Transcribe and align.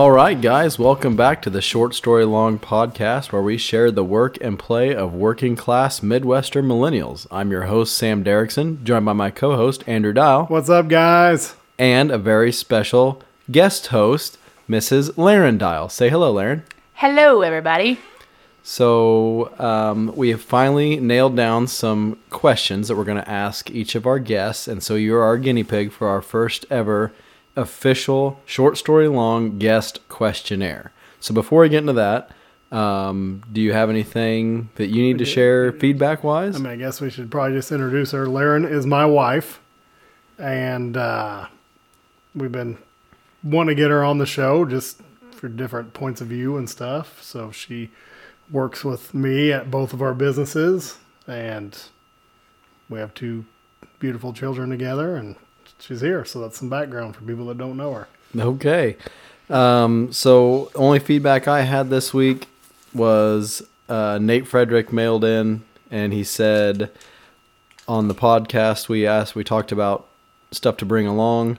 All 0.00 0.12
right, 0.12 0.40
guys, 0.40 0.78
welcome 0.78 1.14
back 1.14 1.42
to 1.42 1.50
the 1.50 1.60
Short 1.60 1.94
Story 1.94 2.24
Long 2.24 2.58
podcast 2.58 3.32
where 3.32 3.42
we 3.42 3.58
share 3.58 3.90
the 3.90 4.02
work 4.02 4.38
and 4.40 4.58
play 4.58 4.94
of 4.94 5.12
working 5.12 5.56
class 5.56 6.02
Midwestern 6.02 6.64
millennials. 6.64 7.26
I'm 7.30 7.50
your 7.50 7.64
host, 7.64 7.94
Sam 7.94 8.24
Derrickson, 8.24 8.82
joined 8.82 9.04
by 9.04 9.12
my 9.12 9.30
co 9.30 9.56
host, 9.56 9.84
Andrew 9.86 10.14
Dial, 10.14 10.46
What's 10.46 10.70
up, 10.70 10.88
guys? 10.88 11.54
and 11.78 12.10
a 12.10 12.16
very 12.16 12.50
special 12.50 13.22
guest 13.50 13.88
host, 13.88 14.38
Mrs. 14.70 15.18
Laren 15.18 15.58
Dial. 15.58 15.90
Say 15.90 16.08
hello, 16.08 16.32
Laren. 16.32 16.62
Hello, 16.94 17.42
everybody. 17.42 17.98
So, 18.62 19.52
um, 19.58 20.16
we 20.16 20.30
have 20.30 20.40
finally 20.40 20.98
nailed 20.98 21.36
down 21.36 21.66
some 21.66 22.18
questions 22.30 22.88
that 22.88 22.96
we're 22.96 23.04
going 23.04 23.22
to 23.22 23.30
ask 23.30 23.70
each 23.70 23.94
of 23.94 24.06
our 24.06 24.18
guests. 24.18 24.66
And 24.66 24.82
so, 24.82 24.94
you're 24.94 25.22
our 25.22 25.36
guinea 25.36 25.62
pig 25.62 25.92
for 25.92 26.08
our 26.08 26.22
first 26.22 26.64
ever 26.70 27.12
official 27.56 28.40
short 28.46 28.76
story 28.78 29.08
long 29.08 29.58
guest 29.58 30.06
questionnaire. 30.08 30.92
So, 31.20 31.34
before 31.34 31.62
we 31.62 31.68
get 31.68 31.78
into 31.78 31.92
that, 31.94 32.30
um, 32.72 33.42
do 33.50 33.60
you 33.60 33.72
have 33.72 33.90
anything 33.90 34.70
that 34.76 34.86
you 34.86 35.02
need 35.02 35.18
to 35.18 35.24
share 35.24 35.72
feedback 35.72 36.22
wise? 36.22 36.56
I 36.56 36.58
mean, 36.58 36.72
I 36.72 36.76
guess 36.76 37.00
we 37.00 37.10
should 37.10 37.30
probably 37.30 37.56
just 37.56 37.72
introduce 37.72 38.12
her. 38.12 38.28
Laren 38.28 38.64
is 38.64 38.86
my 38.86 39.04
wife, 39.04 39.60
and 40.38 40.96
uh, 40.96 41.46
we've 42.34 42.52
been 42.52 42.78
wanting 43.42 43.76
to 43.76 43.82
get 43.82 43.90
her 43.90 44.04
on 44.04 44.18
the 44.18 44.26
show 44.26 44.64
just 44.64 45.00
for 45.32 45.48
different 45.48 45.94
points 45.94 46.20
of 46.20 46.28
view 46.28 46.56
and 46.56 46.68
stuff. 46.68 47.22
So 47.22 47.50
she 47.50 47.90
works 48.50 48.84
with 48.84 49.14
me 49.14 49.52
at 49.52 49.70
both 49.70 49.92
of 49.92 50.00
our 50.02 50.14
businesses, 50.14 50.98
and 51.26 51.76
we 52.88 52.98
have 53.00 53.14
two 53.14 53.44
beautiful 53.98 54.32
children 54.32 54.70
together, 54.70 55.16
and 55.16 55.36
she's 55.80 56.00
here. 56.00 56.24
So 56.24 56.40
that's 56.40 56.58
some 56.58 56.68
background 56.68 57.16
for 57.16 57.22
people 57.22 57.46
that 57.46 57.58
don't 57.58 57.76
know 57.76 57.92
her. 57.94 58.08
Okay. 58.36 58.96
Um, 59.48 60.12
so 60.12 60.70
only 60.74 60.98
feedback 61.00 61.48
I 61.48 61.62
had 61.62 61.90
this 61.90 62.14
week 62.14 62.46
was 62.94 63.62
uh, 63.88 64.18
Nate 64.20 64.46
Frederick 64.46 64.92
mailed 64.92 65.24
in 65.24 65.62
and 65.90 66.12
he 66.12 66.22
said 66.22 66.90
on 67.88 68.06
the 68.06 68.14
podcast 68.14 68.88
we 68.88 69.06
asked 69.06 69.34
we 69.34 69.42
talked 69.42 69.72
about 69.72 70.06
stuff 70.52 70.76
to 70.78 70.84
bring 70.84 71.06
along. 71.06 71.58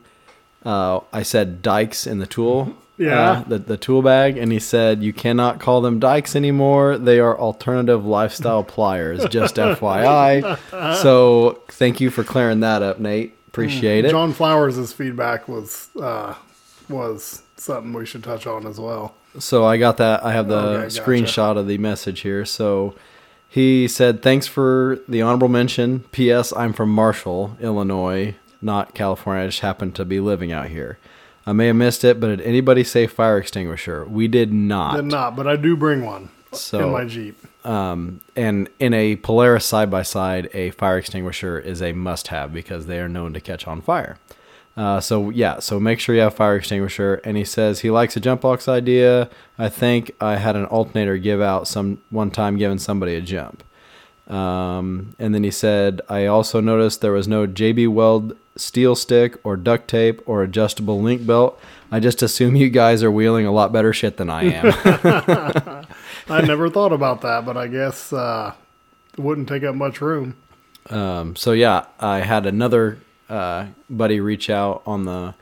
Uh, 0.66 1.02
I 1.12 1.24
said 1.24 1.62
dikes 1.62 2.06
in 2.08 2.20
the 2.20 2.28
tool. 2.28 2.76
Yeah. 2.98 3.32
uh, 3.32 3.44
the, 3.48 3.58
the 3.58 3.78
tool 3.78 4.04
bag, 4.04 4.38
and 4.38 4.52
he 4.52 4.60
said 4.60 5.02
you 5.02 5.12
cannot 5.12 5.60
call 5.60 5.82
them 5.82 5.98
dikes 6.00 6.36
anymore. 6.36 7.00
They 7.00 7.20
are 7.20 7.36
alternative 7.36 8.06
lifestyle 8.06 8.64
pliers. 8.64 9.26
Just 9.26 9.56
FYI. 9.56 10.96
So 11.02 11.64
thank 11.70 12.00
you 12.00 12.12
for 12.12 12.24
clearing 12.24 12.60
that 12.60 12.84
up, 12.84 13.00
Nate. 13.00 13.34
Appreciate 13.52 14.06
it. 14.06 14.12
John 14.12 14.32
Flowers' 14.34 14.94
feedback 14.94 15.48
was 15.48 15.90
uh, 16.02 16.36
was 16.90 17.44
something 17.58 17.94
we 17.94 18.06
should 18.06 18.24
touch 18.24 18.48
on 18.48 18.66
as 18.66 18.80
well. 18.80 19.14
So 19.40 19.66
I 19.66 19.78
got 19.78 19.98
that. 19.98 20.24
I 20.26 20.32
have 20.34 20.48
the 20.48 20.56
Okay, 20.58 20.84
gotcha. 20.84 21.02
screenshot 21.02 21.58
of 21.58 21.68
the 21.68 21.78
message 21.78 22.22
here. 22.22 22.46
So 22.46 22.96
he 23.50 23.88
said, 23.88 24.22
"Thanks 24.22 24.48
for 24.48 25.00
the 25.08 25.22
honorable 25.22 25.48
mention. 25.50 26.02
P.S. 26.12 26.54
I'm 26.56 26.72
from 26.74 26.90
Marshall, 26.92 27.58
Illinois, 27.60 28.36
not 28.62 28.94
California. 28.94 29.44
I 29.44 29.48
just 29.48 29.60
happen 29.60 29.92
to 29.94 30.06
be 30.06 30.20
living 30.22 30.52
out 30.54 30.68
here. 30.68 30.98
I 31.46 31.54
may 31.54 31.68
have 31.68 31.76
missed 31.76 32.04
it, 32.06 32.20
but 32.20 32.28
did 32.28 32.42
anybody 32.42 32.84
say 32.84 33.08
fire 33.08 33.38
extinguisher? 33.38 34.06
We 34.06 34.28
did 34.28 34.54
not. 34.54 34.96
Did 34.96 35.06
not, 35.06 35.36
but 35.36 35.48
I 35.48 35.56
do 35.56 35.76
bring 35.76 36.06
one 36.06 36.30
So- 36.54 36.86
in 36.88 36.92
my 36.94 37.04
Jeep. 37.06 37.36
Um, 37.64 38.22
and 38.36 38.70
in 38.80 38.94
a 38.94 39.18
Polaris 39.18 39.66
side 39.66 39.92
by 39.92 40.02
side, 40.04 40.50
a 40.54 40.72
fire 40.72 40.98
extinguisher 40.98 41.60
is 41.60 41.82
a 41.82 41.94
must 41.94 42.28
have 42.30 42.54
because 42.54 42.88
they 42.88 43.00
are 43.00 43.10
known 43.10 43.34
to 43.34 43.42
catch 43.42 43.68
on 43.68 43.82
fire. 43.82 44.18
Uh, 44.76 45.00
so 45.00 45.30
yeah, 45.30 45.60
so 45.60 45.80
make 45.80 46.00
sure 46.00 46.16
you 46.16 46.22
have 46.22 46.34
fire 46.34 46.56
extinguisher. 46.56 47.16
And 47.26 47.38
he 47.38 47.44
says 47.44 47.82
he 47.82 47.92
likes 47.92 48.16
a 48.16 48.20
jump 48.20 48.42
box 48.42 48.68
idea. 48.68 49.30
I 49.58 49.70
think 49.70 50.12
I 50.20 50.38
had 50.38 50.56
an 50.56 50.66
alternator 50.66 51.18
give 51.18 51.42
out 51.42 51.68
some 51.68 52.02
one 52.10 52.32
time 52.32 52.58
giving 52.58 52.80
somebody 52.80 53.16
a 53.16 53.22
jump. 53.22 53.64
Um, 54.28 55.16
and 55.20 55.36
then 55.36 55.44
he 55.44 55.52
said, 55.52 56.02
I 56.08 56.26
also 56.26 56.62
noticed 56.62 57.02
there 57.02 57.12
was 57.12 57.28
no 57.28 57.46
JB 57.46 57.90
Weld 57.90 58.38
steel 58.56 58.96
stick 58.96 59.38
or 59.44 59.58
duct 59.58 59.88
tape 59.88 60.22
or 60.26 60.42
adjustable 60.44 61.02
link 61.02 61.26
belt. 61.26 61.60
I 61.92 62.00
just 62.00 62.24
assume 62.24 62.56
you 62.56 62.70
guys 62.70 63.04
are 63.04 63.12
wheeling 63.12 63.46
a 63.46 63.52
lot 63.52 63.74
better 63.74 63.92
shit 63.92 64.18
than 64.18 64.30
I 64.30 64.44
am. 64.44 65.81
I 66.30 66.42
never 66.42 66.70
thought 66.70 66.94
about 66.94 67.22
that, 67.22 67.46
but 67.46 67.58
I 67.58 67.68
guess 67.68 68.12
uh, 68.14 68.54
it 69.14 69.20
wouldn't 69.20 69.48
take 69.50 69.64
up 69.64 69.76
much 69.76 70.02
room. 70.02 70.36
Um, 70.90 71.36
so 71.36 71.52
yeah, 71.52 71.86
I 72.00 72.20
had 72.20 72.46
another 72.46 73.00
uh, 73.30 73.68
buddy 73.90 74.20
reach 74.20 74.50
out 74.50 74.82
on 74.86 75.06
the 75.06 75.34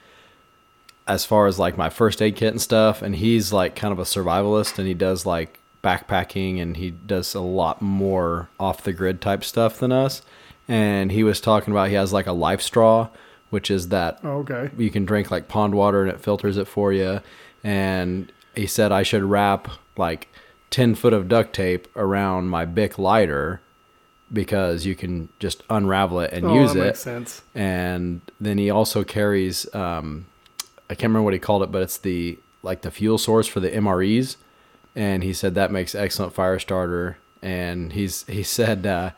as 1.07 1.25
far 1.25 1.47
as 1.47 1.57
like 1.57 1.75
my 1.77 1.89
first 1.89 2.21
aid 2.21 2.35
kit 2.35 2.51
and 2.53 2.61
stuff, 2.61 3.01
and 3.01 3.15
he's 3.15 3.51
like 3.51 3.75
kind 3.75 3.91
of 3.91 3.99
a 3.99 4.03
survivalist, 4.03 4.77
and 4.77 4.87
he 4.87 4.93
does 4.93 5.25
like 5.25 5.57
backpacking, 5.83 6.61
and 6.61 6.77
he 6.77 6.91
does 6.91 7.33
a 7.33 7.39
lot 7.39 7.81
more 7.81 8.49
off 8.59 8.83
the 8.83 8.93
grid 8.93 9.21
type 9.21 9.43
stuff 9.43 9.79
than 9.79 9.91
us. 9.91 10.21
And 10.67 11.11
he 11.11 11.23
was 11.23 11.41
talking 11.41 11.71
about 11.71 11.87
he 11.89 11.95
has 11.95 12.13
like 12.13 12.27
a 12.27 12.31
life 12.31 12.61
straw, 12.61 13.07
which 13.49 13.71
is 13.71 13.89
that 13.89 14.19
Oh, 14.23 14.39
okay. 14.39 14.69
you 14.77 14.91
can 14.91 15.03
drink 15.05 15.31
like 15.31 15.47
pond 15.47 15.73
water 15.73 16.03
and 16.03 16.11
it 16.11 16.19
filters 16.21 16.57
it 16.57 16.67
for 16.67 16.93
you. 16.93 17.21
And 17.63 18.31
he 18.55 18.67
said 18.67 18.91
I 18.91 19.01
should 19.01 19.23
wrap 19.23 19.67
like 19.97 20.27
10 20.71 20.95
foot 20.95 21.13
of 21.13 21.27
duct 21.27 21.53
tape 21.53 21.87
around 21.95 22.49
my 22.49 22.65
Bic 22.65 22.97
lighter 22.97 23.61
because 24.31 24.85
you 24.85 24.95
can 24.95 25.29
just 25.39 25.63
unravel 25.69 26.19
it 26.19 26.31
and 26.31 26.45
Oh, 26.45 26.53
use 26.53 26.73
that 26.73 26.79
it. 26.79 26.85
makes 26.85 26.99
sense. 26.99 27.41
And 27.55 28.21
then 28.39 28.57
he 28.59 28.69
also 28.69 29.03
carries, 29.03 29.73
um, 29.73 30.27
I 30.89 30.93
can't 30.95 31.09
remember 31.09 31.23
what 31.23 31.33
he 31.33 31.39
called 31.39 31.63
it, 31.63 31.71
but 31.71 31.81
it's 31.81 31.97
the 31.97 32.37
like 32.61 32.81
the 32.81 32.91
fuel 32.91 33.17
source 33.17 33.47
for 33.47 33.59
the 33.59 33.69
MREs. 33.71 34.35
And 34.95 35.23
he 35.23 35.33
said 35.33 35.55
that 35.55 35.71
makes 35.71 35.95
excellent 35.95 36.33
fire 36.33 36.59
starter. 36.59 37.17
And 37.41 37.93
he's 37.93 38.23
he 38.27 38.43
said 38.43 38.85
uh, 38.85 39.11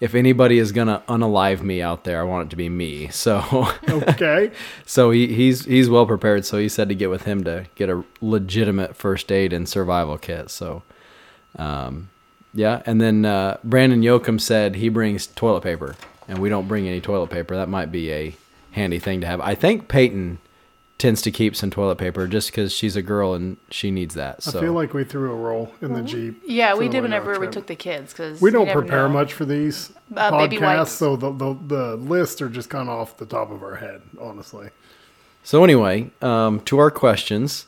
if 0.00 0.14
anybody 0.14 0.58
is 0.58 0.70
gonna 0.72 1.02
unalive 1.08 1.60
me 1.60 1.82
out 1.82 2.04
there, 2.04 2.20
I 2.20 2.24
want 2.24 2.46
it 2.46 2.50
to 2.50 2.56
be 2.56 2.68
me. 2.70 3.08
So 3.12 3.68
Okay. 3.88 4.50
so 4.86 5.10
he, 5.10 5.34
he's 5.34 5.64
he's 5.66 5.90
well 5.90 6.06
prepared. 6.06 6.46
So 6.46 6.56
he 6.58 6.68
said 6.70 6.88
to 6.88 6.94
get 6.94 7.10
with 7.10 7.24
him 7.24 7.44
to 7.44 7.66
get 7.74 7.90
a 7.90 8.02
legitimate 8.22 8.96
first 8.96 9.30
aid 9.32 9.52
and 9.52 9.68
survival 9.68 10.16
kit. 10.18 10.48
So, 10.50 10.82
um, 11.58 12.10
yeah. 12.52 12.82
And 12.86 13.00
then 13.00 13.24
uh, 13.24 13.58
Brandon 13.64 14.02
Yoakum 14.02 14.40
said 14.40 14.76
he 14.76 14.88
brings 14.88 15.26
toilet 15.26 15.62
paper, 15.62 15.96
and 16.28 16.38
we 16.38 16.48
don't 16.48 16.68
bring 16.68 16.86
any 16.86 17.00
toilet 17.00 17.30
paper. 17.30 17.56
That 17.56 17.68
might 17.68 17.90
be 17.90 18.12
a 18.12 18.36
handy 18.72 18.98
thing 18.98 19.20
to 19.20 19.26
have. 19.26 19.40
I 19.40 19.54
think 19.54 19.88
Peyton 19.88 20.38
tends 20.96 21.20
to 21.22 21.30
keep 21.30 21.56
some 21.56 21.70
toilet 21.70 21.96
paper 21.98 22.26
just 22.28 22.50
because 22.50 22.72
she's 22.72 22.94
a 22.94 23.02
girl 23.02 23.34
and 23.34 23.56
she 23.70 23.90
needs 23.90 24.14
that. 24.14 24.42
So 24.42 24.58
I 24.58 24.62
feel 24.62 24.72
like 24.72 24.94
we 24.94 25.02
threw 25.02 25.32
a 25.32 25.34
roll 25.34 25.72
in 25.82 25.92
the 25.92 26.02
Jeep. 26.02 26.40
Yeah, 26.46 26.74
we 26.74 26.88
did 26.88 27.02
whenever 27.02 27.38
we 27.38 27.48
took 27.48 27.66
the 27.66 27.74
kids 27.74 28.12
because 28.12 28.40
We 28.40 28.50
don't 28.52 28.70
prepare 28.70 29.08
much 29.08 29.32
for 29.32 29.44
these 29.44 29.92
Uh, 30.14 30.30
baby 30.30 30.56
podcasts, 30.58 30.88
so 30.88 31.16
the, 31.16 31.32
the 31.32 31.58
the 31.66 31.96
lists 31.96 32.40
are 32.40 32.48
just 32.48 32.70
kind 32.70 32.88
of 32.88 32.98
off 32.98 33.16
the 33.16 33.26
top 33.26 33.50
of 33.50 33.62
our 33.62 33.74
head, 33.76 34.02
honestly. 34.20 34.70
So 35.42 35.64
anyway, 35.64 36.10
um, 36.22 36.60
to 36.60 36.78
our 36.78 36.90
questions, 36.90 37.66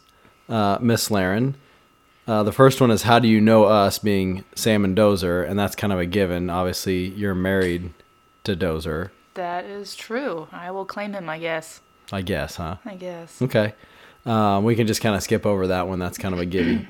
uh, 0.48 0.78
Miss 0.80 1.10
Laren. 1.10 1.56
Uh, 2.26 2.42
the 2.42 2.52
first 2.52 2.80
one 2.80 2.90
is 2.90 3.02
how 3.02 3.18
do 3.18 3.28
you 3.28 3.40
know 3.40 3.64
us 3.64 3.98
being 3.98 4.44
Sam 4.54 4.84
and 4.84 4.96
Dozer, 4.96 5.48
and 5.48 5.58
that's 5.58 5.76
kind 5.76 5.92
of 5.92 5.98
a 6.00 6.06
given. 6.06 6.50
Obviously, 6.50 7.06
you're 7.08 7.34
married 7.34 7.92
to 8.44 8.56
Dozer, 8.56 9.10
That 9.34 9.64
is 9.64 9.94
true. 9.96 10.48
I 10.52 10.70
will 10.70 10.84
claim 10.84 11.12
him. 11.12 11.28
I 11.28 11.38
guess. 11.38 11.80
I 12.12 12.22
guess, 12.22 12.56
huh? 12.56 12.76
I 12.84 12.94
guess. 12.94 13.40
Okay, 13.42 13.74
um, 14.24 14.64
we 14.64 14.74
can 14.76 14.86
just 14.86 15.00
kind 15.00 15.14
of 15.16 15.22
skip 15.22 15.44
over 15.46 15.66
that 15.68 15.88
one. 15.88 15.98
That's 15.98 16.18
kind 16.18 16.34
of 16.34 16.40
a 16.40 16.46
gimme. 16.46 16.86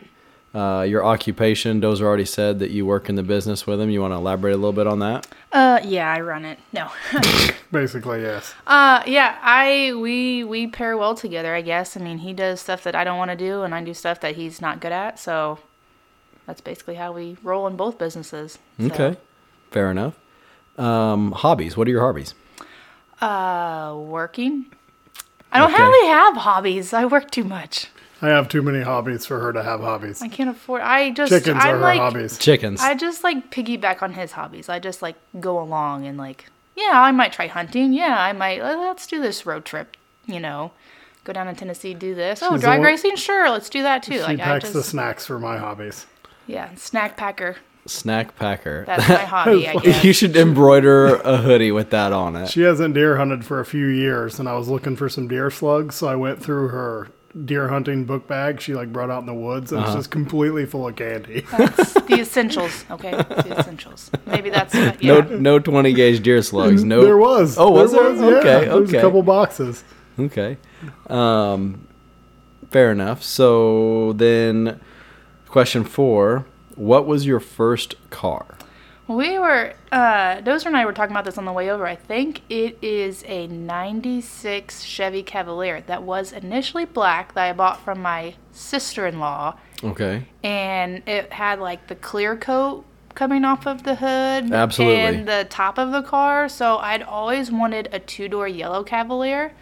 Uh, 0.56 0.82
your 0.84 1.04
occupation, 1.04 1.82
Dozer 1.82 2.00
already 2.02 2.24
said 2.24 2.60
that 2.60 2.70
you 2.70 2.86
work 2.86 3.10
in 3.10 3.14
the 3.16 3.22
business 3.22 3.66
with 3.66 3.78
him. 3.78 3.90
You 3.90 4.00
want 4.00 4.12
to 4.12 4.16
elaborate 4.16 4.52
a 4.54 4.56
little 4.56 4.72
bit 4.72 4.86
on 4.86 5.00
that? 5.00 5.26
Uh, 5.52 5.80
yeah, 5.84 6.10
I 6.10 6.20
run 6.20 6.46
it. 6.46 6.58
No. 6.72 6.90
Basically, 7.72 8.22
yes. 8.22 8.54
uh, 8.66 9.02
yeah, 9.06 9.36
I 9.42 9.92
we 9.94 10.44
we 10.44 10.66
pair 10.66 10.96
well 10.96 11.14
together. 11.14 11.54
I 11.54 11.60
guess. 11.60 11.94
I 11.94 12.00
mean, 12.00 12.18
he 12.18 12.32
does 12.32 12.60
stuff 12.62 12.82
that 12.84 12.94
I 12.94 13.04
don't 13.04 13.18
want 13.18 13.32
to 13.32 13.36
do, 13.36 13.64
and 13.64 13.74
I 13.74 13.84
do 13.84 13.92
stuff 13.92 14.20
that 14.20 14.36
he's 14.36 14.62
not 14.62 14.80
good 14.80 14.92
at. 14.92 15.18
So 15.18 15.58
that's 16.46 16.62
basically 16.62 16.94
how 16.94 17.12
we 17.12 17.36
roll 17.42 17.66
in 17.66 17.76
both 17.76 17.98
businesses. 17.98 18.58
So, 18.80 18.86
Okay, 18.86 19.16
fair 19.70 19.90
enough. 19.90 20.14
Um, 20.78 21.32
hobbies. 21.32 21.76
What 21.76 21.86
are 21.86 21.90
your 21.90 22.00
hobbies? 22.02 22.32
Uh, 23.20 23.94
working. 23.98 24.66
I 25.52 25.58
don't 25.58 25.72
Okay. 25.74 25.82
really 25.82 26.08
have 26.08 26.36
hobbies. 26.36 26.92
I 26.94 27.04
work 27.04 27.30
too 27.30 27.44
much. 27.44 27.88
I 28.22 28.28
have 28.28 28.48
too 28.48 28.62
many 28.62 28.82
hobbies 28.82 29.26
for 29.26 29.38
her 29.40 29.52
to 29.52 29.62
have 29.62 29.80
hobbies. 29.80 30.22
I 30.22 30.28
can't 30.28 30.48
afford. 30.50 30.80
I 30.82 31.10
just. 31.10 31.30
Chickens 31.30 31.58
I'm 31.62 31.74
are 31.74 31.78
her 31.78 31.82
like, 31.82 31.98
hobbies. 32.00 32.38
Chickens. 32.38 32.80
I 32.80 32.94
just 32.94 33.22
like 33.22 33.50
piggyback 33.50 34.02
on 34.02 34.14
his 34.14 34.32
hobbies. 34.32 34.68
I 34.68 34.78
just 34.78 35.02
like 35.02 35.16
go 35.38 35.60
along 35.60 36.06
and 36.06 36.16
like, 36.16 36.46
yeah, 36.76 36.92
I 36.94 37.10
might 37.12 37.32
try 37.32 37.46
hunting. 37.46 37.92
Yeah, 37.92 38.16
I 38.18 38.32
might. 38.32 38.62
Let's 38.62 39.06
do 39.06 39.20
this 39.20 39.44
road 39.44 39.64
trip. 39.66 39.96
You 40.26 40.40
know, 40.40 40.72
go 41.24 41.32
down 41.32 41.46
to 41.46 41.54
Tennessee, 41.54 41.94
do 41.94 42.14
this. 42.14 42.42
Oh, 42.42 42.52
She's 42.52 42.60
the 42.62 42.66
drag 42.66 42.78
one- 42.80 42.86
racing, 42.86 43.16
sure, 43.16 43.48
let's 43.50 43.68
do 43.68 43.82
that 43.82 44.02
too. 44.02 44.14
She 44.14 44.20
like 44.22 44.40
I 44.40 44.44
packs 44.44 44.64
just, 44.64 44.74
the 44.74 44.82
snacks 44.82 45.24
for 45.26 45.38
my 45.38 45.56
hobbies. 45.58 46.06
yeah, 46.46 46.74
snack 46.74 47.16
packer. 47.16 47.56
Snack 47.86 48.34
packer. 48.34 48.84
That's 48.86 49.08
my 49.08 49.14
hobby. 49.24 49.68
I 49.68 49.74
guess. 49.82 50.02
you 50.02 50.12
should 50.12 50.36
embroider 50.36 51.14
a 51.16 51.36
hoodie 51.36 51.70
with 51.70 51.90
that 51.90 52.12
on 52.12 52.34
it. 52.34 52.48
She 52.48 52.62
hasn't 52.62 52.94
deer 52.94 53.16
hunted 53.18 53.44
for 53.44 53.60
a 53.60 53.64
few 53.64 53.86
years, 53.86 54.40
and 54.40 54.48
I 54.48 54.56
was 54.56 54.66
looking 54.68 54.96
for 54.96 55.08
some 55.08 55.28
deer 55.28 55.50
slugs, 55.50 55.94
so 55.94 56.08
I 56.08 56.16
went 56.16 56.42
through 56.42 56.68
her 56.68 57.08
deer 57.44 57.68
hunting 57.68 58.04
book 58.06 58.26
bag 58.26 58.60
she 58.62 58.74
like 58.74 58.92
brought 58.92 59.10
out 59.10 59.20
in 59.20 59.26
the 59.26 59.34
woods, 59.34 59.70
and 59.72 59.80
Uh-huh. 59.80 59.88
it's 59.92 59.96
just 59.98 60.10
completely 60.10 60.64
full 60.64 60.88
of 60.88 60.96
candy. 60.96 61.44
That's 61.56 61.92
the 61.92 62.16
essentials. 62.20 62.84
Okay, 62.90 63.10
the 63.10 63.56
essentials. 63.58 64.10
Maybe 64.26 64.48
that's 64.50 64.74
yeah. 64.74 64.96
No, 65.02 65.20
no 65.20 65.58
20 65.58 65.92
gauge 65.92 66.22
deer 66.22 66.40
slugs. 66.42 66.82
No. 66.84 67.02
There 67.04 67.18
was. 67.18 67.58
Oh, 67.58 67.70
was 67.70 67.92
there? 67.92 68.12
yeah. 68.14 68.20
Okay, 68.38 68.64
There 68.66 68.80
was 68.80 68.88
okay. 68.88 68.98
a 68.98 69.00
couple 69.02 69.22
boxes. 69.22 69.84
Okay. 70.18 70.56
Um, 71.08 71.86
fair 72.70 72.90
enough. 72.92 73.22
So 73.22 74.14
then, 74.14 74.80
question 75.48 75.84
four: 75.84 76.46
What 76.74 77.06
was 77.06 77.26
your 77.26 77.40
first 77.40 77.96
car? 78.10 78.55
We 79.08 79.38
were, 79.38 79.72
uh, 79.92 80.36
Dozer 80.38 80.66
and 80.66 80.76
I 80.76 80.84
were 80.84 80.92
talking 80.92 81.12
about 81.12 81.24
this 81.24 81.38
on 81.38 81.44
the 81.44 81.52
way 81.52 81.70
over. 81.70 81.86
I 81.86 81.94
think 81.94 82.42
it 82.48 82.76
is 82.82 83.22
a 83.28 83.46
96 83.46 84.82
Chevy 84.82 85.22
Cavalier 85.22 85.82
that 85.82 86.02
was 86.02 86.32
initially 86.32 86.84
black 86.84 87.34
that 87.34 87.48
I 87.48 87.52
bought 87.52 87.80
from 87.80 88.02
my 88.02 88.34
sister 88.50 89.06
in 89.06 89.20
law. 89.20 89.58
Okay. 89.84 90.26
And 90.42 91.02
it 91.06 91.32
had 91.32 91.60
like 91.60 91.86
the 91.86 91.94
clear 91.94 92.36
coat 92.36 92.84
coming 93.14 93.44
off 93.44 93.66
of 93.66 93.84
the 93.84 93.94
hood. 93.94 94.52
Absolutely. 94.52 94.96
And 94.96 95.28
the 95.28 95.46
top 95.48 95.78
of 95.78 95.92
the 95.92 96.02
car. 96.02 96.48
So 96.48 96.78
I'd 96.78 97.02
always 97.02 97.52
wanted 97.52 97.88
a 97.92 98.00
two 98.00 98.28
door 98.28 98.48
yellow 98.48 98.82
Cavalier. 98.82 99.52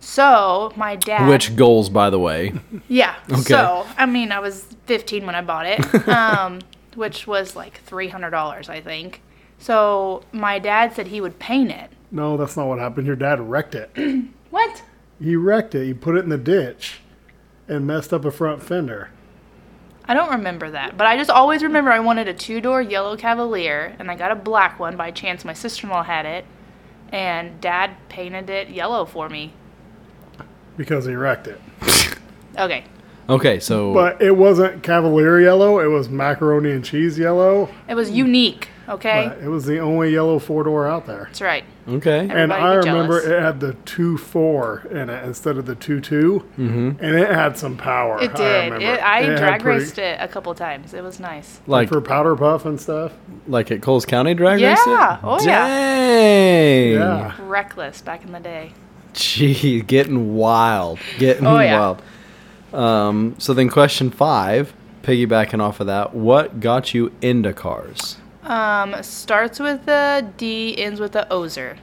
So 0.00 0.72
my 0.76 0.96
dad. 0.96 1.28
Which 1.28 1.54
goals, 1.56 1.88
by 1.88 2.10
the 2.10 2.18
way? 2.18 2.52
Yeah. 2.88 3.16
Okay. 3.30 3.42
So, 3.42 3.86
I 3.96 4.06
mean, 4.06 4.32
I 4.32 4.40
was 4.40 4.66
15 4.86 5.24
when 5.24 5.34
I 5.34 5.42
bought 5.42 5.66
it, 5.66 6.08
um, 6.08 6.60
which 6.96 7.26
was 7.26 7.54
like 7.56 7.84
$300, 7.86 8.68
I 8.68 8.80
think. 8.80 9.22
So, 9.58 10.22
my 10.32 10.58
dad 10.58 10.92
said 10.94 11.06
he 11.08 11.20
would 11.20 11.38
paint 11.38 11.70
it. 11.70 11.90
No, 12.10 12.36
that's 12.36 12.56
not 12.56 12.66
what 12.66 12.78
happened. 12.78 13.06
Your 13.06 13.16
dad 13.16 13.40
wrecked 13.40 13.74
it. 13.74 13.90
What? 14.50 14.82
he 15.18 15.34
wrecked 15.34 15.74
it. 15.74 15.86
He 15.86 15.94
put 15.94 16.14
it 16.16 16.24
in 16.24 16.28
the 16.28 16.36
ditch 16.36 17.00
and 17.68 17.86
messed 17.86 18.12
up 18.12 18.24
a 18.26 18.30
front 18.30 18.62
fender. 18.62 19.08
I 20.04 20.12
don't 20.14 20.30
remember 20.30 20.70
that, 20.72 20.98
but 20.98 21.06
I 21.06 21.16
just 21.16 21.30
always 21.30 21.62
remember 21.62 21.90
I 21.90 22.00
wanted 22.00 22.28
a 22.28 22.34
two 22.34 22.60
door 22.60 22.82
yellow 22.82 23.16
Cavalier, 23.16 23.96
and 23.98 24.10
I 24.10 24.16
got 24.16 24.30
a 24.30 24.34
black 24.34 24.78
one 24.78 24.96
by 24.96 25.10
chance. 25.10 25.42
My 25.44 25.54
sister 25.54 25.86
in 25.86 25.90
law 25.92 26.02
had 26.02 26.26
it, 26.26 26.44
and 27.10 27.60
dad 27.62 27.96
painted 28.10 28.50
it 28.50 28.68
yellow 28.68 29.06
for 29.06 29.28
me. 29.30 29.54
because 30.76 31.06
he 31.06 31.14
wrecked 31.14 31.46
it. 31.46 31.60
Okay. 32.58 32.84
Okay, 33.28 33.60
so 33.60 33.94
But 33.94 34.20
it 34.20 34.36
wasn't 34.36 34.82
Cavalier 34.82 35.40
yellow. 35.40 35.78
It 35.80 35.86
was 35.86 36.08
macaroni 36.08 36.72
and 36.72 36.84
cheese 36.84 37.18
yellow. 37.18 37.68
It 37.88 37.94
was 37.94 38.10
unique, 38.10 38.68
okay? 38.88 39.28
But 39.28 39.38
it 39.44 39.48
was 39.48 39.64
the 39.64 39.78
only 39.78 40.12
yellow 40.12 40.38
four 40.38 40.64
door 40.64 40.86
out 40.88 41.06
there. 41.06 41.24
That's 41.26 41.40
right. 41.40 41.64
okay, 41.88 42.28
And 42.28 42.52
I 42.52 42.74
remember 42.74 43.20
jealous. 43.20 43.24
it 43.26 43.40
had 43.42 43.60
the 43.60 43.74
two 43.84 44.18
four 44.18 44.86
in 44.90 45.08
it 45.08 45.24
instead 45.24 45.56
of 45.56 45.66
the 45.66 45.74
two 45.76 46.00
two 46.00 46.44
mm-hmm. 46.58 47.02
and 47.04 47.16
it 47.16 47.28
had 47.30 47.56
some 47.56 47.76
power. 47.76 48.20
It 48.20 48.32
I 48.32 48.34
did. 48.36 48.64
remember. 48.72 48.86
It, 48.86 49.00
I 49.02 49.20
It 49.20 49.28
had 49.30 49.38
drag 49.38 49.60
pretty- 49.62 49.80
raced 49.80 49.98
it 49.98 50.18
a 50.20 50.26
couple 50.28 50.54
times. 50.54 50.92
It 50.92 51.02
was 51.04 51.20
nice. 51.20 51.60
like 51.68 51.88
for 51.88 52.00
powder 52.00 52.34
puff 52.36 52.64
and 52.66 52.80
stuff. 52.80 53.12
like 53.46 53.70
at 53.70 53.82
Coles 53.82 54.04
County 54.04 54.34
drag 54.34 54.60
race? 54.60 54.78
Yeah. 54.86 55.14
racing. 55.14 55.20
Oh, 55.28 55.40
yeah. 55.44 56.92
Yeah. 56.94 57.34
Reckless 57.40 58.02
back 58.02 58.24
in 58.24 58.32
the 58.32 58.40
day. 58.40 58.72
Gee, 59.14 59.80
getting 59.82 60.34
wild, 60.34 60.98
getting 61.18 61.46
Oh, 61.46 61.58
yeah. 61.60 61.78
wild. 61.78 62.02
Um, 62.74 63.34
so 63.38 63.52
then, 63.54 63.68
question 63.68 64.10
five, 64.10 64.72
piggybacking 65.02 65.60
off 65.60 65.80
of 65.80 65.86
that, 65.88 66.14
what 66.14 66.60
got 66.60 66.94
you 66.94 67.12
into 67.20 67.52
cars? 67.52 68.16
Um, 68.44 69.00
starts 69.02 69.58
with 69.60 69.86
a 69.88 70.28
D, 70.36 70.76
ends 70.78 70.98
with 71.00 71.14
a 71.14 71.30
Ozer. 71.32 71.76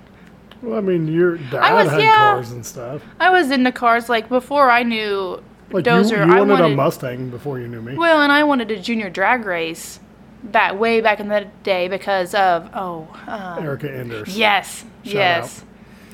Well, 0.61 0.77
I 0.77 0.81
mean, 0.81 1.07
your 1.07 1.37
dad 1.37 1.55
I 1.55 1.73
was- 1.83 1.91
had 1.91 2.01
yeah. 2.01 2.15
cars 2.33 2.51
and 2.51 2.65
stuff. 2.65 3.01
I 3.19 3.29
was 3.29 3.49
into 3.51 3.71
cars 3.71 4.09
like 4.09 4.27
before 4.27 4.69
I 4.69 4.83
knew 4.83 5.41
Like 5.71 5.85
you, 5.85 5.91
Dozer. 5.91 6.25
you 6.27 6.33
I 6.33 6.41
wanted, 6.41 6.65
a 6.73 6.75
Mustang 6.75 7.29
before 7.29 7.59
you 7.59 7.67
knew 7.69 7.81
me. 7.81 7.95
well, 7.95 8.21
and 8.21 8.31
I 8.31 8.43
wanted 8.43 8.69
a 8.71 8.79
junior 8.79 9.09
drag 9.09 9.45
race 9.45 10.01
back 10.43 10.77
way 10.77 10.99
back 11.01 11.19
in 11.21 11.27
the 11.29 11.47
day 11.63 11.87
because 11.87 12.33
of 12.35 12.69
oh 12.73 13.07
um, 13.27 13.63
Erica 13.63 13.89
Enders. 13.93 14.37
yes 14.37 14.83
Shout 15.03 15.13
yes 15.13 15.65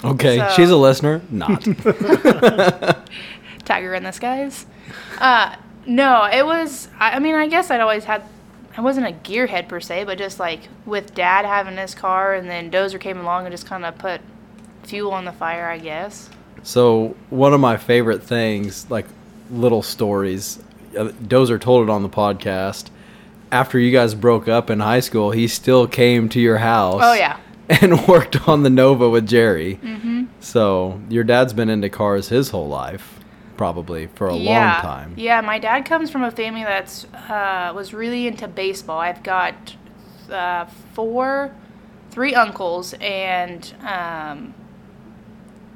Okay, 0.03 0.37
So- 0.37 0.49
she's 0.55 0.69
a 0.69 0.75
listener. 0.77 1.21
Not. 1.31 1.65
Tiger 3.65 3.93
in 3.93 4.03
the 4.03 4.11
skies. 4.11 4.65
Uh, 5.19 5.55
no, 5.85 6.25
it 6.25 6.45
was. 6.45 6.87
I, 6.99 7.11
I 7.11 7.19
mean, 7.19 7.35
I 7.35 7.47
guess 7.47 7.69
I'd 7.69 7.81
always 7.81 8.05
had. 8.05 8.23
I 8.77 8.81
wasn't 8.81 9.07
a 9.07 9.11
gearhead 9.11 9.69
per 9.69 9.79
se, 9.79 10.03
but 10.03 10.17
just 10.17 10.39
like 10.39 10.67
with 10.85 11.15
Dad 11.15 11.45
having 11.45 11.77
his 11.77 11.95
car, 11.95 12.33
and 12.33 12.49
then 12.49 12.69
Dozer 12.69 12.99
came 12.99 13.17
along 13.19 13.45
and 13.45 13.53
just 13.53 13.65
kind 13.65 13.85
of 13.85 13.97
put 13.97 14.21
fuel 14.83 15.11
on 15.11 15.25
the 15.25 15.31
fire, 15.31 15.67
I 15.67 15.77
guess. 15.77 16.29
So 16.63 17.15
one 17.29 17.53
of 17.53 17.59
my 17.59 17.77
favorite 17.77 18.23
things, 18.23 18.89
like 18.89 19.05
little 19.51 19.81
stories, 19.81 20.61
uh, 20.97 21.09
Dozer 21.23 21.59
told 21.59 21.87
it 21.87 21.91
on 21.91 22.01
the 22.03 22.09
podcast. 22.09 22.89
After 23.51 23.79
you 23.79 23.91
guys 23.91 24.15
broke 24.15 24.47
up 24.47 24.69
in 24.69 24.79
high 24.79 24.99
school, 24.99 25.31
he 25.31 25.47
still 25.47 25.87
came 25.87 26.27
to 26.29 26.39
your 26.39 26.57
house. 26.57 27.01
Oh 27.03 27.13
yeah. 27.13 27.39
And 27.67 28.07
worked 28.07 28.47
on 28.47 28.61
the 28.61 28.69
Nova 28.69 29.09
with 29.09 29.27
Jerry. 29.27 29.79
Mm-hmm. 29.81 30.25
So 30.39 31.01
your 31.09 31.23
dad's 31.23 31.51
been 31.51 31.67
into 31.67 31.89
cars 31.89 32.29
his 32.29 32.49
whole 32.49 32.67
life, 32.67 33.14
probably 33.57 34.07
for 34.07 34.27
a 34.27 34.35
yeah. 34.35 34.73
long 34.73 34.81
time. 34.81 35.13
Yeah, 35.17 35.41
my 35.41 35.59
dad 35.59 35.85
comes 35.85 36.11
from 36.11 36.23
a 36.23 36.31
family 36.31 36.63
that's 36.63 37.05
uh, 37.13 37.71
was 37.75 37.93
really 37.93 38.27
into 38.27 38.47
baseball. 38.47 38.99
I've 38.99 39.23
got 39.23 39.75
uh, 40.29 40.65
four, 40.93 41.53
three 42.11 42.33
uncles, 42.35 42.93
and 42.99 43.73
um, 43.83 44.53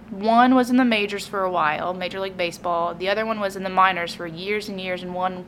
one 0.09 0.55
was 0.55 0.69
in 0.69 0.77
the 0.77 0.85
majors 0.85 1.27
for 1.27 1.43
a 1.43 1.51
while, 1.51 1.93
Major 1.93 2.19
League 2.19 2.37
Baseball. 2.37 2.95
The 2.95 3.09
other 3.09 3.25
one 3.25 3.39
was 3.39 3.55
in 3.55 3.63
the 3.63 3.69
minors 3.69 4.13
for 4.13 4.27
years 4.27 4.69
and 4.69 4.79
years, 4.79 5.03
and 5.03 5.13
one. 5.13 5.45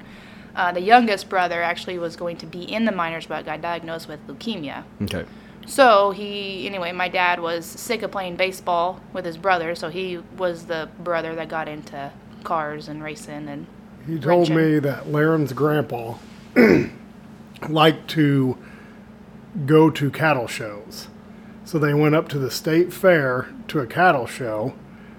Uh, 0.54 0.70
the 0.70 0.82
youngest 0.82 1.30
brother 1.30 1.64
actually 1.64 1.98
was 1.98 2.18
going 2.18 2.36
to 2.36 2.46
be 2.46 2.62
in 2.62 2.84
the 2.84 2.92
minors, 2.92 3.26
but 3.26 3.46
got 3.46 3.62
diagnosed 3.62 4.10
with 4.10 4.20
leukemia. 4.28 4.84
Okay. 5.02 5.24
So 5.66 6.12
he, 6.12 6.66
anyway, 6.66 6.92
my 6.92 7.08
dad 7.08 7.40
was 7.40 7.66
sick 7.66 8.02
of 8.02 8.12
playing 8.12 8.36
baseball 8.36 9.00
with 9.14 9.26
his 9.26 9.38
brother, 9.38 9.76
so 9.76 9.90
he 9.90 10.18
was 10.38 10.66
the 10.66 10.90
brother 11.00 11.36
that 11.36 11.48
got 11.50 11.70
into 11.70 12.12
cars 12.44 12.88
and 12.88 13.04
racing 13.04 13.48
and 13.48 13.66
He 14.06 14.20
told 14.20 14.50
Wrenching. 14.50 14.56
me 14.74 14.80
that 14.80 15.12
Laren's 15.12 15.54
grandpa 15.54 16.16
liked 17.70 18.10
to 18.12 18.58
go 19.66 19.90
to 19.90 20.10
cattle 20.12 20.48
shows. 20.48 21.08
So 21.66 21.78
they 21.80 21.94
went 21.94 22.16
up 22.16 22.28
to 22.30 22.40
the 22.40 22.52
state 22.52 22.92
fair 22.92 23.48
to 23.68 23.80
a 23.80 23.88
cattle 23.88 24.26
show 24.26 24.74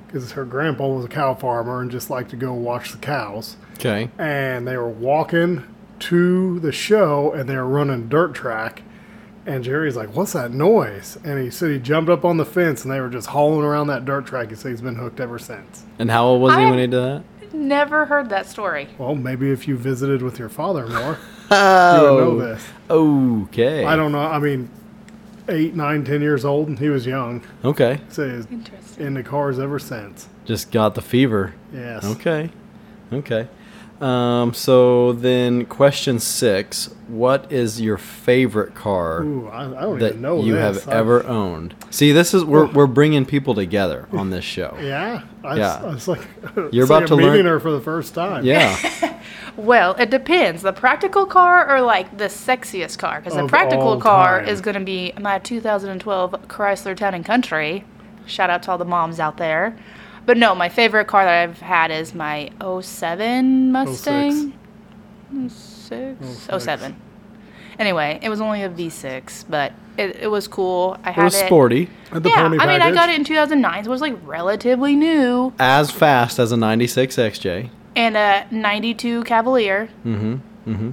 because 0.06 0.32
her 0.32 0.44
grandpa 0.44 0.88
was 0.88 1.04
a 1.04 1.08
cow 1.08 1.34
farmer 1.34 1.80
and 1.80 1.90
just 1.90 2.10
liked 2.10 2.30
to 2.30 2.36
go 2.36 2.52
watch 2.52 2.92
the 2.92 2.98
cows. 2.98 3.56
Okay. 3.74 4.10
And 4.18 4.66
they 4.66 4.76
were 4.76 4.88
walking 4.88 5.64
to 6.00 6.60
the 6.60 6.72
show 6.72 7.32
and 7.32 7.48
they 7.48 7.56
were 7.56 7.66
running 7.66 8.08
dirt 8.08 8.34
track. 8.34 8.82
And 9.44 9.64
Jerry's 9.64 9.96
like, 9.96 10.14
What's 10.14 10.32
that 10.34 10.52
noise? 10.52 11.18
And 11.24 11.42
he 11.42 11.50
said 11.50 11.70
he 11.70 11.78
jumped 11.78 12.10
up 12.10 12.24
on 12.24 12.36
the 12.36 12.44
fence 12.44 12.84
and 12.84 12.92
they 12.92 13.00
were 13.00 13.08
just 13.10 13.28
hauling 13.28 13.64
around 13.64 13.88
that 13.88 14.04
dirt 14.04 14.26
track. 14.26 14.50
He 14.50 14.54
said 14.54 14.70
he's 14.70 14.80
been 14.80 14.96
hooked 14.96 15.20
ever 15.20 15.38
since. 15.38 15.84
And 15.98 16.10
how 16.10 16.26
old 16.26 16.42
was 16.42 16.54
he 16.54 16.62
I- 16.62 16.70
when 16.70 16.78
he 16.78 16.86
did 16.86 16.92
that? 16.92 17.24
never 17.54 18.06
heard 18.06 18.30
that 18.30 18.46
story. 18.46 18.88
Well, 18.98 19.14
maybe 19.14 19.50
if 19.50 19.68
you 19.68 19.76
visited 19.76 20.22
with 20.22 20.38
your 20.38 20.48
father 20.48 20.86
more, 20.86 20.92
you 20.96 21.02
would 21.02 21.50
know 21.50 22.30
oh, 22.30 22.38
this. 22.38 22.66
Okay. 22.90 23.84
I 23.84 23.96
don't 23.96 24.12
know. 24.12 24.20
I 24.20 24.38
mean, 24.38 24.70
eight, 25.48 25.74
nine, 25.74 26.04
ten 26.04 26.20
years 26.20 26.44
old, 26.44 26.68
and 26.68 26.78
he 26.78 26.88
was 26.88 27.06
young. 27.06 27.42
Okay. 27.64 28.00
So 28.08 28.28
he's 28.28 28.46
Interesting. 28.46 29.06
into 29.06 29.22
cars 29.22 29.58
ever 29.58 29.78
since. 29.78 30.28
Just 30.44 30.70
got 30.70 30.94
the 30.94 31.02
fever. 31.02 31.54
Yes. 31.72 32.04
Okay. 32.04 32.50
Okay. 33.12 33.48
Um, 34.02 34.52
so 34.52 35.12
then, 35.12 35.64
question 35.66 36.18
six: 36.18 36.86
What 37.06 37.52
is 37.52 37.80
your 37.80 37.98
favorite 37.98 38.74
car 38.74 39.22
Ooh, 39.22 39.46
I, 39.48 39.64
I 39.66 39.82
don't 39.82 39.98
that 40.00 40.08
even 40.10 40.22
know 40.22 40.42
you 40.42 40.54
this. 40.54 40.84
have 40.84 40.88
I- 40.92 40.98
ever 40.98 41.24
owned? 41.26 41.74
See, 41.90 42.10
this 42.10 42.34
is 42.34 42.44
we're 42.44 42.66
we're 42.66 42.88
bringing 42.88 43.24
people 43.24 43.54
together 43.54 44.08
on 44.12 44.30
this 44.30 44.44
show. 44.44 44.76
Yeah. 44.82 45.22
I, 45.44 45.56
Yeah. 45.56 45.80
I 45.82 45.86
was 45.94 46.08
like, 46.08 46.20
You're 46.56 46.68
it's 46.68 46.84
about 46.86 47.02
like 47.02 47.06
to 47.08 47.14
I'm 47.14 47.20
learn- 47.20 47.30
meeting 47.32 47.46
her 47.46 47.60
for 47.60 47.70
the 47.70 47.80
first 47.80 48.14
time. 48.14 48.44
Yeah. 48.44 49.18
Well, 49.54 49.92
it 49.96 50.08
depends. 50.08 50.62
The 50.62 50.72
practical 50.72 51.26
car 51.26 51.70
or 51.70 51.82
like 51.82 52.16
the 52.16 52.24
sexiest 52.24 52.96
car? 52.98 53.20
Because 53.20 53.36
the 53.36 53.46
practical 53.46 54.00
car 54.00 54.40
time. 54.40 54.48
is 54.48 54.62
going 54.62 54.76
to 54.78 54.80
be 54.84 55.12
my 55.20 55.40
2012 55.40 56.32
Chrysler 56.48 56.96
Town 56.96 57.12
and 57.12 57.22
Country. 57.22 57.84
Shout 58.24 58.48
out 58.48 58.62
to 58.62 58.70
all 58.70 58.78
the 58.78 58.86
moms 58.86 59.20
out 59.20 59.36
there. 59.36 59.76
But 60.24 60.36
no, 60.36 60.54
my 60.54 60.68
favorite 60.68 61.06
car 61.06 61.24
that 61.24 61.42
I've 61.42 61.60
had 61.60 61.90
is 61.90 62.14
my 62.14 62.50
07 62.80 63.72
Mustang. 63.72 64.52
06? 65.48 66.48
07. 66.58 66.96
Anyway, 67.78 68.18
it 68.22 68.28
was 68.28 68.40
only 68.40 68.62
a 68.62 68.68
V6, 68.68 69.44
but 69.48 69.72
it, 69.96 70.16
it 70.16 70.30
was 70.30 70.46
cool. 70.46 70.96
I 71.04 71.10
It 71.10 71.16
was 71.16 71.34
it. 71.34 71.46
sporty, 71.46 71.88
At 72.12 72.22
the 72.22 72.28
yeah, 72.28 72.42
pony 72.42 72.58
I 72.58 72.66
mean, 72.66 72.82
I 72.82 72.92
got 72.92 73.08
it 73.08 73.16
in 73.16 73.24
2009, 73.24 73.84
so 73.84 73.88
it 73.88 73.90
was 73.90 74.00
like 74.00 74.16
relatively 74.24 74.94
new. 74.94 75.52
as 75.58 75.90
fast 75.90 76.38
as 76.38 76.52
a 76.52 76.56
'96 76.56 77.16
XJ. 77.16 77.70
And 77.96 78.16
a 78.16 78.46
92 78.50 79.24
Cavalier. 79.24 79.88
Mm-hmm. 80.04 80.34
Mm-hmm. 80.70 80.90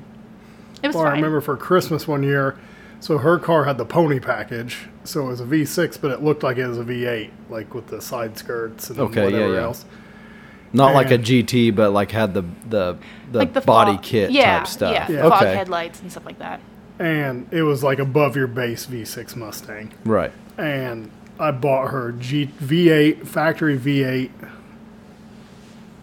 It 0.84 0.88
was 0.88 0.96
Well, 0.96 1.06
I 1.06 1.12
remember 1.12 1.42
for 1.42 1.56
Christmas 1.56 2.08
one 2.08 2.24
year, 2.24 2.58
so 3.00 3.18
her 3.20 3.38
car 3.40 3.66
had 3.66 3.78
the 3.78 3.86
pony 3.86 4.20
package, 4.20 4.88
so 5.10 5.26
it 5.26 5.28
was 5.28 5.42
a 5.42 5.46
V6, 5.46 6.00
but 6.02 6.12
it 6.12 6.22
looked 6.24 6.44
like 6.44 6.58
it 6.58 6.68
was 6.68 6.78
a 6.78 6.84
V8, 6.84 7.30
like 7.50 7.74
with 7.74 7.88
the 7.88 8.02
side 8.02 8.38
skirts 8.38 8.90
and 8.90 9.00
Okay, 9.00 9.22
yeah, 9.22 9.26
whatever 9.26 9.54
yeah. 9.54 9.62
else. 9.64 9.86
Not 10.72 10.94
like 10.94 11.10
a 11.10 11.18
GT, 11.18 11.76
but 11.76 11.92
like 11.92 12.12
had 12.12 12.34
the 12.36 12.44
the 12.70 12.98
the, 13.32 13.40
like 13.40 13.54
the 13.54 13.62
body 13.62 13.94
fog- 13.94 14.04
kit 14.04 14.32
yeah, 14.32 14.60
type 14.60 14.68
stuff. 14.68 14.94
Yeah, 14.94 15.12
Yeah. 15.12 15.30
fog 15.30 15.42
Okay. 15.44 15.56
headlights 15.56 16.00
and 16.02 16.12
stuff 16.12 16.26
like 16.26 16.38
that. 16.40 16.60
and 17.00 17.48
it 17.52 17.64
was 17.64 17.82
like 17.84 17.98
above 18.00 18.36
your 18.36 18.46
base 18.48 18.86
V6 18.86 19.36
Mustang. 19.36 19.92
Right. 20.06 20.32
And 20.58 21.10
I 21.40 21.52
bought 21.52 21.90
her 21.92 22.12
G 22.12 22.48
V8 22.62 23.26
factory 23.26 23.78
V8 23.80 24.30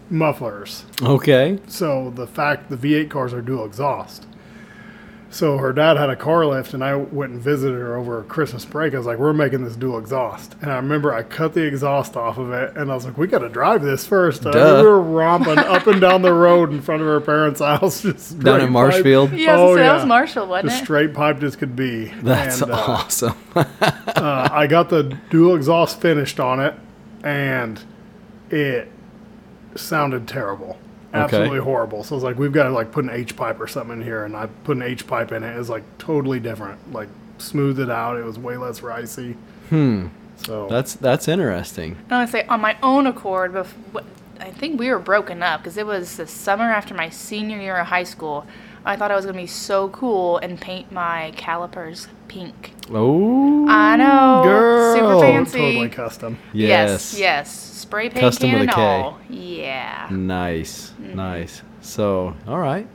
mufflers. 0.09 0.85
Okay. 1.01 1.59
So 1.67 2.11
the 2.15 2.27
fact 2.27 2.69
the 2.69 2.77
V8 2.77 3.09
cars 3.09 3.33
are 3.33 3.41
dual 3.41 3.65
exhaust. 3.65 4.25
So 5.29 5.57
her 5.57 5.73
dad 5.73 5.97
had 5.97 6.09
a 6.09 6.15
car 6.15 6.45
lift, 6.45 6.73
and 6.73 6.81
I 6.81 6.95
went 6.95 7.33
and 7.33 7.41
visited 7.41 7.75
her 7.77 7.97
over 7.97 8.23
Christmas 8.23 8.63
break. 8.63 8.93
I 8.93 8.97
was 8.97 9.05
like, 9.05 9.17
"We're 9.19 9.33
making 9.33 9.65
this 9.65 9.75
dual 9.75 9.97
exhaust," 9.99 10.55
and 10.61 10.71
I 10.71 10.77
remember 10.77 11.13
I 11.13 11.21
cut 11.23 11.53
the 11.53 11.63
exhaust 11.63 12.15
off 12.15 12.37
of 12.37 12.53
it, 12.53 12.77
and 12.77 12.89
I 12.89 12.95
was 12.95 13.03
like, 13.05 13.17
"We 13.17 13.27
got 13.27 13.39
to 13.39 13.49
drive 13.49 13.81
this 13.83 14.07
first. 14.07 14.45
Uh, 14.45 14.51
Duh. 14.51 14.79
we 14.81 14.87
were 14.87 15.01
romping 15.01 15.57
up 15.59 15.85
and 15.85 15.99
down 15.99 16.21
the 16.21 16.33
road 16.33 16.71
in 16.71 16.81
front 16.81 17.01
of 17.01 17.07
her 17.09 17.19
parents' 17.19 17.59
house, 17.59 18.01
just 18.03 18.39
Down 18.39 18.61
in 18.61 18.71
Marshfield. 18.71 19.31
pipe- 19.31 19.39
Yeah, 19.39 19.57
Oh, 19.57 19.75
so 19.75 19.79
that 19.81 19.95
was. 19.95 20.05
Marshall, 20.05 20.47
wasn't 20.47 20.69
Just 20.69 20.81
it? 20.83 20.85
straight 20.85 21.13
piped 21.13 21.43
as 21.43 21.57
could 21.57 21.75
be. 21.75 22.05
That's 22.23 22.61
and, 22.61 22.71
uh, 22.71 22.75
awesome. 22.75 23.35
uh, 23.55 24.49
I 24.49 24.65
got 24.67 24.87
the 24.89 25.17
dual 25.29 25.55
exhaust 25.55 25.99
finished 25.99 26.39
on 26.39 26.61
it, 26.61 26.73
and 27.23 27.83
it 28.49 28.89
sounded 29.75 30.25
terrible, 30.27 30.77
absolutely 31.23 31.59
horrible. 31.59 32.03
So 32.03 32.15
I 32.15 32.17
was 32.17 32.23
like, 32.23 32.37
"We've 32.37 32.51
got 32.51 32.63
to 32.63 32.71
like 32.71 32.91
put 32.91 33.03
an 33.03 33.09
H 33.11 33.35
pipe 33.35 33.59
or 33.59 33.67
something 33.67 33.99
in 33.99 34.03
here," 34.03 34.25
and 34.25 34.35
I 34.35 34.47
put 34.63 34.77
an 34.77 34.83
H 34.83 35.07
pipe 35.07 35.31
in 35.31 35.43
it. 35.43 35.55
It 35.55 35.57
was 35.59 35.69
like 35.69 35.83
totally 35.97 36.39
different, 36.39 36.93
like 36.93 37.09
smoothed 37.37 37.79
it 37.79 37.89
out. 37.89 38.17
It 38.17 38.23
was 38.23 38.39
way 38.39 38.57
less 38.57 38.81
ricey. 38.81 39.35
Hmm. 39.69 40.07
So 40.37 40.67
That's 40.69 40.93
that's 40.93 41.27
interesting. 41.27 41.97
I 42.09 42.17
want 42.17 42.27
to 42.27 42.31
say 42.31 42.45
on 42.47 42.61
my 42.61 42.77
own 42.83 43.07
accord, 43.07 43.53
bef- 43.53 44.03
I 44.39 44.51
think 44.51 44.79
we 44.79 44.89
were 44.89 44.99
broken 44.99 45.41
up 45.41 45.61
because 45.61 45.77
it 45.77 45.85
was 45.85 46.17
the 46.17 46.27
summer 46.27 46.65
after 46.65 46.93
my 46.93 47.09
senior 47.09 47.59
year 47.59 47.77
of 47.77 47.87
high 47.87 48.03
school. 48.03 48.45
I 48.85 48.95
thought 48.95 49.11
I 49.11 49.15
was 49.15 49.25
gonna 49.25 49.37
be 49.37 49.47
so 49.47 49.89
cool 49.89 50.37
and 50.37 50.61
paint 50.61 50.91
my 50.91 51.33
calipers 51.35 52.07
pink. 52.29 52.73
Oh, 52.89 53.67
I 53.67 53.97
know, 53.97 54.41
girl. 54.43 54.95
super 54.95 55.19
fancy. 55.19 55.57
totally 55.59 55.89
custom. 55.89 56.37
Yes. 56.53 57.13
yes, 57.13 57.19
yes. 57.19 57.76
Spray 57.87 58.09
paint 58.09 58.19
Custom 58.19 58.49
can 58.49 58.59
with 58.59 58.69
a 58.69 58.73
K. 58.73 58.81
all. 58.81 59.19
Yeah. 59.29 60.07
Nice, 60.11 60.91
Mm-hmm. 61.01 61.15
nice. 61.15 61.61
So, 61.81 62.35
all 62.47 62.59
right. 62.59 62.85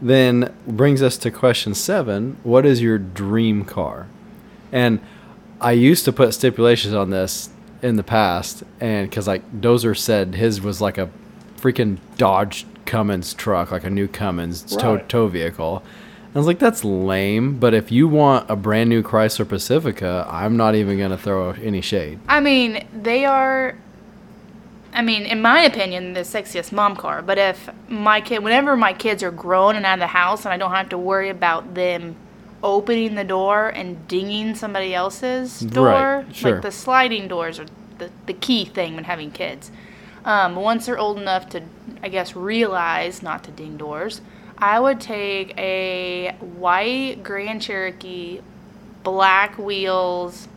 Then 0.00 0.54
brings 0.66 1.02
us 1.02 1.16
to 1.18 1.30
question 1.30 1.74
seven. 1.74 2.36
What 2.42 2.64
is 2.66 2.80
your 2.80 2.98
dream 2.98 3.64
car? 3.64 4.06
And 4.70 5.00
I 5.60 5.72
used 5.72 6.04
to 6.04 6.12
put 6.12 6.32
stipulations 6.34 6.94
on 6.94 7.10
this 7.10 7.50
in 7.82 7.96
the 7.96 8.02
past, 8.04 8.62
and 8.80 9.08
because 9.10 9.26
like 9.26 9.42
Dozer 9.60 9.96
said 9.96 10.34
his 10.36 10.60
was 10.60 10.80
like 10.80 10.96
a 10.98 11.10
freaking 11.56 11.98
Dodge 12.16 12.66
Cummins 12.86 13.34
truck, 13.34 13.70
like 13.72 13.84
a 13.84 13.90
new 13.90 14.06
Cummins 14.08 14.62
tow, 14.76 14.94
Right. 14.94 15.08
tow 15.08 15.26
vehicle. 15.28 15.82
I 16.34 16.38
was 16.38 16.46
like, 16.46 16.58
that's 16.58 16.84
lame. 16.84 17.58
But 17.58 17.74
if 17.74 17.92
you 17.92 18.08
want 18.08 18.50
a 18.50 18.56
brand 18.56 18.90
new 18.90 19.02
Chrysler 19.02 19.48
Pacifica, 19.48 20.26
I'm 20.28 20.56
not 20.56 20.74
even 20.74 20.98
gonna 20.98 21.16
throw 21.18 21.50
any 21.50 21.80
shade. 21.80 22.18
I 22.28 22.40
mean, 22.40 22.84
they 22.92 23.24
are. 23.24 23.76
I 24.94 25.02
mean, 25.02 25.26
in 25.26 25.42
my 25.42 25.60
opinion, 25.62 26.12
the 26.12 26.20
sexiest 26.20 26.70
mom 26.70 26.94
car. 26.96 27.20
But 27.20 27.36
if 27.36 27.68
my 27.88 28.20
kid, 28.20 28.44
whenever 28.44 28.76
my 28.76 28.92
kids 28.92 29.22
are 29.24 29.32
grown 29.32 29.74
and 29.74 29.84
out 29.84 29.94
of 29.94 30.00
the 30.00 30.06
house, 30.06 30.44
and 30.44 30.54
I 30.54 30.56
don't 30.56 30.70
have 30.70 30.88
to 30.90 30.98
worry 30.98 31.28
about 31.30 31.74
them 31.74 32.14
opening 32.62 33.14
the 33.16 33.24
door 33.24 33.68
and 33.68 34.06
dinging 34.08 34.54
somebody 34.54 34.94
else's 34.94 35.60
door, 35.60 35.86
Right, 36.26 36.34
sure. 36.34 36.52
like 36.52 36.62
the 36.62 36.70
sliding 36.70 37.26
doors 37.28 37.58
are 37.58 37.66
the, 37.98 38.10
the 38.26 38.32
key 38.32 38.64
thing 38.64 38.94
when 38.94 39.04
having 39.04 39.30
kids. 39.32 39.70
Um, 40.24 40.56
once 40.56 40.86
they're 40.86 40.98
old 40.98 41.18
enough 41.18 41.48
to, 41.50 41.62
I 42.02 42.08
guess, 42.08 42.34
realize 42.34 43.22
not 43.22 43.44
to 43.44 43.50
ding 43.50 43.76
doors, 43.76 44.20
I 44.56 44.78
would 44.80 45.00
take 45.00 45.58
a 45.58 46.34
white 46.40 47.22
Grand 47.22 47.60
Cherokee, 47.60 48.40
black 49.02 49.58
wheels, 49.58 50.48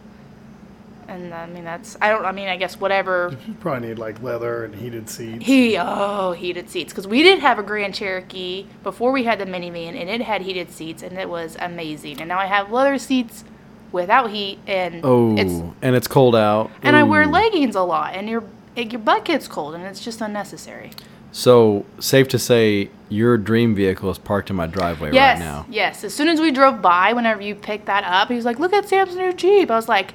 and 1.08 1.34
I 1.34 1.46
mean 1.46 1.64
that's 1.64 1.96
I 2.02 2.10
don't 2.10 2.26
I 2.26 2.32
mean 2.32 2.48
I 2.48 2.58
guess 2.58 2.80
whatever 2.80 3.36
You 3.48 3.54
probably 3.56 3.90
need 3.90 4.00
like 4.00 4.22
leather 4.22 4.66
and 4.66 4.76
heated 4.76 5.10
seats. 5.10 5.46
he 5.46 5.78
oh 5.78 6.34
heated 6.34 6.70
seats 6.70 6.92
because 6.92 7.08
we 7.08 7.24
did 7.24 7.40
have 7.40 7.60
a 7.60 7.64
Grand 7.64 7.94
Cherokee 7.96 8.66
before 8.84 9.12
we 9.12 9.24
had 9.24 9.40
the 9.40 9.46
minivan 9.46 10.00
and 10.00 10.10
it 10.10 10.22
had 10.22 10.42
heated 10.42 10.72
seats 10.72 11.04
and 11.04 11.18
it 11.18 11.30
was 11.30 11.56
amazing 11.60 12.20
and 12.20 12.28
now 12.28 12.40
I 12.40 12.46
have 12.46 12.72
leather 12.72 12.98
seats 12.98 13.44
without 13.92 14.32
heat 14.32 14.60
and 14.68 15.02
Oh, 15.04 15.36
it's 15.38 15.54
and 15.82 15.96
it's 15.96 16.08
cold 16.08 16.36
out. 16.36 16.72
and 16.82 16.96
I 16.96 17.04
wear 17.04 17.26
leggings 17.26 17.76
a 17.76 17.82
lot 17.84 18.14
and 18.16 18.28
your 18.30 18.44
your 18.76 19.00
butt 19.00 19.26
gets 19.26 19.48
cold 19.48 19.74
and 19.76 19.84
it's 19.86 20.04
just 20.04 20.22
unnecessary. 20.22 20.92
So 21.32 21.86
safe 22.00 22.28
to 22.30 22.40
say, 22.40 22.90
your 23.10 23.38
dream 23.38 23.76
vehicle 23.76 24.10
is 24.10 24.18
parked 24.18 24.50
in 24.50 24.56
my 24.56 24.66
driveway 24.66 25.12
Yes, 25.14 25.40
right 25.40 25.46
now. 25.46 25.66
yes. 25.70 26.04
As 26.04 26.14
soon 26.14 26.28
as 26.30 26.40
we 26.40 26.52
drove 26.52 26.82
by, 26.82 27.14
whenever 27.14 27.42
you 27.42 27.54
picked 27.54 27.86
that 27.88 28.04
up, 28.06 28.30
he 28.30 28.36
was 28.36 28.46
like, 28.46 28.60
"Look 28.60 28.74
at 28.74 28.88
Sam's 28.88 29.16
new 29.16 29.34
Jeep." 29.34 29.70
I 29.70 29.76
was 29.76 29.90
like, 29.90 30.14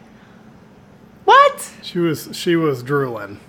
"What?" 1.25 1.71
She 1.83 1.99
was 1.99 2.29
she 2.33 2.57
was 2.57 2.83
drooling. 2.83 3.41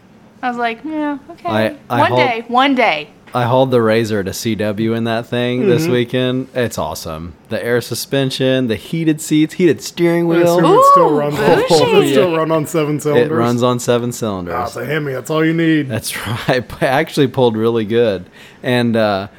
I 0.42 0.50
was 0.50 0.58
like, 0.58 0.80
"Yeah, 0.84 1.18
okay." 1.32 1.50
I- 1.50 1.76
I 1.90 2.00
one 2.00 2.12
hold- 2.12 2.20
day, 2.22 2.46
one 2.48 2.76
day. 2.76 3.10
I 3.36 3.46
hauled 3.46 3.72
the 3.72 3.82
Razor 3.82 4.24
to 4.24 4.30
CW 4.32 4.94
in 4.96 5.06
that 5.06 5.26
thing 5.26 5.62
Mm-hmm. 5.62 5.70
this 5.70 5.88
weekend. 5.88 6.50
It's 6.54 6.78
awesome. 6.78 7.34
The 7.50 7.64
air 7.66 7.82
suspension, 7.82 8.68
the 8.68 8.76
heated 8.76 9.20
seats, 9.22 9.56
heated 9.56 9.82
steering 9.82 10.32
I 10.32 10.36
assume 10.42 10.64
wheel. 10.64 10.80
it 10.80 10.86
still 10.92 11.10
Ooh, 11.10 11.18
runs. 11.18 11.36
bougie. 11.38 11.64
It 11.74 12.10
still 12.12 12.36
run 12.38 12.52
on 12.52 12.68
seven 12.68 13.00
cylinders. 13.00 13.06
It 13.26 13.30
cylinders. 13.30 13.38
runs 13.40 13.64
on 13.64 13.80
seven 13.80 14.10
Ah, 14.10 14.12
cylinders. 14.12 14.68
it's 14.68 14.76
a 14.76 14.86
Hemi. 14.86 15.14
That's 15.14 15.32
all 15.32 15.44
you 15.44 15.54
need. 15.54 15.90
That's 15.90 16.16
right. 16.48 16.64
I 16.84 16.86
actually 16.86 17.26
pulled 17.28 17.58
really 17.58 17.86
good. 17.86 18.30
And 18.62 18.96
uh, 18.96 19.30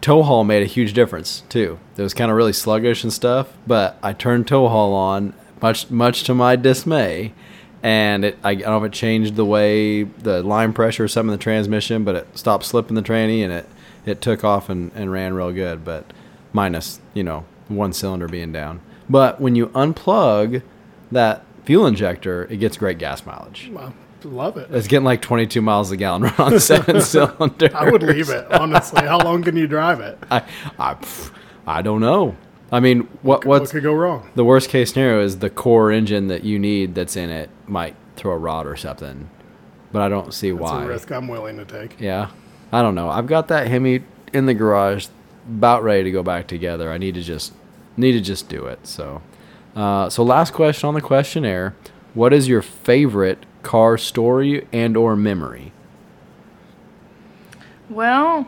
tow 0.00 0.22
haul 0.22 0.44
made 0.44 0.62
a 0.62 0.66
huge 0.66 0.94
difference 0.94 1.42
too. 1.50 1.78
It 1.98 2.02
was 2.02 2.14
kind 2.14 2.30
of 2.30 2.38
really 2.38 2.54
sluggish 2.54 3.02
and 3.04 3.12
stuff, 3.12 3.48
but 3.66 3.98
I 4.02 4.14
turned 4.14 4.46
tow 4.48 4.68
haul 4.68 4.94
on 4.94 5.34
much 5.60 5.90
much 5.90 6.24
to 6.24 6.34
my 6.34 6.56
dismay. 6.56 7.34
And 7.86 8.24
it, 8.24 8.38
I, 8.42 8.50
I 8.50 8.54
don't 8.56 8.70
know 8.80 8.84
if 8.84 8.90
it 8.90 8.92
changed 8.92 9.36
the 9.36 9.44
way 9.44 10.02
the 10.02 10.42
line 10.42 10.72
pressure 10.72 11.04
or 11.04 11.08
something 11.08 11.32
in 11.32 11.38
the 11.38 11.42
transmission, 11.42 12.02
but 12.02 12.16
it 12.16 12.36
stopped 12.36 12.64
slipping 12.64 12.96
the 12.96 13.02
tranny 13.02 13.44
and 13.44 13.52
it, 13.52 13.68
it 14.04 14.20
took 14.20 14.42
off 14.42 14.68
and, 14.68 14.90
and 14.96 15.12
ran 15.12 15.34
real 15.34 15.52
good, 15.52 15.84
but 15.84 16.04
minus, 16.52 16.98
you 17.14 17.22
know, 17.22 17.44
one 17.68 17.92
cylinder 17.92 18.26
being 18.26 18.50
down. 18.50 18.80
But 19.08 19.40
when 19.40 19.54
you 19.54 19.68
unplug 19.68 20.62
that 21.12 21.44
fuel 21.62 21.86
injector, 21.86 22.48
it 22.50 22.56
gets 22.56 22.76
great 22.76 22.98
gas 22.98 23.24
mileage. 23.24 23.70
I 23.76 23.92
love 24.24 24.56
it. 24.56 24.68
It's 24.72 24.88
getting 24.88 25.04
like 25.04 25.22
22 25.22 25.62
miles 25.62 25.92
a 25.92 25.96
gallon 25.96 26.24
on 26.38 26.58
seven 26.58 27.00
cylinders. 27.00 27.72
I 27.74 27.88
would 27.88 28.02
leave 28.02 28.30
it 28.30 28.50
honestly. 28.50 29.02
How 29.02 29.20
long 29.20 29.44
can 29.44 29.56
you 29.56 29.68
drive 29.68 30.00
it? 30.00 30.18
I, 30.28 30.42
I, 30.76 30.96
I 31.64 31.82
don't 31.82 32.00
know. 32.00 32.36
I 32.72 32.80
mean, 32.80 33.02
what 33.22 33.44
What 33.44 33.68
could 33.70 33.82
go 33.82 33.94
wrong? 33.94 34.28
the 34.34 34.44
worst 34.44 34.68
case 34.70 34.92
scenario 34.92 35.22
is 35.22 35.38
the 35.38 35.50
core 35.50 35.92
engine 35.92 36.26
that 36.28 36.44
you 36.44 36.58
need 36.58 36.94
that's 36.94 37.16
in 37.16 37.30
it 37.30 37.48
might 37.66 37.94
throw 38.16 38.32
a 38.32 38.38
rod 38.38 38.66
or 38.66 38.76
something, 38.76 39.28
but 39.92 40.02
I 40.02 40.08
don't 40.08 40.34
see 40.34 40.48
It's 40.48 40.58
why. 40.60 40.82
a 40.84 40.86
risk 40.86 41.10
I'm 41.12 41.28
willing 41.28 41.56
to 41.58 41.64
take. 41.64 42.00
Yeah, 42.00 42.30
I 42.72 42.82
don't 42.82 42.94
know. 42.96 43.08
I've 43.08 43.26
got 43.28 43.48
that 43.48 43.68
Hemi 43.68 44.02
in 44.32 44.46
the 44.46 44.54
garage, 44.54 45.06
about 45.48 45.84
ready 45.84 46.02
to 46.04 46.10
go 46.10 46.24
back 46.24 46.48
together. 46.48 46.90
I 46.90 46.98
need 46.98 47.14
to 47.14 47.22
just 47.22 47.52
need 47.96 48.12
to 48.12 48.20
just 48.20 48.48
do 48.48 48.66
it. 48.66 48.84
So, 48.86 49.22
uh, 49.76 50.10
so 50.10 50.24
last 50.24 50.52
question 50.52 50.88
on 50.88 50.94
the 50.94 51.00
questionnaire: 51.00 51.76
What 52.14 52.32
is 52.32 52.48
your 52.48 52.62
favorite 52.62 53.46
car 53.62 53.96
story 53.96 54.66
and 54.72 54.96
or 54.96 55.14
memory? 55.14 55.72
Well, 57.88 58.46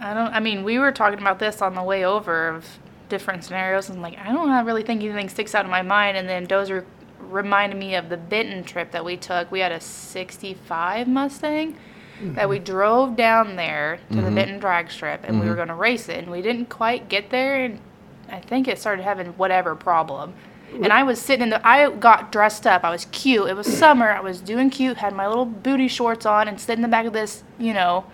I 0.00 0.12
don't. 0.14 0.28
I 0.34 0.40
mean, 0.40 0.62
we 0.64 0.78
were 0.78 0.92
talking 0.92 1.18
about 1.20 1.38
this 1.38 1.62
on 1.62 1.74
the 1.74 1.82
way 1.82 2.04
over 2.04 2.48
of 2.48 2.66
different 3.08 3.44
scenarios, 3.44 3.88
and 3.88 4.02
like 4.02 4.18
I 4.18 4.32
don't 4.32 4.66
really 4.66 4.82
think 4.82 5.02
anything 5.02 5.28
sticks 5.28 5.54
out 5.54 5.64
in 5.64 5.70
my 5.70 5.82
mind. 5.82 6.16
And 6.16 6.28
then 6.28 6.46
Dozer 6.46 6.84
reminded 7.20 7.78
me 7.78 7.94
of 7.94 8.08
the 8.08 8.16
Benton 8.16 8.64
trip 8.64 8.90
that 8.92 9.04
we 9.04 9.16
took. 9.16 9.50
We 9.50 9.60
had 9.60 9.72
a 9.72 9.80
'65 9.80 11.08
Mustang 11.08 11.76
that 12.20 12.48
we 12.48 12.56
mm-hmm. 12.56 12.64
drove 12.64 13.16
down 13.16 13.56
there 13.56 14.00
to 14.10 14.16
the 14.16 14.22
mm-hmm. 14.22 14.34
Benton 14.34 14.58
drag 14.58 14.90
strip, 14.90 15.24
and 15.24 15.40
we 15.40 15.46
were 15.46 15.52
mm-hmm. 15.52 15.56
going 15.56 15.68
to 15.68 15.74
race 15.74 16.08
it, 16.08 16.18
and 16.18 16.30
we 16.30 16.42
didn't 16.42 16.66
quite 16.68 17.08
get 17.08 17.30
there, 17.30 17.64
and 17.64 17.80
I 18.28 18.40
think 18.40 18.66
it 18.66 18.78
started 18.78 19.02
having 19.02 19.28
whatever 19.32 19.74
problem. 19.74 20.34
And 20.70 20.92
I 20.92 21.02
was 21.02 21.18
sitting 21.18 21.44
in 21.44 21.50
the. 21.50 21.66
I 21.66 21.90
got 21.90 22.30
dressed 22.30 22.66
up. 22.66 22.84
I 22.84 22.90
was 22.90 23.06
cute. 23.06 23.48
It 23.48 23.56
was 23.56 23.66
summer. 23.66 24.10
I 24.10 24.20
was 24.20 24.40
doing 24.40 24.68
cute. 24.68 24.98
Had 24.98 25.14
my 25.14 25.26
little 25.26 25.46
booty 25.46 25.88
shorts 25.88 26.26
on, 26.26 26.46
and 26.46 26.60
sitting 26.60 26.78
in 26.78 26.82
the 26.82 26.88
back 26.88 27.06
of 27.06 27.14
this, 27.14 27.42
you 27.58 27.72
know, 27.72 28.04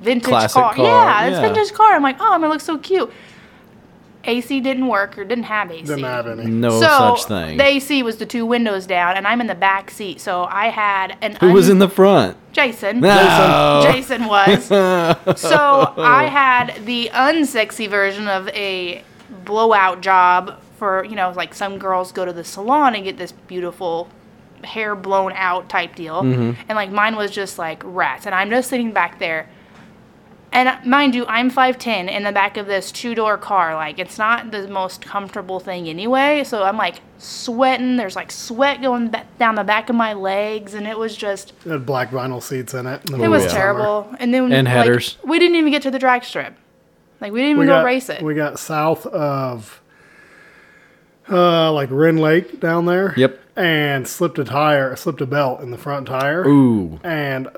vintage 0.00 0.30
car. 0.52 0.74
car, 0.74 0.74
Yeah, 0.76 1.30
this 1.30 1.38
yeah. 1.38 1.40
vintage 1.40 1.72
car. 1.72 1.94
I'm 1.94 2.02
like, 2.02 2.16
oh, 2.20 2.32
I'm 2.32 2.40
gonna 2.40 2.52
look 2.52 2.60
so 2.60 2.76
cute. 2.76 3.10
AC 4.26 4.60
didn't 4.60 4.86
work 4.88 5.16
or 5.18 5.24
didn't 5.24 5.44
have 5.44 5.70
AC. 5.70 5.82
Didn't 5.82 6.04
have 6.04 6.26
any. 6.26 6.46
No 6.46 6.70
so 6.80 7.14
such 7.16 7.24
thing. 7.26 7.56
the 7.56 7.64
AC 7.64 8.02
was 8.02 8.16
the 8.16 8.26
two 8.26 8.44
windows 8.46 8.86
down, 8.86 9.16
and 9.16 9.26
I'm 9.26 9.40
in 9.40 9.46
the 9.46 9.54
back 9.54 9.90
seat. 9.90 10.20
So 10.20 10.44
I 10.44 10.66
had 10.68 11.16
an 11.22 11.36
Who 11.36 11.52
was 11.52 11.68
in 11.68 11.78
the 11.78 11.88
front? 11.88 12.36
Jason. 12.52 13.00
No. 13.00 13.80
Jason 13.90 14.26
was. 14.26 14.64
so 15.36 15.94
I 15.96 16.24
had 16.30 16.84
the 16.86 17.10
unsexy 17.12 17.88
version 17.88 18.28
of 18.28 18.48
a 18.48 19.02
blowout 19.44 20.00
job 20.00 20.60
for 20.78 21.04
you 21.04 21.16
know 21.16 21.32
like 21.36 21.54
some 21.54 21.78
girls 21.78 22.12
go 22.12 22.24
to 22.24 22.32
the 22.32 22.44
salon 22.44 22.94
and 22.94 23.04
get 23.04 23.16
this 23.18 23.32
beautiful 23.32 24.08
hair 24.64 24.94
blown 24.96 25.32
out 25.34 25.68
type 25.68 25.94
deal, 25.94 26.22
Mm-hmm. 26.22 26.60
and 26.68 26.76
like 26.76 26.90
mine 26.90 27.14
was 27.16 27.30
just 27.30 27.58
like 27.58 27.82
rats. 27.84 28.26
And 28.26 28.34
I'm 28.34 28.50
just 28.50 28.68
sitting 28.70 28.92
back 28.92 29.18
there. 29.18 29.48
And 30.52 30.86
mind 30.88 31.14
you, 31.14 31.26
I'm 31.26 31.50
5'10 31.50 32.10
in 32.10 32.22
the 32.24 32.32
back 32.32 32.56
of 32.56 32.66
this 32.66 32.90
two 32.90 33.14
door 33.14 33.36
car. 33.36 33.74
Like, 33.74 33.98
it's 33.98 34.16
not 34.16 34.52
the 34.52 34.66
most 34.68 35.02
comfortable 35.02 35.60
thing 35.60 35.86
anyway. 35.88 36.44
So 36.44 36.62
I'm 36.62 36.78
like 36.78 37.00
sweating. 37.18 37.96
There's 37.96 38.16
like 38.16 38.30
sweat 38.32 38.80
going 38.80 39.10
ba- 39.10 39.26
down 39.38 39.56
the 39.56 39.64
back 39.64 39.90
of 39.90 39.96
my 39.96 40.14
legs. 40.14 40.72
And 40.72 40.86
it 40.86 40.98
was 40.98 41.14
just, 41.16 41.52
It 41.66 41.70
had 41.70 41.84
black 41.84 42.10
vinyl 42.10 42.42
seats 42.42 42.72
in 42.72 42.86
it. 42.86 43.10
in 43.10 43.20
it 43.20 43.28
was 43.28 43.42
yeah. 43.42 43.48
summer. 43.48 43.60
terrible. 43.60 44.14
And 44.18 44.32
then, 44.32 44.50
And 44.52 44.66
like, 44.66 44.74
headers. 44.74 45.18
we 45.24 45.38
didn't 45.38 45.56
even 45.56 45.72
get 45.72 45.82
to 45.82 45.90
the 45.90 45.98
drag 45.98 46.24
strip. 46.24 46.54
Like, 47.20 47.32
we 47.32 47.40
didn't 47.40 47.50
even 47.50 47.60
We 47.60 47.66
go 47.66 47.72
got 47.72 47.84
race 47.84 48.08
it. 48.08 48.22
We 48.22 48.34
got 48.34 48.58
south 48.58 49.04
of 49.06 49.82
uh, 51.28 51.72
like 51.72 51.90
Rend 51.90 52.20
Lake 52.20 52.60
down 52.60 52.86
there. 52.86 53.14
Yep. 53.16 53.40
And 53.56 54.06
slipped 54.06 54.38
a 54.38 54.44
tire, 54.44 54.94
slipped 54.96 55.20
a 55.20 55.26
belt 55.26 55.60
in 55.60 55.70
the 55.70 55.78
front 55.78 56.06
tire. 56.06 56.46
Ooh. 56.46 57.00
And 57.02 57.48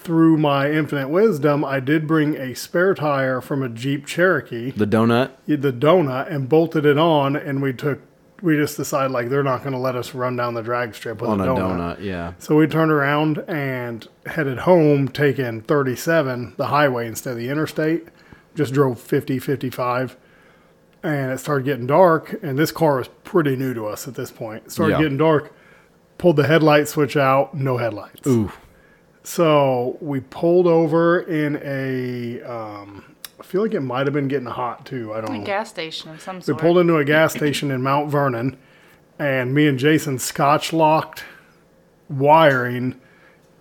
through 0.00 0.36
my 0.38 0.70
infinite 0.70 1.08
wisdom, 1.08 1.64
I 1.64 1.80
did 1.80 2.06
bring 2.06 2.36
a 2.36 2.54
spare 2.54 2.94
tire 2.94 3.40
from 3.40 3.62
a 3.62 3.68
Jeep 3.68 4.06
Cherokee, 4.06 4.70
The 4.72 4.86
donut. 4.86 5.30
the 5.46 5.72
donut, 5.72 6.30
and 6.32 6.48
bolted 6.48 6.84
it 6.86 6.98
on. 6.98 7.36
And 7.36 7.60
we 7.62 7.72
took, 7.72 8.00
we 8.42 8.56
just 8.56 8.76
decided 8.76 9.12
like 9.12 9.28
they're 9.28 9.42
not 9.42 9.60
going 9.62 9.72
to 9.74 9.78
let 9.78 9.96
us 9.96 10.14
run 10.14 10.36
down 10.36 10.54
the 10.54 10.62
drag 10.62 10.94
strip 10.94 11.20
with 11.20 11.28
On 11.30 11.40
a 11.40 11.44
donut. 11.44 11.76
donut, 11.98 12.02
yeah. 12.02 12.32
So 12.38 12.56
we 12.56 12.66
turned 12.66 12.90
around 12.90 13.44
and 13.46 14.06
headed 14.26 14.60
home, 14.60 15.08
taking 15.08 15.60
37, 15.60 16.54
the 16.56 16.66
highway 16.68 17.06
instead 17.06 17.32
of 17.32 17.36
the 17.38 17.48
interstate. 17.50 18.08
Just 18.54 18.72
drove 18.72 18.98
50, 19.00 19.38
55. 19.38 20.16
And 21.02 21.32
it 21.32 21.38
started 21.38 21.64
getting 21.64 21.86
dark. 21.86 22.38
And 22.42 22.58
this 22.58 22.72
car 22.72 22.96
was 22.96 23.08
pretty 23.24 23.56
new 23.56 23.74
to 23.74 23.86
us 23.86 24.08
at 24.08 24.14
this 24.14 24.30
point. 24.30 24.64
It 24.66 24.72
started 24.72 24.94
Yeah. 24.94 25.02
getting 25.02 25.18
dark. 25.18 25.52
Pulled 26.18 26.36
the 26.36 26.46
headlight 26.46 26.88
switch 26.88 27.16
out, 27.16 27.54
no 27.54 27.76
headlights. 27.78 28.26
Ooh. 28.26 28.50
So 29.22 29.98
we 30.00 30.20
pulled 30.20 30.66
over 30.66 31.20
in 31.20 31.60
a, 31.62 32.42
um, 32.42 33.04
I 33.38 33.42
feel 33.42 33.62
like 33.62 33.74
it 33.74 33.80
might 33.80 34.06
have 34.06 34.14
been 34.14 34.28
getting 34.28 34.46
hot 34.46 34.86
too. 34.86 35.12
I 35.12 35.20
don't 35.20 35.34
a 35.34 35.38
know. 35.38 35.44
gas 35.44 35.68
station 35.68 36.10
of 36.10 36.20
some 36.20 36.40
sort. 36.40 36.56
We 36.56 36.60
pulled 36.60 36.78
into 36.78 36.96
a 36.96 37.04
gas 37.04 37.34
station 37.34 37.70
in 37.70 37.82
Mount 37.82 38.10
Vernon, 38.10 38.56
and 39.18 39.54
me 39.54 39.66
and 39.66 39.78
Jason 39.78 40.18
scotch 40.18 40.72
locked 40.72 41.24
wiring 42.08 43.00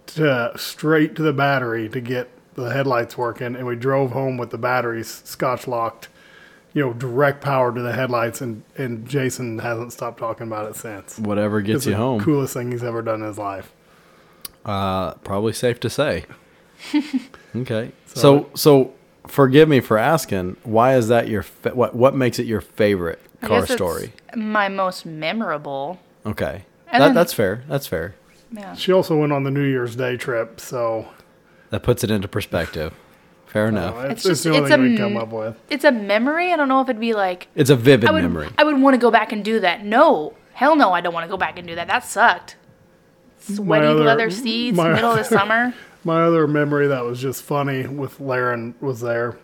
to 0.08 0.52
straight 0.56 1.16
to 1.16 1.22
the 1.22 1.34
battery 1.34 1.88
to 1.90 2.02
get 2.02 2.30
the 2.56 2.70
headlights 2.74 3.18
working, 3.18 3.56
and 3.56 3.66
we 3.66 3.76
drove 3.76 4.12
home 4.12 4.38
with 4.38 4.50
the 4.50 4.58
batteries 4.58 5.22
scotch 5.26 5.68
locked, 5.68 6.08
you 6.74 6.82
know, 6.82 6.94
direct 6.94 7.42
power 7.42 7.74
to 7.74 7.82
the 7.82 7.94
headlights, 7.94 8.42
and 8.42 8.64
and 8.78 9.08
Jason 9.08 9.60
hasn't 9.60 9.94
stopped 9.94 10.20
talking 10.20 10.48
about 10.48 10.70
it 10.70 10.76
since. 10.76 11.20
Whatever 11.20 11.62
gets 11.62 11.78
It's 11.80 11.86
you 11.88 11.92
the 11.92 11.98
home. 11.98 12.22
coolest 12.22 12.54
thing 12.54 12.72
he's 12.72 12.84
ever 12.84 13.02
done 13.02 13.22
in 13.22 13.28
his 13.28 13.38
life. 13.38 13.72
Uh, 14.66 15.14
probably 15.16 15.54
safe 15.54 15.80
to 15.82 15.90
say. 15.90 16.26
okay. 17.56 17.92
So, 18.06 18.50
so 18.56 18.94
forgive 19.28 19.70
me 19.70 19.80
for 19.80 19.98
asking. 19.98 20.58
Why 20.64 20.96
is 20.96 21.08
that 21.08 21.28
your 21.28 21.44
fa- 21.44 21.74
what? 21.76 21.96
What 21.96 22.16
makes 22.16 22.40
it 22.40 22.46
your 22.46 22.62
favorite 22.62 23.20
I 23.42 23.48
car 23.48 23.60
guess 23.62 23.70
it's 23.72 23.78
story? 23.78 24.14
My 24.36 24.68
most 24.70 25.06
memorable. 25.06 26.00
Okay. 26.26 26.66
And 26.92 27.02
That, 27.02 27.08
then- 27.08 27.16
that's 27.16 27.34
fair. 27.34 27.64
That's 27.68 27.88
fair. 27.88 28.16
Yeah. 28.52 28.74
She 28.76 28.92
also 28.92 29.16
went 29.16 29.32
on 29.32 29.44
the 29.44 29.52
New 29.52 29.64
Year's 29.64 29.96
Day 29.96 30.18
trip, 30.18 30.60
so 30.60 31.08
That 31.70 31.84
puts 31.84 32.04
it 32.04 32.10
into 32.10 32.28
perspective. 32.28 32.94
Fair 33.46 33.68
enough. 33.68 33.96
it's, 34.06 34.12
It's 34.12 34.12
it's 34.12 34.24
just- 34.26 34.44
the 34.44 34.50
only 34.52 34.62
it's 34.62 34.70
thing 34.72 34.80
a 34.86 34.90
we 34.90 34.98
come 34.98 35.18
up 35.18 35.30
with. 35.30 35.56
It's 35.70 35.84
a 35.84 35.92
memory. 35.92 36.52
I 36.52 36.56
don't 36.56 36.68
know 36.68 36.82
if 36.82 36.90
it'd 36.90 37.00
be 37.00 37.14
like 37.14 37.48
It's 37.56 37.70
a 37.70 37.76
vivid 37.76 38.10
I 38.10 38.12
would 38.12 38.24
memory. 38.24 38.50
I 38.58 38.64
would 38.64 38.80
want 38.82 38.94
to 38.96 38.98
go 39.00 39.12
back 39.12 39.32
and 39.32 39.44
do 39.46 39.60
that. 39.62 39.86
No. 39.86 40.34
Hell 40.54 40.76
no, 40.76 40.92
I 40.92 41.02
don't 41.02 41.14
want 41.14 41.24
to 41.26 41.30
go 41.30 41.38
back 41.38 41.58
and 41.58 41.68
do 41.68 41.76
that. 41.76 41.88
That 41.88 42.04
sucked. 42.04 42.56
Sweaty 43.56 43.86
other- 43.86 44.04
leather 44.04 44.30
seats, 44.30 44.76
my 44.78 44.94
middle 44.94 45.12
of 45.12 45.16
the 45.18 45.22
other- 45.26 45.30
summer. 45.38 45.74
My 46.04 46.22
other 46.24 46.48
memory 46.48 46.88
that 46.88 47.04
was 47.04 47.20
just 47.22 47.44
funny 47.44 47.86
with 47.86 48.20
Laren 48.22 48.74
was 48.80 49.02
there 49.02 49.38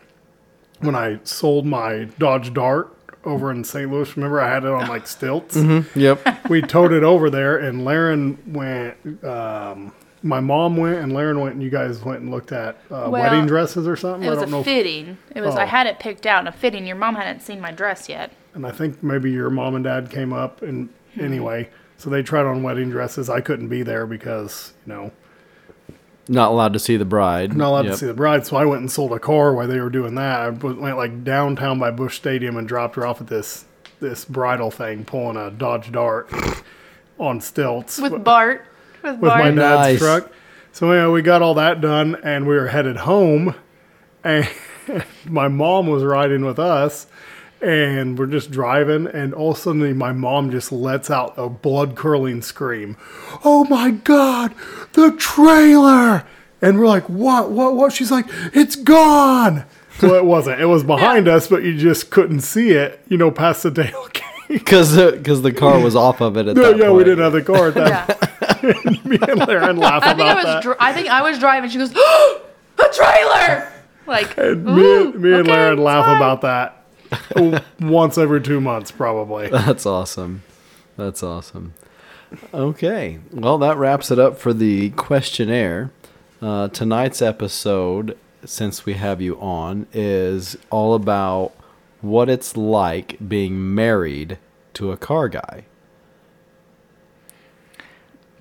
when 0.80 0.96
I 0.96 1.20
sold 1.24 1.66
my 1.66 2.06
Dodge 2.18 2.54
Dart 2.54 2.92
over 3.26 3.52
in 3.52 3.64
St. 3.64 3.92
Louis. 3.92 4.16
Remember, 4.16 4.40
I 4.42 4.50
had 4.50 4.64
it 4.64 4.70
on 4.72 4.88
like 4.88 5.06
stilts. 5.08 5.58
Yep. 5.96 6.40
We 6.50 6.62
towed 6.62 6.94
it 6.94 7.04
over 7.04 7.30
there, 7.30 7.58
and 7.58 7.84
Laren 7.84 8.38
went. 8.54 9.24
Um, 9.24 9.94
my 10.24 10.40
mom 10.40 10.78
went, 10.78 10.98
and 11.00 11.12
Laren 11.14 11.40
went, 11.40 11.54
and 11.56 11.62
you 11.64 11.70
guys 11.70 12.02
went 12.04 12.22
and 12.22 12.32
looked 12.32 12.52
at 12.52 12.76
uh, 12.90 13.10
Well, 13.10 13.12
wedding 13.12 13.46
dresses 13.48 13.88
or 13.88 13.96
something. 13.96 14.24
It 14.24 14.30
was 14.30 14.40
I 14.40 14.42
a 14.42 14.46
don't 14.46 14.52
know. 14.52 14.60
if- 14.60 14.66
fitting. 14.66 15.18
It 15.36 15.42
was. 15.42 15.56
I 15.56 15.64
Oh. 15.64 15.68
had 15.68 15.88
it 15.88 16.00
picked 16.00 16.26
out. 16.26 16.48
A 16.48 16.52
fitting. 16.52 16.88
Your 16.88 16.96
mom 16.96 17.16
hadn't 17.16 17.42
seen 17.42 17.60
my 17.60 17.72
dress 17.72 18.08
yet. 18.10 18.32
and 18.54 18.66
I 18.66 18.72
think 18.72 19.04
maybe 19.04 19.30
your 19.32 19.50
mom 19.50 19.76
and 19.76 19.84
dad 19.84 20.10
came 20.10 20.32
up, 20.32 20.62
and 20.62 20.88
anyway, 21.20 21.70
so 21.98 22.10
they 22.10 22.22
tried 22.24 22.46
on 22.46 22.64
wedding 22.64 22.90
dresses. 22.90 23.30
I 23.30 23.42
couldn't 23.42 23.68
be 23.70 23.84
there 23.84 24.06
because 24.06 24.74
you 24.86 24.94
know 24.94 25.12
Not 26.28 26.52
allowed 26.52 26.74
to 26.74 26.80
see 26.80 26.98
the 26.98 27.06
bride. 27.06 27.56
not 27.56 27.70
allowed 27.70 27.86
Yep. 27.86 27.94
to 27.94 28.00
see 28.00 28.06
the 28.08 28.14
bride. 28.14 28.46
So 28.46 28.58
I 28.58 28.66
went 28.66 28.82
and 28.82 28.92
sold 28.92 29.12
a 29.14 29.20
car 29.20 29.54
while 29.54 29.68
they 29.68 29.80
were 29.80 29.90
doing 29.90 30.16
that. 30.16 30.40
I 30.42 30.50
went 30.50 30.80
like 30.98 31.24
downtown 31.24 31.80
by 31.80 31.92
Busch 31.92 32.16
Stadium 32.18 32.58
and 32.58 32.68
dropped 32.68 32.96
her 32.96 33.06
off 33.06 33.22
at 33.22 33.28
this 33.28 33.66
this 34.02 34.26
bridal 34.26 34.72
thing, 34.72 35.06
pulling 35.06 35.38
a 35.38 35.50
Dodge 35.50 35.92
Dart 35.92 36.30
on 37.18 37.40
stilts 37.40 37.98
With 38.00 38.24
Bart. 38.24 38.66
With, 39.02 39.14
with 39.20 39.22
Bart. 39.30 39.40
my 39.46 39.52
dad's 39.52 39.82
Nice. 39.94 40.00
truck. 40.00 40.32
So 40.74 40.92
anyway, 40.92 41.14
we 41.14 41.22
got 41.22 41.42
all 41.42 41.54
that 41.54 41.80
done, 41.80 42.18
and 42.22 42.46
we 42.46 42.56
were 42.56 42.68
headed 42.68 42.98
home. 42.98 43.56
And 44.24 44.50
my 45.26 45.48
mom 45.48 45.88
was 45.88 46.04
riding 46.04 46.44
with 46.44 46.60
us, 46.60 47.08
and 47.66 48.18
we're 48.18 48.28
just 48.28 48.52
driving. 48.52 49.08
And 49.08 49.34
all 49.34 49.52
of 49.52 49.58
a 49.58 49.60
sudden, 49.60 49.98
my 49.98 50.12
mom 50.14 50.52
just 50.52 50.72
lets 50.72 51.10
out 51.10 51.34
a 51.38 51.50
blood 51.50 51.96
curling 51.96 52.42
scream. 52.42 52.96
Oh 53.44 53.66
my 53.66 53.92
God, 53.92 54.54
the 54.94 55.12
trailer! 55.18 56.26
And 56.62 56.80
we're 56.80 56.88
like, 56.88 57.08
what, 57.10 57.52
what, 57.52 57.76
what? 57.76 57.92
She's 57.94 58.12
like, 58.12 58.26
it's 58.54 58.76
gone. 58.76 59.66
Well, 60.02 60.16
it 60.16 60.26
wasn't. 60.26 60.60
It 60.62 60.66
was 60.66 60.84
behind 60.84 61.28
us, 61.28 61.48
but 61.48 61.64
you 61.64 61.78
just 61.78 62.10
couldn't 62.10 62.42
see 62.42 62.72
it, 62.72 63.00
you 63.08 63.18
know, 63.18 63.32
past 63.32 63.64
the 63.64 63.70
tailgate. 63.72 64.22
Because 64.48 64.96
because 64.96 65.42
the 65.42 65.52
car 65.52 65.80
was 65.80 65.96
off 65.96 66.22
of 66.22 66.38
it 66.38 66.48
at 66.48 66.56
No, 66.56 66.64
that 66.72 66.78
yeah, 66.78 66.86
point. 66.86 66.98
we 66.98 67.04
didn't 67.04 67.24
have 67.24 67.34
the 67.34 67.42
car 67.42 67.70
at 67.70 67.74
that. 67.76 68.20
Yeah. 68.64 68.92
Me 69.06 69.18
and 69.28 69.48
Laren 69.48 69.78
laugh 69.78 70.04
I 70.04 70.08
think 70.10 70.20
about 70.20 70.28
I 70.30 70.36
was. 70.36 70.44
that. 70.46 70.64
Dri- 70.64 70.76
I 70.80 70.94
think 70.94 71.08
I 71.10 71.22
was 71.24 71.40
driving. 71.40 71.70
She 71.70 71.78
goes, 71.80 71.92
"The 71.94 72.94
trailer!" 72.94 73.72
Like 74.08 74.38
me, 74.38 74.54
me 74.54 75.34
and 75.34 75.42
okay, 75.42 75.52
Laren 75.52 75.78
laugh 75.80 76.06
fine. 76.06 76.16
about 76.18 76.42
that 76.42 76.75
once 77.80 78.18
every 78.18 78.42
two 78.42 78.62
months, 78.62 78.92
probably. 78.92 79.48
That's 79.52 79.86
awesome. 79.86 80.44
That's 80.98 81.24
awesome. 81.24 81.74
Okay. 82.54 83.20
Well, 83.32 83.58
that 83.60 83.78
wraps 83.78 84.12
it 84.12 84.20
up 84.20 84.38
for 84.38 84.54
the 84.54 84.92
questionnaire. 84.92 85.92
Uh, 86.42 86.68
tonight's 86.70 87.22
episode, 87.22 88.18
since 88.44 88.86
we 88.86 88.94
have 88.94 89.22
you 89.22 89.40
on, 89.40 89.88
is 89.94 90.58
all 90.70 90.94
about 90.94 91.54
what 92.02 92.30
it's 92.30 92.56
like 92.56 93.18
being 93.28 93.74
married 93.74 94.38
to 94.74 94.92
a 94.92 94.98
car 94.98 95.30
guy. 95.30 95.66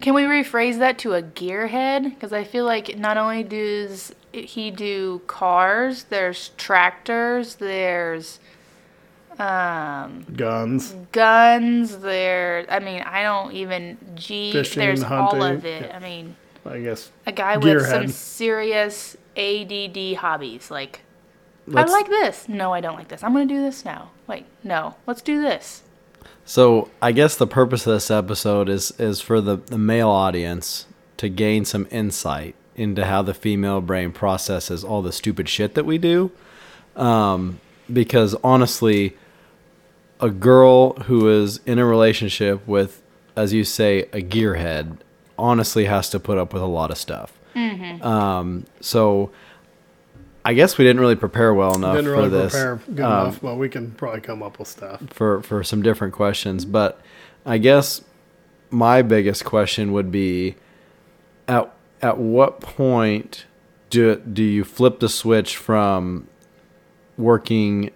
Can 0.00 0.12
we 0.12 0.24
rephrase 0.24 0.78
that 0.80 0.98
to 0.98 1.14
a 1.14 1.22
gearhead? 1.22 2.04
Because 2.04 2.32
I 2.32 2.44
feel 2.44 2.66
like 2.66 2.98
not 2.98 3.16
only 3.16 3.42
does 3.42 4.14
he 4.32 4.70
do 4.70 5.22
cars, 5.26 6.04
there's 6.04 6.50
tractors, 6.58 7.54
there's 7.54 8.38
um, 9.38 10.26
Guns. 10.36 10.94
guns, 11.12 11.98
there. 11.98 12.66
I 12.68 12.78
mean, 12.78 13.02
I 13.02 13.22
don't 13.22 13.52
even 13.52 13.98
Jeep. 14.14 14.52
Fishing, 14.52 14.80
there's 14.80 15.02
all 15.02 15.42
of 15.42 15.64
it. 15.64 15.86
yeah. 15.86 15.96
I 15.96 15.98
mean, 16.00 16.36
I 16.64 16.80
guess. 16.80 17.10
a 17.26 17.32
guy 17.32 17.56
with 17.56 17.86
some 17.86 18.08
serious 18.08 19.16
ADD 19.36 20.14
hobbies. 20.16 20.70
Like, 20.70 21.00
Let's- 21.66 21.90
I 21.90 21.94
like 21.94 22.08
this. 22.08 22.48
No, 22.48 22.72
I 22.72 22.80
don't 22.80 22.96
like 22.96 23.08
this. 23.08 23.22
I'm 23.24 23.32
gonna 23.32 23.46
do 23.46 23.60
this 23.60 23.84
now. 23.84 24.10
Wait, 24.26 24.46
no, 24.62 24.94
let's 25.06 25.22
do 25.22 25.40
this. 25.42 25.82
So 26.44 26.90
I 27.00 27.12
guess 27.12 27.36
the 27.36 27.46
purpose 27.46 27.86
of 27.86 27.94
this 27.94 28.10
episode 28.10 28.68
is 28.68 28.92
is 28.98 29.20
for 29.20 29.40
the, 29.40 29.56
the 29.56 29.78
male 29.78 30.10
audience 30.10 30.86
to 31.16 31.28
gain 31.28 31.64
some 31.64 31.86
insight 31.90 32.54
into 32.76 33.04
how 33.06 33.22
the 33.22 33.32
female 33.34 33.80
brain 33.80 34.12
processes 34.12 34.84
all 34.84 35.00
the 35.00 35.12
stupid 35.12 35.48
shit 35.48 35.74
that 35.74 35.86
we 35.86 35.96
do. 35.96 36.30
Um, 36.96 37.60
because 37.92 38.34
honestly, 38.44 39.16
a 40.20 40.30
girl 40.30 40.94
who 40.94 41.28
is 41.28 41.60
in 41.66 41.78
a 41.78 41.84
relationship 41.84 42.66
with, 42.66 43.02
as 43.36 43.52
you 43.52 43.64
say, 43.64 44.02
a 44.12 44.22
gearhead, 44.22 44.98
honestly 45.38 45.86
has 45.86 46.08
to 46.10 46.20
put 46.20 46.38
up 46.38 46.52
with 46.52 46.62
a 46.62 46.66
lot 46.66 46.90
of 46.90 46.98
stuff. 46.98 47.32
Um, 47.56 48.64
so 48.80 49.30
I 50.44 50.54
guess 50.54 50.76
we 50.78 50.84
didn't 50.84 51.00
really 51.00 51.16
prepare 51.16 51.54
well 51.54 51.74
enough 51.74 51.96
Didn't 51.96 52.14
for 52.14 52.28
this. 52.28 52.52
prepare 52.52 52.76
good 52.94 53.04
Um, 53.04 53.12
enough, 53.26 53.40
but 53.40 53.56
we 53.56 53.68
can 53.68 53.92
probably 53.92 54.20
come 54.20 54.42
up 54.42 54.58
with 54.58 54.68
stuff. 54.68 55.00
for 55.10 55.42
for 55.42 55.62
some 55.62 55.80
different 55.82 56.12
questions, 56.14 56.64
but 56.64 57.00
I 57.46 57.58
guess 57.58 58.02
my 58.70 59.02
biggest 59.02 59.44
question 59.44 59.92
would 59.92 60.10
be 60.10 60.56
at 61.48 61.72
at 62.02 62.18
what 62.18 62.60
point 62.60 63.46
do 63.90 64.16
do 64.16 64.42
you 64.42 64.64
flip 64.64 64.98
the 65.00 65.08
switch 65.08 65.56
from 65.56 66.26
working 67.16 67.90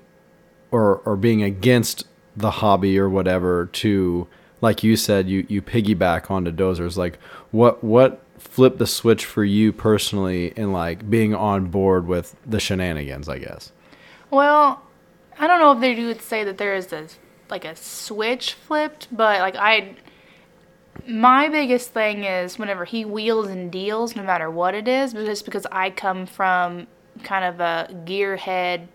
or 0.70 0.96
or 1.04 1.16
being 1.16 1.42
against 1.42 2.06
the 2.36 2.50
hobby 2.52 2.98
or 2.98 3.08
whatever 3.08 3.66
to 3.66 4.26
like 4.60 4.82
you 4.82 4.96
said, 4.96 5.28
you 5.28 5.46
you 5.48 5.62
piggyback 5.62 6.30
onto 6.30 6.50
dozers. 6.50 6.96
Like 6.96 7.18
what 7.50 7.82
what 7.82 8.22
flipped 8.38 8.78
the 8.78 8.86
switch 8.86 9.24
for 9.24 9.44
you 9.44 9.72
personally 9.72 10.52
in 10.56 10.72
like 10.72 11.08
being 11.08 11.34
on 11.34 11.66
board 11.66 12.06
with 12.06 12.36
the 12.46 12.60
shenanigans? 12.60 13.28
I 13.28 13.38
guess. 13.38 13.72
Well, 14.30 14.82
I 15.38 15.46
don't 15.46 15.60
know 15.60 15.72
if 15.72 15.80
they 15.80 16.04
would 16.04 16.20
say 16.20 16.44
that 16.44 16.58
there 16.58 16.74
is 16.74 16.92
a 16.92 17.06
like 17.50 17.64
a 17.64 17.76
switch 17.76 18.54
flipped, 18.54 19.08
but 19.10 19.40
like 19.40 19.56
I, 19.56 19.96
my 21.06 21.48
biggest 21.48 21.90
thing 21.90 22.24
is 22.24 22.58
whenever 22.58 22.84
he 22.84 23.04
wheels 23.04 23.48
and 23.48 23.70
deals, 23.70 24.16
no 24.16 24.22
matter 24.22 24.50
what 24.50 24.74
it 24.74 24.88
is, 24.88 25.14
but 25.14 25.24
just 25.24 25.44
because 25.44 25.66
I 25.72 25.90
come 25.90 26.26
from 26.26 26.86
kind 27.22 27.44
of 27.44 27.60
a 27.60 27.92
gearhead 28.04 28.88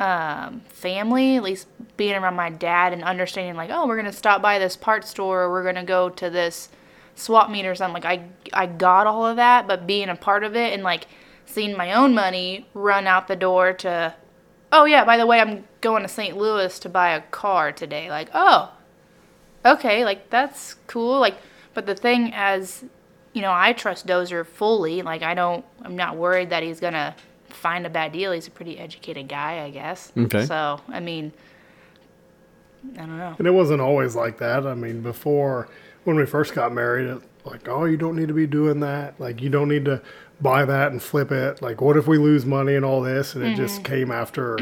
um, 0.00 0.60
family, 0.68 1.36
at 1.36 1.42
least 1.42 1.66
being 1.96 2.14
around 2.14 2.34
my 2.34 2.50
dad 2.50 2.92
and 2.92 3.02
understanding 3.02 3.56
like, 3.56 3.70
oh, 3.72 3.86
we're 3.86 3.96
gonna 3.96 4.12
stop 4.12 4.42
by 4.42 4.58
this 4.58 4.76
parts 4.76 5.10
store, 5.10 5.42
or 5.42 5.50
we're 5.50 5.64
gonna 5.64 5.84
go 5.84 6.08
to 6.10 6.30
this 6.30 6.68
swap 7.14 7.50
meet 7.50 7.66
or 7.66 7.74
something. 7.74 8.02
Like 8.02 8.20
I, 8.20 8.28
I 8.52 8.66
got 8.66 9.06
all 9.06 9.26
of 9.26 9.36
that, 9.36 9.66
but 9.66 9.86
being 9.86 10.08
a 10.08 10.16
part 10.16 10.44
of 10.44 10.54
it 10.54 10.72
and 10.72 10.82
like 10.82 11.06
seeing 11.46 11.76
my 11.76 11.92
own 11.94 12.14
money 12.14 12.68
run 12.74 13.06
out 13.06 13.28
the 13.28 13.36
door 13.36 13.72
to 13.72 14.14
oh 14.72 14.84
yeah, 14.84 15.04
by 15.04 15.16
the 15.16 15.26
way, 15.26 15.40
I'm 15.40 15.64
going 15.80 16.02
to 16.02 16.08
St. 16.08 16.36
Louis 16.36 16.78
to 16.80 16.88
buy 16.88 17.10
a 17.10 17.20
car 17.22 17.72
today. 17.72 18.10
Like, 18.10 18.28
oh, 18.34 18.72
okay, 19.64 20.04
like 20.04 20.30
that's 20.30 20.74
cool. 20.86 21.18
Like, 21.20 21.36
but 21.74 21.86
the 21.86 21.94
thing 21.94 22.32
as, 22.34 22.84
you 23.32 23.42
know, 23.42 23.52
I 23.52 23.72
trust 23.72 24.06
Dozer 24.06 24.46
fully. 24.46 25.02
Like, 25.02 25.22
I 25.22 25.34
don't, 25.34 25.64
I'm 25.82 25.96
not 25.96 26.16
worried 26.16 26.50
that 26.50 26.62
he's 26.62 26.80
gonna 26.80 27.14
find 27.66 27.84
a 27.84 27.90
bad 27.90 28.12
deal. 28.12 28.30
He's 28.30 28.46
a 28.46 28.50
pretty 28.52 28.78
educated 28.78 29.26
guy, 29.26 29.64
I 29.64 29.70
guess. 29.70 30.12
Okay. 30.16 30.46
So, 30.46 30.80
I 30.88 31.00
mean, 31.00 31.32
I 32.94 32.98
don't 32.98 33.18
know. 33.18 33.34
And 33.38 33.46
it 33.48 33.50
wasn't 33.50 33.80
always 33.80 34.14
like 34.14 34.38
that. 34.38 34.64
I 34.64 34.74
mean, 34.74 35.00
before 35.02 35.68
when 36.04 36.14
we 36.14 36.26
first 36.26 36.54
got 36.54 36.72
married, 36.72 37.08
it, 37.08 37.22
like, 37.44 37.66
oh, 37.68 37.84
you 37.84 37.96
don't 37.96 38.14
need 38.14 38.28
to 38.28 38.34
be 38.34 38.46
doing 38.46 38.78
that. 38.80 39.18
Like, 39.18 39.42
you 39.42 39.48
don't 39.50 39.68
need 39.68 39.84
to 39.86 40.00
buy 40.40 40.64
that 40.64 40.92
and 40.92 41.02
flip 41.02 41.32
it. 41.32 41.60
Like, 41.60 41.80
what 41.80 41.96
if 41.96 42.06
we 42.06 42.18
lose 42.18 42.46
money 42.46 42.76
and 42.76 42.84
all 42.84 43.00
this? 43.02 43.34
And 43.34 43.42
it 43.42 43.48
Mm-hmm. 43.48 43.56
just 43.56 43.82
came 43.82 44.12
after 44.12 44.58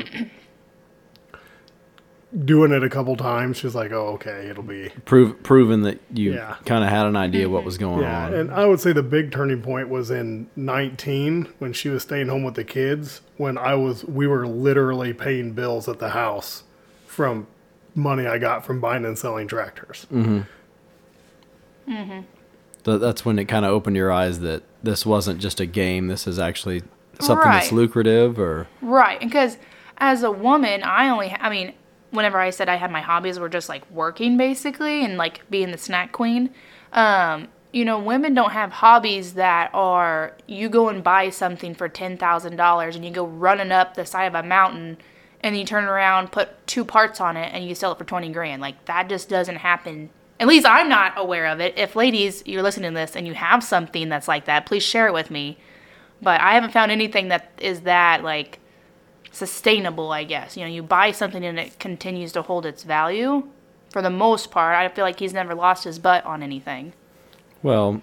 doing 2.45 2.73
it 2.73 2.83
a 2.83 2.91
couple 2.91 3.17
times. 3.17 3.57
She's 3.59 3.75
like, 3.75 3.93
oh, 3.93 4.09
okay, 4.15 4.49
it'll 4.49 4.63
be. 4.63 4.91
Prove 5.05 5.43
proven 5.43 5.83
that 5.83 6.01
you 6.13 6.35
Yeah. 6.35 6.57
kind 6.65 6.83
of 6.83 6.91
had 6.91 7.07
an 7.07 7.17
idea 7.17 7.49
what 7.49 7.59
mm-hmm. 7.59 7.67
was 7.67 7.79
going 7.79 8.01
Yeah. 8.03 8.27
on. 8.27 8.35
And 8.35 8.51
I 8.53 8.67
would 8.67 8.81
say 8.81 8.93
the 8.93 9.03
big 9.03 9.31
turning 9.31 9.63
point 9.63 9.89
was 9.89 10.11
in 10.11 10.49
19 10.57 11.49
when 11.59 11.73
she 11.73 11.89
was 11.89 12.03
staying 12.03 12.29
home 12.29 12.43
with 12.43 12.55
the 12.55 12.65
kids. 12.65 13.21
When 13.37 13.57
I 13.57 13.75
was, 13.75 14.05
we 14.05 14.27
were 14.27 14.47
literally 14.47 15.13
paying 15.13 15.53
bills 15.53 15.89
at 15.89 15.99
the 15.99 16.11
house 16.11 16.65
from 17.07 17.47
money 17.95 18.27
I 18.27 18.39
got 18.39 18.65
from 18.65 18.81
buying 18.81 19.05
and 19.05 19.17
selling 19.19 19.47
tractors. 19.47 20.07
Mm-hmm. 20.13 20.41
Mm-hmm. 21.89 22.21
Th- 22.85 23.01
that's 23.01 23.25
when 23.25 23.39
it 23.39 23.47
kind 23.47 23.65
of 23.65 23.71
opened 23.71 23.97
your 23.97 24.11
eyes 24.13 24.41
that 24.41 24.63
this 24.83 25.07
wasn't 25.07 25.41
just 25.41 25.61
a 25.61 25.67
game. 25.67 26.09
This 26.09 26.27
is 26.27 26.39
actually 26.39 26.83
something 27.21 27.49
that's 27.51 27.73
lucrative 27.73 28.39
or 28.39 28.67
Right, 28.83 29.21
because 29.21 29.57
as 29.99 30.23
a 30.23 30.31
woman, 30.31 30.83
I 30.83 31.09
only, 31.09 31.31
I 31.39 31.49
mean, 31.49 31.73
whenever 32.15 32.39
I 32.39 32.51
said 32.51 32.69
I 32.69 32.77
had 32.77 32.91
my 32.91 33.01
hobbies 33.01 33.39
were 33.39 33.49
just 33.49 33.69
like 33.69 33.89
working 33.91 34.37
basically 34.37 35.05
and 35.05 35.17
like 35.17 35.49
being 35.51 35.71
the 35.71 35.79
snack 35.79 36.13
queen. 36.13 36.51
Um, 36.93 37.49
you 37.73 37.85
know, 37.85 37.99
women 37.99 38.35
don't 38.35 38.53
have 38.53 38.71
hobbies 38.71 39.35
that 39.35 39.71
are 39.75 40.35
you 40.47 40.69
go 40.69 40.89
and 40.89 41.03
buy 41.03 41.31
something 41.31 41.75
for 41.75 41.89
ten 41.89 42.17
thousand 42.17 42.57
dollars 42.57 42.95
and 42.95 43.05
you 43.05 43.11
go 43.11 43.27
running 43.27 43.73
up 43.73 43.95
the 43.95 44.07
side 44.07 44.27
of 44.27 44.35
a 44.35 44.47
mountain 44.47 44.99
and 45.41 45.59
you 45.59 45.65
turn 45.65 45.85
around, 45.85 46.33
put 46.33 46.67
two 46.67 46.85
parts 46.85 47.21
on 47.21 47.37
it, 47.37 47.53
and 47.53 47.67
you 47.67 47.75
sell 47.75 47.93
it 47.93 47.99
for 47.99 48.05
twenty 48.05 48.33
grand. 48.33 48.63
Like 48.63 48.85
that 48.85 49.09
just 49.09 49.29
doesn't 49.29 49.57
happen. 49.57 50.11
At 50.39 50.47
least 50.47 50.67
I'm 50.67 50.89
not 50.89 51.15
aware 51.17 51.47
of 51.47 51.61
it. 51.61 51.77
If 51.77 51.97
ladies, 51.97 52.43
you're 52.47 52.63
listening 52.63 52.93
to 52.93 52.95
this 52.95 53.17
and 53.17 53.27
you 53.27 53.35
have 53.35 53.63
something 53.63 54.09
that's 54.09 54.29
like 54.29 54.45
that, 54.47 54.67
please 54.67 54.83
share 54.83 55.09
it 55.09 55.13
with 55.13 55.31
me. 55.31 55.59
But 56.23 56.41
I 56.41 56.55
haven't 56.55 56.73
found 56.73 56.93
anything 56.93 57.29
that 57.29 57.51
is 57.59 57.83
that 57.83 58.23
like 58.23 58.61
sustainable, 59.35 60.13
I 60.13 60.25
guess. 60.25 60.57
You 60.57 60.65
know, 60.65 60.71
you 60.71 60.83
buy 60.83 61.11
something 61.13 61.45
and 61.45 61.59
it 61.59 61.79
continues 61.79 62.33
to 62.33 62.43
hold 62.43 62.65
its 62.67 62.83
value. 62.85 63.49
For 63.91 64.03
the 64.03 64.11
most 64.11 64.51
part, 64.51 64.75
I 64.77 64.89
feel 64.89 65.05
like 65.05 65.19
he's 65.21 65.33
never 65.33 65.55
lost 65.55 65.85
his 65.85 65.99
butt 65.99 66.25
on 66.25 66.43
anything. 66.43 66.93
well, 67.63 68.03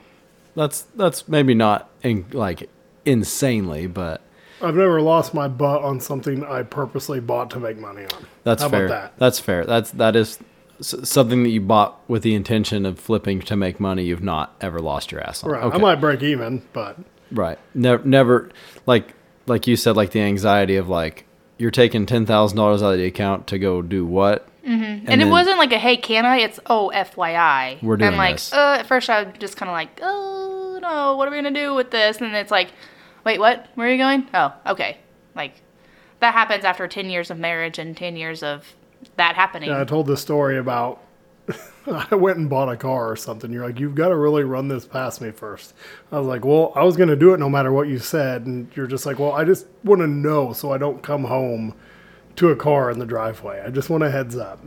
that's 0.55 0.81
that's 0.95 1.27
maybe 1.29 1.53
not 1.53 1.89
in, 2.03 2.25
like 2.33 2.69
insanely, 3.05 3.87
but 3.87 4.21
I've 4.61 4.75
never 4.75 5.01
lost 5.01 5.33
my 5.33 5.47
butt 5.47 5.81
on 5.81 5.99
something 6.01 6.43
I 6.45 6.63
purposely 6.63 7.19
bought 7.19 7.49
to 7.51 7.59
make 7.59 7.77
money 7.77 8.03
on. 8.03 8.25
that's 8.43 8.61
How 8.61 8.69
fair. 8.69 8.85
about 8.85 9.01
that? 9.01 9.13
That's 9.17 9.39
fair. 9.39 9.65
That's 9.65 9.91
that 9.91 10.15
is 10.15 10.39
something 10.81 11.43
that 11.43 11.49
you 11.49 11.61
bought 11.61 11.99
with 12.09 12.23
the 12.23 12.35
intention 12.35 12.85
of 12.85 12.99
flipping 12.99 13.39
to 13.41 13.55
make 13.55 13.79
money. 13.79 14.03
You've 14.03 14.23
not 14.23 14.55
ever 14.61 14.79
lost 14.79 15.11
your 15.11 15.21
ass 15.21 15.43
on. 15.43 15.51
Right. 15.51 15.63
Okay. 15.63 15.77
I 15.77 15.79
might 15.79 15.95
break 16.01 16.21
even, 16.23 16.63
but 16.73 16.97
Right. 17.31 17.57
Never, 17.73 18.03
never, 18.03 18.49
like, 18.85 19.13
like 19.47 19.67
you 19.67 19.75
said, 19.75 19.95
like 19.95 20.11
the 20.11 20.21
anxiety 20.21 20.75
of 20.75 20.89
like 20.89 21.25
you're 21.57 21.71
taking 21.71 22.05
ten 22.05 22.25
thousand 22.25 22.57
dollars 22.57 22.81
out 22.81 22.93
of 22.93 22.99
the 22.99 23.05
account 23.05 23.47
to 23.47 23.59
go 23.59 23.81
do 23.81 24.05
what? 24.05 24.47
Mm-hmm. 24.65 25.09
And, 25.09 25.21
it 25.21 25.25
wasn't 25.25 25.57
like 25.57 25.71
a 25.71 25.79
hey, 25.79 25.97
can 25.97 26.25
I? 26.25 26.37
It's 26.37 26.59
oh, 26.67 26.91
FYI. 26.93 27.81
We're 27.81 27.97
doing 27.97 28.09
and 28.09 28.17
like, 28.17 28.35
this. 28.35 28.53
Uh, 28.53 28.77
at 28.79 28.85
first, 28.85 29.09
I 29.09 29.23
was 29.23 29.33
just 29.39 29.57
kind 29.57 29.69
of 29.69 29.73
like, 29.73 29.99
oh 30.01 30.79
no, 30.81 31.15
what 31.15 31.27
are 31.27 31.31
we 31.31 31.37
gonna 31.37 31.51
do 31.51 31.73
with 31.73 31.91
this? 31.91 32.17
And 32.17 32.35
it's 32.35 32.51
like, 32.51 32.69
wait, 33.25 33.39
what? 33.39 33.67
Where 33.75 33.87
are 33.87 33.91
you 33.91 33.97
going? 33.97 34.27
Oh, 34.33 34.53
okay. 34.67 34.97
Like 35.35 35.53
that 36.19 36.33
happens 36.33 36.63
after 36.63 36.87
ten 36.87 37.09
years 37.09 37.31
of 37.31 37.39
marriage 37.39 37.79
and 37.79 37.97
ten 37.97 38.15
years 38.15 38.43
of 38.43 38.75
that 39.17 39.35
happening. 39.35 39.69
yeah, 39.69 39.81
I 39.81 39.85
told 39.85 40.05
the 40.05 40.17
story 40.17 40.57
about 40.57 41.01
I 42.11 42.15
went 42.15 42.37
and 42.37 42.49
bought 42.49 42.69
a 42.69 42.77
car 42.77 43.11
or 43.11 43.15
something. 43.15 43.51
You're 43.51 43.65
like, 43.65 43.79
you've 43.79 43.95
got 43.95 44.09
to 44.09 44.15
really 44.15 44.43
run 44.43 44.67
this 44.67 44.85
past 44.85 45.21
me 45.21 45.31
first. 45.31 45.73
I 46.11 46.19
was 46.19 46.27
like, 46.27 46.45
well, 46.45 46.71
I 46.75 46.83
was 46.83 46.97
going 46.97 47.09
to 47.09 47.15
do 47.15 47.33
it 47.33 47.39
no 47.39 47.49
matter 47.49 47.71
what 47.71 47.87
you 47.87 47.99
said. 47.99 48.45
And 48.45 48.69
you're 48.75 48.87
just 48.87 49.05
like, 49.05 49.19
well, 49.19 49.31
I 49.31 49.43
just 49.43 49.67
want 49.83 50.01
to 50.01 50.07
know 50.07 50.53
so 50.53 50.71
I 50.71 50.77
don't 50.77 51.01
come 51.01 51.25
home 51.25 51.73
to 52.35 52.49
a 52.49 52.55
car 52.55 52.91
in 52.91 52.99
the 52.99 53.05
driveway. 53.05 53.61
I 53.65 53.69
just 53.69 53.89
want 53.89 54.03
a 54.03 54.11
heads 54.11 54.37
up. 54.37 54.59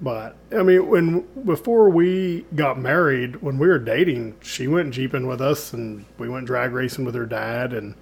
But 0.00 0.36
I 0.52 0.62
mean, 0.62 0.88
when 0.88 1.20
before 1.44 1.88
we 1.88 2.44
got 2.54 2.78
married, 2.78 3.36
when 3.36 3.58
we 3.58 3.66
were 3.66 3.78
dating, 3.78 4.36
she 4.42 4.68
went 4.68 4.92
jeeping 4.92 5.26
with 5.26 5.40
us, 5.40 5.72
and 5.72 6.04
we 6.18 6.28
went 6.28 6.46
drag 6.46 6.72
racing 6.72 7.06
with 7.06 7.14
her 7.14 7.24
dad, 7.24 7.72
and 7.72 7.94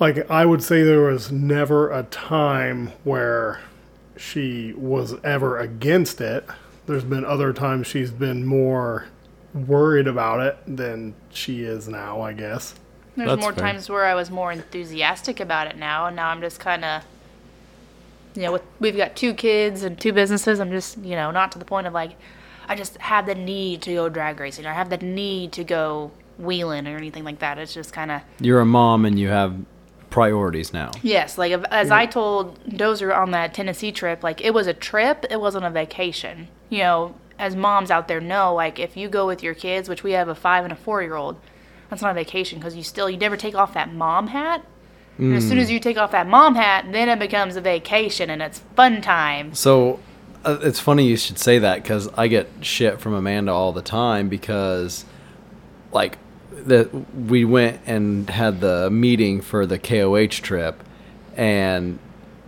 like 0.00 0.30
I 0.30 0.46
would 0.46 0.62
say, 0.62 0.82
there 0.82 1.02
was 1.02 1.30
never 1.30 1.90
a 1.90 2.04
time 2.04 2.92
where 3.04 3.60
she 4.22 4.72
was 4.74 5.14
ever 5.24 5.58
against 5.58 6.20
it. 6.20 6.46
There's 6.86 7.02
been 7.02 7.24
other 7.24 7.52
times 7.52 7.88
she's 7.88 8.12
been 8.12 8.46
more 8.46 9.06
worried 9.52 10.06
about 10.06 10.40
it 10.40 10.56
than 10.64 11.14
she 11.30 11.62
is 11.64 11.88
now, 11.88 12.20
I 12.20 12.32
guess. 12.32 12.74
There's 13.16 13.28
That's 13.28 13.40
more 13.40 13.52
fair. 13.52 13.64
times 13.64 13.90
where 13.90 14.04
I 14.04 14.14
was 14.14 14.30
more 14.30 14.52
enthusiastic 14.52 15.40
about 15.40 15.66
it 15.66 15.76
now, 15.76 16.06
and 16.06 16.14
now 16.14 16.28
I'm 16.28 16.40
just 16.40 16.60
kind 16.60 16.84
of, 16.84 17.02
you 18.34 18.42
know, 18.42 18.52
with, 18.52 18.62
we've 18.78 18.96
got 18.96 19.16
two 19.16 19.34
kids 19.34 19.82
and 19.82 20.00
two 20.00 20.12
businesses. 20.12 20.60
I'm 20.60 20.70
just, 20.70 20.98
you 20.98 21.16
know, 21.16 21.30
not 21.32 21.50
to 21.52 21.58
the 21.58 21.64
point 21.64 21.88
of 21.88 21.92
like, 21.92 22.12
I 22.68 22.76
just 22.76 22.96
have 22.98 23.26
the 23.26 23.34
need 23.34 23.82
to 23.82 23.94
go 23.94 24.08
drag 24.08 24.38
racing 24.38 24.64
or 24.64 24.70
I 24.70 24.74
have 24.74 24.88
the 24.88 24.98
need 24.98 25.52
to 25.52 25.64
go 25.64 26.12
wheeling 26.38 26.86
or 26.86 26.96
anything 26.96 27.24
like 27.24 27.40
that. 27.40 27.58
It's 27.58 27.74
just 27.74 27.92
kind 27.92 28.10
of, 28.10 28.22
You're 28.40 28.60
a 28.60 28.66
mom 28.66 29.04
and 29.04 29.18
you 29.18 29.28
have 29.28 29.56
priorities 30.12 30.72
now. 30.72 30.90
yes, 31.02 31.36
like 31.38 31.50
if- 31.52 31.64
as 31.70 31.90
I 31.90 32.06
told 32.06 32.62
Dozer 32.68 33.16
on 33.16 33.32
that 33.32 33.52
Tennessee 33.54 33.90
trip, 33.90 34.22
like 34.22 34.40
it 34.40 34.54
was 34.54 34.66
a 34.68 34.74
trip, 34.74 35.24
it 35.30 35.40
wasn't 35.40 35.64
a 35.64 35.70
vacation. 35.70 36.48
You 36.68 36.78
know, 36.78 37.14
as 37.38 37.56
moms 37.56 37.90
out 37.90 38.06
there 38.08 38.20
know, 38.20 38.54
like 38.54 38.78
if 38.78 38.96
you 38.96 39.08
go 39.08 39.26
with 39.26 39.42
your 39.42 39.54
kids, 39.54 39.88
which 39.88 40.04
we 40.04 40.12
have 40.12 40.28
a 40.28 40.34
five 40.34 40.62
and 40.64 40.72
a 40.72 40.76
four 40.76 41.02
year 41.02 41.16
old, 41.16 41.36
that's 41.90 42.02
not 42.02 42.12
a 42.12 42.14
vacation 42.14 42.58
because 42.58 42.76
you 42.76 42.82
still, 42.84 43.10
you 43.10 43.16
never 43.16 43.36
take 43.36 43.54
off 43.54 43.74
that 43.74 43.92
mom 43.92 44.28
hat. 44.28 44.64
And 45.18 45.36
as 45.36 45.46
soon 45.46 45.58
as 45.58 45.70
you 45.70 45.78
take 45.78 45.98
off 45.98 46.10
that 46.12 46.26
mom 46.26 46.54
hat, 46.54 46.86
then 46.90 47.08
it 47.08 47.18
becomes 47.18 47.54
a 47.54 47.60
vacation 47.60 48.30
and 48.30 48.40
it's 48.42 48.60
fun 48.74 49.02
time. 49.02 49.54
So 49.54 50.00
uh, 50.44 50.58
it's 50.62 50.80
funny 50.80 51.06
you 51.06 51.16
should 51.18 51.38
say 51.38 51.58
that 51.58 51.82
because 51.82 52.08
I 52.16 52.28
get 52.28 52.48
shit 52.62 52.98
from 53.00 53.12
Amanda 53.14 53.52
all 53.52 53.72
the 53.72 53.82
time 53.82 54.28
because, 54.28 55.04
like, 55.92 56.16
that 56.66 56.92
we 57.14 57.44
went 57.44 57.80
and 57.86 58.28
had 58.30 58.60
the 58.60 58.90
meeting 58.90 59.40
for 59.40 59.66
the 59.66 59.78
KOH 59.78 60.42
trip, 60.42 60.82
and 61.36 61.98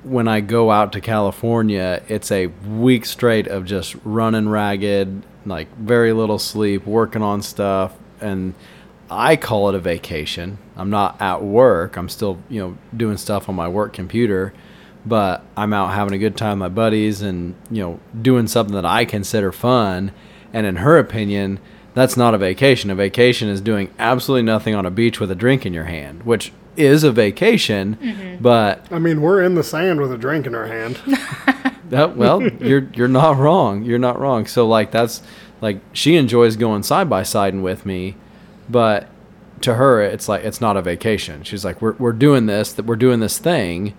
when 0.03 0.29
I 0.29 0.41
go 0.41 0.71
out 0.71 0.93
to 0.93 1.01
California, 1.01 2.03
it's 2.09 2.31
a 2.31 2.49
week 2.49 3.07
straight 3.07 3.47
of 3.47 3.65
just 3.65 3.97
running 4.05 4.49
ragged, 4.49 5.23
like 5.47 5.75
very 5.77 6.13
little 6.13 6.39
sleep, 6.39 6.87
working 6.87 7.23
on 7.23 7.41
stuff, 7.41 7.97
and 8.21 8.55
I 9.11 9.37
call 9.37 9.69
it 9.71 9.75
a 9.75 9.79
vacation. 9.79 10.59
I'm 10.77 10.91
not 10.91 11.21
at 11.21 11.43
work. 11.43 11.97
I'm 11.97 12.09
still, 12.09 12.39
you 12.49 12.61
know, 12.61 12.79
doing 12.97 13.17
stuff 13.17 13.49
on 13.49 13.55
my 13.55 13.69
work 13.69 13.93
computer, 13.93 14.53
but 15.07 15.43
I'm 15.57 15.73
out 15.73 15.93
having 15.95 16.15
a 16.15 16.19
good 16.19 16.37
time 16.37 16.59
with 16.59 16.71
my 16.71 16.75
buddies 16.75 17.23
and, 17.23 17.55
you 17.71 17.83
know, 17.83 18.01
doing 18.21 18.47
something 18.47 18.75
that 18.75 18.87
I 18.87 19.05
consider 19.05 19.53
fun. 19.53 20.13
And 20.53 20.67
in 20.67 20.77
her 20.77 20.99
opinion, 20.99 21.61
that's 21.95 22.17
not 22.17 22.35
a 22.35 22.39
vacation. 22.39 22.91
A 22.91 22.95
vacation 22.95 23.49
is 23.49 23.61
doing 23.61 23.91
absolutely 23.99 24.43
nothing 24.43 24.75
on 24.75 24.85
a 24.85 24.91
beach 24.91 25.21
with 25.21 25.31
a 25.31 25.35
drink 25.35 25.65
in 25.65 25.73
your 25.73 25.85
hand, 25.85 26.25
which 26.25 26.53
is 26.77 27.05
a 27.05 27.13
vacation, 27.13 28.39
but 28.41 28.85
I 28.91 28.99
mean, 28.99 29.21
we're 29.23 29.43
in 29.43 29.55
the 29.55 29.63
sand 29.63 30.01
with 30.01 30.13
a 30.13 30.19
drink 30.19 30.47
in 30.47 30.55
our 30.55 30.67
hand. 30.67 31.01
Uh, 31.93 32.09
well, 32.17 32.43
you're 32.43 32.89
you're 32.95 33.07
not 33.07 33.37
wrong. 33.37 33.85
You're 33.85 33.99
not 34.01 34.19
wrong. 34.19 34.47
So 34.47 34.67
like 34.67 34.91
that's 34.91 35.23
like 35.61 35.81
she 35.93 36.17
enjoys 36.17 36.57
going 36.57 36.83
side 36.83 37.09
by 37.09 37.23
side 37.23 37.53
and 37.53 37.63
with 37.63 37.87
me, 37.87 38.17
but 38.69 39.07
to 39.61 39.75
her 39.75 40.03
it's 40.03 40.29
like 40.29 40.45
it's 40.45 40.61
not 40.61 40.77
a 40.77 40.83
vacation. 40.83 41.45
She's 41.45 41.65
like 41.65 41.81
we're 41.81 41.93
we're 41.93 42.13
doing 42.13 42.47
this 42.47 42.73
that 42.73 42.87
we're 42.87 42.97
doing 42.97 43.21
this 43.21 43.39
thing, 43.39 43.95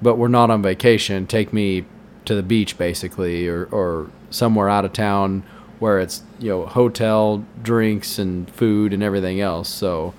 but 0.00 0.16
we're 0.16 0.28
not 0.28 0.50
on 0.50 0.62
vacation. 0.62 1.26
Take 1.26 1.52
me 1.52 1.86
to 2.26 2.34
the 2.34 2.42
beach 2.42 2.78
basically 2.78 3.48
or 3.48 3.64
or 3.72 4.10
somewhere 4.28 4.68
out 4.68 4.84
of 4.84 4.92
town 4.92 5.42
where 5.80 5.98
it's 5.98 6.22
you 6.38 6.50
know 6.50 6.66
hotel 6.66 7.44
drinks 7.62 8.18
and 8.18 8.48
food 8.50 8.92
and 8.92 9.02
everything 9.02 9.40
else. 9.40 9.68
So 9.68 10.14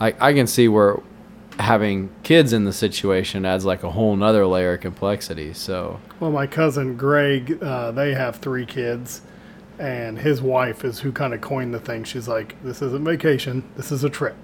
I 0.00 0.14
I 0.18 0.32
can 0.32 0.46
see 0.46 0.66
where 0.68 0.98
having 1.58 2.08
kids 2.22 2.54
in 2.54 2.64
the 2.64 2.72
situation 2.72 3.44
adds 3.44 3.66
like 3.66 3.82
a 3.82 3.90
whole 3.90 4.16
nother 4.16 4.46
layer 4.46 4.74
of 4.74 4.80
complexity. 4.80 5.52
So 5.52 6.00
Well, 6.18 6.30
my 6.30 6.46
cousin 6.46 6.96
Greg, 6.96 7.62
uh, 7.62 7.90
they 7.90 8.14
have 8.14 8.36
three 8.36 8.64
kids, 8.64 9.20
and 9.78 10.18
his 10.18 10.40
wife 10.40 10.84
is 10.84 11.00
who 11.00 11.12
kind 11.12 11.34
of 11.34 11.42
coined 11.42 11.74
the 11.74 11.80
thing. 11.80 12.04
She's 12.04 12.28
like, 12.28 12.54
"This 12.62 12.80
isn't 12.80 13.04
vacation. 13.04 13.64
This 13.76 13.92
is 13.92 14.04
a 14.04 14.10
trip. 14.10 14.36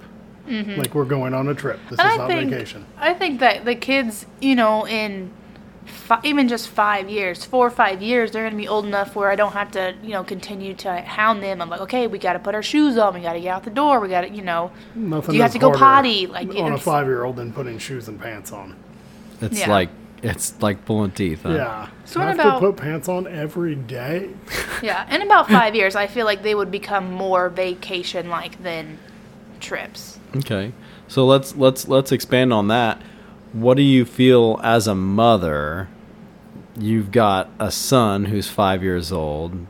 Like 0.49 0.95
we're 0.95 1.05
going 1.07 1.35
on 1.35 1.49
a 1.49 1.55
trip. 1.55 1.81
This 1.91 1.99
And 1.99 2.09
is 2.09 2.15
I 2.15 2.17
not 2.19 2.29
think 2.29 2.51
vacation." 2.51 2.85
I 2.99 3.15
think 3.15 3.41
that 3.41 3.65
the 3.65 3.75
kids, 3.75 4.27
you 4.41 4.55
know, 4.55 4.87
in 4.87 5.31
fi- 5.87 6.20
even 6.25 6.49
just 6.49 6.68
five 6.68 7.09
years, 7.09 7.44
four 7.44 7.66
or 7.66 7.70
five 7.70 8.03
years, 8.03 8.31
they're 8.31 8.44
gonna 8.44 8.57
be 8.61 8.68
old 8.68 8.85
enough 8.85 9.16
where 9.16 9.31
I 9.31 9.37
don't 9.37 9.53
have 9.53 9.70
to, 9.72 9.94
you 10.03 10.11
know, 10.11 10.22
continue 10.25 10.75
to 10.75 11.01
hound 11.01 11.42
them. 11.42 11.62
I'm 11.62 11.70
like, 11.70 11.81
okay, 11.83 12.07
we 12.07 12.18
got 12.18 12.35
to 12.35 12.38
put 12.38 12.55
our 12.55 12.62
shoes 12.62 12.96
on. 12.99 13.14
We 13.14 13.20
got 13.20 13.33
to 13.35 13.40
get 13.40 13.49
out 13.49 13.64
the 13.64 13.70
door. 13.70 14.01
We 14.01 14.09
got 14.09 14.22
to, 14.22 14.31
you 14.31 14.42
know, 14.42 14.70
Nothing. 14.94 15.33
Do 15.33 15.37
you 15.37 15.42
have 15.42 15.53
to 15.53 15.59
go 15.59 15.68
harder 15.68 15.79
potty? 15.79 16.27
Like, 16.27 16.49
on 16.51 16.57
a 16.57 16.66
it's- 16.66 16.83
five-year-old 16.83 17.37
than 17.37 17.53
putting 17.53 17.79
shoes 17.79 18.09
and 18.09 18.20
pants 18.20 18.53
on. 18.53 18.75
it's 19.40 19.61
Yeah. 19.61 19.70
like 19.70 19.88
it's 20.22 20.55
like 20.62 20.85
pulling 20.87 21.11
teeth. 21.12 21.42
Huh? 21.42 21.51
Yeah. 21.51 21.88
So 22.07 22.20
what 22.20 22.29
have 22.29 22.38
about- 22.40 22.61
to 22.61 22.66
put 22.72 22.77
pants 22.79 23.09
on 23.09 23.27
every 23.27 23.75
day? 23.75 24.31
yeah. 24.83 25.14
In 25.14 25.22
about 25.22 25.49
five 25.49 25.75
years, 25.75 25.94
I 25.94 26.07
feel 26.07 26.25
like 26.27 26.42
they 26.42 26.55
would 26.55 26.70
become 26.70 27.12
more 27.12 27.49
vacation-like 27.51 28.62
than 28.62 28.99
trips. 29.61 30.18
Okay. 30.37 30.72
So 31.09 31.25
let's 31.27 31.55
let's 31.57 31.87
let's 31.87 32.12
expand 32.12 32.53
on 32.53 32.68
that. 32.68 33.01
What 33.57 33.79
do 33.79 33.83
you 33.83 34.05
feel 34.05 34.61
as 34.62 34.87
a 34.87 34.95
mother? 34.95 35.88
You've 36.79 37.11
got 37.11 37.49
a 37.59 37.71
son 37.71 38.27
who's 38.27 38.51
5 38.51 38.83
years 38.83 39.11
old. 39.11 39.66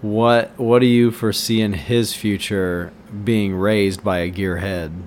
What 0.00 0.58
what 0.58 0.78
do 0.78 0.86
you 0.86 1.10
foresee 1.10 1.60
in 1.60 1.74
his 1.74 2.14
future 2.14 2.90
being 3.24 3.54
raised 3.54 4.02
by 4.02 4.20
a 4.20 4.30
gearhead? 4.30 5.02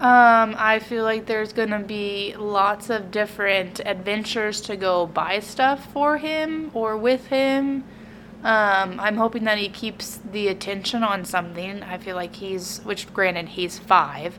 Um, 0.00 0.54
I 0.56 0.78
feel 0.78 1.04
like 1.04 1.26
there's 1.26 1.52
gonna 1.52 1.80
be 1.80 2.34
lots 2.38 2.88
of 2.88 3.10
different 3.10 3.80
adventures 3.84 4.62
to 4.62 4.74
go 4.74 5.04
buy 5.04 5.40
stuff 5.40 5.92
for 5.92 6.16
him 6.16 6.70
or 6.72 6.96
with 6.96 7.26
him. 7.26 7.84
Um, 8.42 8.98
I'm 8.98 9.18
hoping 9.18 9.44
that 9.44 9.58
he 9.58 9.68
keeps 9.68 10.16
the 10.32 10.48
attention 10.48 11.02
on 11.02 11.26
something. 11.26 11.82
I 11.82 11.98
feel 11.98 12.16
like 12.16 12.36
he's, 12.36 12.78
which 12.84 13.12
granted 13.12 13.50
he's 13.50 13.78
five, 13.78 14.38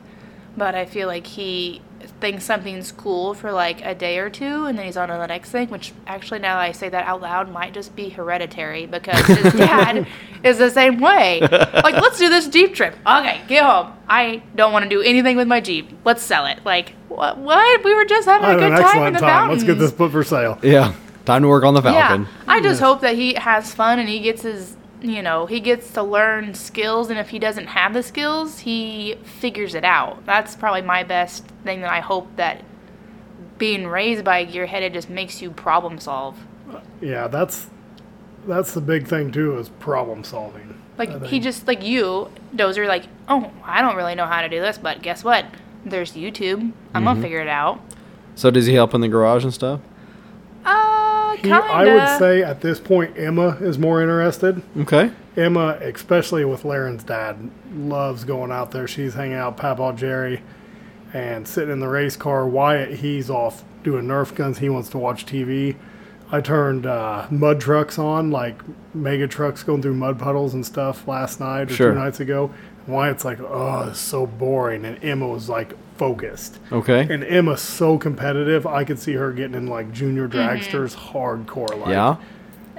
but 0.56 0.74
I 0.74 0.86
feel 0.86 1.06
like 1.08 1.26
he 1.26 1.80
thinks 2.20 2.44
something's 2.44 2.92
cool 2.92 3.34
for 3.34 3.52
like 3.52 3.84
a 3.84 3.94
day 3.94 4.18
or 4.18 4.30
two, 4.30 4.64
and 4.66 4.78
then 4.78 4.86
he's 4.86 4.96
on 4.96 5.08
to 5.08 5.14
the 5.14 5.26
next 5.26 5.50
thing. 5.50 5.68
Which 5.68 5.92
actually, 6.06 6.38
now 6.40 6.54
that 6.56 6.62
I 6.62 6.72
say 6.72 6.88
that 6.88 7.06
out 7.06 7.20
loud, 7.20 7.50
might 7.50 7.74
just 7.74 7.94
be 7.96 8.08
hereditary 8.10 8.86
because 8.86 9.24
his 9.26 9.52
dad 9.54 10.06
is 10.44 10.58
the 10.58 10.70
same 10.70 11.00
way. 11.00 11.40
Like, 11.40 11.94
let's 12.00 12.18
do 12.18 12.28
this 12.28 12.48
Jeep 12.48 12.74
trip. 12.74 12.94
Okay, 13.06 13.40
get 13.48 13.64
home. 13.64 13.92
I 14.08 14.42
don't 14.54 14.72
want 14.72 14.84
to 14.84 14.88
do 14.88 15.02
anything 15.02 15.36
with 15.36 15.48
my 15.48 15.60
Jeep. 15.60 15.90
Let's 16.04 16.22
sell 16.22 16.46
it. 16.46 16.60
Like, 16.64 16.92
what? 17.08 17.38
What? 17.38 17.84
We 17.84 17.94
were 17.94 18.04
just 18.04 18.26
having 18.26 18.48
I 18.48 18.52
a 18.54 18.60
had 18.60 18.76
good 18.76 18.82
time 18.82 19.06
in 19.08 19.12
the 19.14 19.18
time. 19.20 19.28
mountains. 19.28 19.62
Let's 19.62 19.72
get 19.74 19.78
this 19.78 19.92
put 19.92 20.12
for 20.12 20.22
sale. 20.24 20.58
Yeah. 20.62 20.94
Time 21.24 21.42
to 21.42 21.48
work 21.48 21.64
on 21.64 21.74
the 21.74 21.82
Falcon. 21.82 22.22
Yeah, 22.22 22.28
I 22.46 22.60
just 22.60 22.74
Yes. 22.74 22.80
hope 22.80 23.00
that 23.00 23.16
he 23.16 23.34
has 23.34 23.74
fun 23.74 23.98
and 23.98 24.08
he 24.08 24.20
gets 24.20 24.42
his, 24.42 24.76
you 25.00 25.22
know, 25.22 25.46
he 25.46 25.60
gets 25.60 25.90
to 25.92 26.02
learn 26.02 26.54
skills. 26.54 27.10
And 27.10 27.18
if 27.18 27.30
he 27.30 27.38
doesn't 27.38 27.66
have 27.68 27.94
the 27.94 28.02
skills, 28.02 28.60
he 28.60 29.16
figures 29.24 29.74
it 29.74 29.84
out. 29.84 30.24
That's 30.26 30.56
probably 30.56 30.82
my 30.82 31.02
best 31.02 31.46
thing 31.64 31.80
that 31.82 31.90
I 31.90 32.00
hope 32.00 32.34
that 32.36 32.64
being 33.58 33.86
raised 33.86 34.24
by 34.24 34.38
a 34.38 34.46
gearhead 34.46 34.82
it 34.82 34.92
just 34.92 35.08
makes 35.08 35.40
you 35.40 35.50
problem 35.50 35.98
solve. 35.98 36.36
Yeah, 37.00 37.28
that's 37.28 37.70
that's 38.46 38.74
the 38.74 38.80
big 38.80 39.06
thing 39.06 39.32
too 39.32 39.58
is 39.58 39.68
problem 39.68 40.24
solving. 40.24 40.80
Like 40.98 41.24
he 41.24 41.40
just 41.40 41.66
like 41.66 41.82
you, 41.82 42.30
Dozer, 42.54 42.86
like, 42.86 43.04
oh, 43.28 43.50
I 43.64 43.82
don't 43.82 43.96
really 43.96 44.14
know 44.14 44.26
how 44.26 44.40
to 44.40 44.48
do 44.48 44.60
this, 44.60 44.78
but 44.78 45.02
guess 45.02 45.22
what? 45.22 45.46
There's 45.84 46.12
YouTube. 46.12 46.72
I'm 46.94 47.04
gonna 47.04 47.20
figure 47.20 47.40
it 47.40 47.48
out. 47.48 47.80
So 48.34 48.50
does 48.50 48.66
he 48.66 48.74
help 48.74 48.94
in 48.94 49.00
the 49.00 49.08
garage 49.08 49.44
and 49.44 49.52
stuff? 49.52 49.80
Uh, 50.64 50.95
He. 51.34 51.50
I 51.52 51.84
would 51.94 52.18
say 52.18 52.42
at 52.42 52.60
this 52.60 52.80
point 52.80 53.16
Emma 53.18 53.56
is 53.60 53.78
more 53.78 54.00
interested. 54.00 54.62
Okay. 54.78 55.10
Emma, 55.36 55.78
especially 55.82 56.44
with 56.44 56.64
Laren's 56.64 57.04
dad, 57.04 57.50
loves 57.74 58.24
going 58.24 58.50
out 58.50 58.70
there. 58.70 58.88
She's 58.88 59.14
hanging 59.14 59.36
out 59.36 59.52
with 59.54 59.60
Papa 59.62 59.94
Jerry 59.96 60.42
and 61.12 61.46
sitting 61.46 61.72
in 61.72 61.80
the 61.80 61.88
race 61.88 62.16
car. 62.16 62.46
Wyatt, 62.46 62.98
he's 62.98 63.28
off 63.30 63.62
doing 63.82 64.06
Nerf 64.06 64.34
guns. 64.34 64.58
He 64.58 64.68
wants 64.68 64.88
to 64.90 64.98
watch 64.98 65.26
TV. 65.26 65.76
I 66.32 66.40
turned 66.40 66.86
uh, 66.86 67.26
mud 67.30 67.60
trucks 67.60 67.98
on, 67.98 68.30
like 68.30 68.60
mega 68.94 69.28
trucks 69.28 69.62
going 69.62 69.82
through 69.82 69.94
mud 69.94 70.18
puddles 70.18 70.54
and 70.54 70.66
stuff 70.66 71.06
last 71.06 71.38
night 71.38 71.70
or 71.70 71.74
Sure. 71.74 71.92
two 71.92 71.98
nights 71.98 72.18
ago. 72.18 72.50
Wyatt's 72.88 73.24
like, 73.24 73.38
oh, 73.40 73.88
it's 73.90 73.98
so 74.00 74.26
boring. 74.26 74.84
And 74.84 75.02
Emma 75.04 75.28
was 75.28 75.48
like 75.48 75.74
focused. 75.96 76.58
Okay. 76.72 77.06
And 77.10 77.24
Emma's 77.24 77.60
so 77.60 77.98
competitive. 77.98 78.66
I 78.66 78.84
could 78.84 78.98
see 78.98 79.14
her 79.14 79.32
getting 79.32 79.54
in 79.54 79.66
like 79.66 79.92
junior 79.92 80.28
dragsters 80.28 80.94
hardcore. 80.94 81.78
Like, 81.78 81.90
yeah. 81.90 82.16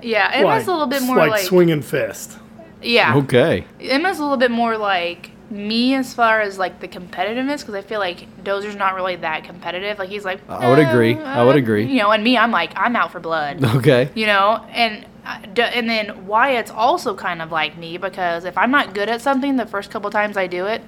Yeah, 0.04 0.30
Emma's 0.34 0.46
like, 0.46 0.68
a 0.68 0.72
little 0.72 0.88
bit 0.88 1.02
more 1.04 1.18
like, 1.18 1.32
like, 1.32 1.42
swinging 1.42 1.82
fist. 1.82 2.38
yeah. 2.82 3.16
Okay. 3.16 3.66
Emma's 3.80 4.20
a 4.20 4.22
little 4.22 4.38
bit 4.38 4.52
more 4.52 4.78
like 4.78 5.32
me 5.50 5.94
as 5.96 6.14
far 6.14 6.42
as 6.42 6.60
like 6.60 6.80
the 6.82 6.88
competitiveness 6.88 7.60
because 7.62 7.74
I 7.74 7.82
feel 7.82 8.00
like 8.00 8.44
Dozer's 8.44 8.76
not 8.76 8.96
really 8.96 9.16
that 9.18 9.44
competitive. 9.46 9.98
Like 9.98 10.10
he's 10.10 10.26
like 10.26 10.42
I 10.50 10.70
would 10.70 10.80
"Eh, 10.80 10.90
agree. 10.90 11.16
I 11.16 11.44
would 11.44 11.56
uh," 11.56 11.60
agree. 11.60 11.86
You 11.86 12.00
know, 12.02 12.12
and 12.12 12.24
me, 12.24 12.38
I'm 12.38 12.52
like 12.52 12.72
I'm 12.76 12.96
out 12.96 13.12
for 13.12 13.20
blood. 13.20 13.64
Okay. 13.78 14.10
you 14.14 14.26
know, 14.26 14.64
and 14.72 15.06
uh, 15.26 15.40
and 15.62 15.90
then 15.90 16.26
Wyatt's 16.28 16.72
also 16.72 17.16
kind 17.16 17.42
of 17.42 17.52
like 17.52 17.78
me 17.78 17.98
because 17.98 18.46
if 18.46 18.58
I'm 18.58 18.72
not 18.72 18.94
good 18.94 19.10
at 19.10 19.22
something 19.22 19.56
the 19.56 19.66
first 19.66 19.90
couple 19.90 20.10
times 20.12 20.38
I 20.38 20.48
do 20.48 20.66
it, 20.68 20.82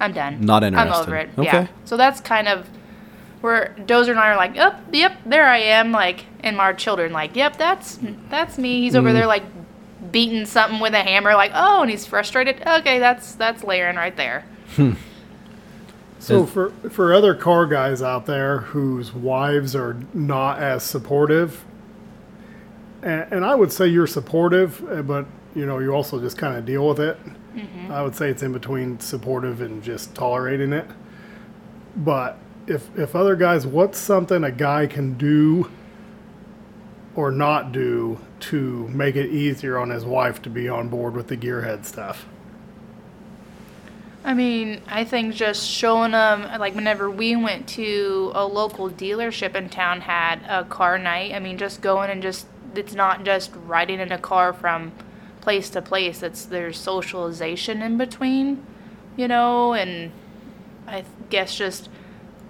I'm 0.00 0.12
done. 0.12 0.40
Not 0.40 0.62
interested. 0.64 0.92
I'm 0.92 1.02
over 1.02 1.16
it. 1.16 1.30
Okay. 1.38 1.44
Yeah. 1.44 1.66
So 1.84 1.96
that's 1.96 2.20
kind 2.20 2.48
of 2.48 2.66
where 3.40 3.74
Dozer 3.80 4.10
and 4.10 4.18
I 4.18 4.30
are 4.30 4.36
like, 4.36 4.56
oh, 4.58 4.74
yep, 4.92 5.18
there 5.24 5.46
I 5.46 5.58
am. 5.58 5.92
Like, 5.92 6.24
and 6.40 6.58
our 6.60 6.74
children 6.74 7.12
like, 7.12 7.36
yep, 7.36 7.56
that's 7.56 7.98
that's 8.30 8.58
me. 8.58 8.80
He's 8.80 8.94
Mm. 8.94 8.98
over 8.98 9.12
there 9.12 9.26
like 9.26 9.44
beating 10.12 10.46
something 10.46 10.78
with 10.80 10.94
a 10.94 11.02
hammer, 11.02 11.34
like, 11.34 11.50
oh, 11.54 11.82
and 11.82 11.90
he's 11.90 12.06
frustrated. 12.06 12.62
Okay, 12.66 12.98
that's 12.98 13.34
that's 13.34 13.64
Laren 13.64 13.96
right 13.96 14.16
there. 14.16 14.44
So 16.18 16.44
for 16.46 16.70
for 16.90 17.14
other 17.14 17.34
car 17.34 17.66
guys 17.66 18.02
out 18.02 18.26
there 18.26 18.58
whose 18.58 19.12
wives 19.12 19.76
are 19.76 19.96
not 20.12 20.58
as 20.58 20.82
supportive, 20.82 21.64
and, 23.02 23.26
and 23.32 23.44
I 23.44 23.54
would 23.54 23.70
say 23.72 23.86
you're 23.86 24.06
supportive, 24.06 24.82
uh, 24.90 25.02
but 25.02 25.26
you 25.54 25.66
know 25.66 25.78
you 25.78 25.92
also 25.92 26.18
just 26.20 26.36
kind 26.36 26.56
of 26.56 26.64
deal 26.64 26.88
with 26.88 26.98
it. 26.98 27.16
Mm-hmm. 27.56 27.90
I 27.90 28.02
would 28.02 28.14
say 28.14 28.28
it's 28.28 28.42
in 28.42 28.52
between 28.52 29.00
supportive 29.00 29.60
and 29.62 29.82
just 29.82 30.14
tolerating 30.14 30.72
it. 30.72 30.86
But 31.96 32.38
if 32.66 32.96
if 32.98 33.16
other 33.16 33.34
guys, 33.34 33.66
what's 33.66 33.98
something 33.98 34.44
a 34.44 34.52
guy 34.52 34.86
can 34.86 35.14
do 35.14 35.70
or 37.14 37.30
not 37.30 37.72
do 37.72 38.20
to 38.38 38.86
make 38.88 39.16
it 39.16 39.30
easier 39.30 39.78
on 39.78 39.88
his 39.88 40.04
wife 40.04 40.42
to 40.42 40.50
be 40.50 40.68
on 40.68 40.88
board 40.88 41.14
with 41.14 41.28
the 41.28 41.36
gearhead 41.36 41.86
stuff? 41.86 42.26
I 44.22 44.34
mean, 44.34 44.82
I 44.88 45.04
think 45.04 45.34
just 45.34 45.66
showing 45.70 46.10
them, 46.10 46.42
like, 46.58 46.74
whenever 46.74 47.08
we 47.08 47.36
went 47.36 47.68
to 47.68 48.32
a 48.34 48.44
local 48.44 48.90
dealership 48.90 49.54
in 49.54 49.68
town, 49.68 50.00
had 50.00 50.40
a 50.48 50.64
car 50.64 50.98
night. 50.98 51.32
I 51.32 51.38
mean, 51.38 51.58
just 51.58 51.80
going 51.80 52.10
and 52.10 52.20
just, 52.20 52.46
it's 52.74 52.92
not 52.92 53.24
just 53.24 53.52
riding 53.66 54.00
in 54.00 54.10
a 54.10 54.18
car 54.18 54.52
from 54.52 54.90
place 55.46 55.70
to 55.70 55.80
place. 55.80 56.24
It's 56.24 56.44
there's 56.44 56.76
socialization 56.76 57.80
in 57.80 57.96
between, 57.96 58.66
you 59.16 59.28
know, 59.28 59.74
and 59.74 60.10
I 60.88 61.04
guess 61.30 61.54
just 61.54 61.88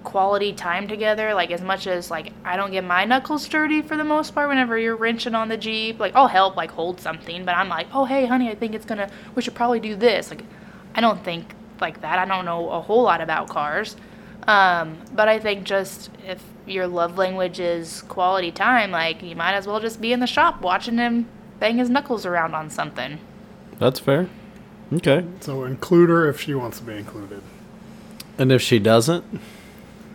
quality 0.02 0.54
time 0.54 0.88
together. 0.88 1.34
Like, 1.34 1.50
as 1.50 1.60
much 1.60 1.86
as, 1.86 2.10
like, 2.10 2.32
I 2.42 2.56
don't 2.56 2.70
get 2.70 2.84
my 2.84 3.04
knuckles 3.04 3.46
dirty 3.46 3.82
for 3.82 3.98
the 3.98 4.04
most 4.04 4.34
part 4.34 4.48
whenever 4.48 4.78
you're 4.78 4.96
wrenching 4.96 5.34
on 5.34 5.50
the 5.50 5.58
Jeep. 5.58 6.00
Like, 6.00 6.14
I'll 6.14 6.26
help, 6.26 6.56
like, 6.56 6.70
hold 6.70 6.98
something, 6.98 7.44
but 7.44 7.54
I'm 7.54 7.68
like, 7.68 7.86
oh, 7.92 8.06
hey, 8.06 8.24
honey, 8.24 8.48
I 8.48 8.54
think 8.54 8.74
it's 8.74 8.86
gonna, 8.86 9.10
we 9.34 9.42
should 9.42 9.54
probably 9.54 9.78
do 9.78 9.94
this. 9.94 10.30
Like, 10.30 10.44
I 10.94 11.02
don't 11.02 11.22
think 11.22 11.54
like 11.82 12.00
that. 12.00 12.18
I 12.18 12.24
don't 12.24 12.46
know 12.46 12.70
a 12.70 12.80
whole 12.80 13.02
lot 13.02 13.20
about 13.20 13.50
cars. 13.50 13.94
Um, 14.48 14.96
but 15.12 15.28
I 15.28 15.38
think 15.38 15.64
just 15.64 16.08
if 16.26 16.42
your 16.66 16.86
love 16.86 17.18
language 17.18 17.60
is 17.60 18.00
quality 18.08 18.52
time, 18.52 18.90
like 18.90 19.22
you 19.22 19.36
might 19.36 19.52
as 19.52 19.66
well 19.66 19.80
just 19.80 20.00
be 20.00 20.14
in 20.14 20.20
the 20.20 20.26
shop 20.26 20.62
watching 20.62 20.96
him 20.96 21.28
bang 21.60 21.78
his 21.78 21.90
knuckles 21.90 22.26
around 22.26 22.54
on 22.54 22.70
something. 22.70 23.18
That's 23.78 23.98
fair. 24.00 24.28
Okay. 24.92 25.24
So 25.40 25.64
include 25.64 26.08
her 26.10 26.28
if 26.28 26.40
she 26.40 26.54
wants 26.54 26.78
to 26.78 26.84
be 26.84 26.94
included. 26.94 27.42
And 28.38 28.52
if 28.52 28.62
she 28.62 28.78
doesn't, 28.78 29.24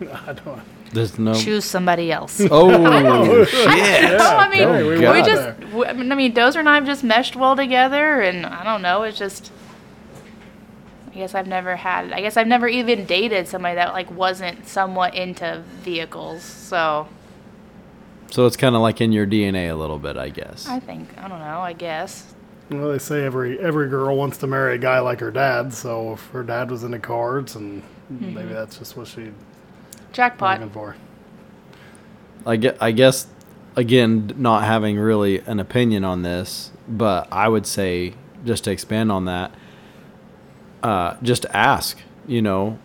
I 0.00 0.32
don't. 0.32 0.62
There's 0.92 1.18
no. 1.18 1.34
Choose 1.34 1.64
somebody 1.64 2.12
else. 2.12 2.40
Oh, 2.50 2.70
oh 2.70 3.44
shit! 3.46 4.18
No, 4.18 4.18
I 4.18 4.48
mean, 4.50 4.68
Hey, 4.68 4.82
we 4.82 4.90
we, 4.96 4.98
just, 5.22 5.42
there. 5.42 5.52
w- 5.70 5.84
I 5.86 5.92
mean, 5.94 6.12
I 6.12 6.14
mean, 6.14 6.34
Dozer 6.34 6.56
and 6.56 6.68
I 6.68 6.74
have 6.74 6.84
just 6.84 7.02
meshed 7.02 7.34
well 7.34 7.56
together, 7.56 8.20
and 8.20 8.44
I 8.44 8.62
don't 8.62 8.82
know, 8.82 9.02
it's 9.02 9.18
just. 9.18 9.50
I 11.10 11.14
guess 11.16 11.34
I've 11.34 11.46
never 11.46 11.76
had. 11.76 12.12
I 12.12 12.20
guess 12.22 12.36
I've 12.38 12.46
never 12.46 12.68
even 12.68 13.04
dated 13.04 13.46
somebody 13.48 13.74
that 13.74 13.92
like 13.92 14.10
wasn't 14.10 14.66
somewhat 14.66 15.14
into 15.14 15.62
vehicles. 15.82 16.42
So 16.42 17.06
So 18.32 18.46
it's 18.46 18.56
kind 18.56 18.74
of 18.74 18.80
like 18.80 19.02
in 19.02 19.12
your 19.12 19.26
DNA 19.26 19.70
a 19.70 19.74
little 19.74 19.98
bit, 19.98 20.16
I 20.16 20.30
guess. 20.30 20.66
I 20.66 20.80
think 20.80 21.06
I 21.18 21.28
don't 21.28 21.38
know. 21.38 21.60
I 21.60 21.74
guess 21.74 22.32
Well, 22.70 22.88
they 22.88 22.98
say 22.98 23.26
every 23.26 23.60
every 23.60 23.90
girl 23.90 24.16
wants 24.16 24.38
to 24.38 24.46
marry 24.46 24.74
a 24.74 24.78
guy 24.78 25.00
like 25.00 25.20
her 25.20 25.30
dad. 25.30 25.74
So 25.74 26.14
if 26.14 26.26
her 26.28 26.42
dad 26.42 26.70
was 26.70 26.82
into 26.82 26.98
cards, 26.98 27.56
and 27.56 27.82
maybe 28.08 28.54
that's 28.54 28.78
just 28.78 28.96
what 28.96 29.08
she 29.08 29.32
jackpot. 30.12 30.60
looking 30.60 30.72
for. 30.72 30.96
I 32.46 32.56
guess, 32.56 32.76
I 32.80 32.92
guess, 32.92 33.26
again, 33.76 34.32
not 34.38 34.64
having 34.64 34.98
really 34.98 35.40
an 35.40 35.60
opinion 35.60 36.02
on 36.02 36.22
this, 36.22 36.72
but 36.88 37.28
I 37.30 37.48
would 37.48 37.66
say 37.66 38.14
just 38.46 38.64
to 38.64 38.70
expand 38.70 39.12
on 39.12 39.26
that, 39.26 39.52
uh, 40.82 41.16
just 41.22 41.44
ask. 41.50 41.98
You 42.26 42.40
know, 42.40 42.78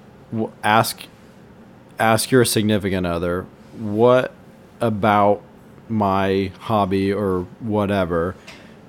ask, 0.62 1.04
ask 1.98 2.32
your 2.32 2.44
significant 2.44 3.08
other 3.08 3.46
what 3.78 4.34
about 4.80 5.42
my 5.90 6.52
hobby 6.60 7.12
or 7.14 7.42
whatever 7.60 8.36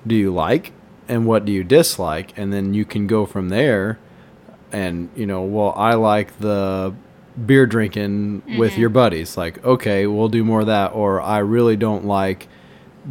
do 0.05 0.15
you 0.15 0.33
like 0.33 0.73
and 1.07 1.25
what 1.25 1.43
do 1.43 1.51
you 1.51 1.63
dislike, 1.63 2.37
and 2.37 2.53
then 2.53 2.73
you 2.73 2.85
can 2.85 3.07
go 3.07 3.25
from 3.25 3.49
there. 3.49 3.99
And 4.71 5.09
you 5.15 5.25
know, 5.25 5.41
well, 5.41 5.73
I 5.75 5.95
like 5.95 6.39
the 6.39 6.93
beer 7.45 7.65
drinking 7.65 8.43
with 8.57 8.73
mm-hmm. 8.73 8.81
your 8.81 8.89
buddies. 8.89 9.35
Like, 9.35 9.63
okay, 9.65 10.05
we'll 10.05 10.29
do 10.29 10.43
more 10.43 10.61
of 10.61 10.67
that. 10.67 10.93
Or 10.93 11.19
I 11.19 11.39
really 11.39 11.75
don't 11.75 12.05
like 12.05 12.47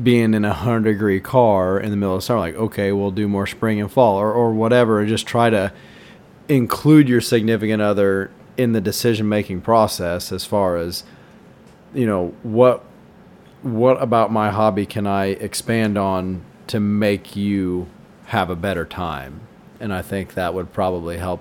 being 0.01 0.33
in 0.33 0.45
a 0.45 0.53
hundred 0.53 0.93
degree 0.93 1.21
car 1.21 1.81
in 1.81 1.91
the 1.91 1.97
middle 1.97 2.15
of 2.15 2.23
summer. 2.23 2.39
Like, 2.39 2.55
okay, 2.55 2.93
we'll 2.93 3.11
do 3.11 3.27
more 3.27 3.49
spring 3.49 3.81
and 3.81 3.91
fall 3.91 4.17
or, 4.17 4.33
or 4.33 4.53
whatever. 4.53 5.01
And 5.01 5.09
just 5.09 5.27
try 5.27 5.51
to 5.51 5.73
include 6.49 7.09
your 7.09 7.21
significant 7.21 7.83
other 7.83 8.31
in 8.57 8.73
the 8.73 8.81
decision 8.81 9.29
making 9.29 9.61
process 9.63 10.31
as 10.31 10.45
far 10.45 10.77
as, 10.77 11.03
you 11.95 12.07
know, 12.07 12.35
what 12.43 12.85
what 13.63 14.01
about 14.01 14.31
my 14.31 14.51
hobby 14.51 14.87
can 14.87 15.07
I 15.07 15.27
expand 15.27 15.99
on 15.99 16.43
to 16.69 16.79
make 16.79 17.35
you 17.35 17.89
have 18.27 18.51
a 18.51 18.57
better 18.57 18.85
time? 18.85 19.41
And 19.81 19.93
I 19.93 20.03
think 20.03 20.35
that 20.35 20.55
would 20.55 20.73
probably 20.73 21.19
help 21.19 21.41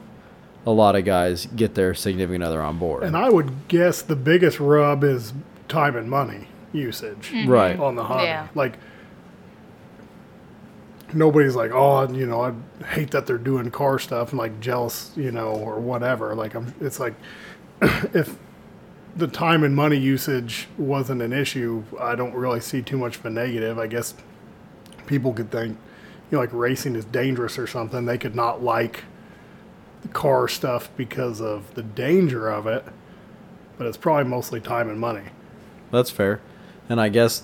a 0.66 0.72
lot 0.72 0.96
of 0.96 1.06
guys 1.06 1.46
get 1.46 1.76
their 1.76 1.94
significant 1.94 2.44
other 2.44 2.62
on 2.62 2.78
board. 2.78 3.04
And 3.04 3.16
I 3.16 3.30
would 3.30 3.68
guess 3.68 4.02
the 4.02 4.16
biggest 4.16 4.60
rub 4.60 5.04
is 5.04 5.34
time 5.68 5.96
and 5.96 6.10
money 6.10 6.48
usage 6.74 7.32
mm-hmm. 7.32 7.50
right. 7.50 7.80
on 7.80 7.96
the 7.96 8.04
hobby. 8.04 8.26
Yeah. 8.26 8.48
Like 8.54 8.78
nobody's 11.14 11.56
like, 11.56 11.72
oh, 11.72 12.12
you 12.12 12.26
know, 12.26 12.42
I 12.42 12.86
hate 12.86 13.12
that 13.12 13.26
they're 13.26 13.38
doing 13.38 13.72
car 13.72 14.00
stuff 14.00 14.32
and 14.32 14.40
like 14.40 14.60
jealous, 14.60 15.12
you 15.16 15.32
know, 15.32 15.52
or 15.52 15.80
whatever. 15.80 16.36
Like 16.36 16.56
I'm, 16.56 16.74
it's 16.82 17.00
like 17.00 17.14
if 17.82 18.38
the 19.18 19.28
time 19.28 19.64
and 19.64 19.76
money 19.76 19.98
usage 19.98 20.68
wasn't 20.78 21.22
an 21.22 21.34
issue, 21.34 21.84
I 22.00 22.16
don't 22.16 22.34
really 22.34 22.60
see 22.60 22.82
too 22.82 22.98
much 22.98 23.18
of 23.18 23.26
a 23.26 23.30
negative. 23.30 23.80
I 23.80 23.88
guess 23.88 24.14
people 25.08 25.34
could 25.34 25.52
think, 25.52 25.78
you 26.30 26.38
know, 26.38 26.40
like 26.40 26.54
racing 26.54 26.96
is 26.96 27.06
dangerous 27.06 27.58
or 27.58 27.66
something. 27.66 28.06
They 28.06 28.18
could 28.18 28.36
not 28.36 28.64
like 28.64 29.04
the 30.04 30.08
car 30.10 30.48
stuff 30.48 30.90
because 30.96 31.42
of 31.42 31.74
the 31.74 31.82
danger 31.82 32.50
of 32.50 32.68
it, 32.68 32.86
but 33.78 33.88
it's 33.88 33.98
probably 33.98 34.30
mostly 34.30 34.62
time 34.62 34.90
and 34.90 35.00
money. 35.00 35.24
That's 35.92 36.12
fair. 36.12 36.40
And 36.88 37.02
I 37.02 37.10
guess 37.10 37.44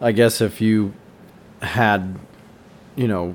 I 0.00 0.12
guess 0.12 0.40
if 0.40 0.60
you 0.60 0.94
had 1.60 2.18
you 2.96 3.06
know 3.06 3.34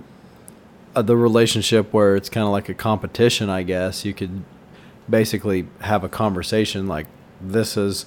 uh, 0.96 1.02
the 1.04 1.16
relationship 1.16 1.94
where 1.94 2.16
it's 2.16 2.30
kind 2.30 2.46
of 2.46 2.52
like 2.52 2.68
a 2.68 2.74
competition, 2.74 3.50
I 3.50 3.64
guess 3.64 4.04
you 4.04 4.14
could 4.14 4.44
basically 5.08 5.68
have 5.82 6.04
a 6.04 6.10
conversation 6.10 6.88
like 6.88 7.06
this 7.42 7.78
is 7.78 8.06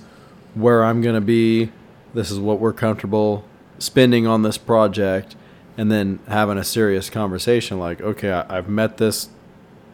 where 0.54 0.84
I'm 0.84 1.00
going 1.00 1.14
to 1.14 1.20
be, 1.20 1.70
this 2.14 2.30
is 2.30 2.38
what 2.38 2.60
we're 2.60 2.72
comfortable 2.72 3.44
spending 3.78 4.26
on 4.26 4.42
this 4.42 4.58
project 4.58 5.36
and 5.76 5.92
then 5.92 6.18
having 6.26 6.58
a 6.58 6.64
serious 6.64 7.08
conversation 7.08 7.78
like 7.78 8.00
okay, 8.00 8.32
I've 8.32 8.68
met 8.68 8.96
this 8.96 9.28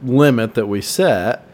limit 0.03 0.55
that 0.55 0.67
we 0.67 0.81
set 0.81 1.47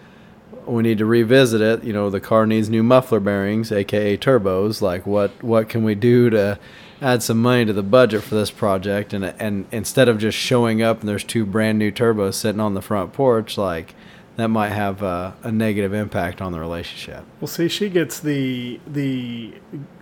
we 0.66 0.82
need 0.82 0.98
to 0.98 1.06
revisit 1.06 1.60
it. 1.60 1.84
You 1.84 1.92
know, 1.92 2.10
the 2.10 2.20
car 2.20 2.46
needs 2.46 2.68
new 2.68 2.82
muffler 2.82 3.20
bearings, 3.20 3.72
aka 3.72 4.16
turbos. 4.16 4.80
Like, 4.80 5.06
what 5.06 5.42
what 5.42 5.68
can 5.68 5.84
we 5.84 5.94
do 5.94 6.30
to 6.30 6.58
add 7.00 7.22
some 7.22 7.40
money 7.40 7.64
to 7.64 7.72
the 7.72 7.82
budget 7.82 8.22
for 8.22 8.34
this 8.34 8.50
project? 8.50 9.12
And 9.12 9.24
and 9.24 9.66
instead 9.72 10.08
of 10.08 10.18
just 10.18 10.38
showing 10.38 10.82
up 10.82 11.00
and 11.00 11.08
there's 11.08 11.24
two 11.24 11.44
brand 11.44 11.78
new 11.78 11.90
turbos 11.90 12.34
sitting 12.34 12.60
on 12.60 12.74
the 12.74 12.82
front 12.82 13.12
porch, 13.12 13.58
like 13.58 13.94
that 14.36 14.48
might 14.48 14.70
have 14.70 15.02
a, 15.02 15.34
a 15.42 15.52
negative 15.52 15.92
impact 15.92 16.40
on 16.40 16.52
the 16.52 16.60
relationship. 16.60 17.24
Well, 17.40 17.48
see, 17.48 17.68
she 17.68 17.88
gets 17.88 18.20
the 18.20 18.80
the 18.86 19.54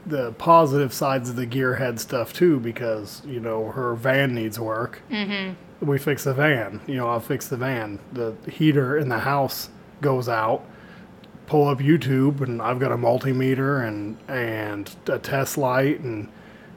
the 0.06 0.32
positive 0.32 0.92
sides 0.92 1.30
of 1.30 1.36
the 1.36 1.46
gearhead 1.46 1.98
stuff 1.98 2.32
too 2.32 2.60
because 2.60 3.22
you 3.26 3.40
know 3.40 3.70
her 3.70 3.94
van 3.94 4.34
needs 4.34 4.58
work. 4.58 5.02
Mm-hmm. 5.10 5.86
We 5.86 5.98
fix 5.98 6.24
the 6.24 6.34
van. 6.34 6.80
You 6.86 6.96
know, 6.96 7.08
I'll 7.08 7.20
fix 7.20 7.48
the 7.48 7.56
van. 7.56 7.98
The 8.12 8.34
heater 8.50 8.96
in 8.96 9.08
the 9.08 9.20
house 9.20 9.70
goes 10.00 10.28
out. 10.28 10.64
Pull 11.46 11.68
up 11.68 11.78
YouTube, 11.78 12.40
and 12.40 12.60
I've 12.60 12.78
got 12.78 12.92
a 12.92 12.96
multimeter 12.96 13.86
and 13.86 14.18
and 14.28 14.94
a 15.06 15.18
test 15.18 15.56
light 15.56 16.00
and 16.00 16.28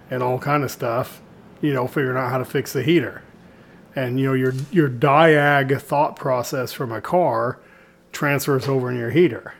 and 0.09 0.23
all 0.23 0.39
kind 0.39 0.63
of 0.63 0.71
stuff. 0.71 1.21
You 1.61 1.73
know, 1.73 1.87
figuring 1.87 2.17
out 2.17 2.29
how 2.29 2.37
to 2.37 2.45
fix 2.45 2.73
the 2.73 2.81
heater. 2.81 3.21
And 3.95 4.19
you 4.19 4.27
know 4.27 4.33
your 4.33 4.53
your 4.71 4.89
diag 4.89 5.79
thought 5.81 6.15
process 6.15 6.71
from 6.71 6.91
a 6.91 7.01
car 7.01 7.59
transfers 8.11 8.67
over 8.67 8.89
in 8.91 8.97
your 8.97 9.09
heater 9.11 9.53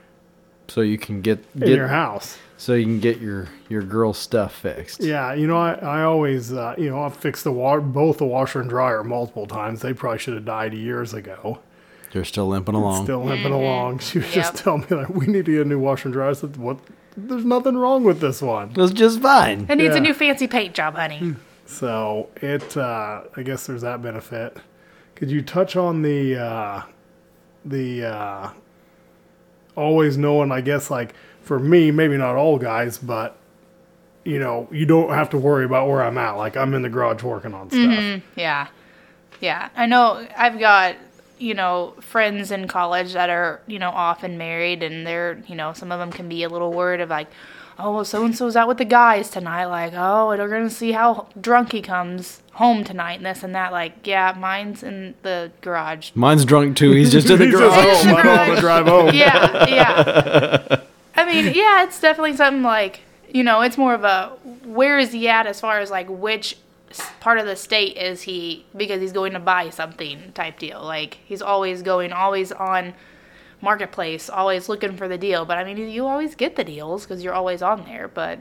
So 0.67 0.82
you 0.82 0.98
can 0.98 1.22
get, 1.22 1.44
in 1.56 1.67
your 1.70 1.88
house. 1.88 2.38
so 2.58 2.74
you 2.74 2.84
can 2.86 3.00
get 3.00 3.20
your 3.20 3.48
your 3.70 3.82
girl 3.82 4.13
stuff 4.13 4.54
fixed. 4.56 5.02
Yeah, 5.04 5.34
you 5.34 5.48
know, 5.48 5.58
I, 5.58 5.74
I 5.74 6.04
always, 6.04 6.52
uh, 6.54 6.76
you 6.78 6.89
know, 6.89 7.04
I've 7.04 7.15
fixed 7.15 7.44
the 7.44 7.52
wa- 7.52 7.80
both 7.80 8.17
the 8.20 8.26
washer 8.26 8.60
and 8.62 8.70
dryer 8.70 9.04
multiple 9.04 9.48
times. 9.48 9.82
They 9.82 9.94
probably 9.94 10.20
should 10.20 10.34
have 10.36 10.46
died 10.46 10.74
years 10.74 11.13
ago. 11.13 11.60
They're 12.13 12.26
still 12.26 12.48
limping 12.50 12.76
along. 12.76 13.06
Still 13.06 13.24
limping 13.24 13.54
along. 13.54 14.00
She 14.00 14.20
was 14.20 14.32
just 14.32 14.56
telling 14.58 14.82
me 14.89 14.98
like, 14.98 15.10
we 15.10 15.28
need 15.28 15.46
to 15.46 15.52
get 15.54 15.62
a 15.65 15.70
new 15.70 15.80
washer 15.80 16.08
and 16.10 16.13
dryer. 16.13 16.30
I 16.30 16.34
said, 16.34 16.58
what? 16.58 16.78
There's 17.15 17.46
nothing 17.46 17.76
wrong 17.78 18.04
with 18.04 18.20
this 18.22 18.41
one. 18.41 18.74
It's 18.76 18.91
just 18.94 19.22
fine. 19.22 19.65
It 19.70 19.76
needs 19.78 19.94
Yeah. 19.94 19.98
a 19.98 20.02
new 20.02 20.13
fancy 20.13 20.48
paint 20.48 20.74
job, 20.76 20.96
honey. 20.96 21.36
So 21.71 22.29
it, 22.36 22.75
uh, 22.75 23.23
I 23.36 23.43
guess 23.43 23.65
there's 23.65 23.81
that 23.81 24.01
benefit. 24.01 24.57
Could 25.15 25.31
you 25.31 25.41
touch 25.41 25.75
on 25.75 26.01
the, 26.01 26.38
uh, 26.38 26.84
the, 27.63 28.05
uh, 28.05 28.49
always 29.75 30.17
knowing, 30.17 30.51
I 30.51 30.62
guess, 30.62 30.91
like 30.91 31.13
for 31.41 31.60
me, 31.60 31.91
maybe 31.91 32.17
not 32.17 32.36
all 32.36 32.57
guys, 32.57 32.97
but 32.97 33.38
you 34.23 34.38
know, 34.38 34.67
you 34.71 34.86
don't 34.86 35.10
have 35.10 35.29
to 35.31 35.38
worry 35.38 35.65
about 35.65 35.88
where 35.88 36.03
I'm 36.03 36.17
at. 36.17 36.31
Like 36.34 36.55
I'm 36.55 36.73
in 36.73 36.84
the 36.84 36.89
garage 36.89 37.23
working 37.23 37.53
on 37.53 37.69
stuff. 37.71 38.21
Yeah. 38.36 38.67
Yeah. 39.39 39.69
I 39.75 39.88
know 39.88 40.27
I've 40.38 40.60
got, 40.60 40.95
you 41.39 41.55
know, 41.55 41.95
friends 42.01 42.51
in 42.51 42.67
college 42.67 43.13
that 43.13 43.31
are, 43.31 43.62
you 43.65 43.79
know, 43.79 43.89
often 43.89 44.38
married 44.38 44.84
and 44.84 45.07
they're, 45.07 45.41
you 45.47 45.55
know, 45.55 45.73
some 45.73 45.91
of 45.91 45.99
them 45.99 46.12
can 46.12 46.29
be 46.29 46.43
a 46.43 46.49
little 46.49 46.71
worried 46.71 47.01
of 47.01 47.10
like, 47.10 47.29
oh, 47.84 47.96
well, 47.96 48.06
so 48.06 48.24
and 48.24 48.36
so's 48.36 48.56
out 48.56 48.67
with 48.67 48.78
the 48.78 48.86
guys 48.86 49.30
tonight. 49.30 49.65
Like, 49.65 49.94
oh, 49.96 50.36
they're 50.36 50.48
going 50.48 50.67
to 50.67 50.74
see 50.74 50.91
how 50.91 51.28
drunk 51.39 51.72
he 51.72 51.82
comes 51.82 52.41
home 52.54 52.84
tonight 52.84 53.15
and 53.15 53.26
this 53.26 53.44
and 53.44 53.56
that. 53.56 53.72
Like, 53.72 54.06
yeah, 54.06 54.36
mine's 54.38 54.84
in 54.84 55.16
the 55.24 55.51
garage. 55.62 56.12
Mine's 56.16 56.45
drunk 56.45 56.78
too. 56.78 56.91
He's 56.91 57.12
just 57.12 57.30
in 57.30 57.39
the 57.39 57.45
He's 57.45 57.53
just 57.53 57.64
garage. 57.64 58.03
home. 58.03 58.16
I 58.16 58.24
don't 58.24 58.38
have 58.38 58.55
to 58.55 58.62
drive 58.62 58.88
home. 58.88 59.16
Yeah. 59.16 59.68
Yeah. 59.68 60.82
I 61.16 61.26
mean, 61.26 61.53
yeah, 61.53 61.84
it's 61.84 61.99
definitely 61.99 62.36
something 62.36 62.64
like, 62.64 63.01
you 63.34 63.43
know, 63.43 63.62
it's 63.62 63.78
more 63.78 63.93
of 63.93 64.03
a 64.03 64.30
where 64.66 64.97
is 64.97 65.12
he 65.12 65.28
at 65.28 65.45
as 65.47 65.60
far 65.60 65.80
as 65.80 65.91
like 65.91 66.08
which 66.10 66.58
part 67.20 67.38
of 67.38 67.45
the 67.45 67.55
state 67.55 67.95
is 67.97 68.24
he 68.24 68.66
because 68.76 69.01
he's 69.01 69.14
going 69.14 69.34
to 69.34 69.39
buy 69.39 69.70
something 69.70 70.32
type 70.34 70.60
deal. 70.60 70.82
Like 70.82 71.20
he's 71.26 71.41
always 71.41 71.82
going, 71.82 72.12
always 72.12 72.51
on 72.51 72.93
marketplace, 73.62 74.30
always 74.30 74.68
looking 74.70 74.95
for 74.97 75.07
the 75.07 75.18
deal. 75.18 75.45
But 75.45 75.57
I 75.57 75.64
mean, 75.64 75.78
you 75.78 76.07
always 76.07 76.36
get 76.36 76.55
the 76.55 76.64
deals 76.64 77.03
because 77.05 77.24
you're 77.24 77.34
always 77.34 77.62
on 77.62 77.86
there. 77.86 78.07
But 78.07 78.39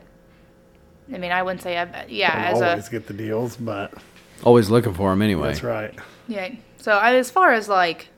I 1.13 1.19
mean, 1.19 1.33
I 1.33 1.43
wouldn't 1.43 1.63
say 1.63 1.77
I've 1.79 2.11
yeah 2.11 2.33
I 2.33 2.51
as 2.53 2.63
always 2.63 2.89
a 2.89 2.91
get 2.91 3.07
the 3.07 3.15
deals, 3.15 3.57
but 3.57 3.93
Always 4.43 4.71
looking 4.71 4.95
for 4.95 5.11
them 5.11 5.21
anyway. 5.23 5.49
that's 5.49 5.63
right. 5.63 5.95
yeah. 6.27 6.49
So 6.79 6.93
I- 6.93 7.17
as 7.17 7.31
far 7.31 7.53
as 7.53 7.69
like 7.69 8.09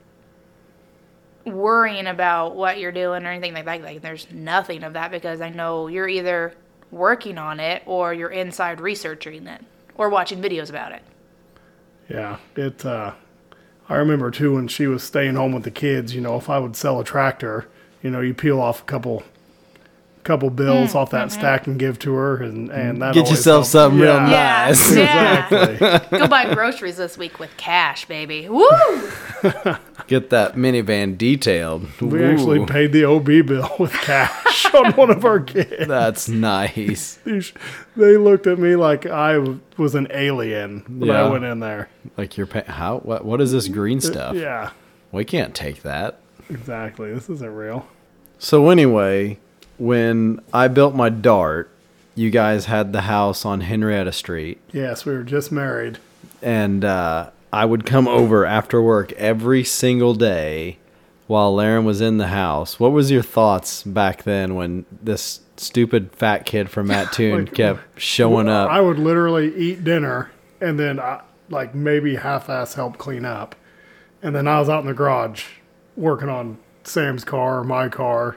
worrying 1.45 2.07
about 2.07 2.55
what 2.55 2.79
you're 2.79 2.93
doing 2.93 3.25
or 3.25 3.29
anything 3.31 3.55
like 3.55 3.65
that, 3.65 3.83
like 3.83 4.01
there's 4.03 4.31
nothing 4.31 4.85
of 4.85 4.93
that 4.93 5.11
because 5.11 5.41
I 5.41 5.51
know 5.51 5.89
you're 5.89 6.09
either 6.09 6.55
working 6.93 7.39
on 7.39 7.59
it 7.59 7.83
or 7.87 8.15
you're 8.15 8.31
inside 8.31 8.81
researching 8.81 9.47
it 9.49 9.61
or 9.97 10.09
watching 10.09 10.41
videos 10.41 10.71
about 10.71 10.93
it. 10.93 11.03
Yeah, 12.09 12.37
it. 12.57 12.85
Uh, 12.87 13.15
I 13.93 13.97
remember 13.97 14.31
too 14.31 14.55
when 14.55 14.69
she 14.69 14.87
was 14.87 15.03
staying 15.03 15.35
home 15.35 15.53
with 15.53 15.65
the 15.65 15.71
kids. 15.71 16.15
You 16.15 16.23
know, 16.23 16.37
if 16.37 16.49
I 16.49 16.59
would 16.59 16.77
sell 16.77 16.99
a 16.99 17.05
tractor, 17.05 17.69
you 18.03 18.11
know, 18.11 18.21
you 18.21 18.33
peel 18.33 18.59
off 18.59 18.81
a 18.81 18.85
couple 18.85 19.23
couple 20.25 20.49
bills 20.51 20.93
mm, 20.93 20.95
off 20.97 21.11
that 21.11 21.29
mm-hmm. 21.29 21.39
stack 21.41 21.67
and 21.67 21.79
give 21.79 21.99
to 22.01 22.13
her, 22.15 22.43
and 22.43 22.71
and 22.71 23.03
that 23.03 23.15
Get 23.15 23.29
yourself 23.29 23.63
helps. 23.65 23.71
something 23.71 24.01
real 24.01 24.15
Yeah, 24.15 24.31
Yeah, 24.31 24.67
Nice. 24.69 24.97
yeah. 24.97 25.73
Exactly. 25.73 26.19
Go 26.19 26.29
buy 26.29 26.55
groceries 26.55 26.97
this 26.97 27.19
week 27.19 27.39
with 27.41 27.57
cash, 27.57 28.05
baby. 28.07 28.49
Woo! 28.49 28.69
Get 30.07 30.31
that 30.31 30.55
minivan 30.55 31.17
detailed. 31.17 31.87
we 32.01 32.25
actually 32.25 32.65
paid 32.67 32.93
the 32.93 33.05
OB 33.05 33.25
bill 33.47 33.71
with 33.79 33.93
cash 33.93 34.67
on 34.75 34.93
one 34.93 35.11
of 35.11 35.25
our 35.25 35.41
kids. 35.41 35.87
That's 35.87 36.29
nice. 36.29 37.19
They 37.95 38.17
looked 38.17 38.47
at 38.47 38.59
me 38.59 38.75
like 38.75 39.05
I 39.05 39.39
was 39.77 39.95
an 39.95 40.07
alien 40.13 40.83
when 40.89 41.09
Yeah. 41.09 41.25
I 41.27 41.29
went 41.31 41.45
in 41.45 41.61
there. 41.61 41.91
Like 42.17 42.39
you're 42.39 42.47
paying. 42.47 42.65
How? 42.65 42.99
What? 43.01 43.25
What 43.25 43.41
is 43.43 43.53
this 43.53 43.69
green 43.69 43.99
uh, 43.99 44.01
stuff? 44.01 44.37
Yeah, 44.37 44.71
We 45.11 45.25
can't 45.27 45.55
take 45.55 45.83
that. 45.83 46.19
exactly. 46.49 47.13
This 47.13 47.29
isn't 47.29 47.55
real. 47.55 47.87
So 48.39 48.71
anyway, 48.71 49.39
when 49.83 50.41
I 50.53 50.69
built 50.69 50.95
my 50.95 51.09
dart, 51.09 51.69
you 52.15 52.31
guys 52.31 52.67
had 52.67 52.93
the 52.93 53.01
house 53.03 53.45
on 53.45 53.63
Henrietta 53.63 54.13
Street, 54.13 54.59
Yes, 54.73 55.05
we 55.05 55.13
were 55.13 55.25
just 55.25 55.51
married. 55.51 55.99
and 56.41 56.85
uh, 56.85 57.31
I 57.53 57.65
would 57.65 57.85
come 57.85 58.07
over 58.07 58.47
after 58.47 58.81
work 58.81 59.11
every 59.15 59.65
single 59.65 60.15
day 60.15 60.79
while 61.27 61.53
Laren 61.55 61.85
was 61.85 62.01
in 62.01 62.19
the 62.19 62.29
house. 62.29 62.79
What 62.79 62.93
was 62.93 63.11
your 63.11 63.23
thoughts 63.23 63.83
back 63.83 64.23
then 64.23 64.55
when 64.55 64.85
this 65.03 65.41
stupid 65.57 66.13
fat 66.13 66.45
kid 66.47 66.71
from 66.71 66.87
Mattoon 66.87 67.45
Like, 67.47 67.55
kept 67.55 68.01
showing 68.01 68.49
up? 68.49 68.71
I 68.71 68.81
would 68.81 68.99
literally 69.01 69.53
eat 69.57 69.83
dinner 69.83 70.31
and 70.61 70.79
then 70.79 71.01
I, 71.01 71.23
like 71.49 71.75
maybe 71.75 72.15
half-ass 72.17 72.75
help 72.75 72.99
clean 72.99 73.25
up, 73.25 73.57
and 74.23 74.35
then 74.35 74.47
I 74.47 74.61
was 74.61 74.69
out 74.69 74.81
in 74.83 74.87
the 74.87 74.95
garage 74.95 75.47
working 75.97 76.29
on 76.29 76.59
Sam's 76.85 77.25
car 77.25 77.59
or 77.59 77.65
my 77.65 77.89
car. 77.89 78.37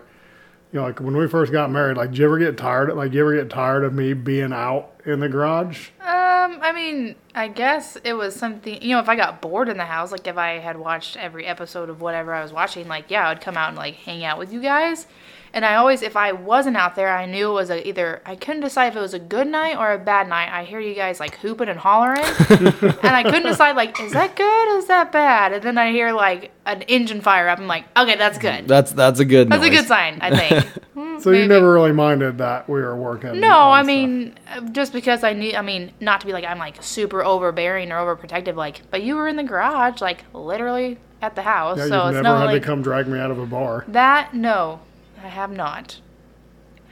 You 0.76 0.82
know, 0.82 0.88
like 0.88 0.99
when 0.99 1.15
we 1.15 1.26
first 1.30 1.53
got 1.53 1.71
married, 1.71 1.95
like, 1.95 2.09
did 2.09 2.17
you 2.17 2.26
ever 2.26 2.38
get 2.38 2.57
tired? 2.57 2.93
Like, 2.93 3.13
you 3.13 3.21
ever 3.21 3.34
get 3.34 3.49
tired 3.49 3.86
of 3.86 3.93
me 3.93 4.11
being 4.11 4.51
out 4.51 4.91
in 5.05 5.21
the 5.21 5.30
garage? 5.30 5.88
Um, 6.01 6.59
I 6.61 6.73
mean, 6.76 7.15
I 7.34 7.47
guess 7.47 7.97
it 8.03 8.11
was 8.11 8.36
something, 8.36 8.82
you 8.82 8.89
know, 8.89 8.99
if 8.99 9.07
I 9.07 9.15
got 9.15 9.41
bored 9.41 9.69
in 9.69 9.78
the 9.78 9.86
house, 9.86 10.11
like 10.11 10.28
if 10.28 10.38
I 10.38 10.59
had 10.59 10.78
watched 10.78 11.15
every 11.15 11.45
episode 11.45 11.89
of 11.89 12.01
whatever 12.01 12.34
I 12.34 12.43
was 12.43 12.51
watching, 12.51 12.89
like, 12.89 13.09
yeah, 13.09 13.26
I 13.26 13.30
would 13.32 13.39
come 13.39 13.55
out 13.55 13.69
and 13.69 13.78
like 13.78 13.95
hang 13.95 14.26
out 14.26 14.38
with 14.38 14.51
you 14.51 14.61
guys. 14.61 15.07
And 15.56 15.64
I 15.66 15.76
always, 15.76 16.01
if 16.01 16.18
I 16.18 16.34
wasn't 16.34 16.76
out 16.76 16.95
there, 16.95 17.10
I 17.16 17.26
knew 17.26 17.49
it 17.49 17.53
was 17.53 17.70
a, 17.70 17.88
either, 17.88 18.22
I 18.26 18.36
couldn't 18.36 18.62
decide 18.62 18.88
if 18.88 18.97
it 18.97 18.99
was 18.99 19.14
a 19.14 19.20
good 19.20 19.47
night 19.47 19.78
or 19.78 19.93
a 19.93 19.97
bad 19.97 20.28
night. 20.28 20.49
I 20.51 20.66
hear 20.66 20.82
you 20.82 20.93
guys 20.93 21.22
like 21.22 21.38
hooping 21.38 21.70
and 21.70 21.80
hollering. 21.80 22.20
and 22.49 23.16
I 23.16 23.24
couldn't 23.24 23.43
decide, 23.43 23.78
like, 23.78 23.97
is 24.01 24.12
that 24.12 24.36
good 24.36 24.78
is 24.78 24.88
that 24.88 25.14
bad? 25.14 25.53
And 25.53 25.64
then 25.64 25.78
I 25.78 25.91
hear 25.91 26.12
like 26.12 26.51
an 26.66 26.82
engine 26.84 27.22
fire 27.22 27.47
up. 27.47 27.58
I'm 27.58 27.68
like, 27.68 27.86
okay, 27.95 28.18
that's 28.18 28.38
good. 28.38 28.68
that's 28.68 28.91
that's 28.91 29.22
a 29.22 29.26
good. 29.26 29.49
That's 29.49 29.64
a 29.64 29.70
good 29.70 29.86
sign, 29.88 30.20
I 30.22 30.36
think. 30.36 30.66
Hmm, 30.95 31.20
So 31.20 31.32
you 31.32 31.45
never 31.45 31.74
really 31.74 31.91
minded 31.91 32.38
that 32.38 32.70
we 32.70 32.80
were 32.82 32.95
working. 32.95 33.39
No, 33.41 33.58
I 33.70 33.80
stuff. 33.82 33.88
mean, 33.88 34.34
uh, 34.49 34.62
just 34.72 34.93
because 34.93 35.26
I 35.26 35.34
knew, 35.34 35.53
I 35.53 35.62
mean, 35.62 35.91
not 35.99 36.22
to 36.22 36.26
be 36.28 36.32
like, 36.32 36.45
I'm 36.45 36.58
like 36.58 36.82
super 36.82 37.22
overbearing 37.22 37.91
or 37.91 37.95
overprotective, 37.97 38.56
like, 38.56 38.82
but 38.91 39.03
you 39.03 39.16
were 39.18 39.28
in 39.28 39.36
the 39.36 39.43
garage, 39.43 39.99
like, 40.01 40.24
literally 40.34 40.97
at 41.22 41.36
the 41.36 41.41
house. 41.41 41.78
yeah, 41.80 41.88
so 41.88 41.95
you've 42.08 42.16
it's 42.16 42.24
never 42.24 42.24
not 42.24 42.39
had 42.39 42.45
like 42.53 42.62
to 42.62 42.66
come 42.66 42.82
drag 42.82 43.08
me 43.08 43.20
out 43.20 43.30
of 43.30 43.39
a 43.39 43.45
bar. 43.45 43.84
that. 43.89 44.34
No, 44.34 44.80
I 45.26 45.30
have 45.30 45.51
not. 45.51 45.99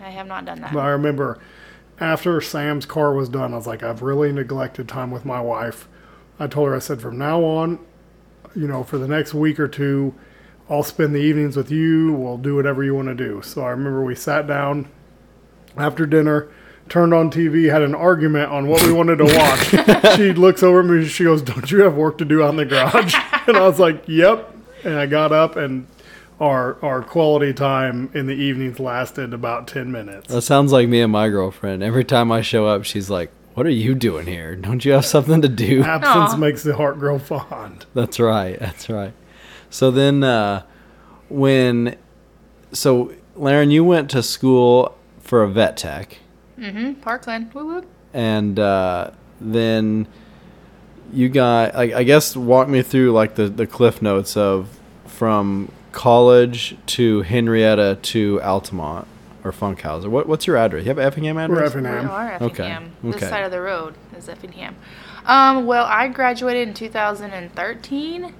I 0.02 0.10
have 0.10 0.26
not 0.26 0.46
done 0.46 0.62
that. 0.62 0.74
But 0.74 0.80
I 0.80 0.90
remember 0.90 1.40
after 2.00 2.42
Sam's 2.42 2.84
car 2.84 3.14
was 3.14 3.30
done, 3.30 3.54
I 3.54 3.58
was 3.58 3.68
like, 3.68 3.84
I've 3.84 4.02
really 4.02 4.32
neglected 4.32 4.88
time 4.88 5.12
with 5.12 5.24
my 5.24 5.40
wife. 5.40 5.88
I 6.40 6.48
told 6.48 6.70
her, 6.70 6.76
I 6.76 6.80
said, 6.80 7.00
from 7.00 7.20
now 7.20 7.44
on, 7.44 7.78
you 8.56 8.68
know, 8.68 8.84
for 8.84 8.98
the 8.98 9.08
next 9.08 9.36
week 9.36 9.60
or 9.60 9.68
two, 9.68 10.16
I'll 10.68 10.82
spend 10.82 11.14
the 11.14 11.20
evenings 11.20 11.56
with 11.56 11.70
you. 11.70 12.12
We'll 12.12 12.40
do 12.40 12.56
whatever 12.56 12.84
you 12.84 12.96
want 12.96 13.10
to 13.10 13.14
do. 13.14 13.44
So 13.44 13.62
I 13.62 13.70
remember 13.70 14.04
we 14.04 14.16
sat 14.16 14.48
down 14.48 14.90
after 15.78 16.08
dinner, 16.08 16.50
turned 16.90 17.14
on 17.14 17.30
TV, 17.30 17.70
had 17.72 17.84
an 17.84 17.94
argument 17.94 18.52
on 18.52 18.68
what 18.68 18.82
we 18.82 18.92
wanted 18.92 19.18
to 19.18 19.26
watch. 19.26 20.16
she 20.18 20.34
looks 20.34 20.64
over 20.64 20.80
at 20.80 20.86
me, 20.88 21.06
she 21.06 21.26
goes, 21.26 21.44
Don't 21.44 21.70
you 21.70 21.84
have 21.84 21.96
work 21.96 22.18
to 22.18 22.26
do 22.26 22.42
out 22.42 22.50
in 22.50 22.56
the 22.56 22.66
garage? 22.66 23.14
And 23.46 23.58
I 23.58 23.68
was 23.68 23.78
like, 23.78 24.04
Yep. 24.08 24.56
And 24.86 24.96
I 24.96 25.06
got 25.06 25.32
up 25.32 25.56
and 25.56 25.86
our 26.44 26.78
our 26.84 27.02
quality 27.02 27.54
time 27.54 28.10
in 28.14 28.28
the 28.28 28.34
evenings 28.34 28.80
lasted 28.80 29.34
about 29.34 29.68
ten 29.68 29.92
minutes. 29.92 30.28
That 30.28 30.42
sounds 30.42 30.72
like 30.72 30.88
me 30.90 31.02
and 31.02 31.12
my 31.12 31.30
girlfriend. 31.30 31.82
Every 31.84 32.04
time 32.04 32.32
I 32.32 32.42
show 32.42 32.66
up, 32.68 32.84
she's 32.84 33.10
like, 33.10 33.32
"What 33.54 33.66
are 33.66 33.70
you 33.86 33.96
doing 33.96 34.28
here? 34.28 34.56
Don't 34.56 34.84
you 34.84 34.92
have 34.92 35.06
something 35.06 35.42
to 35.42 35.48
do?" 35.50 35.84
Absence 35.84 36.34
Aw. 36.34 36.38
makes 36.38 36.64
the 36.64 36.76
heart 36.76 37.00
grow 37.00 37.18
fond. 37.20 37.86
That's 37.94 38.20
right. 38.20 38.60
That's 38.60 38.90
right. 38.90 39.14
So 39.70 39.90
then, 39.90 40.24
uh, 40.24 40.64
when, 41.30 41.96
so 42.72 43.14
Laren, 43.36 43.72
you 43.72 43.84
went 43.84 44.10
to 44.12 44.22
school 44.22 44.96
for 45.20 45.44
a 45.44 45.50
vet 45.50 45.78
tech, 45.78 46.18
Mm-hmm. 46.60 46.94
Parkland. 47.02 47.54
Woo 47.54 47.66
woo. 47.66 47.84
and 48.14 48.60
uh, 48.60 49.10
then 49.42 50.08
you 51.12 51.30
got, 51.30 51.76
I, 51.76 52.00
I 52.00 52.04
guess, 52.04 52.36
walk 52.36 52.68
me 52.68 52.82
through 52.84 53.12
like 53.12 53.36
the 53.36 53.48
the 53.50 53.66
cliff 53.68 54.02
notes 54.02 54.36
of 54.38 54.78
from 55.08 55.72
college 55.94 56.76
to 56.88 57.22
Henrietta 57.22 58.00
to 58.02 58.42
Altamont 58.42 59.08
or 59.44 59.52
Funkhouser. 59.52 60.10
What 60.10 60.28
what's 60.28 60.46
your 60.48 60.58
address? 60.58 60.84
You 60.84 60.90
have 60.90 60.98
an 60.98 61.06
Effingham 61.06 61.36
We're 61.36 61.44
address? 61.44 61.72
Effingham. 61.72 62.04
We 62.06 62.12
are 62.12 62.34
Okay, 62.36 62.46
Effingham. 62.46 62.92
This 63.04 63.16
okay. 63.16 63.30
side 63.30 63.46
of 63.46 63.52
the 63.52 63.62
road 63.62 63.96
is 64.18 64.28
Effingham. 64.28 64.76
Um, 65.26 65.66
well, 65.66 65.86
I 65.86 66.10
graduated 66.10 66.68
in 66.68 66.74
2013 66.74 68.34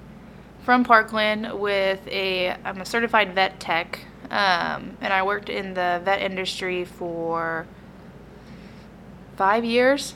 from 0.64 0.84
Parkland 0.84 1.58
with 1.58 2.06
a, 2.08 2.50
I'm 2.64 2.80
a 2.80 2.84
certified 2.84 3.34
vet 3.34 3.58
tech, 3.58 4.00
um, 4.30 4.96
and 5.00 5.12
I 5.12 5.22
worked 5.22 5.48
in 5.48 5.74
the 5.74 6.00
vet 6.04 6.20
industry 6.20 6.84
for 6.84 7.66
five 9.36 9.64
years. 9.64 10.14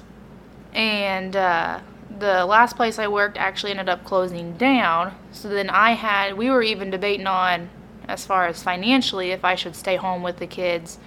And 0.74 1.34
uh, 1.34 1.80
the 2.18 2.44
last 2.44 2.76
place 2.76 2.98
I 2.98 3.08
worked 3.08 3.38
actually 3.38 3.70
ended 3.70 3.88
up 3.88 4.04
closing 4.04 4.56
down. 4.56 5.14
So 5.38 5.48
then 5.48 5.70
I 5.70 5.92
had, 5.92 6.36
we 6.36 6.50
were 6.50 6.62
even 6.62 6.90
debating 6.90 7.28
on, 7.28 7.70
as 8.08 8.26
far 8.26 8.48
as 8.48 8.60
financially, 8.62 9.30
if 9.30 9.44
I 9.44 9.54
should 9.54 9.76
stay 9.76 9.94
home 9.94 10.22
with 10.22 10.38
the 10.38 10.46
kids. 10.48 10.98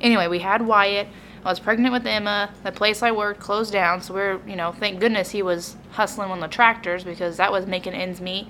Anyway, 0.00 0.26
we 0.26 0.38
had 0.38 0.62
Wyatt. 0.62 1.08
I 1.44 1.50
was 1.50 1.60
pregnant 1.60 1.92
with 1.92 2.06
Emma. 2.06 2.50
The 2.62 2.72
place 2.72 3.02
I 3.02 3.12
worked 3.12 3.40
closed 3.40 3.72
down. 3.72 4.00
So 4.00 4.14
we're, 4.14 4.40
you 4.46 4.56
know, 4.56 4.72
thank 4.72 5.00
goodness 5.00 5.32
he 5.32 5.42
was 5.42 5.76
hustling 5.90 6.30
on 6.30 6.40
the 6.40 6.48
tractors 6.48 7.04
because 7.04 7.36
that 7.36 7.52
was 7.52 7.66
making 7.66 7.92
ends 7.92 8.22
meet. 8.22 8.46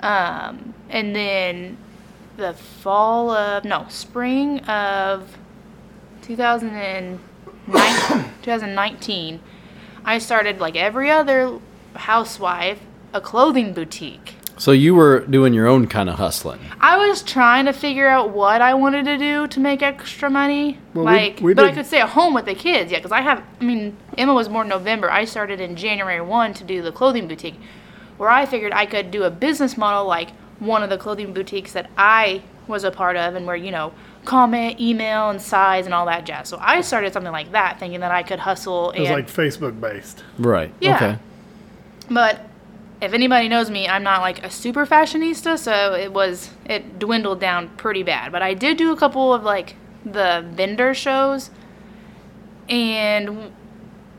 Um, 0.00 0.72
and 0.88 1.14
then 1.14 1.76
the 2.38 2.54
fall 2.54 3.30
of, 3.30 3.64
no, 3.64 3.84
spring 3.90 4.60
of 4.60 5.36
2009 6.22 7.20
2019, 8.42 9.40
I 10.04 10.18
started 10.18 10.60
like 10.60 10.76
every 10.76 11.10
other 11.10 11.58
housewife 11.94 12.80
a 13.14 13.20
clothing 13.20 13.72
boutique. 13.72 14.33
So 14.56 14.70
you 14.72 14.94
were 14.94 15.20
doing 15.26 15.52
your 15.52 15.66
own 15.66 15.86
kind 15.88 16.08
of 16.08 16.16
hustling. 16.16 16.60
I 16.80 17.08
was 17.08 17.22
trying 17.22 17.64
to 17.66 17.72
figure 17.72 18.06
out 18.06 18.30
what 18.30 18.62
I 18.62 18.74
wanted 18.74 19.04
to 19.06 19.18
do 19.18 19.48
to 19.48 19.60
make 19.60 19.82
extra 19.82 20.30
money. 20.30 20.78
Well, 20.94 21.04
like, 21.04 21.40
we 21.40 21.54
but 21.54 21.64
I 21.64 21.72
could 21.72 21.86
stay 21.86 22.00
at 22.00 22.10
home 22.10 22.34
with 22.34 22.44
the 22.44 22.54
kids, 22.54 22.92
yeah. 22.92 22.98
Because 22.98 23.12
I 23.12 23.20
have, 23.20 23.42
I 23.60 23.64
mean, 23.64 23.96
Emma 24.16 24.32
was 24.32 24.48
born 24.48 24.68
November. 24.68 25.10
I 25.10 25.24
started 25.24 25.60
in 25.60 25.74
January 25.74 26.20
one 26.20 26.54
to 26.54 26.64
do 26.64 26.82
the 26.82 26.92
clothing 26.92 27.26
boutique, 27.26 27.58
where 28.16 28.30
I 28.30 28.46
figured 28.46 28.72
I 28.72 28.86
could 28.86 29.10
do 29.10 29.24
a 29.24 29.30
business 29.30 29.76
model 29.76 30.06
like 30.06 30.30
one 30.60 30.82
of 30.82 30.90
the 30.90 30.98
clothing 30.98 31.32
boutiques 31.32 31.72
that 31.72 31.90
I 31.98 32.42
was 32.68 32.84
a 32.84 32.90
part 32.90 33.16
of, 33.16 33.34
and 33.34 33.46
where 33.46 33.56
you 33.56 33.72
know, 33.72 33.92
comment, 34.24 34.80
email, 34.80 35.30
and 35.30 35.42
size 35.42 35.84
and 35.84 35.92
all 35.92 36.06
that 36.06 36.24
jazz. 36.24 36.48
So 36.48 36.58
I 36.60 36.80
started 36.80 37.12
something 37.12 37.32
like 37.32 37.50
that, 37.52 37.80
thinking 37.80 38.00
that 38.00 38.12
I 38.12 38.22
could 38.22 38.38
hustle 38.38 38.92
It 38.92 39.00
was 39.00 39.08
and 39.08 39.16
like 39.16 39.28
Facebook 39.28 39.80
based. 39.80 40.22
Right. 40.38 40.72
Yeah. 40.80 40.96
Okay. 40.96 41.18
but 42.08 42.46
if 43.04 43.12
anybody 43.12 43.48
knows 43.48 43.70
me, 43.70 43.86
I'm 43.86 44.02
not 44.02 44.20
like 44.20 44.44
a 44.44 44.50
super 44.50 44.86
fashionista, 44.86 45.58
so 45.58 45.94
it 45.94 46.12
was 46.12 46.50
it 46.64 46.98
dwindled 46.98 47.40
down 47.40 47.68
pretty 47.76 48.02
bad. 48.02 48.32
But 48.32 48.42
I 48.42 48.54
did 48.54 48.76
do 48.76 48.92
a 48.92 48.96
couple 48.96 49.32
of 49.32 49.42
like 49.42 49.76
the 50.04 50.44
vendor 50.52 50.94
shows, 50.94 51.50
and 52.68 53.52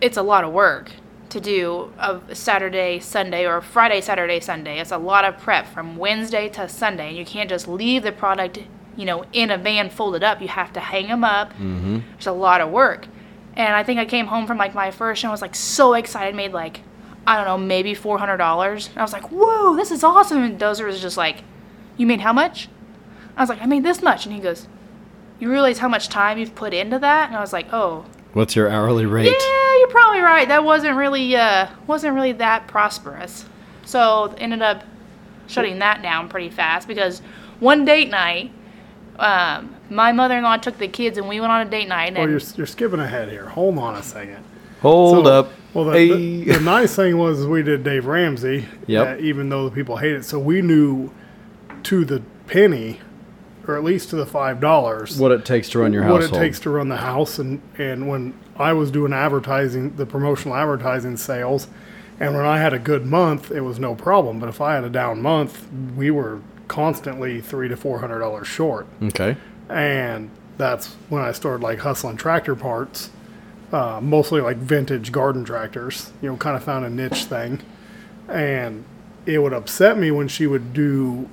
it's 0.01 0.17
a 0.17 0.23
lot 0.23 0.43
of 0.43 0.53
work 0.53 0.91
to 1.29 1.41
do 1.41 1.91
a 1.99 2.21
Saturday, 2.33 2.99
Sunday, 2.99 3.45
or 3.45 3.59
Friday, 3.59 3.99
Saturday, 4.01 4.39
Sunday. 4.39 4.79
It's 4.79 4.91
a 4.91 4.97
lot 4.97 5.25
of 5.25 5.37
prep 5.37 5.67
from 5.67 5.97
Wednesday 5.97 6.47
to 6.49 6.69
Sunday, 6.69 7.09
and 7.09 7.17
you 7.17 7.25
can't 7.25 7.49
just 7.49 7.67
leave 7.67 8.03
the 8.03 8.11
product, 8.11 8.59
you 8.95 9.05
know, 9.05 9.25
in 9.33 9.51
a 9.51 9.57
van 9.57 9.89
folded 9.89 10.23
up. 10.23 10.41
You 10.41 10.47
have 10.47 10.71
to 10.73 10.79
hang 10.79 11.07
them 11.07 11.23
up. 11.23 11.51
Mm-hmm. 11.53 11.99
There's 12.11 12.27
a 12.27 12.31
lot 12.31 12.61
of 12.61 12.71
work. 12.71 13.07
And 13.57 13.73
I 13.75 13.83
think 13.83 13.99
I 13.99 14.05
came 14.05 14.27
home 14.27 14.47
from 14.47 14.57
like 14.57 14.75
my 14.75 14.91
first 14.91 15.21
show. 15.21 15.29
I 15.29 15.31
was 15.31 15.41
like 15.41 15.55
so 15.55 15.93
excited, 15.93 16.35
made 16.35 16.53
like 16.53 16.81
I 17.27 17.35
don't 17.37 17.45
know, 17.45 17.57
maybe 17.57 17.93
four 17.93 18.17
hundred 18.19 18.37
dollars. 18.37 18.87
And 18.89 18.97
I 18.99 19.01
was 19.01 19.13
like, 19.13 19.31
"Whoa, 19.31 19.75
this 19.75 19.91
is 19.91 20.03
awesome!" 20.03 20.43
And 20.43 20.59
Dozer 20.59 20.85
was 20.85 21.01
just 21.01 21.17
like, 21.17 21.43
"You 21.97 22.05
made 22.05 22.21
how 22.21 22.33
much?" 22.33 22.69
I 23.37 23.41
was 23.41 23.49
like, 23.49 23.61
"I 23.61 23.65
made 23.65 23.83
this 23.83 24.01
much." 24.01 24.25
And 24.25 24.33
he 24.35 24.39
goes, 24.41 24.67
"You 25.39 25.49
realize 25.51 25.79
how 25.79 25.87
much 25.89 26.09
time 26.09 26.37
you've 26.37 26.55
put 26.55 26.73
into 26.73 26.99
that?" 26.99 27.27
And 27.29 27.37
I 27.37 27.41
was 27.41 27.51
like, 27.53 27.67
"Oh, 27.73 28.05
What's 28.33 28.55
your 28.55 28.69
hourly 28.69 29.05
rate? 29.05 29.25
yeah, 29.39 29.77
you're 29.79 29.87
probably 29.87 30.19
right. 30.21 30.47
That 30.47 30.63
wasn't 30.63 30.97
really 30.97 31.35
uh 31.35 31.67
wasn't 31.87 32.13
really 32.15 32.33
that 32.33 32.67
prosperous." 32.67 33.45
So 33.85 34.33
ended 34.37 34.61
up 34.61 34.83
shutting 35.47 35.79
that 35.79 36.01
down 36.01 36.27
pretty 36.29 36.49
fast 36.49 36.87
because 36.87 37.21
one 37.59 37.85
date 37.85 38.09
night, 38.09 38.51
um, 39.19 39.75
my 39.89 40.11
mother-in-law 40.11 40.57
took 40.57 40.77
the 40.77 40.87
kids 40.87 41.17
and 41.17 41.27
we 41.27 41.39
went 41.39 41.51
on 41.51 41.65
a 41.65 41.69
date 41.69 41.87
night. 41.87 42.13
Well, 42.13 42.23
And 42.23 42.31
you're, 42.31 42.41
you're 42.57 42.65
skipping 42.67 42.99
ahead 42.99 43.29
here. 43.29 43.45
Hold 43.47 43.77
on 43.77 43.95
a 43.95 44.03
second. 44.03 44.43
Hold 44.81 45.25
So- 45.25 45.31
up. 45.31 45.49
Well, 45.75 45.85
the, 45.85 45.91
Hey. 45.91 46.07
the, 46.43 46.53
the 46.53 46.59
nice 46.61 46.95
thing 46.95 47.17
was 47.17 47.45
we 47.45 47.61
did 47.61 47.83
Dave 47.83 48.05
Ramsey. 48.07 48.65
Yep. 48.87 49.07
uh, 49.19 49.21
even 49.21 49.49
though 49.49 49.69
the 49.69 49.75
people 49.75 49.97
hate 49.97 50.13
it, 50.13 50.25
so 50.25 50.39
we 50.39 50.61
knew 50.61 51.11
to 51.83 52.03
the 52.05 52.21
penny, 52.47 52.99
or 53.67 53.75
at 53.75 53.83
least 53.83 54.09
to 54.11 54.15
the 54.15 54.25
five 54.25 54.59
dollars, 54.59 55.19
what 55.19 55.31
it 55.31 55.43
takes 55.45 55.69
to 55.69 55.79
run 55.79 55.91
your 55.93 56.03
what 56.03 56.21
household. 56.21 56.31
What 56.31 56.41
it 56.41 56.45
takes 56.47 56.59
to 56.61 56.69
run 56.69 56.89
the 56.89 56.97
house. 56.97 57.37
And 57.39 57.61
and 57.77 58.07
when 58.07 58.33
I 58.57 58.73
was 58.73 58.89
doing 58.89 59.11
advertising, 59.13 59.95
the 59.97 60.05
promotional 60.05 60.55
advertising 60.55 61.17
sales, 61.17 61.67
and 62.19 62.33
when 62.35 62.45
I 62.45 62.57
had 62.59 62.73
a 62.73 62.79
good 62.79 63.05
month, 63.05 63.51
it 63.51 63.61
was 63.61 63.77
no 63.79 63.93
problem. 63.95 64.39
But 64.39 64.49
if 64.49 64.61
I 64.61 64.75
had 64.75 64.83
a 64.85 64.89
down 64.89 65.21
month, 65.21 65.67
we 65.97 66.09
were 66.09 66.39
constantly 66.67 67.41
three 67.41 67.67
to 67.67 67.75
four 67.77 67.99
hundred 67.99 68.19
dollars 68.19 68.47
short 68.47 68.87
Okay. 69.03 69.37
and 69.69 70.31
that's 70.57 70.93
when 71.09 71.21
I 71.21 71.31
started 71.31 71.61
like 71.61 71.79
hustling 71.79 72.17
tractor 72.17 72.55
parts, 72.55 73.09
uh, 73.71 73.99
mostly 74.01 74.41
like 74.41 74.57
vintage 74.57 75.11
garden 75.11 75.43
tractors. 75.43 76.11
You 76.21 76.29
know, 76.29 76.37
kind 76.37 76.55
of 76.55 76.63
found 76.63 76.85
a 76.85 76.89
niche 76.89 77.25
thing, 77.25 77.61
and 78.27 78.83
it 79.25 79.39
would 79.39 79.53
upset 79.53 79.97
me 79.97 80.11
when 80.11 80.27
she 80.27 80.47
would 80.47 80.73
do 80.73 81.29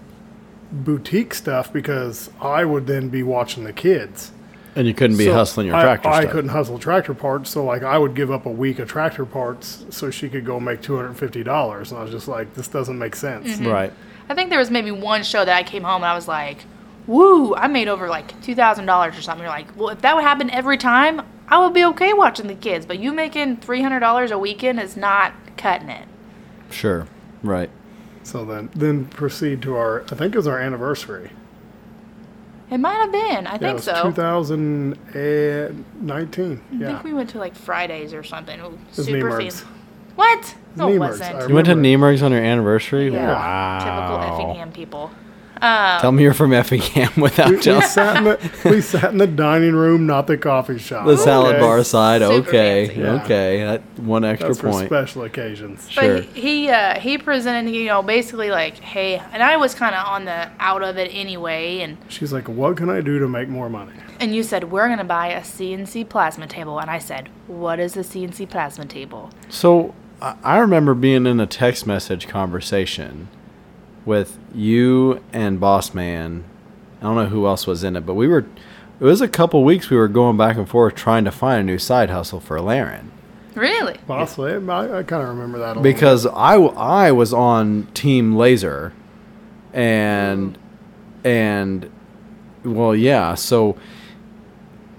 boutique 0.70 1.34
stuff 1.34 1.72
because 1.72 2.30
I 2.40 2.64
would 2.64 2.86
then 2.86 3.08
be 3.08 3.22
watching 3.22 3.64
the 3.64 3.72
kids. 3.72 4.32
And 4.74 4.86
you 4.86 4.94
couldn't 4.94 5.18
be 5.18 5.26
So 5.26 5.34
hustling 5.34 5.66
your 5.66 5.76
I, 5.76 5.82
tractor 5.82 6.08
I 6.08 6.20
stuff. 6.22 6.32
couldn't 6.32 6.50
hustle 6.50 6.78
tractor 6.78 7.12
parts, 7.12 7.50
so 7.50 7.62
like 7.62 7.82
I 7.82 7.98
would 7.98 8.14
give 8.14 8.30
up 8.30 8.46
a 8.46 8.50
week 8.50 8.78
of 8.78 8.88
tractor 8.88 9.26
parts 9.26 9.84
so 9.90 10.10
she 10.10 10.30
could 10.30 10.46
go 10.46 10.58
make 10.58 10.80
two 10.80 10.96
hundred 10.96 11.08
and 11.08 11.18
fifty 11.18 11.42
dollars, 11.42 11.90
and 11.92 12.00
I 12.00 12.02
was 12.02 12.10
just 12.10 12.26
like, 12.26 12.54
this 12.54 12.68
doesn't 12.68 12.98
make 12.98 13.14
sense. 13.14 13.58
Right. 13.58 13.92
I 14.30 14.34
think 14.34 14.48
there 14.48 14.58
was 14.58 14.70
maybe 14.70 14.90
one 14.90 15.24
show 15.24 15.44
that 15.44 15.54
I 15.54 15.62
came 15.62 15.82
home 15.82 15.96
and 15.96 16.06
I 16.06 16.14
was 16.14 16.26
like, 16.26 16.64
"Woo! 17.06 17.54
I 17.54 17.66
made 17.68 17.88
over 17.88 18.08
like 18.08 18.40
two 18.42 18.54
thousand 18.54 18.86
dollars 18.86 19.18
or 19.18 19.20
something." 19.20 19.42
You're 19.42 19.52
like, 19.52 19.76
"Well, 19.76 19.90
if 19.90 20.00
that 20.00 20.14
would 20.14 20.24
happen 20.24 20.48
every 20.48 20.78
time, 20.78 21.20
I 21.52 21.58
would 21.62 21.74
be 21.74 21.84
okay 21.84 22.12
watching 22.14 22.46
the 22.46 22.54
kids." 22.54 22.86
But 22.86 22.98
you 22.98 23.12
making 23.12 23.58
three 23.58 23.82
hundred 23.82 24.00
dollars 24.00 24.30
a 24.30 24.38
weekend 24.38 24.80
is 24.80 24.96
not 24.96 25.32
cutting 25.56 25.90
it. 25.90 26.06
Sure. 26.70 27.06
Right. 27.42 27.70
So 28.24 28.44
then, 28.44 28.70
then 28.74 29.04
proceed 29.06 29.60
to 29.62 29.76
our. 29.76 30.02
I 30.10 30.14
think 30.14 30.34
it 30.34 30.38
was 30.38 30.46
our 30.46 30.58
anniversary. 30.58 31.30
It 32.70 32.78
might 32.78 32.94
have 32.94 33.12
been. 33.12 33.46
I 33.46 33.50
Yeah, 33.50 33.56
it 33.56 33.60
think 33.60 33.74
was 33.74 33.84
so. 33.84 34.02
2019. 34.04 36.60
I 36.70 36.74
Yeah. 36.74 36.86
think 36.88 37.04
we 37.04 37.12
went 37.12 37.28
to 37.30 37.38
like 37.38 37.54
Fridays 37.54 38.14
or 38.14 38.22
something. 38.22 38.58
Ooh, 38.60 38.78
was 38.96 39.06
super 39.06 39.18
Niemerg's. 39.18 39.60
fancy. 39.60 39.66
What? 40.16 40.54
No, 40.76 40.88
it 40.88 40.98
wasn't. 40.98 41.48
You 41.48 41.54
went 41.54 41.66
to 41.66 41.74
remember. 41.74 42.24
On 42.24 42.32
your 42.32 42.42
anniversary? 42.42 43.12
Yeah. 43.12 43.32
Wow. 43.32 43.78
Typical 43.78 44.20
Effingham 44.46 44.72
people. 44.72 45.10
Um, 45.62 46.00
Tell 46.00 46.10
me 46.10 46.24
you're 46.24 46.34
from 46.34 46.52
Effingham 46.52 47.12
without 47.16 47.50
We, 47.50 47.56
we 47.56 47.80
sat 47.82 48.16
in 48.16 48.24
the 48.24 48.50
we 48.70 48.80
sat 48.80 49.12
in 49.12 49.18
the 49.18 49.28
dining 49.28 49.74
room, 49.76 50.06
not 50.06 50.26
the 50.26 50.36
coffee 50.36 50.78
shop. 50.78 51.06
the 51.06 51.16
salad 51.16 51.54
okay? 51.54 51.60
bar 51.60 51.84
side. 51.84 52.20
Super 52.20 52.48
Okay. 52.48 52.86
fancy. 52.86 53.00
Yeah. 53.00 53.22
Okay. 53.24 53.64
That 53.64 53.82
one 54.00 54.24
extra 54.24 54.48
That's 54.48 54.60
for 54.60 54.70
point. 54.70 54.88
special 54.88 55.22
occasions. 55.22 55.84
But 55.94 56.02
Sure. 56.04 56.20
he 56.20 56.40
he, 56.64 56.68
uh, 56.68 56.98
he 56.98 57.16
presented, 57.16 57.70
you 57.72 57.86
know, 57.86 58.02
basically 58.02 58.50
like, 58.50 58.78
hey, 58.80 59.22
and 59.32 59.40
I 59.42 59.56
was 59.56 59.74
kind 59.74 59.94
of 59.94 60.04
on 60.06 60.24
the 60.24 60.50
out 60.58 60.82
of 60.82 60.98
it 60.98 61.10
anyway, 61.14 61.78
and 61.78 61.96
She's 62.08 62.32
like, 62.32 62.48
"What 62.48 62.76
can 62.76 62.90
I 62.90 63.00
do 63.00 63.18
to 63.20 63.28
make 63.28 63.48
more 63.48 63.70
money?" 63.70 63.92
and 64.18 64.34
you 64.34 64.42
said 64.42 64.70
we're 64.72 64.88
gonna 64.88 65.04
buy 65.04 65.28
a 65.28 65.40
CNC 65.42 66.08
plasma 66.08 66.46
table, 66.48 66.78
and 66.80 66.90
I 66.90 66.98
said, 66.98 67.28
what 67.46 67.78
is 67.80 67.96
a 67.96 68.00
CNC 68.04 68.48
plasma 68.50 68.84
table? 68.84 69.30
So 69.48 69.94
I 70.20 70.34
I 70.42 70.58
remember 70.58 70.94
being 70.94 71.26
in 71.26 71.38
a 71.40 71.46
text 71.46 71.86
message 71.86 72.26
conversation 72.28 73.28
with 74.04 74.38
you 74.54 75.22
and 75.32 75.60
Boss 75.60 75.94
Man. 75.94 76.44
I 77.00 77.04
don't 77.04 77.16
know 77.16 77.26
who 77.26 77.46
else 77.46 77.66
was 77.66 77.82
in 77.84 77.96
it, 77.96 78.06
but 78.06 78.14
we 78.14 78.28
were. 78.28 78.46
It 79.00 79.04
was 79.04 79.20
a 79.20 79.28
couple 79.28 79.64
weeks 79.64 79.90
we 79.90 79.96
were 79.96 80.06
going 80.08 80.36
back 80.36 80.56
and 80.56 80.68
forth 80.68 80.94
trying 80.94 81.24
to 81.24 81.32
find 81.32 81.60
a 81.60 81.64
new 81.64 81.78
side 81.78 82.10
hustle 82.10 82.38
for 82.38 82.60
Laren 82.60 83.10
Really? 83.54 83.98
Possibly, 84.06 84.52
I, 84.54 84.98
I 84.98 85.02
kind 85.02 85.22
of 85.22 85.28
remember 85.28 85.58
that 85.58 85.64
a 85.64 85.68
little 85.80 85.82
because 85.82 86.26
I, 86.26 86.52
w- 86.52 86.72
I 86.74 87.12
was 87.12 87.34
on 87.34 87.88
Team 87.92 88.36
Laser, 88.36 88.92
and 89.72 90.56
and 91.24 91.90
well 92.64 92.94
yeah 92.96 93.34
so 93.34 93.76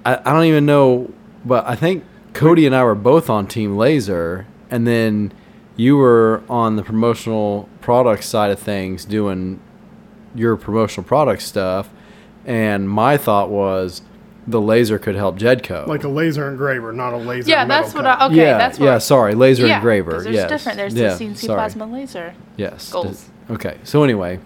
I, 0.06 0.16
I 0.18 0.34
don't 0.34 0.46
even 0.46 0.66
know 0.66 1.12
but 1.46 1.68
I 1.68 1.76
think 1.76 2.04
Cody 2.34 2.66
and 2.66 2.76
I 2.76 2.84
were 2.84 2.96
both 2.96 3.30
on 3.30 3.48
Team 3.48 3.76
Laser 3.78 4.48
and 4.70 4.88
then 4.88 5.34
you 5.76 5.98
were 5.98 6.44
on 6.50 6.76
the 6.76 6.84
promotional 6.84 7.68
product 7.82 8.24
side 8.24 8.52
of 8.52 8.60
things 8.60 9.06
doing 9.06 9.60
your 10.36 10.56
promotional 10.56 11.04
product 11.04 11.42
stuff 11.42 11.90
and 12.46 12.90
my 12.90 13.18
thought 13.18 13.50
was 13.50 14.02
the 14.46 14.60
laser 14.60 15.00
could 15.00 15.16
help 15.16 15.38
Jedco 15.38 15.88
like 15.88 16.04
a 16.04 16.08
laser 16.10 16.50
engraver, 16.50 16.92
not 16.92 17.14
a 17.14 17.18
laser. 17.18 17.50
Yeah, 17.50 17.64
metal 17.66 17.84
that's 17.84 17.96
what 17.96 18.04
cut. 18.04 18.20
I. 18.22 18.26
Okay, 18.28 18.36
yeah 18.36 18.58
that's 18.58 18.78
what. 18.80 18.86
yeah 18.86 18.98
sorry 18.98 19.36
laser 19.36 19.66
yeah, 19.66 19.78
engraver 19.78 20.12
'cause 20.12 20.24
There's 20.26 20.36
yes 20.36 20.50
different. 20.50 20.78
There's 20.78 20.94
yeah, 20.94 21.14
the 21.16 21.24
CNC 21.26 21.38
sorry. 21.38 21.58
plasma 21.58 21.86
laser. 21.86 22.34
yes 22.58 22.92
goals. 22.92 23.30
okay 23.50 23.78
so 23.84 24.04
anyway 24.04 24.40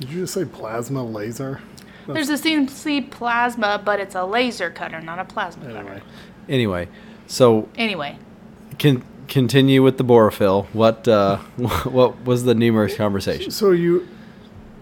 Did 0.00 0.10
you 0.10 0.20
just 0.22 0.34
say 0.34 0.44
plasma 0.44 1.04
laser? 1.04 1.60
There's 2.06 2.28
a 2.28 2.34
CNC 2.34 3.10
plasma, 3.10 3.80
but 3.82 3.98
it's 4.00 4.14
a 4.14 4.24
laser 4.26 4.68
cutter, 4.68 5.00
not 5.00 5.18
a 5.18 5.24
plasma 5.24 5.64
Anyway, 5.66 5.82
cutter. 5.84 6.02
anyway 6.48 6.88
so 7.26 7.68
Anyway, 7.76 8.18
Can 8.78 9.02
continue 9.28 9.82
with 9.82 9.98
the 9.98 10.04
Borophyll. 10.04 10.66
What 10.72 11.06
uh, 11.08 11.38
what 11.84 12.24
was 12.24 12.44
the 12.44 12.54
numerous 12.54 12.96
conversation? 12.96 13.50
so 13.50 13.70
you, 13.72 14.06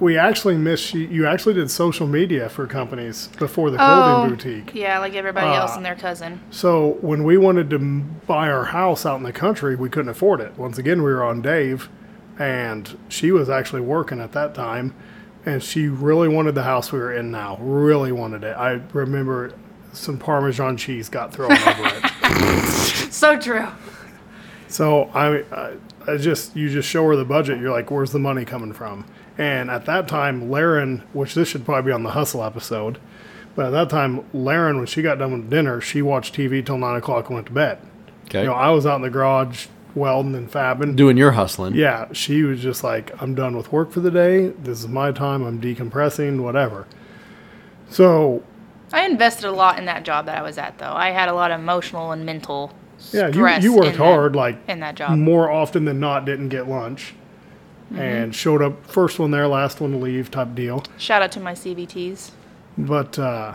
we 0.00 0.16
actually 0.18 0.56
missed. 0.56 0.94
You, 0.94 1.02
you 1.08 1.26
actually 1.26 1.54
did 1.54 1.70
social 1.70 2.06
media 2.06 2.48
for 2.48 2.66
companies 2.66 3.28
before 3.38 3.70
the 3.70 3.76
clothing 3.78 4.30
boutique. 4.36 4.72
Oh, 4.74 4.78
yeah, 4.78 4.98
like 4.98 5.14
everybody 5.14 5.46
Uh, 5.48 5.60
else 5.60 5.76
and 5.76 5.84
their 5.84 5.94
cousin. 5.94 6.40
So 6.50 6.98
when 7.00 7.24
we 7.24 7.36
wanted 7.36 7.70
to 7.70 7.78
buy 7.78 8.48
our 8.50 8.64
house 8.66 9.06
out 9.06 9.16
in 9.16 9.22
the 9.22 9.32
country, 9.32 9.76
we 9.76 9.88
couldn't 9.88 10.08
afford 10.10 10.40
it. 10.40 10.56
Once 10.58 10.78
again, 10.78 11.02
we 11.02 11.12
were 11.12 11.22
on 11.22 11.40
Dave, 11.42 11.88
and 12.38 12.96
she 13.08 13.30
was 13.32 13.48
actually 13.48 13.82
working 13.82 14.20
at 14.20 14.32
that 14.32 14.54
time, 14.54 14.94
and 15.46 15.62
she 15.62 15.86
really 15.88 16.28
wanted 16.28 16.54
the 16.54 16.64
house 16.64 16.90
we 16.92 16.98
were 16.98 17.12
in 17.12 17.30
now. 17.30 17.56
Really 17.60 18.10
wanted 18.12 18.42
it. 18.44 18.56
I 18.56 18.80
remember 18.92 19.52
some 19.92 20.16
Parmesan 20.18 20.76
cheese 20.78 21.08
got 21.08 21.32
thrown 21.32 21.52
over 21.52 21.82
it. 21.86 22.04
So 23.12 23.38
true. 23.38 23.68
So 24.72 25.10
I, 25.12 25.42
I, 25.54 25.74
I 26.06 26.16
just 26.16 26.56
you 26.56 26.70
just 26.70 26.88
show 26.88 27.06
her 27.08 27.14
the 27.14 27.26
budget. 27.26 27.60
You're 27.60 27.70
like, 27.70 27.90
where's 27.90 28.10
the 28.12 28.18
money 28.18 28.46
coming 28.46 28.72
from? 28.72 29.04
And 29.36 29.70
at 29.70 29.84
that 29.84 30.08
time, 30.08 30.50
Laren, 30.50 31.02
which 31.12 31.34
this 31.34 31.48
should 31.48 31.64
probably 31.66 31.90
be 31.90 31.92
on 31.92 32.02
the 32.04 32.10
hustle 32.10 32.42
episode, 32.42 32.98
but 33.54 33.66
at 33.66 33.70
that 33.70 33.90
time, 33.90 34.24
Laren, 34.32 34.78
when 34.78 34.86
she 34.86 35.02
got 35.02 35.18
done 35.18 35.32
with 35.32 35.50
dinner, 35.50 35.80
she 35.82 36.00
watched 36.00 36.34
TV 36.34 36.64
till 36.64 36.78
nine 36.78 36.96
o'clock 36.96 37.26
and 37.26 37.34
went 37.34 37.46
to 37.48 37.52
bed. 37.52 37.78
Okay, 38.26 38.40
You 38.40 38.46
know, 38.46 38.54
I 38.54 38.70
was 38.70 38.86
out 38.86 38.96
in 38.96 39.02
the 39.02 39.10
garage 39.10 39.66
welding 39.94 40.34
and 40.34 40.50
fabbing. 40.50 40.96
doing 40.96 41.18
your 41.18 41.32
hustling. 41.32 41.74
Yeah, 41.74 42.10
she 42.12 42.42
was 42.42 42.60
just 42.62 42.82
like, 42.82 43.12
I'm 43.22 43.34
done 43.34 43.56
with 43.56 43.72
work 43.72 43.90
for 43.92 44.00
the 44.00 44.10
day. 44.10 44.48
This 44.48 44.80
is 44.80 44.88
my 44.88 45.12
time. 45.12 45.44
I'm 45.44 45.60
decompressing, 45.60 46.40
whatever. 46.40 46.86
So 47.90 48.42
I 48.90 49.04
invested 49.04 49.44
a 49.44 49.52
lot 49.52 49.78
in 49.78 49.84
that 49.84 50.04
job 50.04 50.24
that 50.26 50.38
I 50.38 50.42
was 50.42 50.56
at, 50.56 50.78
though. 50.78 50.92
I 50.92 51.10
had 51.10 51.28
a 51.28 51.34
lot 51.34 51.50
of 51.50 51.60
emotional 51.60 52.12
and 52.12 52.24
mental 52.24 52.72
yeah, 53.12 53.28
you 53.28 53.48
you 53.62 53.72
in 53.74 53.78
worked 53.80 53.96
that- 53.98 54.04
hard. 54.04 54.36
Like 54.36 54.58
in 54.68 54.80
that 54.80 54.94
job. 54.94 55.18
more 55.18 55.50
often 55.50 55.84
than 55.84 55.98
not, 56.00 56.24
didn't 56.24 56.48
get 56.50 56.68
lunch, 56.68 57.14
and 57.94 58.34
showed 58.34 58.62
up 58.62 58.86
first 58.86 59.18
one 59.18 59.30
there, 59.30 59.48
last 59.48 59.80
one 59.80 59.90
to 59.92 59.96
leave 59.98 60.30
type 60.30 60.54
deal. 60.54 60.84
Shout 60.98 61.22
out 61.22 61.32
to 61.32 61.40
my 61.40 61.52
CVTs. 61.52 62.30
But 62.78 63.18
uh, 63.18 63.54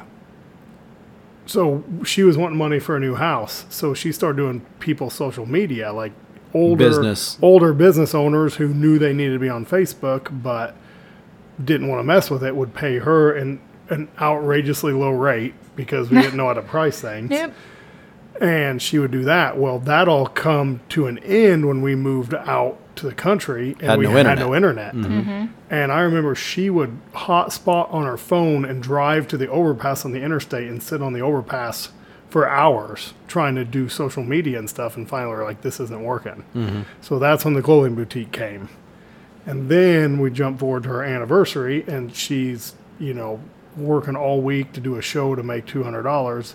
so 1.46 1.84
she 2.06 2.24
was 2.24 2.38
wanting 2.38 2.58
money 2.58 2.80
for 2.80 2.96
a 2.96 3.00
new 3.00 3.16
house, 3.16 3.66
so 3.70 3.94
she 3.94 4.12
started 4.12 4.38
doing 4.38 4.62
people's 4.80 5.14
social 5.14 5.46
media, 5.46 5.92
like 5.94 6.12
older 6.54 6.90
Business. 6.90 7.38
older 7.42 7.74
business 7.74 8.14
owners 8.14 8.56
who 8.56 8.70
knew 8.74 9.00
they 9.00 9.14
needed 9.14 9.34
to 9.34 9.40
be 9.40 9.50
on 9.50 9.66
Facebook, 9.66 10.30
but 10.44 10.76
didn't 11.64 11.88
want 11.88 12.00
to 12.00 12.04
mess 12.04 12.30
with 12.30 12.44
it, 12.44 12.56
would 12.56 12.74
pay 12.74 13.00
her 13.00 13.32
an 13.34 13.60
an 13.90 14.10
outrageously 14.20 14.92
low 14.92 15.12
rate 15.12 15.54
because 15.78 16.10
we 16.10 16.22
didn't 16.22 16.36
know 16.36 16.48
how 16.48 16.54
to 16.54 16.62
price 16.62 17.00
things. 17.02 17.32
Yep. 17.32 17.54
And 18.42 18.82
she 18.82 19.00
would 19.00 19.12
do 19.12 19.24
that. 19.24 19.58
Well, 19.58 19.80
that 19.80 20.08
all 20.08 20.28
come 20.28 20.82
to 20.90 21.08
an 21.08 21.18
end 21.20 21.68
when 21.68 21.82
we 21.82 21.96
moved 21.96 22.34
out 22.34 22.78
to 22.98 23.06
the 23.06 23.14
country 23.14 23.72
and 23.80 23.90
Had 23.90 24.00
we 24.00 24.06
no 24.06 24.12
had 24.12 24.26
internet. 24.26 24.40
no 24.48 24.56
internet. 24.56 24.96
Mm-hmm. 24.96 25.20
Mm-hmm. 25.20 25.46
And 25.70 25.92
I 25.92 26.02
remember 26.02 26.36
she 26.36 26.70
would 26.70 26.98
hotspot 27.14 27.94
on 27.94 28.06
her 28.06 28.18
phone 28.18 28.66
and 28.66 28.82
drive 28.82 29.28
to 29.30 29.38
the 29.38 29.50
overpass 29.50 30.06
on 30.06 30.12
the 30.12 30.22
interstate 30.22 30.68
and 30.70 30.82
sit 30.82 31.02
on 31.02 31.14
the 31.14 31.22
overpass 31.22 31.90
for 32.30 32.48
hours 32.48 33.14
trying 33.28 33.56
to 33.56 33.64
do 33.66 33.88
social 33.90 34.24
media 34.24 34.60
and 34.60 34.70
stuff. 34.70 34.98
And 34.98 35.08
finally, 35.08 35.36
we're 35.36 35.44
like, 35.46 35.62
this 35.62 35.80
isn't 35.80 36.04
working. 36.04 36.44
Mm-hmm. 36.56 36.82
So 37.02 37.20
that's 37.20 37.46
when 37.46 37.54
the 37.54 37.62
clothing 37.62 37.96
boutique 37.96 38.32
came. 38.32 38.70
And 39.46 39.70
then 39.70 40.20
we 40.20 40.30
jump 40.30 40.60
forward 40.60 40.84
to 40.84 40.90
her 40.90 41.04
anniversary, 41.04 41.86
and 41.88 42.14
she's, 42.14 42.76
you 43.00 43.14
know, 43.14 43.40
working 43.78 44.16
all 44.18 44.42
week 44.42 44.74
to 44.74 44.82
do 44.82 44.96
a 44.98 45.02
show 45.02 45.36
to 45.36 45.44
make 45.44 45.66
$200. 45.66 46.54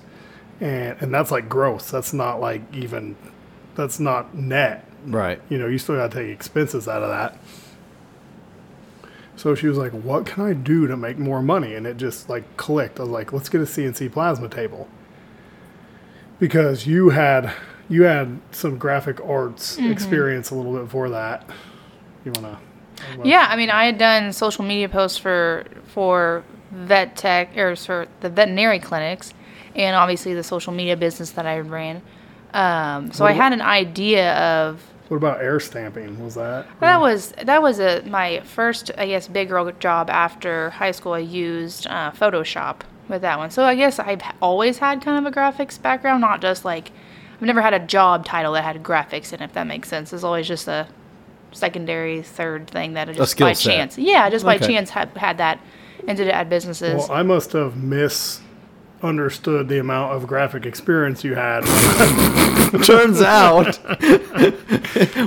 And, 0.62 0.96
and 1.02 1.12
that's 1.12 1.30
like 1.30 1.48
gross. 1.48 1.90
That's 1.90 2.14
not 2.14 2.40
like 2.40 2.62
even, 2.72 3.16
that's 3.74 4.00
not 4.00 4.34
net 4.34 4.88
Right. 5.06 5.40
you 5.48 5.58
know, 5.58 5.66
you 5.66 5.78
still 5.78 5.96
got 5.96 6.10
to 6.12 6.18
take 6.18 6.30
expenses 6.30 6.86
out 6.86 7.02
of 7.02 7.08
that. 7.08 7.38
So 9.34 9.54
she 9.54 9.66
was 9.66 9.76
like, 9.76 9.92
"What 9.92 10.26
can 10.26 10.44
I 10.44 10.52
do 10.52 10.86
to 10.86 10.96
make 10.96 11.18
more 11.18 11.42
money?" 11.42 11.74
And 11.74 11.86
it 11.86 11.96
just 11.96 12.28
like 12.28 12.56
clicked. 12.56 13.00
I 13.00 13.02
was 13.02 13.10
like, 13.10 13.32
"Let's 13.32 13.48
get 13.48 13.60
a 13.60 13.66
CNC 13.66 14.12
plasma 14.12 14.48
table." 14.48 14.88
Because 16.38 16.86
you 16.86 17.10
had 17.10 17.52
you 17.88 18.04
had 18.04 18.38
some 18.52 18.78
graphic 18.78 19.20
arts 19.24 19.76
mm-hmm. 19.76 19.90
experience 19.90 20.50
a 20.50 20.54
little 20.54 20.72
bit 20.72 20.84
before 20.84 21.08
that. 21.10 21.48
You 22.24 22.32
wanna? 22.32 22.60
Yeah, 23.24 23.46
I 23.50 23.56
mean, 23.56 23.70
I 23.70 23.86
had 23.86 23.98
done 23.98 24.32
social 24.32 24.64
media 24.64 24.88
posts 24.88 25.18
for 25.18 25.64
for 25.86 26.44
vet 26.70 27.16
tech 27.16 27.56
or 27.56 27.74
for 27.74 28.06
the 28.20 28.28
veterinary 28.28 28.78
clinics, 28.78 29.34
and 29.74 29.96
obviously 29.96 30.34
the 30.34 30.42
social 30.42 30.72
media 30.72 30.96
business 30.96 31.30
that 31.32 31.46
I 31.46 31.60
ran. 31.60 32.02
Um, 32.54 33.12
so 33.12 33.24
I 33.24 33.32
had 33.32 33.52
an 33.52 33.62
idea 33.62 34.34
of 34.34 34.82
What 35.08 35.16
about 35.16 35.40
air 35.40 35.58
stamping? 35.58 36.22
Was 36.22 36.34
that? 36.34 36.66
that 36.80 37.00
was 37.00 37.32
that 37.42 37.62
was 37.62 37.80
a 37.80 38.02
my 38.02 38.40
first 38.40 38.90
I 38.98 39.06
guess 39.06 39.28
big 39.28 39.48
girl 39.48 39.70
job 39.72 40.10
after 40.10 40.70
high 40.70 40.90
school. 40.90 41.12
I 41.14 41.18
used 41.20 41.86
uh, 41.86 42.10
Photoshop 42.12 42.80
with 43.08 43.22
that 43.22 43.38
one. 43.38 43.50
So 43.50 43.64
I 43.64 43.74
guess 43.74 43.98
I've 43.98 44.22
always 44.42 44.78
had 44.78 45.02
kind 45.02 45.24
of 45.24 45.32
a 45.32 45.34
graphics 45.34 45.80
background, 45.80 46.20
not 46.20 46.40
just 46.42 46.64
like 46.64 46.92
I've 47.36 47.42
never 47.46 47.62
had 47.62 47.74
a 47.74 47.80
job 47.80 48.24
title 48.26 48.52
that 48.52 48.64
had 48.64 48.82
graphics 48.82 49.32
in 49.32 49.40
it. 49.40 49.46
If 49.46 49.52
that 49.54 49.66
makes 49.66 49.88
sense, 49.88 50.12
it's 50.12 50.22
always 50.24 50.46
just 50.46 50.68
a 50.68 50.86
secondary, 51.52 52.22
third 52.22 52.68
thing 52.68 52.94
that 52.94 53.08
I 53.08 53.12
just 53.12 53.32
skill 53.32 53.48
by 53.48 53.52
set. 53.54 53.72
chance. 53.72 53.98
Yeah, 53.98 54.28
just 54.30 54.44
by 54.44 54.56
Okay. 54.56 54.66
chance 54.66 54.90
had 54.90 55.08
had 55.16 55.38
that 55.38 55.58
and 56.06 56.16
did 56.16 56.28
it 56.28 56.34
at 56.34 56.48
businesses. 56.48 56.94
Well, 57.08 57.12
I 57.12 57.22
must 57.22 57.52
have 57.52 57.76
misunderstood 59.02 59.68
the 59.68 59.78
amount 59.78 60.14
of 60.14 60.26
graphic 60.28 60.64
experience 60.64 61.24
you 61.24 61.34
had 61.34 61.60
Turns 62.84 63.20
out 63.20 63.78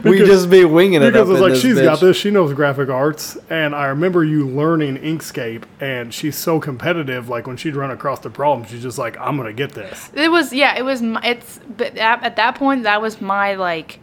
we 0.03 0.19
just 0.19 0.49
be 0.49 0.65
winging 0.65 1.03
it 1.03 1.11
because 1.11 1.29
up 1.29 1.35
it's 1.35 1.37
in 1.37 1.41
like 1.41 1.51
this 1.51 1.61
she's 1.61 1.77
bitch. 1.77 1.83
got 1.83 1.99
this. 1.99 2.17
She 2.17 2.31
knows 2.31 2.53
graphic 2.53 2.89
arts, 2.89 3.37
and 3.51 3.75
I 3.75 3.85
remember 3.85 4.23
you 4.23 4.47
learning 4.47 4.97
Inkscape, 4.97 5.63
and 5.79 6.11
she's 6.11 6.35
so 6.35 6.59
competitive. 6.59 7.29
Like 7.29 7.45
when 7.45 7.55
she'd 7.55 7.75
run 7.75 7.91
across 7.91 8.19
the 8.21 8.31
problem, 8.31 8.67
she's 8.67 8.81
just 8.81 8.97
like, 8.97 9.15
"I'm 9.19 9.37
gonna 9.37 9.53
get 9.53 9.73
this." 9.73 10.09
It 10.15 10.31
was 10.31 10.51
yeah, 10.53 10.75
it 10.75 10.81
was 10.83 11.03
my, 11.03 11.21
it's 11.23 11.59
but 11.77 11.95
at, 11.97 12.23
at 12.23 12.35
that 12.37 12.55
point 12.55 12.81
that 12.81 12.99
was 12.99 13.21
my 13.21 13.53
like 13.53 13.99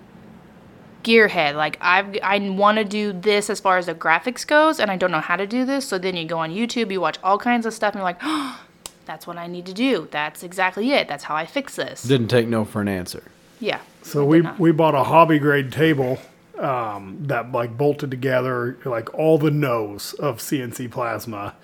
gearhead. 1.03 1.57
Like 1.57 1.79
I've 1.81 2.17
I 2.23 2.39
want 2.49 2.79
to 2.79 2.85
do 2.85 3.13
this 3.13 3.51
as 3.51 3.59
far 3.59 3.77
as 3.77 3.87
the 3.87 3.95
graphics 3.95 4.47
goes, 4.47 4.79
and 4.79 4.89
I 4.89 4.97
don't 4.97 5.11
know 5.11 5.21
how 5.21 5.35
to 5.35 5.49
do 5.49 5.65
this. 5.65 5.89
So 5.89 5.99
then 5.99 6.17
you 6.17 6.27
go 6.27 6.39
on 6.39 6.53
YouTube, 6.53 6.93
you 6.93 7.01
watch 7.01 7.19
all 7.25 7.39
kinds 7.39 7.67
of 7.67 7.75
stuff, 7.75 7.95
and 7.95 8.01
you're 8.01 8.05
like, 8.05 8.19
oh, 8.23 8.61
that's 9.05 9.27
what 9.27 9.37
I 9.37 9.47
need 9.47 9.67
to 9.67 9.73
do. 9.75 10.09
That's 10.11 10.43
exactly 10.43 10.93
it. 10.93 11.09
That's 11.09 11.25
how 11.25 11.35
I 11.37 11.47
fix 11.47 11.77
this. 11.77 12.03
Didn't 12.03 12.29
take 12.29 12.49
no 12.49 12.65
for 12.65 12.81
an 12.81 12.89
answer. 12.89 13.25
yeah. 13.61 13.81
So 14.03 14.25
we 14.25 14.41
not. 14.41 14.59
we 14.59 14.73
bought 14.73 14.95
a 14.97 15.05
hobby 15.05 15.39
grade 15.39 15.71
table 15.73 16.19
um, 16.59 17.19
that 17.23 17.53
like 17.53 17.77
bolted 17.79 18.11
together 18.11 18.77
like 18.85 19.13
all 19.15 19.39
the 19.39 19.51
nose 19.51 20.13
of 20.15 20.39
CNC 20.39 20.91
plasma, 20.91 21.55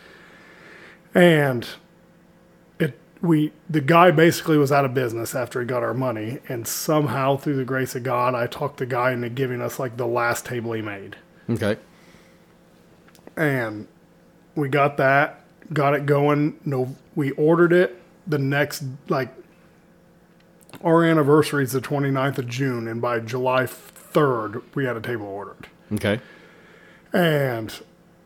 and 1.15 1.67
it 2.79 2.97
we 3.21 3.53
the 3.69 3.81
guy 3.81 4.13
basically 4.13 4.57
was 4.57 4.71
out 4.71 4.85
of 4.85 4.95
business 4.95 5.35
after 5.35 5.61
he 5.61 5.67
got 5.67 5.83
our 5.83 5.95
money, 5.95 6.39
and 6.49 6.67
somehow 6.69 7.37
through 7.37 7.57
the 7.57 7.65
grace 7.65 7.97
of 7.97 8.05
God, 8.05 8.35
I 8.37 8.47
talked 8.47 8.77
the 8.79 8.87
guy 8.87 9.13
into 9.13 9.29
giving 9.29 9.61
us 9.61 9.79
like 9.81 9.97
the 9.97 10.07
last 10.07 10.47
table 10.47 10.73
he 10.75 10.83
made, 10.83 11.17
Okay. 11.51 11.77
and 13.37 13.87
we 14.55 14.69
got 14.69 14.97
that, 14.99 15.45
got 15.73 15.95
it 15.95 16.07
going. 16.07 16.59
No, 16.65 16.97
we 17.15 17.31
ordered 17.33 17.73
it 17.73 18.01
the 18.27 18.39
next 18.39 18.85
like 19.09 19.35
our 20.85 21.03
anniversary 21.05 21.65
is 21.65 21.73
the 21.73 21.81
29th 21.81 22.39
of 22.39 22.47
June, 22.49 22.87
and 22.87 23.01
by 23.01 23.19
July 23.21 23.65
3rd, 23.65 24.63
we 24.75 24.85
had 24.85 24.97
a 24.97 25.01
table 25.01 25.27
ordered. 25.27 25.67
Okay. 25.93 26.21
And 27.13 27.75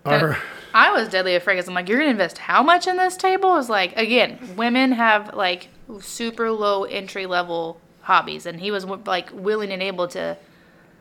our, 0.04 0.36
I 0.74 0.90
was 0.90 1.08
deadly 1.08 1.36
afraid 1.36 1.54
because 1.54 1.68
I'm 1.68 1.74
like, 1.74 1.88
you're 1.88 1.98
gonna 1.98 2.10
invest 2.10 2.38
how 2.38 2.62
much 2.62 2.86
in 2.88 2.96
this 2.96 3.16
table? 3.16 3.56
Is 3.56 3.68
like 3.70 3.96
again, 3.96 4.38
women 4.56 4.92
have 4.92 5.34
like 5.34 5.68
super 6.00 6.50
low 6.50 6.84
entry 6.84 7.26
level 7.26 7.80
hobbies, 8.02 8.44
and 8.46 8.60
he 8.60 8.70
was 8.72 8.84
like 8.84 9.30
willing 9.32 9.70
and 9.70 9.80
able 9.82 10.08
to. 10.08 10.36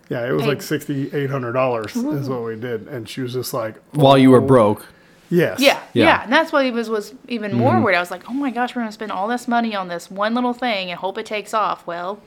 yeah, 0.09 0.27
it 0.27 0.31
was 0.33 0.45
like 0.45 0.59
$6,800 0.59 2.19
is 2.19 2.29
what 2.29 2.43
we 2.43 2.55
did. 2.55 2.87
And 2.87 3.09
she 3.09 3.21
was 3.21 3.33
just 3.33 3.53
like, 3.53 3.77
While 3.93 4.17
you 4.19 4.29
were 4.29 4.41
"Oh." 4.41 4.45
broke. 4.45 4.85
Yes. 5.31 5.59
Yeah, 5.59 5.79
Yeah. 5.93 6.05
yeah, 6.05 6.23
and 6.23 6.31
that's 6.31 6.51
what 6.51 6.65
he 6.65 6.71
was 6.71 6.89
was 6.89 7.13
even 7.27 7.53
more 7.55 7.73
mm-hmm. 7.73 7.83
weird. 7.83 7.95
I 7.95 7.99
was 7.99 8.11
like, 8.11 8.29
oh 8.29 8.33
my 8.33 8.51
gosh, 8.51 8.75
we're 8.75 8.81
gonna 8.83 8.91
spend 8.91 9.11
all 9.11 9.27
this 9.27 9.47
money 9.47 9.73
on 9.75 9.87
this 9.87 10.11
one 10.11 10.33
little 10.35 10.53
thing 10.53 10.91
and 10.91 10.99
hope 10.99 11.17
it 11.17 11.25
takes 11.25 11.53
off. 11.53 11.87
Well, 11.87 12.19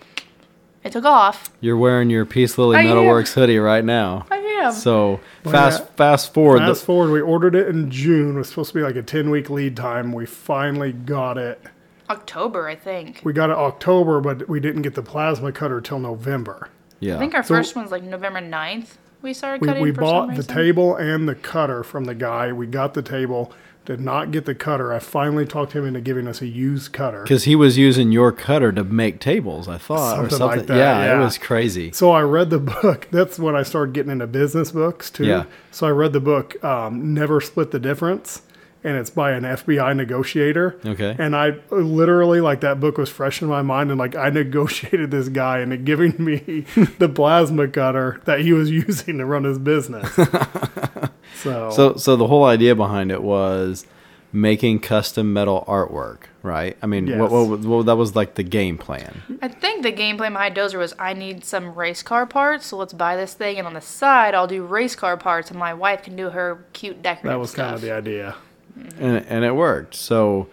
it 0.83 0.93
took 0.93 1.05
off. 1.05 1.51
You're 1.61 1.77
wearing 1.77 2.11
your 2.11 2.25
Peace 2.27 2.59
Lily 2.59 2.77
I 2.79 2.83
am. 2.83 2.97
Metalworks 2.97 3.35
hoodie 3.35 3.59
right 3.59 3.85
now. 3.85 4.27
I 4.31 4.37
am. 4.37 4.73
So 4.73 5.21
Well, 5.45 5.53
fast 5.53 5.81
yeah. 5.83 5.87
fast 5.97 6.35
forward. 6.35 6.61
the- 6.63 6.67
Fast 6.69 6.85
forward, 6.85 7.11
we 7.13 7.21
ordered 7.21 7.55
it 7.55 7.69
in 7.69 7.91
June. 7.91 8.35
It 8.35 8.39
was 8.39 8.49
supposed 8.49 8.71
to 8.73 8.75
be 8.79 8.83
like 8.83 8.97
a 8.97 9.03
10 9.03 9.31
week 9.31 9.49
lead 9.51 9.77
time. 9.77 10.13
We 10.13 10.27
finally 10.27 10.93
got 10.93 11.39
it. 11.39 11.61
October, 12.11 12.69
I 12.69 12.75
think. 12.75 13.21
We 13.25 13.33
got 13.33 13.49
it 13.51 13.57
October, 13.57 14.21
but 14.21 14.47
we 14.49 14.61
didn't 14.61 14.83
get 14.83 14.95
the 14.95 15.03
plasma 15.03 15.53
cutter 15.53 15.81
till 15.81 15.99
November. 15.99 16.69
yeah. 17.01 17.17
I 17.17 17.19
think 17.19 17.35
our 17.35 17.43
So- 17.43 17.55
first 17.55 17.77
one's 17.77 17.91
like 17.91 18.03
November 18.03 18.41
9th. 18.41 18.97
We 19.25 19.33
started 19.33 19.65
cutting. 19.65 19.83
we 19.83 19.91
for 19.91 20.03
bought 20.03 20.29
some 20.29 20.37
the 20.37 20.43
table 20.43 20.97
and 20.97 21.27
the 21.27 21.35
cutter 21.35 21.83
from 21.83 22.05
the 22.05 22.15
guy. 22.15 22.53
We 22.53 22.67
got 22.67 22.93
the 22.93 23.01
table, 23.01 23.53
did 23.87 23.99
not 23.99 24.33
get 24.33 24.45
the 24.45 24.55
cutter. 24.55 24.93
I 24.93 24.99
finally 24.99 25.47
talked 25.47 25.73
him 25.73 25.87
into 25.87 26.03
giving 26.03 26.29
us 26.29 26.43
a 26.43 26.47
used 26.47 26.93
cutter. 26.93 27.23
Because 27.23 27.45
he 27.45 27.57
was 27.57 27.79
using 27.79 28.13
your 28.13 28.33
cutter 28.33 28.71
to 28.73 28.85
make 28.85 29.21
tables, 29.21 29.67
I 29.67 29.79
thought, 29.79 30.19
or 30.19 30.29
Something 30.29 30.39
something. 30.39 30.59
like 30.59 30.67
that, 30.67 30.77
yeah, 30.77 31.05
yeah. 31.07 31.17
it 31.21 31.25
was 31.25 31.39
crazy. 31.39 31.91
So 31.93 32.11
I 32.11 32.21
read 32.21 32.51
the 32.51 32.59
book. 32.59 33.09
That's 33.13 33.39
when 33.39 33.57
I 33.57 33.63
started 33.63 33.95
getting 33.95 34.13
into 34.13 34.27
business 34.27 34.73
books 34.73 35.11
too. 35.11 35.25
Yeah. 35.25 35.45
So 35.71 35.87
I 35.87 35.91
read 35.91 36.13
the 36.13 36.21
book, 36.21 36.63
um, 36.63 37.15
Never 37.15 37.41
Split 37.41 37.71
the 37.71 37.79
Difference, 37.79 38.43
and 38.85 38.97
it's 38.97 39.11
by 39.11 39.33
an 39.33 39.43
FBI 39.45 39.97
negotiator. 39.97 40.79
Okay. 40.85 41.17
And 41.19 41.35
I 41.35 41.55
literally 41.71 42.41
like 42.41 42.61
that 42.61 42.79
book 42.81 42.99
was 42.99 43.09
fresh 43.09 43.41
in 43.43 43.49
my 43.49 43.63
mind, 43.63 43.91
and 43.91 43.99
like 43.99 44.15
I 44.15 44.31
negotiated 44.43 45.11
this 45.11 45.29
guy 45.29 45.61
into 45.61 45.77
giving 45.79 46.15
me 46.23 46.61
the 46.99 47.09
plasma 47.09 47.67
cutter 47.69 48.21
that 48.27 48.41
he 48.41 48.53
was 48.53 48.71
using 48.71 49.19
to 49.19 49.27
run 49.27 49.45
his 49.45 49.59
business. 49.59 50.09
so, 51.43 51.71
So, 51.71 51.97
so 51.97 52.17
the 52.17 52.27
whole 52.27 52.45
idea 52.45 52.75
behind 52.75 53.11
it 53.11 53.23
was 53.23 53.87
making 54.33 54.81
custom 54.81 55.33
metal 55.33 55.65
artwork, 55.69 56.23
right? 56.43 56.77
I 56.83 56.87
mean, 56.87 57.07
Yes. 57.07 57.21
what, 57.21 57.31
was- 57.31 57.67
what, 57.67 57.87
that 57.87 57.97
was 57.97 58.17
like 58.17 58.35
the 58.35 58.43
game 58.43 58.77
plan. 58.79 59.23
I 59.41 59.47
think 59.49 59.83
the 59.85 59.93
game 59.93 60.17
plan 60.17 60.33
behind 60.33 60.57
Dozer 60.57 60.77
was 60.79 60.93
I 60.99 61.13
need 61.13 61.45
some 61.45 61.73
race 61.75 62.03
car 62.03 62.27
parts, 62.27 62.67
so 62.67 62.77
let's 62.77 62.93
buy 62.93 63.15
this 63.17 63.35
thing, 63.35 63.59
and 63.59 63.67
on 63.67 63.75
the 63.75 63.81
side 63.81 64.35
I'll 64.35 64.49
do 64.49 64.65
race 64.65 64.97
car 64.97 65.17
parts, 65.17 65.51
and 65.51 65.59
my 65.59 65.73
wife 65.73 66.03
can 66.03 66.17
do 66.17 66.31
her 66.31 66.65
cute 66.73 67.01
decorative 67.01 67.31
that 67.31 67.39
was 67.39 67.51
stuff. 67.53 67.65
kind 67.67 67.75
of 67.77 67.81
the 67.83 67.93
idea. 67.93 68.35
And 68.99 69.25
and 69.29 69.45
it 69.45 69.55
worked. 69.55 69.95
So 69.95 70.49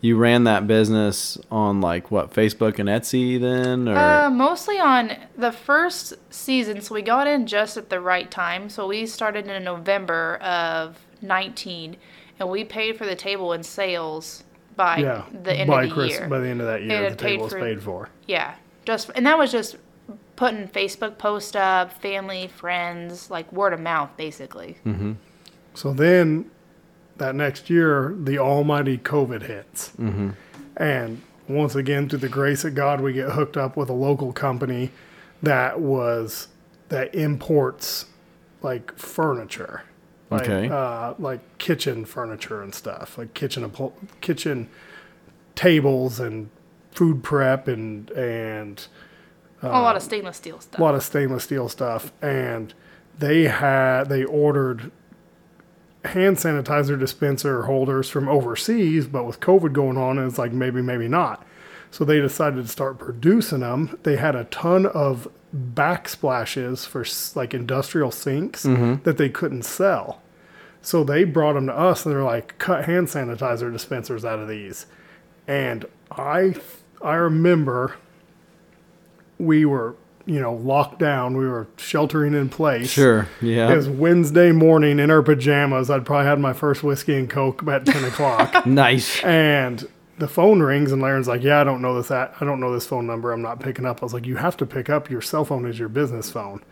you 0.00 0.16
ran 0.16 0.44
that 0.44 0.66
business 0.66 1.38
on 1.50 1.80
like 1.80 2.10
what 2.10 2.30
Facebook 2.32 2.78
and 2.78 2.88
Etsy 2.88 3.40
then, 3.40 3.88
or 3.88 3.96
Uh, 3.96 4.30
mostly 4.30 4.78
on 4.78 5.12
the 5.36 5.50
first 5.52 6.14
season, 6.30 6.80
so 6.80 6.94
we 6.94 7.02
got 7.02 7.26
in 7.26 7.46
just 7.46 7.76
at 7.76 7.88
the 7.90 7.98
right 8.00 8.30
time. 8.30 8.68
So 8.68 8.86
we 8.86 9.06
started 9.06 9.48
in 9.48 9.64
November 9.64 10.36
of 10.42 10.98
19, 11.22 11.96
and 12.38 12.48
we 12.50 12.62
paid 12.62 12.96
for 12.98 13.06
the 13.06 13.16
table 13.16 13.52
in 13.54 13.62
sales 13.62 14.44
by 14.76 14.98
Yeah. 14.98 15.22
the 15.42 15.54
end 15.54 15.70
by 15.70 15.84
of 15.84 15.88
the 15.88 15.94
Chris- 15.94 16.10
year. 16.12 16.28
By 16.28 16.38
the 16.40 16.48
end 16.48 16.60
of 16.60 16.66
that 16.66 16.82
year, 16.82 17.02
had 17.04 17.12
the 17.12 17.16
table 17.16 17.44
was 17.44 17.54
paid 17.54 17.82
for. 17.82 18.10
Yeah, 18.26 18.52
just 18.84 19.10
and 19.14 19.26
that 19.26 19.38
was 19.38 19.50
just 19.50 19.76
putting 20.36 20.68
Facebook 20.68 21.16
post 21.16 21.56
up, 21.56 21.90
family, 21.90 22.46
friends, 22.46 23.30
like 23.30 23.50
word 23.50 23.72
of 23.72 23.80
mouth, 23.80 24.10
basically. 24.18 24.76
So 25.74 25.92
then 25.94 26.50
that 27.18 27.34
next 27.34 27.70
year, 27.70 28.14
the 28.18 28.38
almighty 28.38 28.98
COVID 28.98 29.42
hits. 29.42 29.90
Mm-hmm. 29.98 30.30
And 30.76 31.22
once 31.48 31.74
again, 31.74 32.08
through 32.08 32.18
the 32.20 32.28
grace 32.28 32.64
of 32.64 32.74
God, 32.74 33.00
we 33.00 33.12
get 33.12 33.30
hooked 33.30 33.56
up 33.56 33.76
with 33.76 33.88
a 33.88 33.94
local 33.94 34.32
company 34.32 34.90
that 35.42 35.80
was, 35.80 36.48
that 36.88 37.14
imports 37.14 38.06
like 38.62 38.96
furniture. 38.98 39.82
Like, 40.30 40.42
Okay. 40.42 40.68
Uh, 40.68 41.14
like 41.18 41.40
kitchen 41.58 42.04
furniture 42.04 42.60
and 42.60 42.74
stuff, 42.74 43.16
like 43.16 43.32
kitchen 43.32 43.68
appo- 43.68 43.92
kitchen 44.20 44.68
tables 45.54 46.18
and 46.18 46.50
food 46.90 47.22
prep 47.22 47.68
and 47.68 48.10
and 48.10 48.86
a 49.62 49.68
lot 49.68 49.96
of 49.96 50.02
stainless 50.02 50.36
steel 50.36 50.60
stuff. 50.60 50.80
a 50.80 50.82
lot 50.82 50.94
of 50.94 51.02
stainless 51.02 51.44
steel 51.44 51.68
stuff, 51.68 52.12
and 52.20 52.74
they 53.18 53.44
had 53.44 54.04
they 54.08 54.24
ordered 54.24 54.90
hand 56.06 56.36
sanitizer 56.36 56.98
dispenser 56.98 57.62
holders 57.62 58.08
from 58.08 58.28
overseas, 58.28 59.06
but 59.06 59.24
with 59.24 59.40
COVID 59.40 59.72
going 59.72 59.96
on, 59.96 60.18
it's 60.18 60.38
like 60.38 60.52
maybe 60.52 60.82
maybe 60.82 61.08
not. 61.08 61.44
So 61.90 62.04
they 62.04 62.20
decided 62.20 62.62
to 62.64 62.68
start 62.70 62.98
producing 62.98 63.60
them. 63.60 63.98
They 64.02 64.16
had 64.16 64.34
a 64.34 64.44
ton 64.44 64.86
of 64.86 65.28
backsplashes 65.54 66.86
for 66.86 67.04
like 67.38 67.54
industrial 67.54 68.10
sinks 68.10 68.64
mm-hmm. 68.64 69.02
that 69.04 69.16
they 69.16 69.28
couldn't 69.28 69.62
sell. 69.62 70.20
So 70.82 71.02
they 71.04 71.24
brought 71.24 71.54
them 71.54 71.66
to 71.66 71.76
us 71.76 72.04
and 72.04 72.14
they're 72.14 72.22
like, 72.22 72.58
cut 72.58 72.84
hand 72.84 73.08
sanitizer 73.08 73.72
dispensers 73.72 74.24
out 74.24 74.38
of 74.38 74.48
these. 74.48 74.86
And 75.48 75.86
I 76.10 76.54
I 77.02 77.14
remember 77.14 77.96
we 79.38 79.64
were 79.64 79.96
you 80.26 80.40
know, 80.40 80.54
locked 80.54 80.98
down. 80.98 81.36
We 81.36 81.46
were 81.46 81.68
sheltering 81.76 82.34
in 82.34 82.48
place. 82.48 82.90
Sure. 82.90 83.28
Yeah. 83.40 83.72
It 83.72 83.76
was 83.76 83.88
Wednesday 83.88 84.50
morning 84.52 84.98
in 84.98 85.10
our 85.10 85.22
pajamas. 85.22 85.88
I'd 85.88 86.04
probably 86.04 86.26
had 86.26 86.40
my 86.40 86.52
first 86.52 86.82
whiskey 86.82 87.14
and 87.16 87.30
coke 87.30 87.62
about 87.62 87.86
ten 87.86 88.04
o'clock, 88.04 88.66
nice. 88.66 89.22
and 89.22 89.88
the 90.18 90.26
phone 90.28 90.60
rings, 90.62 90.92
and 90.92 91.00
Laren's 91.02 91.28
like, 91.28 91.42
"Yeah, 91.42 91.60
I 91.60 91.64
don't 91.64 91.80
know 91.82 91.94
this. 91.96 92.10
At- 92.10 92.34
I 92.40 92.44
don't 92.44 92.58
know 92.58 92.72
this 92.72 92.86
phone 92.86 93.06
number. 93.06 93.32
I'm 93.32 93.42
not 93.42 93.60
picking 93.60 93.84
up." 93.86 94.02
I 94.02 94.04
was 94.06 94.12
like, 94.14 94.26
"You 94.26 94.36
have 94.36 94.56
to 94.58 94.66
pick 94.66 94.90
up. 94.90 95.10
Your 95.10 95.20
cell 95.22 95.44
phone 95.44 95.66
is 95.66 95.78
your 95.78 95.88
business 95.88 96.30
phone." 96.30 96.62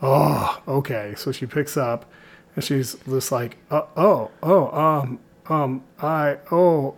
Oh, 0.00 0.60
okay. 0.66 1.14
So 1.16 1.32
she 1.32 1.44
picks 1.46 1.76
up, 1.76 2.10
and 2.56 2.64
she's 2.64 2.96
just 3.08 3.30
like, 3.32 3.56
uh, 3.70 3.82
"Oh, 3.96 4.30
oh, 4.42 4.68
um, 4.76 5.18
um, 5.48 5.82
I, 6.00 6.38
oh." 6.50 6.96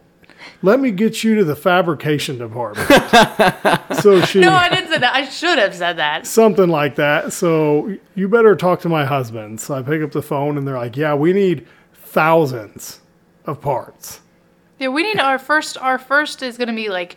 Let 0.62 0.80
me 0.80 0.90
get 0.90 1.22
you 1.24 1.34
to 1.36 1.44
the 1.44 1.56
fabrication 1.56 2.38
department. 2.38 2.88
so 4.00 4.20
she 4.22 4.40
No, 4.40 4.52
I 4.52 4.68
didn't 4.68 4.88
say 4.90 4.98
that. 4.98 5.14
I 5.14 5.24
should 5.26 5.58
have 5.58 5.74
said 5.74 5.98
that. 5.98 6.26
something 6.26 6.68
like 6.68 6.96
that. 6.96 7.32
So 7.32 7.96
you 8.14 8.28
better 8.28 8.54
talk 8.56 8.80
to 8.80 8.88
my 8.88 9.04
husband. 9.04 9.60
So 9.60 9.74
I 9.74 9.82
pick 9.82 10.02
up 10.02 10.12
the 10.12 10.22
phone 10.22 10.58
and 10.58 10.66
they're 10.66 10.76
like, 10.78 10.96
"Yeah, 10.96 11.14
we 11.14 11.32
need 11.32 11.66
thousands 11.92 13.00
of 13.44 13.60
parts." 13.60 14.20
Yeah, 14.78 14.88
we 14.88 15.02
need 15.02 15.18
our 15.20 15.38
first. 15.38 15.76
Our 15.78 15.98
first 15.98 16.42
is 16.42 16.56
going 16.56 16.68
to 16.68 16.74
be 16.74 16.88
like 16.88 17.16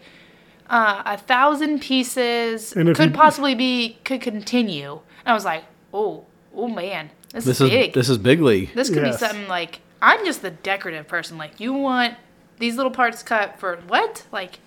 uh, 0.69 1.03
a 1.05 1.17
thousand 1.17 1.81
pieces. 1.81 2.73
And 2.75 2.89
if 2.89 2.97
Could 2.97 3.09
you- 3.11 3.15
possibly 3.15 3.55
be. 3.55 3.97
Could 4.03 4.21
continue. 4.21 4.91
And 5.25 5.31
I 5.31 5.33
was 5.33 5.45
like, 5.45 5.63
oh, 5.93 6.25
oh 6.55 6.67
man, 6.67 7.09
this, 7.33 7.45
This 7.45 7.61
is 7.61 7.61
is 7.61 7.69
big. 7.69 7.93
this 7.93 8.09
is 8.09 8.17
big 8.17 8.41
league. 8.41 8.73
This 8.73 8.89
could 8.89 9.03
Yes. 9.03 9.19
be 9.19 9.25
something 9.27 9.47
like 9.47 9.81
I'm 10.01 10.23
just 10.25 10.41
the 10.41 10.51
decorative 10.51 11.07
person. 11.07 11.37
Like 11.37 11.59
you 11.59 11.73
want 11.73 12.15
these 12.59 12.75
little 12.75 12.91
parts 12.91 13.23
cut 13.23 13.59
for 13.59 13.77
what? 13.87 14.25
Like 14.31 14.59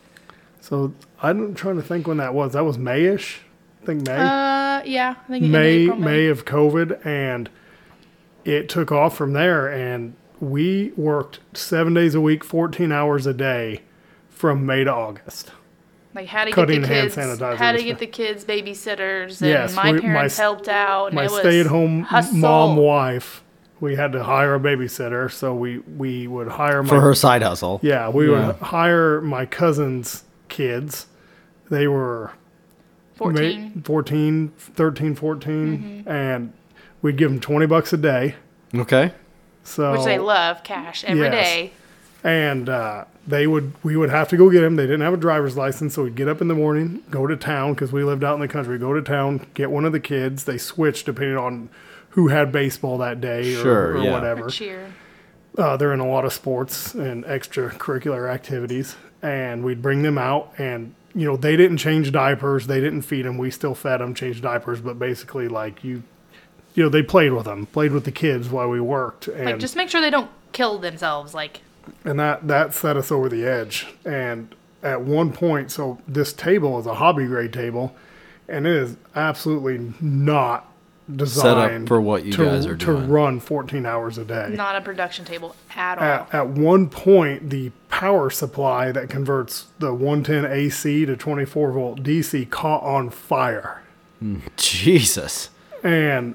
So 0.61 0.93
I'm 1.22 1.55
trying 1.55 1.76
to 1.76 1.82
think 1.82 2.07
when 2.07 2.16
that 2.18 2.34
was. 2.34 2.53
That 2.55 2.64
was 2.64 2.78
Mayish. 2.78 3.38
I 3.82 3.86
think 3.86 4.07
May. 4.07 4.16
uh 4.16 4.82
yeah, 4.84 5.14
I 5.28 5.32
think 5.32 5.45
in 5.45 5.51
May 5.51 5.72
April, 5.84 5.99
May 5.99 6.26
of 6.26 6.45
COVID, 6.45 7.05
and 7.07 7.49
it 8.45 8.68
took 8.68 8.91
off 8.93 9.16
from 9.16 9.32
there. 9.32 9.68
And 9.68 10.14
we 10.41 10.93
worked 10.97 11.41
seven 11.55 11.95
days 11.95 12.14
a 12.14 12.20
week, 12.20 12.45
14 12.45 12.93
hours 12.93 13.26
a 13.26 13.34
day, 13.34 13.82
from 14.30 14.64
May 14.66 14.84
to 14.84 14.93
August. 14.93 15.51
Like 16.14 16.26
how 16.26 16.45
to 16.45 16.51
cutting 16.51 16.80
get 16.80 16.88
the 16.88 16.95
hand 16.95 17.12
kids, 17.12 17.16
sanitizer 17.41 17.57
how 17.57 17.72
to 17.72 17.82
get 17.84 17.99
the 17.99 18.07
kids 18.07 18.45
babysitters, 18.45 19.41
and 19.43 19.51
Yes, 19.51 19.76
my 19.76 19.93
we- 19.93 20.01
parents 20.01 20.34
s- 20.34 20.38
helped 20.38 20.68
out. 20.68 21.07
And 21.09 21.14
My 21.14 21.26
stay-at-home 21.28 22.03
hustle. 22.03 22.36
mom 22.38 22.76
wife, 22.76 23.45
we 23.81 23.97
had 23.97 24.12
to 24.12 24.22
hire 24.24 24.55
a 24.55 24.61
babysitter, 24.61 25.31
so 25.31 25.55
we 25.55 25.78
we 25.78 26.26
would 26.26 26.49
hire 26.49 26.83
my 26.83 26.89
for 26.89 27.01
her 27.01 27.14
side 27.14 27.43
hustle. 27.43 27.81
Yeah, 27.83 28.09
we 28.11 28.31
Yeah. 28.31 28.47
would 28.49 28.57
hire 28.57 29.20
my 29.20 29.47
cousin's 29.47 30.24
kids. 30.49 31.07
They 31.70 31.87
were 31.89 32.33
ma- 33.18 33.26
14. 33.26 33.83
14, 33.85 34.53
13, 34.59 35.14
14, 35.14 36.03
and 36.07 36.53
we'd 37.03 37.16
give 37.16 37.31
them 37.31 37.41
20 37.41 37.66
bucks 37.66 37.93
a 37.93 37.97
day. 37.97 38.35
Okay. 38.74 39.12
So 39.64 39.93
which 39.93 40.05
they 40.05 40.18
love 40.18 40.62
cash 40.64 41.05
every 41.05 41.22
Yes. 41.24 41.33
day. 41.33 41.72
and 42.24 42.68
uh, 42.68 43.05
they 43.26 43.47
would 43.47 43.72
we 43.83 43.97
would 43.97 44.11
have 44.11 44.28
to 44.28 44.37
go 44.37 44.51
get 44.51 44.61
them. 44.62 44.76
They 44.76 44.85
didn't 44.85 45.01
have 45.03 45.14
a 45.14 45.18
driver's 45.18 45.57
license, 45.57 45.95
so 45.95 46.03
we'd 46.05 46.14
get 46.16 46.28
up 46.28 46.41
in 46.43 46.49
the 46.49 46.55
morning, 46.55 47.01
go 47.11 47.26
to 47.26 47.37
town 47.37 47.72
because 47.74 47.93
we 47.93 48.03
lived 48.05 48.24
out 48.24 48.35
in 48.35 48.41
the 48.41 48.49
country. 48.49 48.78
Go 48.78 48.93
to 48.93 49.01
town, 49.03 49.47
get 49.55 49.70
one 49.70 49.85
of 49.87 49.93
the 49.93 50.01
kids. 50.01 50.45
They 50.45 50.59
switched 50.59 51.07
depending 51.07 51.37
on 51.39 51.68
who 52.11 52.29
had 52.29 52.51
baseball 52.53 52.99
that 52.99 53.21
day 53.21 53.55
or, 53.55 53.63
Sure, 53.63 53.97
or 53.97 54.03
yeah. 54.05 54.13
whatever. 54.13 54.47
Or 54.47 54.51
cheer. 54.51 54.93
uh, 55.59 55.77
they're 55.77 55.93
in 55.93 56.01
a 56.01 56.09
lot 56.09 56.25
of 56.25 56.33
sports 56.33 56.95
and 56.95 57.25
extracurricular 57.25 58.29
activities, 58.33 58.97
and 59.23 59.65
we'd 59.65 59.83
bring 59.83 60.03
them 60.03 60.19
out, 60.19 60.53
and 60.59 60.95
you 61.15 61.27
know 61.27 61.37
they 61.37 61.57
didn't 61.57 61.79
change 61.79 62.13
diapers, 62.13 62.67
they 62.67 62.81
didn't 62.81 63.03
feed 63.03 63.25
them, 63.25 63.37
we 63.39 63.51
still 63.51 63.75
fed 63.75 64.01
them, 64.01 64.15
changed 64.15 64.43
diapers, 64.43 64.81
but 64.81 64.99
basically 64.99 65.49
like 65.49 65.83
you, 65.85 66.03
you 66.75 66.83
know 66.85 66.89
they 66.89 67.03
played 67.03 67.33
with 67.33 67.45
them, 67.45 67.67
played 67.67 67.93
with 67.93 68.05
the 68.05 68.13
kids 68.13 68.49
while 68.49 68.69
we 68.69 68.81
worked, 68.81 69.29
and 69.29 69.45
Like 69.47 69.59
just 69.59 69.77
make 69.77 69.89
sure 69.91 70.01
they 70.01 70.11
don't 70.11 70.31
kill 70.53 70.79
themselves. 70.79 71.35
Like 71.35 71.63
and 72.05 72.19
that 72.21 72.47
that 72.47 72.75
set 72.75 72.97
us 72.97 73.11
over 73.11 73.29
the 73.29 73.45
edge. 73.45 73.87
And 74.05 74.55
at 74.83 75.03
one 75.03 75.33
point, 75.33 75.71
so 75.73 75.99
this 76.07 76.33
table 76.33 76.79
is 76.79 76.87
a 76.87 76.95
hobby 76.95 77.27
grade 77.27 77.53
table, 77.53 77.95
and 78.49 78.67
it 78.67 78.73
is 78.75 78.97
absolutely 79.17 79.93
not 80.01 80.70
designed 81.17 81.89
for 81.89 82.01
what 82.01 82.25
you 82.25 82.33
to, 82.33 82.45
guys 82.45 82.67
are 82.67 82.77
to 82.77 82.87
doing. 82.87 83.09
run 83.09 83.41
14 83.41 83.85
hours 83.87 84.19
a 84.19 84.25
day. 84.25 84.51
not 84.55 84.77
a 84.77 84.81
production 84.81 85.25
table 85.25 85.55
at 85.75 85.99
all. 85.99 86.05
at, 86.05 86.35
at 86.35 86.47
one 86.49 86.89
point, 86.89 87.51
the 87.51 87.71
power 87.89 88.31
supply 88.31 88.93
that 88.93 89.09
converts 89.11 89.67
the 89.79 89.93
110 89.95 90.45
AC 90.51 91.05
to 91.07 91.17
24 91.17 91.73
volt 91.73 92.03
DC 92.03 92.49
caught 92.51 92.83
on 92.83 93.11
fire. 93.11 93.83
Jesus. 94.57 95.51
And 95.83 96.35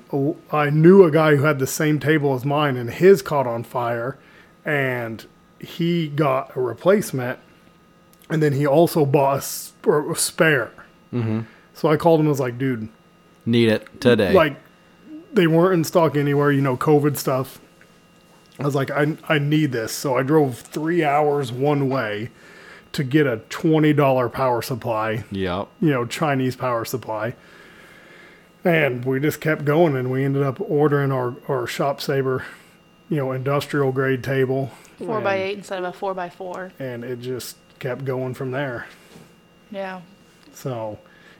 I 0.51 0.69
knew 0.71 1.03
a 1.03 1.11
guy 1.11 1.35
who 1.35 1.43
had 1.43 1.59
the 1.59 1.67
same 1.67 1.99
table 1.99 2.33
as 2.33 2.43
mine, 2.43 2.77
and 2.77 2.89
his 2.89 3.21
caught 3.21 3.45
on 3.45 3.63
fire, 3.63 4.17
and 4.65 5.23
he 5.59 6.07
got 6.07 6.55
a 6.57 6.61
replacement, 6.61 7.37
and 8.29 8.41
then 8.41 8.53
he 8.53 8.65
also 8.65 9.05
bought 9.05 9.35
a, 9.35 9.37
s- 9.37 9.73
or 9.85 10.11
a 10.11 10.15
spare. 10.15 10.71
Mm-hmm. 11.13 11.41
So 11.75 11.89
I 11.89 11.97
called 11.97 12.19
him. 12.21 12.25
I 12.25 12.29
was 12.29 12.39
like, 12.39 12.57
"Dude, 12.57 12.89
Need 13.45 13.69
it 13.69 14.01
today. 14.01 14.33
like 14.33 14.57
they 15.35 15.47
weren't 15.47 15.73
in 15.73 15.83
stock 15.83 16.15
anywhere, 16.15 16.51
you 16.51 16.61
know, 16.61 16.75
COVID 16.77 17.17
stuff. 17.17 17.59
I 18.59 18.63
was 18.63 18.73
like, 18.75 18.89
I, 18.89 19.17
I 19.27 19.37
need 19.37 19.71
this. 19.73 19.91
So 19.91 20.17
I 20.17 20.23
drove 20.23 20.57
three 20.59 21.03
hours 21.03 21.51
one 21.51 21.89
way 21.89 22.29
to 22.93 23.03
get 23.03 23.27
a 23.27 23.37
$20 23.49 24.31
power 24.31 24.61
supply, 24.61 25.25
Yep. 25.31 25.67
you 25.81 25.89
know, 25.89 26.05
Chinese 26.05 26.55
power 26.55 26.85
supply. 26.85 27.35
And 28.63 29.03
we 29.05 29.19
just 29.19 29.41
kept 29.41 29.65
going 29.65 29.95
and 29.95 30.09
we 30.09 30.23
ended 30.23 30.41
up 30.41 30.59
ordering 30.61 31.11
our, 31.11 31.35
our 31.47 31.67
ShopSabre, 31.67 32.43
you 33.09 33.17
know, 33.17 33.31
industrial 33.33 33.91
grade 33.91 34.23
table. 34.23 34.71
Four 34.97 35.19
by 35.21 35.35
eight 35.35 35.57
instead 35.57 35.79
of 35.79 35.85
a 35.85 35.91
four 35.93 36.13
by 36.13 36.29
four. 36.29 36.71
And 36.79 37.03
it 37.03 37.19
just 37.19 37.57
kept 37.79 38.05
going 38.05 38.33
from 38.33 38.51
there. 38.51 38.87
Yeah. 39.69 40.01
So, 40.53 40.97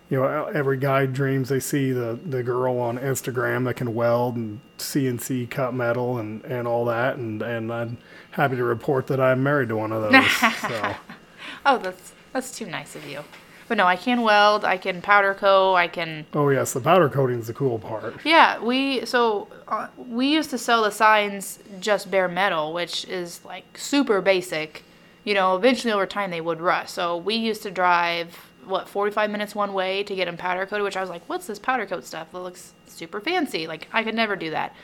you 0.10 0.20
know, 0.20 0.45
every 0.45 0.78
guy 0.78 1.06
dreams 1.06 1.49
they 1.49 1.60
see 1.60 1.91
the, 1.91 2.20
the 2.26 2.43
girl 2.43 2.80
on 2.80 2.97
Instagram 2.99 3.66
that 3.66 3.76
can 3.76 3.95
weld 3.95 4.36
and 4.36 4.60
CNC 4.78 5.49
cut 5.49 5.74
metal 5.74 6.20
and, 6.20 6.43
and 6.45 6.68
all 6.68 6.86
that. 6.86 7.18
And, 7.18 7.41
and 7.41 7.74
I'm 7.74 7.97
happy 8.32 8.56
to 8.56 8.64
report 8.64 9.08
that 9.08 9.20
I'm 9.20 9.41
married 9.41 9.70
to 9.70 9.78
one 9.78 9.91
of 9.91 10.01
those. 10.03 10.32
so, 10.62 10.95
Oh, 11.66 11.78
that's 11.80 12.14
that's 12.34 12.56
too 12.56 12.66
nice 12.68 12.95
of 12.95 13.08
you. 13.08 13.22
But 13.68 13.78
no, 13.78 13.86
I 13.86 13.95
can 13.95 14.22
weld. 14.22 14.64
I 14.64 14.78
can 14.78 15.01
powder 15.01 15.34
coat. 15.34 15.74
I 15.74 15.88
can. 15.88 16.28
oh, 16.36 16.49
yes, 16.49 16.74
the 16.74 16.82
powder 16.82 17.10
coating 17.10 17.39
is 17.39 17.47
the 17.47 17.53
cool 17.53 17.80
part. 17.80 18.24
Yeah, 18.24 18.60
we 18.62 19.06
so 19.06 19.47
uh, 19.68 19.88
we 19.97 20.28
used 20.28 20.51
to 20.51 20.58
sell 20.60 20.84
the 20.84 20.91
signs 20.91 21.60
just 21.80 22.12
bare 22.12 22.28
metal, 22.28 22.74
which 22.74 23.06
is 23.06 23.43
like 23.43 23.78
super 23.78 24.22
basic. 24.22 24.84
You 25.24 25.34
know, 25.34 25.56
eventually 25.56 25.91
over 25.91 26.06
time 26.06 26.30
they 26.30 26.41
would 26.41 26.62
rust. 26.62 26.93
So 26.93 27.18
we 27.18 27.34
used 27.34 27.64
to 27.64 27.72
drive 27.72 28.45
what 28.66 28.89
45 28.89 29.30
minutes 29.30 29.55
one 29.55 29.74
way 29.74 30.03
to 30.03 30.16
get 30.16 30.26
them 30.26 30.38
powder 30.38 30.66
coated, 30.66 30.84
which 30.84 30.97
I 30.97 31.01
was 31.01 31.09
like, 31.09 31.28
what's 31.28 31.47
this 31.47 31.59
powder 31.59 31.86
coat 31.86 32.05
stuff? 32.05 32.32
That 32.32 32.39
looks 32.39 32.74
super 32.88 33.20
fancy. 33.20 33.68
Like 33.68 33.88
I 33.93 34.03
could 34.03 34.16
never 34.16 34.36
do 34.36 34.49
that. 34.51 34.76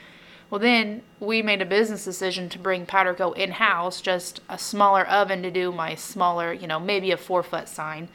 Well, 0.50 0.58
then 0.58 1.02
we 1.18 1.40
made 1.40 1.62
a 1.62 1.66
business 1.66 2.04
decision 2.04 2.50
to 2.50 2.58
bring 2.58 2.84
powder 2.84 3.14
coat 3.14 3.38
in 3.38 3.52
house, 3.52 4.02
just 4.02 4.40
a 4.50 4.58
smaller 4.58 5.06
oven 5.06 5.42
to 5.42 5.50
do 5.50 5.72
my 5.72 5.94
smaller, 5.94 6.52
you 6.52 6.66
know, 6.66 6.78
maybe 6.78 7.10
a 7.10 7.16
four 7.16 7.42
foot 7.42 7.68
sign 7.68 8.08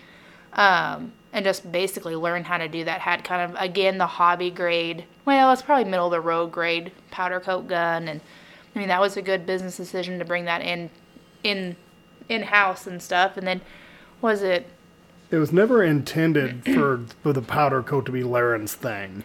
um, 0.54 1.14
and 1.32 1.46
just 1.46 1.72
basically 1.72 2.16
learn 2.16 2.44
how 2.44 2.58
to 2.58 2.68
do 2.68 2.84
that. 2.84 3.02
Had 3.02 3.24
kind 3.24 3.50
of 3.50 3.62
again 3.62 3.98
the 3.98 4.08
hobby 4.08 4.50
grade. 4.50 5.06
Well, 5.26 5.52
it's 5.52 5.62
probably 5.62 5.86
middle 5.86 6.08
of 6.08 6.12
the 6.12 6.22
road 6.22 6.52
grade 6.52 6.92
powder 7.12 7.40
coat 7.40 7.68
gun, 7.68 8.08
and 8.08 8.22
I 8.76 8.80
mean 8.80 8.88
that 8.88 9.00
was 9.00 9.16
a 9.16 9.22
good 9.22 9.46
business 9.46 9.78
decision 9.78 10.20
to 10.20 10.26
bring 10.26 10.46
that 10.46 10.62
in, 10.62 10.90
in, 11.44 11.76
in 12.28 12.44
house 12.44 12.88
and 12.88 13.02
stuff. 13.02 13.38
And 13.38 13.48
then 13.48 13.62
was 14.22 14.42
it? 14.42 14.68
It 15.30 15.38
was 15.38 15.52
never 15.52 15.84
intended 15.84 16.64
for, 16.64 17.02
for 17.22 17.34
the 17.34 17.42
powder 17.42 17.84
coat 17.84 18.06
to 18.06 18.12
be 18.12 18.24
Laren's 18.24 18.74
thing. 18.76 19.24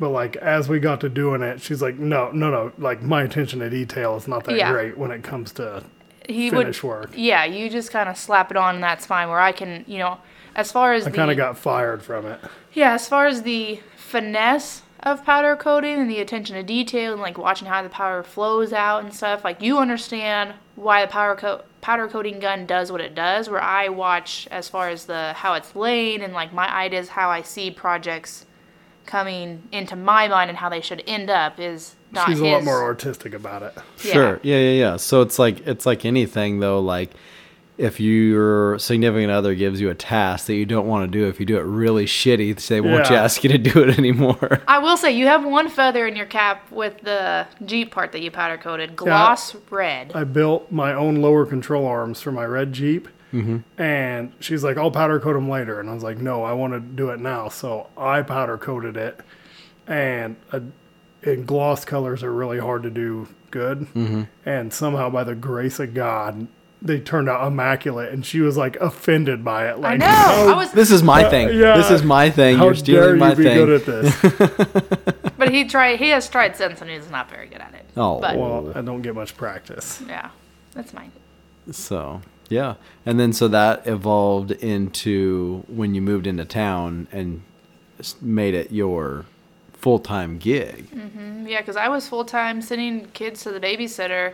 But 0.00 0.08
like 0.08 0.34
as 0.36 0.68
we 0.68 0.80
got 0.80 1.00
to 1.02 1.08
doing 1.08 1.42
it, 1.42 1.60
she's 1.62 1.80
like, 1.80 1.96
no, 1.96 2.30
no, 2.32 2.50
no. 2.50 2.72
Like 2.78 3.02
my 3.02 3.22
attention 3.22 3.60
to 3.60 3.70
detail 3.70 4.16
is 4.16 4.26
not 4.26 4.44
that 4.44 4.56
Yeah. 4.56 4.72
great 4.72 4.98
when 4.98 5.10
it 5.12 5.22
comes 5.22 5.52
to 5.52 5.84
He 6.28 6.50
finish 6.50 6.82
would. 6.82 6.88
work. 6.88 7.10
Yeah, 7.14 7.44
you 7.44 7.70
just 7.70 7.92
kind 7.92 8.08
of 8.08 8.16
slap 8.16 8.50
it 8.50 8.56
on, 8.56 8.76
and 8.76 8.84
that's 8.84 9.06
fine. 9.06 9.28
Where 9.28 9.38
I 9.38 9.52
can, 9.52 9.84
you 9.86 9.98
know, 9.98 10.18
as 10.56 10.72
far 10.72 10.92
as 10.92 11.06
I 11.06 11.10
the 11.10 11.16
kind 11.16 11.30
of 11.30 11.36
got 11.36 11.56
fired 11.56 12.02
from 12.02 12.26
it. 12.26 12.40
Yeah, 12.72 12.94
as 12.94 13.06
far 13.08 13.26
as 13.26 13.42
the 13.42 13.80
finesse 13.96 14.82
of 15.04 15.24
powder 15.24 15.54
coating 15.56 15.98
and 16.00 16.10
the 16.10 16.20
attention 16.20 16.56
to 16.56 16.62
detail 16.64 17.12
and 17.12 17.20
like 17.22 17.38
watching 17.38 17.68
how 17.68 17.82
the 17.82 17.88
powder 17.88 18.22
flows 18.24 18.72
out 18.72 19.04
and 19.04 19.14
stuff, 19.14 19.44
like 19.44 19.62
you 19.62 19.78
understand 19.78 20.54
why 20.74 21.04
the 21.04 21.10
powder 21.10 21.34
coat 21.38 21.64
powder 21.82 22.08
coating 22.08 22.38
gun 22.38 22.64
does 22.64 22.90
what 22.90 23.02
it 23.02 23.14
does. 23.14 23.50
Where 23.50 23.60
I 23.60 23.90
watch 23.90 24.48
as 24.50 24.70
far 24.70 24.88
as 24.88 25.04
the 25.04 25.34
how 25.34 25.52
it's 25.52 25.76
laid 25.76 26.22
and 26.22 26.32
like 26.32 26.54
my 26.54 26.74
ideas 26.74 27.10
how 27.10 27.28
I 27.28 27.42
see 27.42 27.70
projects 27.70 28.46
coming 29.04 29.64
into 29.72 29.96
my 29.96 30.28
mind 30.28 30.48
and 30.48 30.58
how 30.58 30.70
they 30.70 30.80
should 30.80 31.02
end 31.06 31.28
up 31.28 31.60
is 31.60 31.96
not 32.12 32.28
She's 32.28 32.38
his. 32.38 32.46
a 32.46 32.52
lot 32.52 32.64
more 32.64 32.82
artistic 32.82 33.34
about 33.34 33.62
it. 33.62 33.74
Yeah. 34.04 34.12
Sure. 34.12 34.40
Yeah, 34.42 34.58
yeah, 34.58 34.70
yeah. 34.70 34.96
So 34.96 35.20
it's 35.20 35.38
like 35.38 35.66
it's 35.66 35.84
like 35.84 36.04
anything 36.06 36.60
though, 36.60 36.80
like 36.80 37.10
if 37.82 37.98
your 37.98 38.78
significant 38.78 39.32
other 39.32 39.56
gives 39.56 39.80
you 39.80 39.90
a 39.90 39.94
task 39.94 40.46
that 40.46 40.54
you 40.54 40.64
don't 40.64 40.86
want 40.86 41.10
to 41.10 41.18
do, 41.18 41.26
if 41.26 41.40
you 41.40 41.46
do 41.46 41.58
it 41.58 41.62
really 41.62 42.06
shitty, 42.06 42.54
they 42.68 42.80
won't 42.80 43.10
Yeah. 43.10 43.24
ask 43.24 43.42
you 43.42 43.50
to 43.50 43.58
do 43.58 43.82
it 43.82 43.98
anymore. 43.98 44.60
I 44.68 44.78
will 44.78 44.96
say 44.96 45.10
you 45.10 45.26
have 45.26 45.44
one 45.44 45.68
feather 45.68 46.06
in 46.06 46.14
your 46.14 46.26
cap 46.26 46.70
with 46.70 47.00
the 47.00 47.46
Jeep 47.64 47.90
part 47.90 48.12
that 48.12 48.20
you 48.20 48.30
powder 48.30 48.56
coated, 48.56 48.94
gloss 48.94 49.56
red. 49.68 50.12
I 50.14 50.22
built 50.22 50.70
my 50.70 50.94
own 50.94 51.16
lower 51.16 51.44
control 51.44 51.84
arms 51.84 52.22
for 52.22 52.30
my 52.30 52.44
red 52.44 52.72
Jeep. 52.72 53.08
Mm-hmm. 53.32 53.58
And 53.80 54.32
she's 54.38 54.62
like, 54.62 54.76
I'll 54.76 54.90
powder 54.90 55.18
coat 55.18 55.32
them 55.32 55.48
later. 55.48 55.80
And 55.80 55.90
I 55.90 55.94
was 55.94 56.04
like, 56.04 56.18
no, 56.18 56.44
I 56.44 56.52
want 56.52 56.74
to 56.74 56.80
do 56.80 57.10
it 57.10 57.18
now. 57.18 57.48
So 57.48 57.88
I 57.96 58.22
powder 58.22 58.58
coated 58.58 58.96
it. 58.96 59.20
And, 59.88 60.36
uh, 60.52 60.60
and 61.24 61.46
gloss 61.46 61.84
colors 61.84 62.22
are 62.22 62.32
really 62.32 62.60
hard 62.60 62.82
to 62.84 62.90
do 62.90 63.26
good. 63.50 63.80
Mm-hmm. 63.94 64.22
And 64.44 64.72
somehow, 64.72 65.10
by 65.10 65.24
the 65.24 65.34
grace 65.34 65.80
of 65.80 65.94
God, 65.94 66.46
they 66.84 66.98
turned 66.98 67.28
out 67.28 67.46
immaculate. 67.46 68.12
And 68.12 68.26
she 68.26 68.40
was 68.40 68.56
like 68.56 68.76
offended 68.76 69.44
by 69.44 69.68
it. 69.68 69.72
I 69.72 69.74
Like, 69.76 69.98
know. 70.00 70.06
how, 70.06 70.52
I 70.52 70.56
was, 70.56 70.72
This 70.72 70.90
is 70.90 71.02
my 71.02 71.22
thing. 71.30 71.48
yeah. 71.56 71.76
This 71.76 71.90
is 71.90 72.02
my 72.02 72.28
thing. 72.30 72.56
how 72.58 72.64
You're 72.64 72.74
dare 72.74 72.84
stealing 72.84 73.14
you 73.14 73.16
my 73.20 73.34
be 73.34 73.42
thing. 73.44 73.56
good 73.56 73.80
at 73.80 73.86
this? 73.86 75.32
but 75.38 75.50
he 75.50 75.64
tried. 75.64 75.98
He 76.00 76.08
has 76.10 76.28
tried 76.28 76.56
since, 76.56 76.80
and 76.80 76.90
he's 76.90 77.08
not 77.10 77.30
very 77.30 77.46
good 77.46 77.60
at 77.60 77.72
it. 77.74 77.86
Oh, 77.96 78.20
but 78.20 78.36
well, 78.36 78.72
I 78.74 78.82
don't 78.82 79.02
get 79.02 79.14
much 79.14 79.36
practice. 79.36 80.02
yeah, 80.08 80.30
that's 80.74 80.90
fine. 80.92 81.12
So 81.70 82.20
yeah, 82.48 82.74
and 83.06 83.20
then 83.20 83.32
so 83.32 83.48
that 83.48 83.86
evolved 83.86 84.50
into 84.50 85.64
when 85.68 85.94
you 85.94 86.02
moved 86.02 86.26
into 86.26 86.44
town 86.44 87.06
and 87.12 87.42
made 88.20 88.54
it 88.54 88.72
your 88.72 89.26
full 89.74 89.98
time 89.98 90.38
gig. 90.38 90.90
Mm-hmm. 90.90 91.46
Yeah, 91.46 91.60
because 91.60 91.76
I 91.76 91.88
was 91.88 92.08
full 92.08 92.24
time 92.24 92.60
sending 92.62 93.06
kids 93.10 93.42
to 93.44 93.52
the 93.52 93.60
babysitter, 93.60 94.32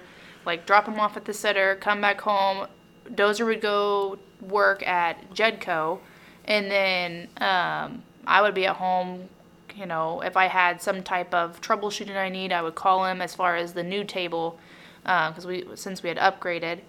like 0.48 0.64
drop 0.66 0.86
them 0.86 0.98
off 0.98 1.16
at 1.16 1.26
the 1.26 1.34
sitter, 1.34 1.76
come 1.76 2.00
back 2.00 2.22
home. 2.22 2.66
Dozer 3.10 3.44
would 3.44 3.60
go 3.60 4.18
work 4.40 4.84
at 4.86 5.30
Jedco, 5.32 5.98
and 6.46 6.70
then 6.70 7.28
um, 7.36 8.02
I 8.26 8.40
would 8.42 8.54
be 8.54 8.66
at 8.66 8.76
home. 8.76 9.28
You 9.76 9.86
know, 9.86 10.22
if 10.22 10.36
I 10.36 10.46
had 10.46 10.82
some 10.82 11.04
type 11.04 11.32
of 11.32 11.60
troubleshooting 11.60 12.16
I 12.16 12.30
need, 12.30 12.50
I 12.50 12.62
would 12.62 12.74
call 12.74 13.04
him 13.04 13.20
as 13.20 13.34
far 13.34 13.54
as 13.54 13.74
the 13.74 13.84
new 13.84 14.02
table, 14.02 14.58
because 15.02 15.46
we 15.46 15.66
since 15.74 16.02
we 16.02 16.08
had 16.08 16.18
upgraded, 16.18 16.80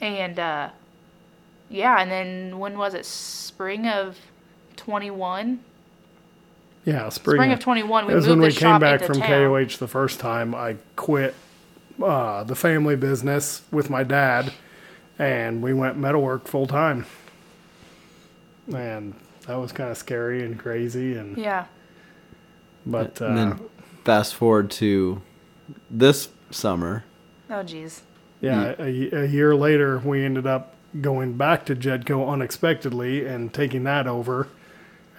and 0.00 0.38
uh, 0.38 0.68
yeah, 1.68 2.00
and 2.00 2.10
then 2.10 2.58
when 2.58 2.78
was 2.78 2.92
it? 2.94 3.06
Spring 3.06 3.88
of 3.88 4.18
twenty 4.76 5.10
one. 5.10 5.60
Yeah, 6.82 7.10
spring, 7.10 7.36
Spring 7.36 7.52
of 7.52 7.60
21, 7.60 8.06
we 8.06 8.14
As 8.14 8.26
moved 8.26 8.40
when 8.40 8.48
we 8.48 8.54
came 8.54 8.80
back 8.80 9.02
from 9.02 9.18
town. 9.18 9.28
KOH 9.28 9.76
the 9.76 9.86
first 9.86 10.18
time, 10.18 10.54
I 10.54 10.76
quit 10.96 11.34
uh, 12.02 12.44
the 12.44 12.54
family 12.54 12.96
business 12.96 13.62
with 13.70 13.90
my 13.90 14.02
dad, 14.02 14.52
and 15.18 15.62
we 15.62 15.72
went 15.74 15.96
metalwork 15.96 16.46
full 16.48 16.66
time. 16.66 17.06
And 18.72 19.14
that 19.46 19.56
was 19.56 19.72
kind 19.72 19.90
of 19.90 19.96
scary 19.98 20.44
and 20.44 20.58
crazy, 20.58 21.14
and 21.16 21.36
Yeah. 21.36 21.66
but 22.86 23.20
uh, 23.20 23.26
and 23.26 23.36
then 23.38 23.60
fast 24.04 24.34
forward 24.34 24.70
to 24.72 25.20
this 25.90 26.28
summer. 26.50 27.04
Oh, 27.48 27.62
geez. 27.62 28.02
yeah, 28.40 28.74
a, 28.78 29.10
a 29.24 29.26
year 29.26 29.56
later, 29.56 29.98
we 29.98 30.24
ended 30.24 30.46
up 30.46 30.74
going 31.00 31.34
back 31.36 31.64
to 31.66 31.74
Jedco 31.76 32.28
unexpectedly 32.28 33.26
and 33.26 33.52
taking 33.52 33.84
that 33.84 34.06
over. 34.06 34.48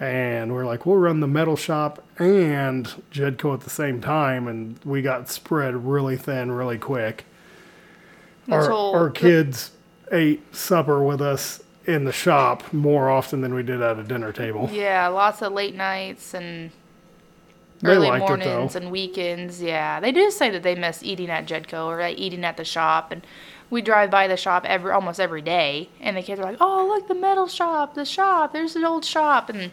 And 0.01 0.51
we're 0.51 0.65
like, 0.65 0.87
we'll 0.87 0.97
run 0.97 1.19
the 1.19 1.27
metal 1.27 1.55
shop 1.55 2.03
and 2.17 2.87
Jedco 3.11 3.53
at 3.53 3.61
the 3.61 3.69
same 3.69 4.01
time, 4.01 4.47
and 4.47 4.79
we 4.83 5.03
got 5.03 5.29
spread 5.29 5.75
really 5.85 6.17
thin, 6.17 6.51
really 6.51 6.79
quick. 6.79 7.25
Our, 8.49 8.73
our 8.73 9.09
kids 9.11 9.69
ate 10.11 10.55
supper 10.55 11.03
with 11.03 11.21
us 11.21 11.61
in 11.85 12.05
the 12.05 12.11
shop 12.11 12.73
more 12.73 13.11
often 13.11 13.41
than 13.41 13.53
we 13.53 13.61
did 13.61 13.79
at 13.79 13.99
a 13.99 14.03
dinner 14.03 14.31
table. 14.33 14.69
Yeah, 14.71 15.07
lots 15.09 15.43
of 15.43 15.53
late 15.53 15.75
nights 15.75 16.33
and 16.33 16.71
They 17.81 17.89
early 17.89 18.17
mornings 18.17 18.75
and 18.75 18.89
weekends. 18.89 19.61
Yeah, 19.61 19.99
they 19.99 20.11
do 20.11 20.31
say 20.31 20.49
that 20.49 20.63
they 20.63 20.73
miss 20.73 21.03
eating 21.03 21.29
at 21.29 21.45
Jedco 21.45 21.85
or 21.85 21.99
like 21.99 22.17
eating 22.17 22.43
at 22.43 22.57
the 22.57 22.65
shop. 22.65 23.11
And 23.11 23.25
we 23.69 23.83
drive 23.83 24.09
by 24.09 24.27
the 24.27 24.35
shop 24.35 24.65
every 24.65 24.91
almost 24.91 25.19
every 25.19 25.43
day, 25.43 25.89
and 25.99 26.17
the 26.17 26.23
kids 26.23 26.39
are 26.41 26.43
like, 26.43 26.57
"Oh, 26.59 26.87
look, 26.87 27.07
the 27.07 27.13
metal 27.13 27.47
shop, 27.47 27.93
the 27.93 28.03
shop. 28.03 28.51
There's 28.51 28.75
an 28.75 28.83
old 28.83 29.05
shop," 29.05 29.47
and 29.47 29.71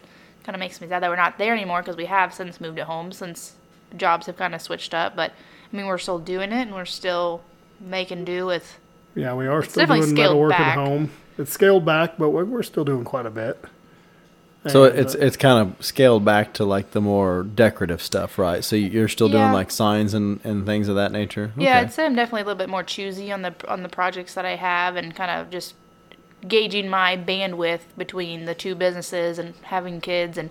kind 0.49 0.57
of 0.57 0.61
makes 0.61 0.81
me 0.81 0.89
sad 0.89 1.03
that 1.03 1.11
we're 1.11 1.17
not 1.17 1.37
there 1.37 1.53
anymore 1.53 1.83
because 1.83 1.95
we 1.99 2.07
have 2.07 2.33
since 2.33 2.59
moved 2.59 2.79
at 2.79 2.87
home 2.87 3.13
since 3.13 3.53
jobs 3.99 4.25
have 4.25 4.39
kind 4.39 4.55
of 4.55 4.63
switched 4.63 4.95
up. 4.95 5.15
But 5.15 5.33
I 5.71 5.77
mean, 5.77 5.85
we're 5.85 5.99
still 5.99 6.19
doing 6.19 6.53
it, 6.53 6.63
and 6.63 6.73
we're 6.75 6.87
still 6.87 7.43
making 7.79 8.25
do 8.25 8.47
with. 8.47 8.79
Yeah, 9.15 9.35
we 9.35 9.47
are 9.47 9.63
still 9.63 9.83
definitely 9.83 10.07
doing 10.07 10.17
scaled 10.17 10.31
metal 10.31 10.41
work 10.41 10.51
back. 10.53 10.79
at 10.79 10.87
home. 10.87 11.11
It's 11.37 11.53
scaled 11.53 11.85
back, 11.85 12.17
but 12.17 12.31
we're, 12.31 12.47
we're 12.47 12.63
still 12.63 12.87
doing 12.87 13.05
quite 13.05 13.27
a 13.27 13.31
bit. 13.31 13.63
So 14.69 14.85
And, 14.85 14.99
it's 14.99 15.15
uh, 15.15 15.19
it's 15.19 15.37
kind 15.37 15.69
of 15.69 15.85
scaled 15.85 16.25
back 16.25 16.55
to 16.55 16.65
like 16.65 16.93
the 16.93 17.03
more 17.03 17.43
decorative 17.43 18.01
stuff, 18.01 18.39
right? 18.39 18.65
So 18.65 18.75
you're 18.75 19.07
still 19.09 19.29
doing 19.29 19.43
Yeah. 19.43 19.53
like 19.53 19.71
signs 19.71 20.15
and, 20.15 20.41
and 20.45 20.65
things 20.65 20.89
of 20.89 20.97
that 20.97 21.13
nature. 21.13 21.53
Yeah, 21.59 21.79
I'd 21.79 21.93
say 21.93 22.07
I'm 22.07 22.15
definitely 22.17 22.41
a 22.41 22.45
little 22.45 22.59
bit 22.59 22.71
more 22.71 22.83
choosy 22.83 23.31
on 23.31 23.43
the 23.43 23.53
on 23.69 23.83
the 23.83 23.91
projects 23.91 24.33
that 24.33 24.47
I 24.47 24.57
have, 24.57 24.97
and 24.97 25.15
kind 25.15 25.31
of 25.31 25.51
just 25.51 25.75
gauging 26.47 26.89
my 26.89 27.17
bandwidth 27.17 27.81
between 27.97 28.45
the 28.45 28.55
two 28.55 28.75
businesses 28.75 29.39
and 29.39 29.55
having 29.63 30.01
kids 30.01 30.39
and 30.39 30.51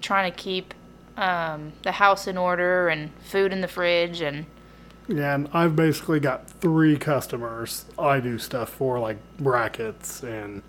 trying 0.00 0.30
to 0.30 0.36
keep 0.36 0.72
um, 1.16 1.72
the 1.82 1.92
house 1.92 2.26
in 2.26 2.38
order 2.38 2.88
and 2.88 3.10
food 3.24 3.52
in 3.52 3.60
the 3.60 3.68
fridge 3.68 4.20
and 4.20 4.46
Yeah, 5.08 5.34
and 5.34 5.48
I've 5.52 5.74
basically 5.76 6.20
got 6.20 6.48
three 6.48 6.96
customers 6.96 7.84
I 7.98 8.20
do 8.20 8.38
stuff 8.38 8.70
for, 8.70 8.98
like 8.98 9.18
brackets 9.38 10.22
and 10.22 10.62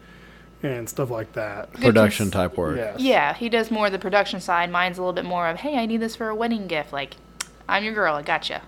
and 0.62 0.89
stuff 0.89 1.10
like 1.10 1.32
that. 1.34 1.72
production 1.74 2.26
cons- 2.26 2.34
type 2.34 2.57
work. 2.57 2.78
Yes. 2.78 2.99
yeah, 2.99 3.34
he 3.34 3.47
does 3.47 3.72
more 3.72 3.86
of 3.86 3.91
the 3.93 3.99
production 3.99 4.41
side. 4.41 4.70
Mine's 4.70 4.97
a 4.97 5.01
little 5.01 5.14
bit 5.14 5.26
more 5.26 5.47
of 5.47 5.57
hey, 5.57 5.78
I 5.78 5.86
need 5.86 5.97
this 6.01 6.16
for 6.16 6.28
a 6.30 6.36
wedding 6.36 6.68
gift. 6.68 6.91
Like, 6.91 7.16
I'm 7.68 7.84
your 7.84 7.93
girl, 7.93 8.16
I 8.16 8.24
gotcha. 8.24 8.62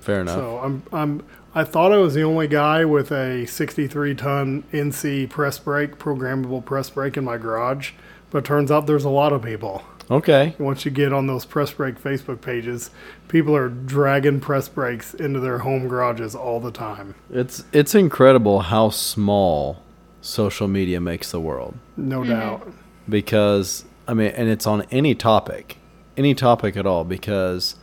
Fair 0.00 0.20
enough. 0.20 0.34
So 0.34 0.58
I'm 0.58 0.82
I'm 0.92 1.22
I 1.56 1.62
thought 1.62 1.92
I 1.92 1.98
was 1.98 2.14
the 2.14 2.24
only 2.24 2.48
guy 2.48 2.84
with 2.84 3.12
a 3.12 3.46
63 3.46 4.14
ton 4.16 4.64
NC 4.72 5.30
press 5.30 5.58
brake, 5.58 5.98
programmable 5.98 6.64
press 6.64 6.90
brake 6.90 7.16
in 7.16 7.24
my 7.24 7.36
garage, 7.36 7.92
but 8.30 8.44
turns 8.44 8.72
out 8.72 8.88
there's 8.88 9.04
a 9.04 9.10
lot 9.10 9.32
of 9.32 9.42
people. 9.42 9.84
okay. 10.10 10.56
Once 10.58 10.84
you 10.84 10.90
get 10.90 11.12
on 11.12 11.28
those 11.28 11.44
press 11.44 11.70
brake 11.72 12.02
Facebook 12.02 12.40
pages, 12.40 12.90
people 13.28 13.54
are 13.54 13.68
dragging 13.68 14.40
press 14.40 14.68
brakes 14.68 15.14
into 15.14 15.38
their 15.38 15.58
home 15.58 15.86
garages 15.86 16.34
all 16.34 16.58
the 16.58 16.72
time. 16.72 17.14
It's 17.30 17.64
it's 17.72 17.94
incredible 17.94 18.60
how 18.60 18.90
small 18.90 19.80
social 20.20 20.66
media 20.66 21.00
makes 21.00 21.30
the 21.30 21.40
world. 21.40 21.78
No 21.96 22.20
mm-hmm. 22.20 22.30
doubt. 22.30 22.72
because 23.08 23.84
I 24.08 24.14
mean, 24.14 24.32
and 24.32 24.48
it's 24.48 24.66
on 24.66 24.82
any 24.90 25.14
topic, 25.14 25.78
any 26.16 26.34
topic 26.34 26.76
at 26.76 26.84
all, 26.84 27.04
because 27.04 27.76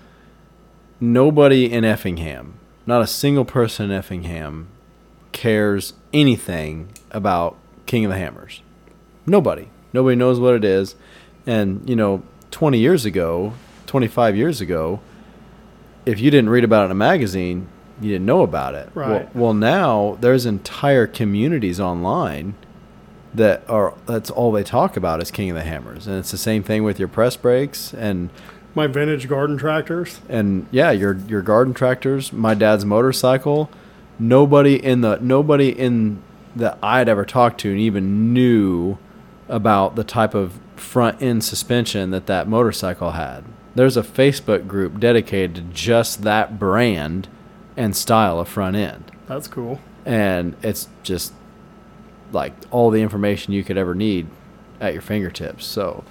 nobody 0.99 1.71
in 1.71 1.85
Effingham, 1.85 2.59
not 2.85 3.01
a 3.01 3.07
single 3.07 3.45
person 3.45 3.91
in 3.91 3.97
Effingham, 3.97 4.67
cares 5.31 5.93
anything 6.13 6.89
about 7.11 7.57
King 7.85 8.05
of 8.05 8.11
the 8.11 8.17
Hammers. 8.17 8.61
Nobody, 9.25 9.69
nobody 9.93 10.15
knows 10.15 10.39
what 10.39 10.55
it 10.55 10.63
is, 10.65 10.95
and 11.45 11.87
you 11.89 11.95
know, 11.95 12.23
twenty 12.49 12.79
years 12.79 13.05
ago, 13.05 13.53
twenty 13.85 14.07
five 14.07 14.35
years 14.35 14.61
ago, 14.61 14.99
if 16.05 16.19
you 16.19 16.31
didn't 16.31 16.49
read 16.49 16.63
about 16.63 16.83
it 16.83 16.85
in 16.85 16.91
a 16.91 16.95
magazine, 16.95 17.67
you 18.01 18.11
didn't 18.11 18.25
know 18.25 18.41
about 18.41 18.73
it. 18.75 18.89
Well, 18.95 19.09
Right. 19.09 19.35
well 19.35 19.53
now 19.53 20.17
there's 20.21 20.45
entire 20.45 21.05
communities 21.07 21.79
online 21.79 22.55
that 23.33 23.63
are 23.69 23.93
that's 24.07 24.29
all 24.29 24.51
they 24.51 24.63
talk 24.63 24.97
about 24.97 25.21
is 25.21 25.31
King 25.31 25.51
of 25.51 25.55
the 25.55 25.63
Hammers, 25.63 26.07
and 26.07 26.17
it's 26.17 26.31
the 26.31 26.37
same 26.37 26.63
thing 26.63 26.83
with 26.83 26.99
your 26.99 27.07
press 27.07 27.37
brakes 27.37 27.93
and 27.93 28.29
My 28.73 28.87
vintage 28.87 29.27
garden 29.27 29.57
tractors. 29.57 30.21
and 30.29 30.67
yeah, 30.71 30.91
your 30.91 31.17
your 31.27 31.41
garden 31.41 31.73
tractors, 31.73 32.31
my 32.31 32.53
dad's 32.53 32.85
motorcycle. 32.85 33.69
Nobody 34.19 34.75
in 34.75 35.01
the 35.01 35.17
nobody 35.21 35.69
in 35.69 36.21
that 36.55 36.77
I'd 36.83 37.09
ever 37.09 37.25
talked 37.25 37.59
to 37.61 37.71
and 37.71 37.79
even 37.79 38.33
knew 38.33 38.97
about 39.49 39.95
the 39.95 40.03
type 40.03 40.33
of 40.33 40.59
front 40.75 41.21
end 41.21 41.43
suspension 41.43 42.11
that 42.11 42.27
that 42.27 42.47
motorcycle 42.47 43.11
had. 43.11 43.43
There's 43.75 43.97
a 43.97 44.03
Facebook 44.03 44.67
group 44.67 44.99
dedicated 44.99 45.55
to 45.55 45.61
just 45.61 46.23
that 46.23 46.59
brand 46.59 47.27
and 47.77 47.95
style 47.95 48.39
of 48.39 48.47
front 48.49 48.75
end 48.75 49.11
That's 49.27 49.47
cool. 49.47 49.79
and 50.05 50.55
it's 50.61 50.89
just 51.03 51.33
like 52.33 52.53
all 52.69 52.89
the 52.89 53.01
information 53.01 53.53
you 53.53 53.63
could 53.63 53.77
ever 53.77 53.95
need 53.95 54.27
at 54.81 54.91
your 54.93 55.01
fingertips. 55.01 55.65
So 55.65 56.03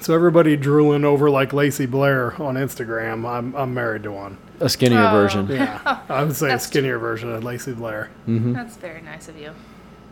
So 0.00 0.14
everybody 0.14 0.56
drooling 0.56 1.04
over 1.04 1.30
like 1.30 1.52
Lacey 1.52 1.86
Blair 1.86 2.34
on 2.42 2.56
Instagram. 2.56 3.26
I'm 3.26 3.54
I'm 3.56 3.72
married 3.72 4.02
to 4.04 4.12
one. 4.12 4.36
a 4.60 4.68
skinnier 4.68 5.06
Oh. 5.06 5.10
version. 5.12 5.46
Yeah, 5.48 5.80
I 6.08 6.22
would 6.24 6.36
say 6.36 6.46
a 6.46 6.48
That's- 6.50 6.66
skinnier 6.66 6.98
version 6.98 7.32
of 7.32 7.42
Lacey 7.42 7.72
Blair. 7.72 8.10
Mm-hmm. 8.28 8.52
That's 8.52 8.76
very 8.76 9.00
nice 9.02 9.28
of 9.28 9.38
you. 9.38 9.52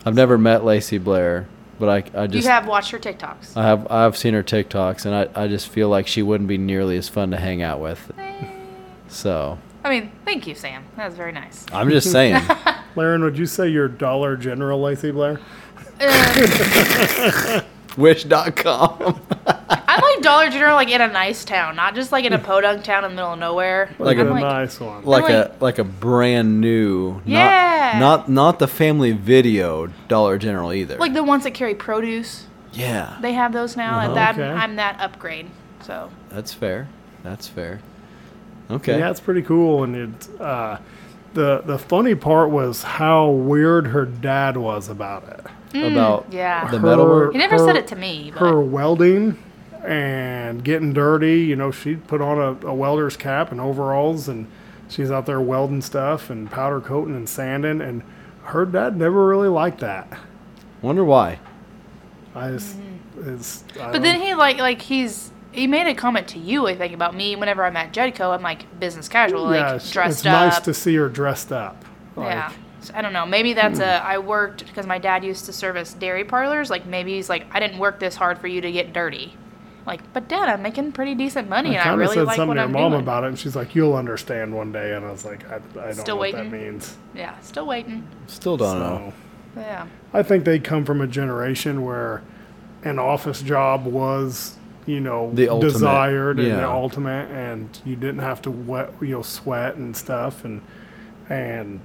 I've 0.06 0.14
never 0.14 0.38
met 0.38 0.64
Lacey 0.64 0.98
Blair, 0.98 1.46
but 1.78 1.88
I 1.88 2.22
I 2.22 2.26
just 2.26 2.44
you 2.46 2.50
have 2.50 2.66
watched 2.66 2.90
her 2.92 2.98
TikToks. 2.98 3.56
I 3.56 3.62
have 3.64 3.86
I've 3.90 4.16
seen 4.16 4.32
her 4.34 4.42
TikToks 4.42 5.04
and 5.04 5.14
I, 5.14 5.44
I 5.44 5.46
just 5.48 5.68
feel 5.68 5.88
like 5.90 6.06
she 6.06 6.22
wouldn't 6.22 6.48
be 6.48 6.58
nearly 6.58 6.96
as 6.96 7.08
fun 7.08 7.30
to 7.32 7.36
hang 7.36 7.60
out 7.62 7.78
with. 7.80 8.10
So 9.08 9.58
I 9.84 9.90
mean, 9.90 10.10
thank 10.24 10.46
you, 10.46 10.54
Sam. 10.54 10.84
That 10.96 11.06
was 11.06 11.16
very 11.16 11.32
nice. 11.32 11.66
I'm 11.72 11.90
just 11.90 12.10
saying. 12.10 12.40
Laren, 12.96 13.22
would 13.24 13.36
you 13.36 13.46
say 13.46 13.68
you're 13.68 13.88
Dollar 13.88 14.36
General 14.36 14.80
Lacey 14.80 15.10
Blair? 15.10 15.38
Uh, 16.00 17.60
Wish.com. 17.98 19.20
I'm 19.88 20.00
like 20.00 20.22
Dollar 20.22 20.50
General, 20.50 20.74
like 20.74 20.88
in 20.90 21.00
a 21.00 21.08
nice 21.08 21.44
town, 21.44 21.76
not 21.76 21.94
just 21.94 22.12
like 22.12 22.24
in 22.24 22.32
a 22.32 22.38
hmm. 22.38 22.44
podunk 22.44 22.84
town 22.84 23.04
in 23.04 23.10
the 23.12 23.16
middle 23.16 23.32
of 23.32 23.38
nowhere. 23.38 23.94
Like 23.98 24.18
I'm 24.18 24.28
a 24.28 24.30
like, 24.30 24.42
nice 24.42 24.80
one. 24.80 25.04
like 25.04 25.28
a 25.28 25.50
like- 25.50 25.62
like 25.62 25.78
a 25.78 25.84
brand 25.84 26.60
new. 26.60 27.14
not- 27.14 27.26
Yeah. 27.26 27.96
Not 27.98 28.28
not 28.28 28.58
the 28.58 28.68
family 28.68 29.12
video 29.12 29.88
Dollar 30.08 30.38
General 30.38 30.72
either. 30.72 30.96
like 30.98 31.14
the 31.14 31.24
ones 31.24 31.44
that 31.44 31.52
carry 31.54 31.74
produce. 31.74 32.46
yeah. 32.72 33.18
They 33.20 33.32
have 33.32 33.52
those 33.52 33.76
now, 33.76 34.00
and 34.00 34.16
that 34.16 34.34
Okay. 34.38 34.48
I'm 34.48 34.76
that 34.76 35.00
upgrade. 35.00 35.48
So 35.82 36.10
That's 36.30 36.52
fair. 36.54 36.88
That's 37.22 37.48
fair. 37.48 37.80
Okay. 38.70 38.98
Yeah, 38.98 39.10
it's 39.10 39.20
pretty 39.20 39.42
cool. 39.42 39.84
And 39.84 39.96
it, 39.96 40.40
uh, 40.40 40.78
the 41.34 41.62
the 41.64 41.78
funny 41.78 42.14
part 42.14 42.50
was 42.50 42.82
how 42.82 43.30
weird 43.30 43.88
her 43.88 44.04
dad 44.06 44.56
was 44.56 44.88
about 44.88 45.28
it. 45.28 45.40
Mm, 45.74 45.92
about 45.92 46.26
yeah. 46.30 46.70
the 46.70 46.78
metalwork. 46.78 47.32
he 47.32 47.38
never 47.38 47.58
her- 47.58 47.66
said 47.66 47.76
it 47.76 47.86
to 47.88 47.96
me, 47.96 48.30
but 48.32 48.40
Her 48.40 48.60
welding 48.60 49.38
and 49.84 50.64
getting 50.64 50.92
dirty. 50.92 51.40
You 51.40 51.56
know, 51.56 51.70
she'd 51.70 52.06
put 52.06 52.20
on 52.20 52.38
a, 52.38 52.66
a 52.66 52.74
welder's 52.74 53.16
cap 53.16 53.52
and 53.52 53.60
overalls, 53.60 54.28
and 54.28 54.46
she's 54.88 55.10
out 55.10 55.26
there 55.26 55.40
welding 55.40 55.82
stuff 55.82 56.30
and 56.30 56.50
powder 56.50 56.80
coating 56.80 57.16
and 57.16 57.28
sanding. 57.28 57.80
And 57.80 58.02
her 58.44 58.64
dad 58.64 58.96
never 58.96 59.26
really 59.26 59.48
liked 59.48 59.80
that. 59.80 60.12
Wonder 60.80 61.04
why. 61.04 61.38
I 62.34 62.50
just, 62.50 62.76
mm-hmm. 62.76 63.34
it's. 63.34 63.64
I 63.80 63.92
but 63.92 64.02
then 64.02 64.20
he 64.20 64.34
like 64.34 64.58
like 64.58 64.80
he's 64.82 65.30
he 65.52 65.66
made 65.66 65.86
a 65.86 65.94
comment 65.94 66.28
to 66.28 66.38
you, 66.38 66.66
I 66.66 66.76
think, 66.76 66.94
about 66.94 67.14
me 67.14 67.36
whenever 67.36 67.64
I'm 67.64 67.76
at 67.76 67.92
Jedco. 67.92 68.34
I'm 68.34 68.42
like 68.42 68.80
business 68.80 69.08
casual, 69.08 69.44
like 69.44 69.60
yeah, 69.60 69.74
it's, 69.74 69.90
dressed 69.90 70.20
it's 70.20 70.26
up. 70.26 70.32
nice 70.32 70.60
to 70.60 70.74
see 70.74 70.94
her 70.96 71.08
dressed 71.08 71.52
up. 71.52 71.84
Like, 72.16 72.28
yeah. 72.28 72.52
So, 72.80 72.94
I 72.94 73.02
don't 73.02 73.12
know. 73.12 73.26
Maybe 73.26 73.52
that's 73.52 73.78
a. 73.78 73.82
Mm. 73.82 74.02
I 74.02 74.18
worked 74.18 74.66
because 74.66 74.86
my 74.86 74.98
dad 74.98 75.24
used 75.24 75.44
to 75.44 75.52
service 75.52 75.92
dairy 75.94 76.24
parlors. 76.24 76.70
Like 76.70 76.86
maybe 76.86 77.14
he's 77.14 77.28
like, 77.28 77.46
I 77.52 77.60
didn't 77.60 77.78
work 77.78 78.00
this 78.00 78.16
hard 78.16 78.38
for 78.38 78.48
you 78.48 78.60
to 78.60 78.72
get 78.72 78.92
dirty. 78.92 79.36
Like, 79.84 80.12
but 80.12 80.28
dad, 80.28 80.48
I'm 80.48 80.62
making 80.62 80.92
pretty 80.92 81.14
decent 81.14 81.48
money, 81.48 81.70
I 81.70 81.72
and 81.72 81.80
I 81.80 81.84
kind 81.84 81.94
of 81.94 81.98
really 82.00 82.14
said 82.14 82.26
like 82.26 82.36
something 82.36 82.48
what 82.48 82.54
to 82.54 82.60
your 82.60 82.66
I'm 82.68 82.72
mom 82.72 82.92
doing. 82.92 83.02
about 83.02 83.24
it, 83.24 83.28
and 83.28 83.38
she's 83.38 83.56
like, 83.56 83.74
"You'll 83.74 83.94
understand 83.96 84.54
one 84.54 84.70
day." 84.72 84.94
And 84.94 85.04
I 85.04 85.10
was 85.10 85.24
like, 85.24 85.44
"I, 85.50 85.56
I 85.56 85.58
don't 85.86 85.94
Still 85.94 86.16
know 86.16 86.20
waiting? 86.22 86.38
what 86.44 86.50
that 86.52 86.56
means." 86.56 86.96
Yeah, 87.14 87.38
still 87.40 87.66
waiting. 87.66 88.06
Still 88.28 88.56
don't 88.56 88.78
know. 88.78 89.12
Yeah. 89.56 89.86
I 90.12 90.22
think 90.22 90.44
they 90.44 90.58
come 90.60 90.84
from 90.84 91.00
a 91.00 91.06
generation 91.06 91.84
where 91.84 92.22
an 92.84 92.98
office 92.98 93.42
job 93.42 93.84
was, 93.84 94.56
you 94.86 95.00
know, 95.00 95.30
The 95.34 95.48
ultimate, 95.48 95.72
desired 95.72 96.38
and 96.40 96.52
the 96.52 96.68
ultimate, 96.68 97.30
and 97.30 97.68
you 97.84 97.96
didn't 97.96 98.20
have 98.20 98.40
to 98.42 98.50
wet, 98.50 98.92
you 99.00 99.08
know, 99.08 99.22
sweat 99.22 99.74
and 99.74 99.96
stuff, 99.96 100.44
and 100.44 100.62
and 101.28 101.80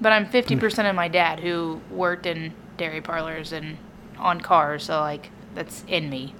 But 0.00 0.12
I'm 0.12 0.26
50% 0.26 0.88
of 0.88 0.94
my 0.94 1.08
dad 1.08 1.40
who 1.40 1.80
worked 1.90 2.24
in 2.26 2.52
dairy 2.76 3.00
parlors 3.00 3.52
and 3.52 3.78
on 4.18 4.40
cars, 4.40 4.84
so 4.84 5.00
like 5.00 5.30
that's 5.54 5.84
in 5.88 6.08
me. 6.08 6.34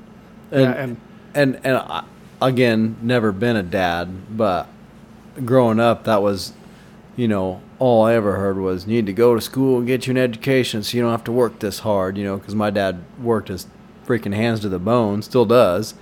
And 0.50 0.60
yeah, 0.60 0.72
and 0.72 1.00
and 1.34 1.60
and 1.64 1.76
I, 1.76 2.04
again, 2.40 2.96
never 3.02 3.32
been 3.32 3.56
a 3.56 3.62
dad, 3.62 4.36
but 4.36 4.68
growing 5.44 5.80
up, 5.80 6.04
that 6.04 6.22
was, 6.22 6.52
you 7.16 7.28
know, 7.28 7.60
all 7.78 8.04
I 8.04 8.14
ever 8.14 8.36
heard 8.36 8.58
was 8.58 8.86
you 8.86 8.94
need 8.94 9.06
to 9.06 9.12
go 9.12 9.34
to 9.34 9.40
school 9.40 9.78
and 9.78 9.86
get 9.86 10.06
you 10.06 10.12
an 10.12 10.18
education 10.18 10.82
so 10.82 10.96
you 10.96 11.02
don't 11.02 11.12
have 11.12 11.24
to 11.24 11.32
work 11.32 11.58
this 11.58 11.80
hard, 11.80 12.16
you 12.16 12.24
know, 12.24 12.36
because 12.36 12.54
my 12.54 12.70
dad 12.70 13.02
worked 13.20 13.48
his 13.48 13.66
freaking 14.06 14.34
hands 14.34 14.60
to 14.60 14.68
the 14.68 14.78
bone, 14.78 15.22
still 15.22 15.46
does, 15.46 15.94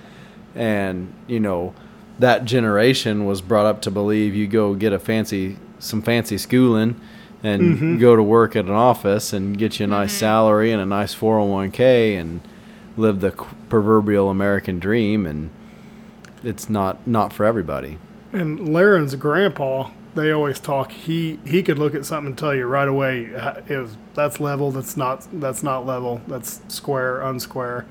and 0.54 1.12
you 1.26 1.40
know, 1.40 1.74
that 2.18 2.44
generation 2.44 3.24
was 3.24 3.40
brought 3.40 3.66
up 3.66 3.80
to 3.82 3.90
believe 3.90 4.34
you 4.34 4.46
go 4.46 4.74
get 4.74 4.92
a 4.92 4.98
fancy 4.98 5.56
some 5.78 6.02
fancy 6.02 6.38
schooling 6.38 7.00
and 7.42 7.62
mm-hmm. 7.62 7.98
go 7.98 8.14
to 8.14 8.22
work 8.22 8.54
at 8.54 8.66
an 8.66 8.70
office 8.70 9.32
and 9.32 9.58
get 9.58 9.80
you 9.80 9.84
a 9.84 9.88
nice 9.88 10.10
mm-hmm. 10.10 10.20
salary 10.20 10.70
and 10.70 10.80
a 10.80 10.86
nice 10.86 11.14
401k 11.14 12.18
and 12.20 12.40
live 12.96 13.20
the 13.20 13.30
proverbial 13.68 14.28
American 14.30 14.78
dream 14.78 15.26
and 15.26 15.50
it's 16.44 16.68
not 16.68 17.06
not 17.06 17.32
for 17.32 17.44
everybody. 17.44 17.98
and 18.32 18.68
Laren's 18.72 19.14
grandpa, 19.14 19.90
they 20.14 20.30
always 20.30 20.58
talk. 20.60 20.92
He 20.92 21.38
he 21.46 21.62
could 21.62 21.78
look 21.78 21.94
at 21.94 22.04
something 22.04 22.28
and 22.32 22.38
tell 22.38 22.54
you 22.54 22.66
right 22.66 22.88
away 22.88 23.34
uh, 23.34 23.60
it 23.68 23.76
was 23.78 23.96
that's 24.14 24.40
level, 24.40 24.70
that's 24.70 24.96
not 24.96 25.26
that's 25.34 25.62
not 25.62 25.86
level, 25.86 26.20
that's 26.26 26.60
square, 26.68 27.20
unsquare. 27.20 27.84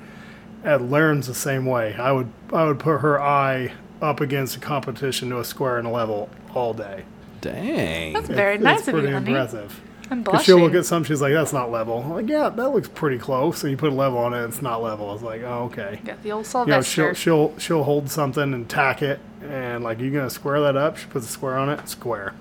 And 0.63 0.91
Laren's 0.91 1.25
the 1.27 1.33
same 1.33 1.65
way. 1.65 1.95
I 1.95 2.11
would 2.11 2.29
I 2.53 2.65
would 2.65 2.77
put 2.79 2.99
her 2.99 3.19
eye 3.19 3.71
up 4.01 4.19
against 4.19 4.57
a 4.57 4.59
competition 4.59 5.29
to 5.29 5.39
a 5.39 5.45
square 5.45 5.77
and 5.77 5.87
a 5.87 5.91
level 5.91 6.29
all 6.53 6.73
day. 6.73 7.05
Dang. 7.39 8.13
That's 8.13 8.27
very 8.27 8.55
It's- 8.55 8.63
nice 8.63 8.79
it's 8.79 8.87
of 8.89 8.93
pretty 8.93 9.07
you, 9.07 9.13
honey. 9.15 9.31
impressive. 9.31 9.81
I'm 10.11 10.23
'Cause 10.25 10.43
she'll 10.43 10.59
look 10.59 10.75
at 10.75 10.85
some. 10.85 11.03
she's 11.05 11.21
like, 11.21 11.31
"That's 11.33 11.53
not 11.53 11.71
level." 11.71 12.01
I'm 12.05 12.11
like, 12.11 12.27
yeah, 12.29 12.49
that 12.49 12.69
looks 12.69 12.89
pretty 12.89 13.17
close. 13.17 13.63
And 13.63 13.71
you 13.71 13.77
put 13.77 13.91
a 13.91 13.95
level 13.95 14.17
on 14.19 14.33
it, 14.33 14.43
it's 14.43 14.61
not 14.61 14.83
level. 14.83 15.09
I 15.09 15.13
was 15.13 15.23
like, 15.23 15.41
"Oh, 15.43 15.63
okay." 15.71 16.01
Got 16.03 16.21
the 16.21 16.31
old 16.33 16.45
You 16.45 16.49
know, 16.65 16.81
Sylvester. 16.81 17.15
she'll 17.15 17.49
she'll 17.53 17.59
she'll 17.59 17.83
hold 17.83 18.09
something 18.11 18.53
and 18.53 18.67
tack 18.67 19.01
it, 19.01 19.19
and 19.49 19.83
like, 19.83 19.99
you 20.01 20.11
gonna 20.11 20.29
square 20.29 20.59
that 20.61 20.75
up? 20.75 20.97
She 20.97 21.05
puts 21.07 21.27
a 21.27 21.31
square 21.31 21.57
on 21.57 21.69
it, 21.69 21.87
square. 21.87 22.33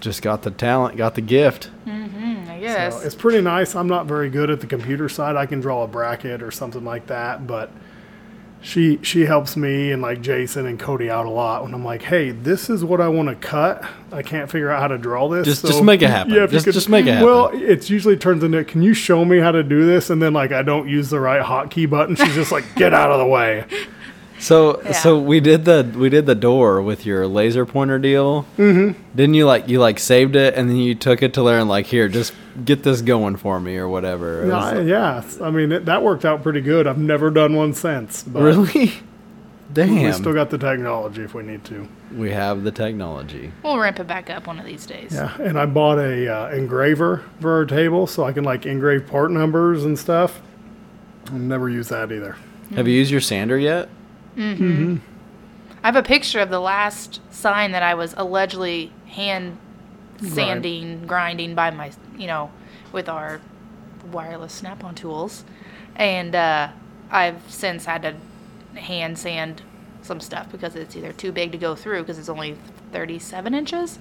Just 0.00 0.20
got 0.20 0.42
the 0.42 0.50
talent, 0.50 0.96
got 0.96 1.14
the 1.14 1.20
gift. 1.20 1.70
Mm, 1.86 2.48
I 2.50 2.58
guess. 2.58 3.00
So 3.00 3.06
it's 3.06 3.14
pretty 3.14 3.40
nice. 3.40 3.74
I'm 3.76 3.86
not 3.86 4.06
very 4.06 4.28
good 4.28 4.50
at 4.50 4.60
the 4.60 4.66
computer 4.66 5.08
side. 5.08 5.36
I 5.36 5.46
can 5.46 5.60
draw 5.60 5.84
a 5.84 5.86
bracket 5.86 6.42
or 6.42 6.50
something 6.50 6.84
like 6.84 7.06
that, 7.06 7.46
but 7.46 7.70
she 8.62 8.98
she 9.02 9.22
helps 9.26 9.56
me 9.56 9.90
and 9.90 10.00
like 10.00 10.20
Jason 10.22 10.66
and 10.66 10.78
Cody 10.78 11.10
out 11.10 11.26
a 11.26 11.30
lot 11.30 11.64
when 11.64 11.74
I'm 11.74 11.84
like, 11.84 12.02
hey, 12.02 12.30
this 12.30 12.70
is 12.70 12.84
what 12.84 13.00
I 13.00 13.08
want 13.08 13.28
to 13.28 13.34
cut. 13.34 13.84
I 14.12 14.22
can't 14.22 14.48
figure 14.50 14.70
out 14.70 14.80
how 14.80 14.88
to 14.88 14.98
draw 14.98 15.28
this. 15.28 15.44
Just- 15.46 15.66
just 15.66 15.82
make 15.82 16.00
it 16.00 16.08
happen. 16.10 16.32
Yeah, 16.32 16.46
Just- 16.46 16.64
just 16.66 16.88
make 16.88 17.06
it 17.06 17.10
happen. 17.12 17.26
Well, 17.26 17.50
it's 17.52 17.90
usually 17.90 18.16
turns 18.16 18.44
into, 18.44 18.62
can 18.64 18.80
you 18.82 18.94
show 18.94 19.24
me 19.24 19.38
how 19.38 19.50
to 19.52 19.62
do 19.62 19.84
this? 19.84 20.10
And 20.10 20.22
then 20.22 20.32
like 20.32 20.52
I 20.52 20.62
don't 20.62 20.88
use 20.88 21.10
the 21.10 21.18
right 21.20 21.42
hotkey 21.42 21.90
button. 21.90 22.14
She's 22.14 22.34
just 22.34 22.52
like, 22.52 22.64
get 22.76 22.94
out 22.94 23.10
of 23.10 23.18
the 23.18 23.26
way. 23.26 23.64
So 24.42 24.82
Yeah. 24.82 24.92
so 24.92 25.18
we 25.20 25.38
did 25.40 25.64
the 25.64 25.88
we 25.96 26.08
did 26.08 26.26
the 26.26 26.34
door 26.34 26.82
with 26.82 27.06
your 27.06 27.26
laser 27.28 27.64
pointer 27.64 27.98
deal. 27.98 28.44
Mm-hmm. 28.58 29.00
Didn't 29.14 29.34
you 29.34 29.46
like 29.46 29.68
you 29.68 29.78
like 29.78 29.98
saved 30.00 30.34
it 30.34 30.54
and 30.54 30.68
then 30.68 30.76
you 30.76 30.94
took 30.96 31.22
it 31.22 31.32
to 31.34 31.42
Larry 31.42 31.60
and 31.60 31.68
like 31.70 31.86
here 31.86 32.08
just 32.08 32.32
get 32.64 32.82
this 32.82 33.02
going 33.02 33.36
for 33.36 33.60
me 33.60 33.76
or 33.76 33.88
whatever. 33.88 34.42
It 34.42 34.48
Yeah, 34.48 34.54
was- 34.56 34.72
I- 34.74 34.80
yeah. 35.40 35.46
I 35.46 35.50
mean 35.50 35.70
it, 35.70 35.84
that 35.86 36.02
worked 36.02 36.24
out 36.24 36.42
pretty 36.42 36.60
good. 36.60 36.86
I've 36.88 36.98
never 36.98 37.30
done 37.30 37.54
one 37.54 37.72
since. 37.72 38.24
But 38.24 38.42
really? 38.42 38.92
Damn. 39.72 40.02
We 40.04 40.12
still 40.12 40.34
got 40.34 40.50
the 40.50 40.58
technology 40.58 41.22
if 41.22 41.32
we 41.32 41.42
need 41.44 41.64
to. 41.66 41.88
we 42.14 42.30
have 42.32 42.62
the 42.62 42.70
technology. 42.72 43.52
we'll 43.62 43.78
ramp 43.78 43.98
it 44.00 44.06
back 44.06 44.28
up 44.28 44.46
one 44.46 44.58
of 44.58 44.66
these 44.66 44.84
days. 44.84 45.12
Yeah, 45.14 45.34
and 45.40 45.58
I 45.58 45.64
bought 45.64 45.98
a 45.98 46.28
uh, 46.28 46.50
engraver 46.50 47.22
for 47.40 47.52
our 47.54 47.64
table 47.64 48.06
so 48.06 48.24
I 48.24 48.32
can 48.32 48.44
like 48.44 48.66
engrave 48.66 49.06
part 49.06 49.30
numbers 49.30 49.84
and 49.84 49.98
stuff. 49.98 50.42
I'll 51.28 51.38
never 51.38 51.70
use 51.70 51.88
that 51.88 52.12
either. 52.12 52.36
Have 52.74 52.86
you 52.86 52.94
used 52.98 53.10
your 53.10 53.22
sander 53.22 53.56
yet? 53.58 53.88
I 55.82 55.86
have 55.86 55.96
a 55.96 56.02
picture 56.02 56.40
of 56.40 56.50
the 56.50 56.60
last 56.60 57.20
sign 57.32 57.72
that 57.72 57.82
I 57.82 57.94
was 57.94 58.14
allegedly 58.16 58.92
hand 59.06 59.58
sanding, 60.20 61.06
grinding 61.06 61.54
by 61.54 61.70
my, 61.70 61.90
you 62.16 62.26
know, 62.26 62.50
with 62.92 63.08
our 63.08 63.40
wireless 64.10 64.52
snap-on 64.52 64.94
tools, 64.94 65.44
and 65.96 66.34
uh, 66.34 66.68
I've 67.10 67.42
since 67.48 67.84
had 67.84 68.02
to 68.02 68.14
hand 68.78 69.18
sand 69.18 69.62
some 70.02 70.20
stuff 70.20 70.50
because 70.50 70.74
it's 70.76 70.96
either 70.96 71.12
too 71.12 71.32
big 71.32 71.52
to 71.52 71.58
go 71.58 71.74
through 71.74 72.00
because 72.00 72.18
it's 72.18 72.28
only 72.28 72.56
37 72.92 73.54
inches. 73.54 73.98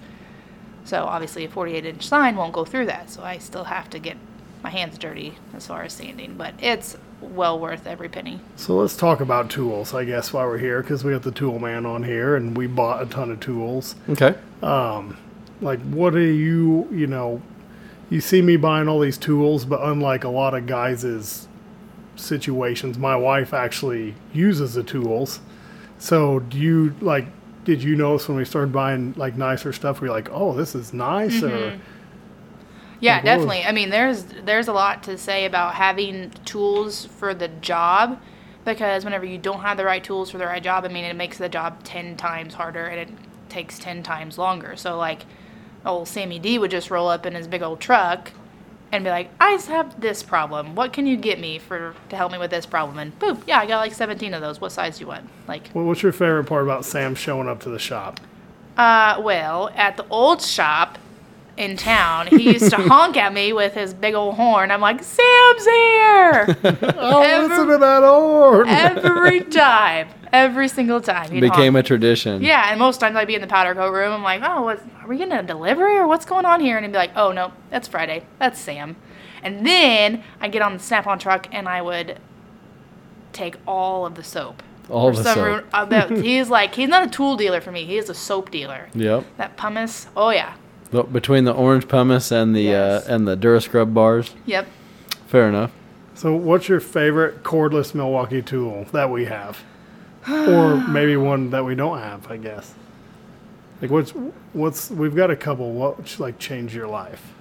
So 0.83 1.05
obviously 1.05 1.45
a 1.45 1.49
48 1.49 1.85
inch 1.85 2.07
sign 2.07 2.35
won't 2.35 2.53
go 2.53 2.65
through 2.65 2.87
that. 2.87 3.09
So 3.09 3.23
I 3.23 3.37
still 3.37 3.65
have 3.65 3.89
to 3.91 3.99
get 3.99 4.17
my 4.63 4.69
hands 4.69 4.97
dirty 4.97 5.35
as 5.53 5.67
far 5.67 5.83
as 5.83 5.93
sanding, 5.93 6.35
but 6.35 6.53
it's 6.59 6.97
well 7.21 7.59
worth 7.59 7.87
every 7.87 8.09
penny. 8.09 8.39
So 8.55 8.75
let's 8.75 8.95
talk 8.95 9.21
about 9.21 9.49
tools, 9.49 9.93
I 9.93 10.03
guess, 10.05 10.33
while 10.33 10.47
we're 10.47 10.57
here, 10.57 10.81
because 10.81 11.03
we 11.03 11.11
got 11.13 11.23
the 11.23 11.31
tool 11.31 11.59
man 11.59 11.85
on 11.85 12.03
here, 12.03 12.35
and 12.35 12.57
we 12.57 12.67
bought 12.67 13.01
a 13.01 13.05
ton 13.05 13.31
of 13.31 13.39
tools. 13.39 13.95
Okay. 14.09 14.35
Um, 14.61 15.17
Like, 15.61 15.79
what 15.81 16.15
are 16.15 16.19
you, 16.19 16.87
you 16.91 17.05
know, 17.05 17.41
you 18.09 18.19
see 18.19 18.41
me 18.41 18.57
buying 18.57 18.87
all 18.87 18.99
these 18.99 19.17
tools, 19.17 19.63
but 19.63 19.79
unlike 19.83 20.23
a 20.23 20.29
lot 20.29 20.53
of 20.55 20.65
guys' 20.65 21.47
situations, 22.15 22.97
my 22.97 23.15
wife 23.15 23.53
actually 23.53 24.15
uses 24.33 24.73
the 24.73 24.83
tools. 24.83 25.39
So 25.97 26.39
do 26.39 26.57
you 26.57 26.95
like? 26.99 27.27
Did 27.63 27.83
you 27.83 27.95
notice 27.95 28.27
when 28.27 28.37
we 28.37 28.45
started 28.45 28.73
buying 28.73 29.13
like 29.17 29.37
nicer 29.37 29.71
stuff? 29.71 30.01
We 30.01 30.07
are 30.07 30.11
like, 30.11 30.29
oh, 30.31 30.53
this 30.53 30.73
is 30.73 30.93
nice, 30.93 31.43
or 31.43 31.79
Yeah, 33.01 33.15
Like, 33.15 33.23
what 33.25 33.37
was- 33.39 33.45
definitely. 33.47 33.63
I 33.67 33.71
mean, 33.73 33.89
there's 33.89 34.23
there's 34.45 34.67
a 34.69 34.73
lot 34.73 35.03
to 35.03 35.17
say 35.17 35.45
about 35.45 35.73
having 35.75 36.31
tools 36.45 37.05
for 37.05 37.33
the 37.33 37.47
job 37.49 38.19
because 38.63 39.03
whenever 39.03 39.25
you 39.25 39.37
don't 39.37 39.61
have 39.61 39.75
the 39.77 39.83
right 39.85 40.03
tools 40.03 40.29
for 40.29 40.37
the 40.37 40.45
right 40.45 40.63
job, 40.63 40.85
I 40.85 40.87
mean, 40.87 41.03
it 41.03 41.15
makes 41.15 41.37
the 41.37 41.49
job 41.49 41.83
10 41.83 42.15
times 42.15 42.53
harder 42.53 42.85
and 42.85 42.99
it 42.99 43.09
takes 43.49 43.77
10 43.79 44.03
times 44.03 44.37
longer. 44.37 44.75
So 44.75 44.97
like 44.97 45.25
old 45.85 46.07
Sammy 46.07 46.37
D 46.39 46.57
would 46.59 46.71
just 46.71 46.89
roll 46.91 47.09
up 47.09 47.25
in 47.25 47.33
his 47.33 47.47
big 47.47 47.61
old 47.63 47.79
truck 47.81 48.31
and 48.91 49.03
be 49.03 49.09
like, 49.09 49.29
"I 49.39 49.51
have 49.69 49.99
this 49.99 50.21
problem. 50.21 50.75
What 50.75 50.93
can 50.93 51.07
you 51.07 51.15
get 51.17 51.39
me 51.39 51.57
for 51.59 51.95
to 52.09 52.15
help 52.15 52.31
me 52.31 52.37
with 52.37 52.51
this 52.51 52.65
problem?" 52.67 52.99
And 52.99 53.17
boom, 53.17 53.41
yeah, 53.47 53.59
I 53.59 53.65
got 53.65 53.77
like 53.79 53.93
17 53.93 54.33
of 54.35 54.41
those. 54.41 54.61
What 54.61 54.71
size 54.73 54.97
do 54.97 55.01
you 55.01 55.07
want? 55.07 55.27
Like 55.47 55.69
Well, 55.73 55.85
what's 55.85 56.03
your 56.03 56.11
favorite 56.11 56.43
part 56.43 56.63
about 56.63 56.85
Sam 56.85 57.15
showing 57.15 57.47
up 57.49 57.61
to 57.61 57.69
the 57.69 57.79
shop? 57.79 58.19
Uh, 58.77 59.19
well, 59.21 59.71
at 59.75 59.97
the 59.97 60.05
old 60.09 60.41
shop 60.41 60.97
in 61.61 61.77
town. 61.77 62.27
He 62.27 62.51
used 62.53 62.69
to 62.71 62.77
honk 62.89 63.15
at 63.17 63.33
me 63.33 63.53
with 63.53 63.73
his 63.73 63.93
big 63.93 64.13
old 64.15 64.35
horn. 64.35 64.71
I'm 64.71 64.81
like, 64.81 65.01
Sam's 65.03 65.65
here! 65.65 66.57
Oh, 67.03 67.21
Every- 67.21 67.47
listen 67.49 67.67
to 67.67 67.77
that 67.77 68.03
horn. 68.03 68.67
Every 68.67 69.41
time. 69.45 70.09
Every 70.33 70.67
single 70.67 71.01
time. 71.01 71.29
he'd 71.31 71.41
Became 71.41 71.73
honk. 71.73 71.85
a 71.85 71.87
tradition. 71.87 72.41
Yeah, 72.41 72.69
and 72.69 72.79
most 72.79 72.99
times 72.99 73.15
I'd 73.15 73.27
be 73.27 73.35
in 73.35 73.41
the 73.41 73.47
powder 73.47 73.73
coat 73.75 73.91
room. 73.93 74.11
I'm 74.13 74.23
like, 74.23 74.41
oh, 74.43 74.61
what, 74.63 74.81
are 75.01 75.07
we 75.07 75.17
getting 75.17 75.33
a 75.33 75.43
delivery 75.43 75.97
or 75.97 76.07
what's 76.07 76.25
going 76.25 76.45
on 76.45 76.59
here? 76.61 76.77
And 76.77 76.85
he'd 76.85 76.91
be 76.91 76.97
like, 76.97 77.11
oh, 77.15 77.31
no, 77.31 77.51
that's 77.69 77.87
Friday. 77.87 78.25
That's 78.39 78.59
Sam. 78.59 78.95
And 79.43 79.65
then 79.65 80.23
I'd 80.39 80.51
get 80.51 80.61
on 80.61 80.73
the 80.73 80.79
Snap 80.79 81.05
on 81.07 81.19
truck 81.19 81.47
and 81.51 81.67
I 81.67 81.81
would 81.81 82.17
take 83.33 83.55
all 83.67 84.05
of 84.05 84.15
the 84.15 84.23
soap. 84.23 84.63
All 84.89 85.11
For 85.13 85.21
the 85.23 85.33
soap. 85.33 85.45
ru- 85.45 85.67
uh, 85.73 85.85
that- 85.85 86.11
he's 86.11 86.49
like, 86.49 86.75
he's 86.75 86.89
not 86.89 87.07
a 87.07 87.09
tool 87.09 87.35
dealer 87.35 87.59
for 87.61 87.71
me. 87.71 87.85
He 87.85 87.97
is 87.97 88.09
a 88.09 88.13
soap 88.13 88.51
dealer. 88.51 88.89
Yep. 88.93 89.25
That 89.37 89.57
pumice, 89.57 90.07
oh, 90.15 90.29
yeah. 90.29 90.53
The- 90.91 91.03
Between 91.03 91.45
the 91.45 91.53
orange 91.53 91.87
pumice 91.87 92.31
and 92.31 92.55
the 92.55 92.61
Yes. 92.63 93.07
uh, 93.07 93.13
and 93.13 93.27
the 93.27 93.35
Durascrub 93.37 93.93
bars. 93.93 94.35
Yep. 94.45 94.67
Fair 95.27 95.47
enough. 95.49 95.71
So, 96.13 96.35
what's 96.35 96.67
your 96.69 96.79
favorite 96.79 97.43
cordless 97.43 97.95
Milwaukee 97.95 98.41
tool 98.41 98.85
that 98.91 99.09
we 99.09 99.25
have, 99.25 99.63
or 100.29 100.75
maybe 100.89 101.15
one 101.17 101.49
that 101.51 101.63
we 101.65 101.73
don't 101.75 101.97
have? 101.99 102.29
I 102.29 102.37
guess. 102.37 102.73
Like, 103.81 103.89
what's 103.89 104.13
what's 104.53 104.91
we've 104.91 105.15
got 105.15 105.31
a 105.31 105.35
couple. 105.35 105.71
What 105.71 106.19
like 106.19 106.37
change 106.37 106.75
your 106.75 106.87
life? 106.87 107.33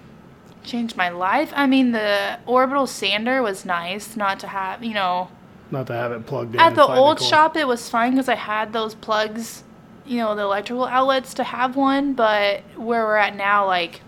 Changed 0.62 0.96
my 0.96 1.08
life. 1.08 1.52
I 1.56 1.66
mean, 1.66 1.92
the 1.92 2.38
orbital 2.46 2.86
sander 2.86 3.42
was 3.42 3.64
nice 3.64 4.14
not 4.16 4.38
to 4.40 4.46
have, 4.46 4.84
you 4.84 4.94
know, 4.94 5.28
Not 5.70 5.86
to 5.88 5.94
have 5.94 6.12
it 6.12 6.26
plugged 6.26 6.54
in. 6.54 6.60
At 6.60 6.74
the 6.74 6.86
old 6.86 7.18
cord. 7.18 7.28
shop, 7.28 7.56
it 7.56 7.66
was 7.66 7.88
fine 7.88 8.12
because 8.12 8.28
I 8.28 8.34
had 8.36 8.72
those 8.74 8.94
plugs, 8.94 9.64
you 10.10 10.16
know, 10.16 10.34
the 10.34 10.42
electrical 10.42 10.86
outlets 10.86 11.34
to 11.34 11.44
have 11.44 11.76
one. 11.76 12.14
But 12.14 12.62
where 12.76 13.04
we're 13.04 13.16
at 13.16 13.36
now, 13.36 13.64
like, 13.64 14.00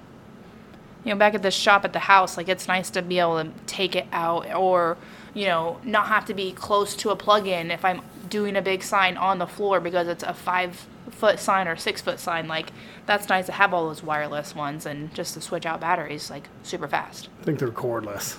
you 1.05 1.13
know, 1.13 1.17
back 1.17 1.35
at 1.35 1.43
the 1.43 1.51
shop 1.53 1.85
at 1.85 1.93
the 1.93 2.01
house, 2.01 2.37
like, 2.37 2.49
it's 2.49 2.67
nice 2.67 2.91
to 2.91 3.03
be 3.03 3.21
able 3.21 3.45
to 3.45 3.51
take 3.67 3.95
it 3.95 4.07
out 4.13 4.53
or, 4.53 4.99
you 5.33 5.47
know, 5.47 5.79
not 5.85 6.09
have 6.09 6.27
to 6.27 6.35
be 6.35 6.51
close 6.53 6.97
to 6.97 7.11
a 7.11 7.17
plug 7.17 7.47
in 7.47 7.71
if 7.71 7.85
I'm 7.85 8.03
doing 8.29 8.57
a 8.57 8.63
big 8.63 8.83
sign 8.83 9.17
on 9.17 9.39
the 9.39 9.47
floor 9.47 9.79
because 9.79 10.09
it's 10.09 10.25
a 10.25 10.35
five 10.35 10.89
foot 11.11 11.39
sign 11.39 11.69
or 11.69 11.77
six 11.77 12.01
foot 12.01 12.19
sign. 12.19 12.49
Like, 12.49 12.73
that's 13.07 13.29
nice 13.29 13.47
to 13.47 13.53
have 13.53 13.73
all 13.73 13.87
those 13.87 14.03
wireless 14.03 14.57
ones 14.57 14.87
and 14.87 15.15
just 15.15 15.35
to 15.35 15.41
switch 15.41 15.67
out 15.67 15.81
batteries, 15.81 16.31
like, 16.31 16.49
super 16.65 16.89
fast. 16.89 17.29
I 17.43 17.45
think 17.45 17.61
they're 17.61 17.69
cordless. 17.69 18.39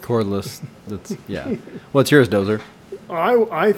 Cordless. 0.00 0.64
That's 0.86 1.14
yeah. 1.28 1.56
What's 1.92 2.10
yours, 2.10 2.26
Dozer? 2.26 2.62
I 3.10 3.34
I 3.50 3.68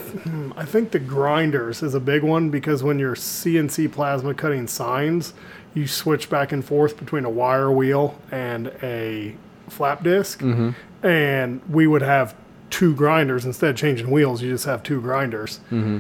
I 0.56 0.64
think 0.64 0.90
the 0.90 0.98
grinders 0.98 1.82
is 1.82 1.94
a 1.94 2.00
big 2.00 2.22
one 2.22 2.50
because 2.50 2.82
when 2.82 2.98
you're 2.98 3.14
CNC 3.14 3.92
plasma 3.92 4.34
cutting 4.34 4.66
signs, 4.66 5.34
you 5.74 5.86
switch 5.86 6.28
back 6.28 6.52
and 6.52 6.64
forth 6.64 6.96
between 6.96 7.24
a 7.24 7.30
wire 7.30 7.70
wheel 7.70 8.18
and 8.30 8.68
a 8.82 9.36
flap 9.68 10.02
disk, 10.02 10.40
mm-hmm. 10.40 10.70
and 11.06 11.60
we 11.68 11.86
would 11.86 12.02
have 12.02 12.34
two 12.70 12.94
grinders 12.94 13.44
instead 13.44 13.70
of 13.70 13.76
changing 13.76 14.10
wheels. 14.10 14.42
You 14.42 14.50
just 14.50 14.64
have 14.64 14.82
two 14.82 15.00
grinders. 15.00 15.60
Mm-hmm. 15.70 15.98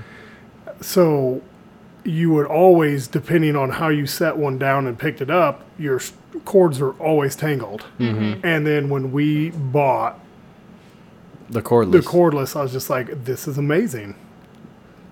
So 0.80 1.42
you 2.04 2.32
would 2.32 2.46
always, 2.46 3.06
depending 3.06 3.54
on 3.56 3.70
how 3.70 3.88
you 3.88 4.06
set 4.06 4.36
one 4.36 4.58
down 4.58 4.86
and 4.86 4.98
picked 4.98 5.20
it 5.20 5.30
up, 5.30 5.64
your 5.78 6.00
cords 6.44 6.80
were 6.80 6.94
always 6.94 7.36
tangled. 7.36 7.84
Mm-hmm. 7.98 8.44
And 8.44 8.66
then 8.66 8.88
when 8.88 9.12
we 9.12 9.50
bought 9.50 10.18
The 11.52 11.62
cordless. 11.62 11.92
the 11.92 11.98
cordless, 12.00 12.56
I 12.56 12.62
was 12.62 12.72
just 12.72 12.88
like, 12.90 13.24
this 13.24 13.46
is 13.46 13.58
amazing. 13.58 14.14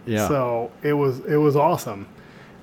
Yeah. 0.06 0.26
So 0.28 0.72
it 0.82 0.94
was 0.94 1.20
it 1.26 1.36
was 1.36 1.54
awesome. 1.56 2.06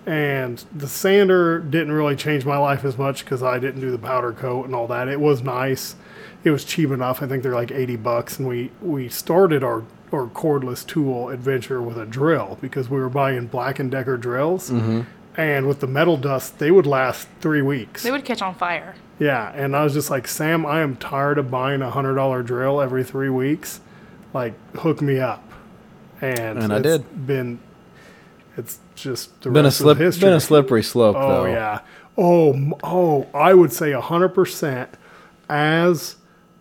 And 0.06 0.64
the 0.74 0.88
sander 0.88 1.60
didn't 1.60 1.92
really 1.92 2.16
change 2.16 2.46
my 2.46 2.58
life 2.58 2.86
as 2.86 2.98
much 2.98 3.24
because 3.26 3.44
I 3.44 3.60
didn't 3.60 3.82
do 3.82 3.92
the 3.92 3.98
powder 3.98 4.32
coat 4.32 4.66
and 4.66 4.74
all 4.74 4.88
that. 4.88 5.08
It 5.08 5.20
was 5.20 5.42
nice. 5.44 5.96
It 6.44 6.52
was 6.52 6.64
cheap 6.64 6.92
enough. 6.92 7.22
I 7.22 7.28
think 7.28 7.44
they're 7.44 7.54
like 7.54 7.72
eighty 7.72 7.96
bucks, 7.98 8.40
and 8.40 8.48
we 8.48 8.72
we 8.82 9.10
started 9.10 9.64
our 9.64 9.84
our 10.14 10.28
cordless 10.28 10.86
tool 10.88 11.28
adventure 11.30 11.82
with 11.82 11.98
a 11.98 12.06
drill 12.06 12.58
because 12.62 12.90
we 12.90 12.98
were 13.00 13.10
buying 13.10 13.48
Black 13.48 13.80
and 13.80 13.92
Decker 13.92 14.16
drills, 14.18 14.70
Mm-hmm. 14.70 15.02
and 15.40 15.68
with 15.68 15.82
the 15.82 15.88
metal 15.88 16.16
dust, 16.16 16.58
they 16.60 16.72
would 16.72 16.88
last 16.88 17.28
three 17.42 17.62
weeks. 17.62 18.04
They 18.04 18.12
would 18.12 18.24
catch 18.24 18.42
on 18.42 18.56
fire. 18.56 18.96
Yeah, 19.20 19.52
and 19.56 19.76
I 19.76 19.84
was 19.84 19.94
just 19.94 20.10
like, 20.10 20.28
Sam, 20.28 20.66
I 20.66 20.82
am 20.82 20.96
tired 20.96 21.38
of 21.40 21.50
buying 21.50 21.82
a 21.82 21.90
hundred 21.90 22.16
dollar 22.16 22.44
drill 22.44 22.80
every 22.82 23.04
three 23.04 23.30
weeks. 23.30 23.82
Like, 24.34 24.54
hook 24.78 25.02
me 25.02 25.20
up. 25.20 25.44
And 26.22 26.58
And 26.60 26.72
I 26.74 26.80
did. 26.80 27.26
Been, 27.28 27.60
it's 28.56 28.80
just 28.96 29.42
the 29.42 29.50
been 29.50 29.66
a 29.66 29.68
rest 29.68 29.78
slip. 29.80 29.98
of 29.98 30.04
history. 30.04 30.28
Been 30.28 30.34
a 30.38 30.40
slippery 30.40 30.84
slope 30.84 31.16
Oh 31.18 31.28
though. 31.30 31.46
yeah. 31.46 31.80
Oh 32.18 32.72
oh, 32.84 33.28
I 33.34 33.54
would 33.54 33.72
say 33.72 33.92
a 33.92 34.02
hundred 34.02 34.30
percent. 34.30 34.90
As 35.50 36.16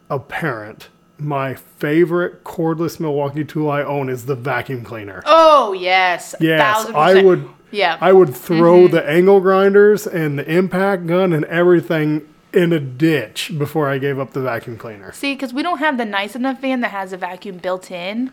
a 0.08 0.18
parent, 0.18 0.88
my 1.18 1.54
favorite 1.54 2.44
cordless 2.44 3.00
Milwaukee 3.00 3.44
tool 3.44 3.68
I 3.70 3.82
own 3.82 4.08
is 4.08 4.26
the 4.26 4.34
vacuum 4.36 4.84
cleaner. 4.84 5.22
Oh, 5.26 5.72
yes. 5.72 6.34
Yes, 6.40 6.86
I 6.94 7.20
would. 7.22 7.48
Yeah. 7.70 7.98
I 8.00 8.12
would 8.12 8.34
throw 8.34 8.82
Mm-hmm. 8.84 8.94
the 8.94 9.08
angle 9.08 9.40
grinders 9.40 10.06
and 10.06 10.38
the 10.38 10.48
impact 10.50 11.06
gun 11.06 11.32
and 11.32 11.44
everything 11.46 12.28
in 12.56 12.72
a 12.72 12.80
ditch 12.80 13.52
before 13.58 13.88
I 13.88 13.98
gave 13.98 14.18
up 14.18 14.32
the 14.32 14.40
vacuum 14.40 14.76
cleaner. 14.78 15.12
See, 15.12 15.34
because 15.34 15.52
we 15.52 15.62
don't 15.62 15.78
have 15.78 15.98
the 15.98 16.04
nice 16.04 16.34
enough 16.34 16.60
van 16.60 16.80
that 16.80 16.90
has 16.90 17.12
a 17.12 17.16
vacuum 17.16 17.58
built 17.58 17.90
in. 17.90 18.32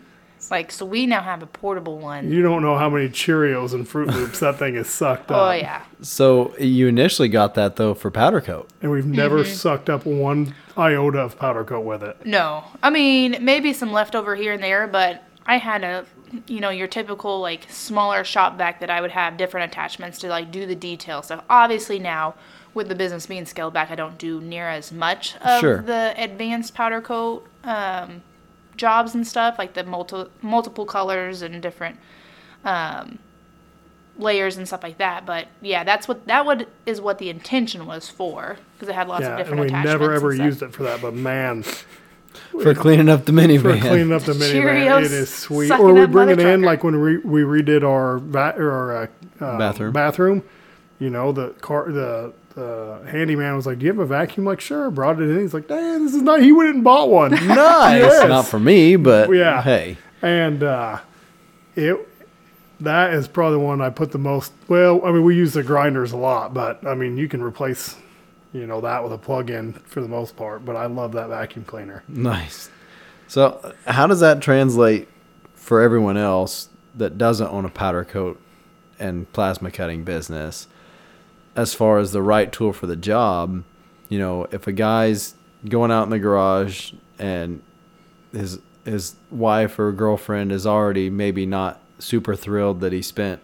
Like, 0.50 0.72
so 0.72 0.84
we 0.84 1.06
now 1.06 1.22
have 1.22 1.42
a 1.42 1.46
portable 1.46 1.98
one. 1.98 2.30
You 2.30 2.42
don't 2.42 2.60
know 2.60 2.76
how 2.76 2.90
many 2.90 3.08
Cheerios 3.08 3.72
and 3.72 3.88
Fruit 3.88 4.08
Loops 4.08 4.40
that 4.40 4.58
thing 4.58 4.74
has 4.74 4.88
sucked 4.90 5.30
up. 5.30 5.36
Oh, 5.38 5.52
yeah. 5.52 5.84
So 6.02 6.54
you 6.58 6.86
initially 6.86 7.28
got 7.28 7.54
that 7.54 7.76
though 7.76 7.94
for 7.94 8.10
powder 8.10 8.42
coat. 8.42 8.68
And 8.82 8.90
we've 8.90 9.06
never 9.06 9.38
Mm-hmm. 9.38 9.54
sucked 9.54 9.88
up 9.88 10.04
one 10.04 10.54
iota 10.76 11.20
of 11.20 11.38
powder 11.38 11.64
coat 11.64 11.86
with 11.86 12.02
it. 12.02 12.26
No. 12.26 12.64
I 12.82 12.90
mean, 12.90 13.38
maybe 13.40 13.72
some 13.72 13.90
leftover 13.92 14.34
here 14.36 14.52
and 14.52 14.62
there, 14.62 14.86
but 14.86 15.22
I 15.46 15.56
had 15.56 15.82
a, 15.82 16.04
you 16.46 16.60
know, 16.60 16.70
your 16.70 16.88
typical, 16.88 17.40
like, 17.40 17.66
smaller 17.70 18.22
shop 18.22 18.58
vac 18.58 18.80
that 18.80 18.90
I 18.90 19.00
would 19.00 19.12
have 19.12 19.38
different 19.38 19.72
attachments 19.72 20.18
to, 20.18 20.28
like, 20.28 20.50
do 20.50 20.66
the 20.66 20.74
detail 20.74 21.22
stuff. 21.22 21.42
Obviously, 21.48 21.98
now, 21.98 22.34
with 22.74 22.88
the 22.88 22.94
business 22.94 23.26
being 23.26 23.46
scaled 23.46 23.72
back, 23.72 23.90
I 23.90 23.94
don't 23.94 24.18
do 24.18 24.40
near 24.40 24.68
as 24.68 24.90
much 24.92 25.36
of 25.36 25.60
Sure. 25.60 25.80
the 25.82 26.12
advanced 26.16 26.74
powder 26.74 27.00
coat 27.00 27.46
um, 27.64 28.22
jobs 28.76 29.14
and 29.14 29.26
stuff, 29.26 29.56
like 29.58 29.74
the 29.74 29.84
multi- 29.84 30.28
multiple 30.42 30.84
colors 30.84 31.40
and 31.42 31.62
different 31.62 31.98
um, 32.64 33.18
layers 34.18 34.56
and 34.56 34.66
stuff 34.66 34.82
like 34.82 34.98
that. 34.98 35.24
But 35.26 35.48
yeah, 35.60 35.84
that's 35.84 36.08
what 36.08 36.26
that 36.26 36.44
would 36.46 36.66
is 36.86 37.00
what 37.00 37.18
the 37.18 37.30
intention 37.30 37.86
was 37.86 38.08
for 38.08 38.56
because 38.74 38.88
it 38.88 38.94
had 38.94 39.08
lots 39.08 39.24
of 39.24 39.30
Yeah, 39.30 39.36
different 39.38 39.60
and 39.60 39.60
we 39.60 39.66
attachments. 39.68 39.92
never 39.92 40.04
and 40.06 40.14
ever 40.16 40.34
stuff. 40.34 40.44
used 40.46 40.62
it 40.62 40.72
for 40.72 40.82
that. 40.84 41.00
But 41.00 41.14
man, 41.14 41.62
For 42.60 42.74
cleaning 42.74 43.08
up 43.08 43.24
the 43.26 43.32
mini 43.32 43.58
for 43.58 43.76
cleaning 43.78 44.12
up 44.12 44.22
the 44.22 44.32
minivan, 44.32 44.62
Cheerios 44.62 45.04
it 45.04 45.12
is 45.12 45.32
sweet. 45.32 45.70
Or 45.70 45.92
we 45.94 46.02
up 46.02 46.10
bring 46.10 46.28
mother 46.28 46.32
it 46.32 46.38
in 46.40 46.60
trucker. 46.60 46.66
like 46.66 46.84
when 46.84 47.00
we 47.00 47.18
we 47.18 47.42
redid 47.42 47.84
our 47.84 48.18
va- 48.18 48.54
or 48.56 48.70
our 48.70 48.96
uh, 49.04 49.06
uh, 49.44 49.58
Bathroom. 49.58 49.92
Bathroom, 49.92 50.42
you 50.98 51.10
know 51.10 51.30
the 51.32 51.50
car 51.60 51.90
the. 51.92 52.32
The 52.54 53.00
handyman 53.08 53.56
was 53.56 53.66
like, 53.66 53.78
"Do 53.80 53.86
you 53.86 53.92
have 53.92 53.98
a 53.98 54.06
vacuum?" 54.06 54.46
Like, 54.46 54.60
sure. 54.60 54.90
Brought 54.90 55.20
it 55.20 55.28
in. 55.28 55.40
He's 55.40 55.54
like, 55.54 55.66
"Damn, 55.66 56.04
this 56.04 56.14
is 56.14 56.22
not." 56.22 56.40
He 56.40 56.52
went 56.52 56.70
and 56.74 56.84
bought 56.84 57.10
one. 57.10 57.30
nice. 57.46 58.00
Yes. 58.00 58.28
Not 58.28 58.46
for 58.46 58.60
me, 58.60 58.94
but 58.96 59.28
Yeah. 59.32 59.60
hey. 59.62 59.96
and 60.22 60.62
uh, 60.62 60.98
it 61.74 62.08
that 62.80 63.12
is 63.14 63.26
probably 63.28 63.58
the 63.58 63.64
one 63.64 63.80
I 63.80 63.90
put 63.90 64.12
the 64.12 64.18
most. 64.18 64.52
Well, 64.68 65.04
I 65.04 65.10
mean, 65.10 65.24
we 65.24 65.34
use 65.36 65.52
the 65.54 65.62
grinders 65.62 66.12
a 66.12 66.16
lot, 66.16 66.54
but 66.54 66.86
I 66.86 66.94
mean, 66.94 67.16
you 67.16 67.28
can 67.28 67.42
replace, 67.42 67.96
you 68.52 68.66
know, 68.66 68.80
that 68.82 69.02
with 69.02 69.12
a 69.12 69.18
plug-in 69.18 69.72
for 69.72 70.00
the 70.00 70.08
most 70.08 70.36
part. 70.36 70.64
But 70.64 70.76
I 70.76 70.86
love 70.86 71.12
that 71.12 71.28
vacuum 71.28 71.64
cleaner. 71.64 72.04
Nice. 72.08 72.70
So, 73.26 73.74
how 73.86 74.06
does 74.06 74.20
that 74.20 74.40
translate 74.42 75.08
for 75.54 75.80
everyone 75.80 76.16
else 76.16 76.68
that 76.94 77.18
doesn't 77.18 77.48
own 77.48 77.64
a 77.64 77.68
powder 77.70 78.04
coat 78.04 78.40
and 78.98 79.32
plasma 79.32 79.70
cutting 79.72 80.04
business 80.04 80.68
as 81.56 81.74
far 81.74 81.98
as 81.98 82.12
the 82.12 82.22
right 82.22 82.52
tool 82.52 82.72
for 82.72 82.86
the 82.86 82.96
job? 82.96 83.64
You 84.08 84.18
know, 84.18 84.46
if 84.50 84.66
a 84.66 84.72
guy's 84.72 85.34
going 85.68 85.90
out 85.90 86.04
in 86.04 86.10
the 86.10 86.18
garage 86.18 86.92
and 87.18 87.62
his 88.32 88.58
his 88.84 89.14
wife 89.30 89.78
or 89.78 89.90
girlfriend 89.92 90.52
is 90.52 90.66
already 90.66 91.08
maybe 91.08 91.46
not 91.46 91.80
super 91.98 92.36
thrilled 92.36 92.80
that 92.80 92.92
he 92.92 93.00
spent 93.00 93.40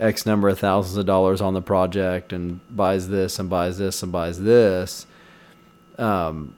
X 0.00 0.24
number 0.24 0.48
of 0.48 0.58
thousands 0.58 0.96
of 0.96 1.06
dollars 1.06 1.40
on 1.40 1.54
the 1.54 1.62
project 1.62 2.32
and 2.32 2.60
buys 2.74 3.08
this 3.08 3.38
and 3.38 3.50
buys 3.50 3.78
this 3.78 4.02
and 4.02 4.10
buys 4.10 4.40
this. 4.40 5.06
Um, 5.98 6.54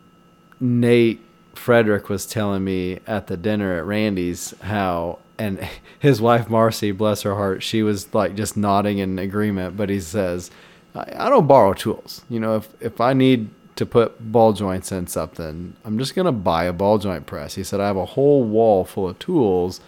Nate 0.60 1.20
Frederick 1.54 2.08
was 2.08 2.26
telling 2.26 2.64
me 2.64 3.00
at 3.06 3.26
the 3.26 3.36
dinner 3.36 3.78
at 3.78 3.84
Randy's 3.84 4.54
how, 4.62 5.18
and 5.38 5.68
his 5.98 6.20
wife 6.20 6.48
Marcy, 6.48 6.92
bless 6.92 7.22
her 7.22 7.34
heart, 7.34 7.62
she 7.62 7.82
was 7.82 8.12
like 8.14 8.34
just 8.34 8.56
nodding 8.56 8.98
in 8.98 9.18
agreement. 9.18 9.76
But 9.76 9.90
he 9.90 10.00
says, 10.00 10.50
I, 10.94 11.26
I 11.26 11.28
don't 11.28 11.46
borrow 11.46 11.74
tools. 11.74 12.22
You 12.28 12.40
know, 12.40 12.56
if, 12.56 12.68
if 12.80 13.00
I 13.00 13.12
need 13.12 13.50
to 13.76 13.86
put 13.86 14.32
ball 14.32 14.52
joints 14.52 14.92
in 14.92 15.06
something, 15.06 15.74
I'm 15.84 15.98
just 15.98 16.14
going 16.14 16.26
to 16.26 16.32
buy 16.32 16.64
a 16.64 16.72
ball 16.72 16.98
joint 16.98 17.26
press. 17.26 17.54
He 17.54 17.64
said, 17.64 17.80
I 17.80 17.86
have 17.86 17.96
a 17.96 18.04
whole 18.04 18.44
wall 18.44 18.84
full 18.84 19.08
of 19.08 19.18
tools 19.18 19.80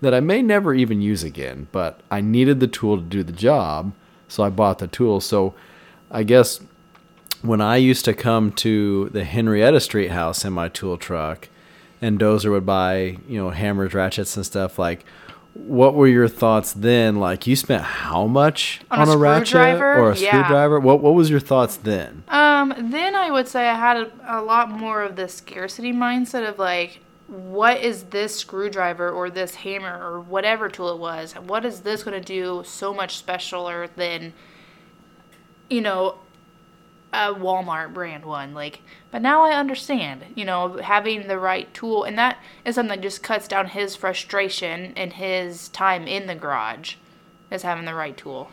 that 0.00 0.12
I 0.12 0.20
may 0.20 0.42
never 0.42 0.74
even 0.74 1.00
use 1.00 1.22
again, 1.22 1.68
but 1.72 2.00
I 2.10 2.20
needed 2.20 2.60
the 2.60 2.66
tool 2.66 2.96
to 2.96 3.02
do 3.02 3.22
the 3.22 3.32
job. 3.32 3.92
So 4.28 4.42
I 4.42 4.50
bought 4.50 4.78
the 4.78 4.88
tool. 4.88 5.20
So 5.20 5.54
I 6.10 6.22
guess 6.22 6.60
when 7.42 7.60
I 7.60 7.76
used 7.76 8.04
to 8.06 8.14
come 8.14 8.52
to 8.52 9.08
the 9.10 9.24
Henrietta 9.24 9.80
Street 9.80 10.10
house 10.10 10.44
in 10.44 10.52
my 10.52 10.68
tool 10.68 10.96
truck, 10.96 11.48
and 12.00 12.18
Dozer 12.18 12.50
would 12.50 12.66
buy, 12.66 13.16
you 13.28 13.38
know, 13.38 13.50
hammers, 13.50 13.94
ratchets, 13.94 14.36
and 14.36 14.44
stuff. 14.44 14.76
Like, 14.78 15.04
what 15.54 15.94
were 15.94 16.06
your 16.08 16.28
thoughts 16.28 16.72
then? 16.72 17.16
Like, 17.16 17.46
you 17.46 17.56
spent 17.56 17.82
how 17.82 18.26
much 18.26 18.80
On 18.90 19.00
on, 19.00 19.08
a 19.08 19.12
a, 19.12 19.16
ratchet 19.18 19.80
or 19.80 20.10
a 20.10 20.16
Yeah. 20.16 20.30
screwdriver? 20.30 20.80
What 20.80 21.00
What 21.00 21.14
was 21.14 21.28
your 21.30 21.40
thoughts 21.40 21.76
then? 21.76 22.24
Um, 22.28 22.74
then 22.90 23.14
I 23.14 23.30
would 23.30 23.48
say 23.48 23.68
I 23.68 23.74
had 23.74 23.96
a, 23.98 24.10
a 24.26 24.42
lot 24.42 24.70
more 24.70 25.02
of 25.02 25.16
the 25.16 25.28
scarcity 25.28 25.92
mindset 25.92 26.48
of 26.48 26.58
like, 26.58 27.00
what 27.26 27.80
is 27.80 28.04
this 28.04 28.36
screwdriver 28.36 29.10
or 29.10 29.30
this 29.30 29.56
hammer 29.56 29.98
or 30.02 30.20
whatever 30.20 30.68
tool 30.68 30.90
it 30.92 30.98
was? 30.98 31.32
What 31.34 31.64
is 31.64 31.80
this 31.80 32.02
going 32.02 32.20
to 32.20 32.24
do 32.26 32.62
so 32.64 32.92
much 32.92 33.24
specialer 33.24 33.88
than, 33.96 34.32
you 35.70 35.80
know, 35.80 36.16
a 37.12 37.34
Walmart 37.34 37.92
brand 37.92 38.24
one? 38.24 38.54
Like, 38.54 38.80
but 39.10 39.22
now 39.22 39.42
I 39.42 39.58
understand, 39.58 40.24
you 40.34 40.44
know, 40.44 40.78
having 40.78 41.28
the 41.28 41.38
right 41.38 41.72
tool, 41.74 42.04
and 42.04 42.18
that 42.18 42.38
is 42.64 42.74
something 42.74 42.96
that 42.96 43.02
just 43.02 43.22
cuts 43.22 43.48
down 43.48 43.68
his 43.68 43.96
frustration 43.96 44.92
and 44.96 45.12
his 45.12 45.68
time 45.68 46.06
in 46.06 46.26
the 46.26 46.34
garage, 46.34 46.96
is 47.50 47.62
having 47.62 47.84
the 47.84 47.94
right 47.94 48.16
tool. 48.16 48.50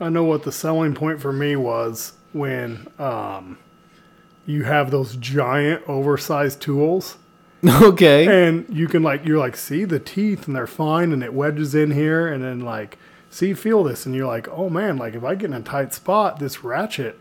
I 0.00 0.08
know 0.08 0.24
what 0.24 0.42
the 0.42 0.52
selling 0.52 0.94
point 0.94 1.20
for 1.20 1.32
me 1.32 1.54
was 1.54 2.14
when 2.32 2.88
um, 2.98 3.58
you 4.46 4.64
have 4.64 4.90
those 4.90 5.16
giant 5.16 5.82
oversized 5.88 6.60
tools 6.60 7.18
okay. 7.82 8.48
and 8.48 8.66
you 8.68 8.88
can 8.88 9.02
like 9.02 9.24
you're 9.24 9.38
like 9.38 9.56
see 9.56 9.84
the 9.84 10.00
teeth 10.00 10.46
and 10.46 10.56
they're 10.56 10.66
fine 10.66 11.12
and 11.12 11.22
it 11.22 11.32
wedges 11.32 11.74
in 11.74 11.92
here 11.92 12.26
and 12.26 12.42
then 12.42 12.60
like 12.60 12.98
see 13.30 13.54
feel 13.54 13.84
this 13.84 14.04
and 14.04 14.14
you're 14.14 14.26
like 14.26 14.48
oh 14.48 14.68
man 14.68 14.96
like 14.96 15.14
if 15.14 15.22
I 15.22 15.34
get 15.36 15.50
in 15.50 15.54
a 15.54 15.62
tight 15.62 15.94
spot 15.94 16.40
this 16.40 16.64
ratchet 16.64 17.18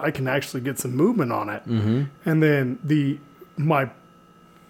I 0.00 0.10
can 0.10 0.26
actually 0.28 0.60
get 0.62 0.78
some 0.78 0.94
movement 0.94 1.32
on 1.32 1.48
it 1.48 1.66
mm-hmm. 1.66 2.04
and 2.24 2.42
then 2.42 2.78
the 2.82 3.18
my 3.56 3.90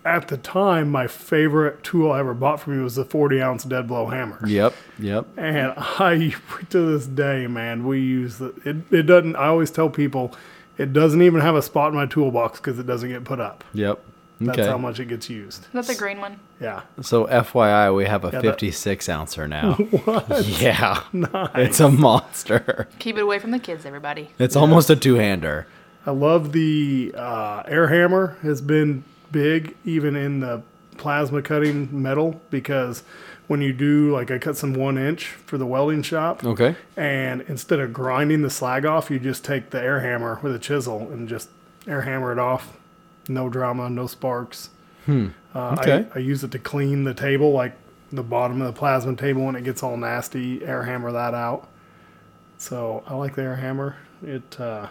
at 0.05 0.29
the 0.29 0.37
time 0.37 0.91
my 0.91 1.07
favorite 1.07 1.83
tool 1.85 2.11
I 2.11 2.21
ever 2.21 2.35
bought 2.35 2.61
from 2.61 2.75
you 2.75 2.83
was 2.83 2.97
the 2.97 3.05
40 3.05 3.41
ounce 3.41 3.65
dead 3.65 3.87
blow 3.87 4.07
hammer 4.07 4.41
Yep. 4.47 4.75
Yep. 4.99 5.27
and 5.37 5.75
I, 5.77 6.35
to 6.71 6.99
this 6.99 7.07
day, 7.07 7.47
man, 7.47 7.87
we 7.87 8.01
use 8.01 8.39
the, 8.39 8.49
it. 8.65 8.77
It 8.93 9.03
doesn't. 9.05 9.37
I 9.37 9.47
always 9.47 9.71
tell 9.71 9.89
people, 9.91 10.35
it 10.79 10.93
doesn't 10.93 11.23
even 11.23 11.41
have 11.41 11.55
a 11.55 11.63
spot 11.63 11.91
in 11.91 11.95
my 11.95 12.07
toolbox 12.07 12.59
because 12.59 12.79
it 12.79 12.87
doesn't 12.87 13.09
get 13.09 13.25
put 13.25 13.41
up. 13.41 13.65
Yep. 13.75 14.03
That's 14.41 14.59
Okay. 14.59 14.69
how 14.69 14.79
much 14.79 14.99
it 14.99 15.07
gets 15.07 15.31
used. 15.31 15.67
That's 15.73 15.89
a 15.89 15.95
green 15.95 16.21
one? 16.21 16.41
Yeah. 16.61 16.83
So 17.01 17.27
FYI, 17.27 17.95
we 17.95 18.07
have 18.07 18.25
a 18.25 18.29
Yeah, 18.29 18.41
that- 18.41 18.43
56 18.61 19.09
ouncer 19.09 19.47
now. 19.47 19.75
what? 20.05 20.47
Yeah. 20.61 21.03
It's 21.55 21.79
a 21.81 21.89
monster. 21.91 22.89
Keep 22.99 23.19
it 23.19 23.21
away 23.23 23.39
from 23.39 23.53
the 23.53 23.59
kids, 23.61 23.85
everybody. 23.87 24.31
It's 24.39 24.57
almost 24.57 24.91
a 24.91 24.97
two 24.97 25.15
hander. 25.15 25.67
I 26.07 26.11
love 26.11 26.51
the 26.53 27.15
uh, 27.17 27.63
air 27.69 27.87
hammer. 27.89 28.37
Has 28.43 28.61
been 28.61 29.05
big 29.31 29.77
even 29.85 30.17
in 30.17 30.41
the 30.41 30.63
plasma 30.99 31.41
cutting 31.43 31.89
metal 32.03 32.41
because 32.51 33.03
when 33.47 33.61
you 33.61 33.73
do 33.73 34.13
like 34.13 34.31
I 34.31 34.39
cut 34.39 34.57
some 34.57 34.75
one 34.75 34.99
inch 34.99 35.27
for 35.29 35.59
the 35.59 35.67
welding 35.67 36.03
shop, 36.03 36.45
Okay. 36.45 36.75
and 36.97 37.43
instead 37.43 37.79
of 37.81 37.93
grinding 37.93 38.43
the 38.43 38.51
slag 38.51 38.85
off, 38.85 39.11
you 39.11 39.19
just 39.21 39.45
take 39.45 39.71
the 39.71 39.81
air 39.81 40.01
hammer 40.01 40.41
with 40.43 40.55
a 40.55 40.59
chisel 40.59 41.09
and 41.13 41.29
just 41.29 41.49
air 41.87 42.03
hammer 42.03 42.33
it 42.33 42.39
off. 42.39 42.77
No 43.29 43.49
drama, 43.49 43.89
no 43.91 44.07
sparks. 44.07 44.71
Uh, 45.09 45.29
Okay. 45.55 46.07
I, 46.15 46.19
I 46.19 46.19
use 46.21 46.45
it 46.45 46.51
to 46.53 46.59
clean 46.59 47.05
the 47.05 47.15
table, 47.15 47.53
like 47.53 47.75
the 48.13 48.23
bottom 48.23 48.61
of 48.63 48.73
the 48.73 48.79
plasma 48.79 49.15
table 49.17 49.45
when 49.45 49.57
it 49.57 49.65
gets 49.65 49.83
all 49.83 49.97
nasty. 49.97 50.65
Air 50.65 50.83
hammer 50.85 51.13
that 51.13 51.35
out. 51.35 51.69
So 52.59 53.03
I 53.07 53.15
like 53.15 53.35
the 53.35 53.43
air 53.43 53.57
hammer. 53.57 53.97
It, 54.23 54.61
uh, 54.61 54.87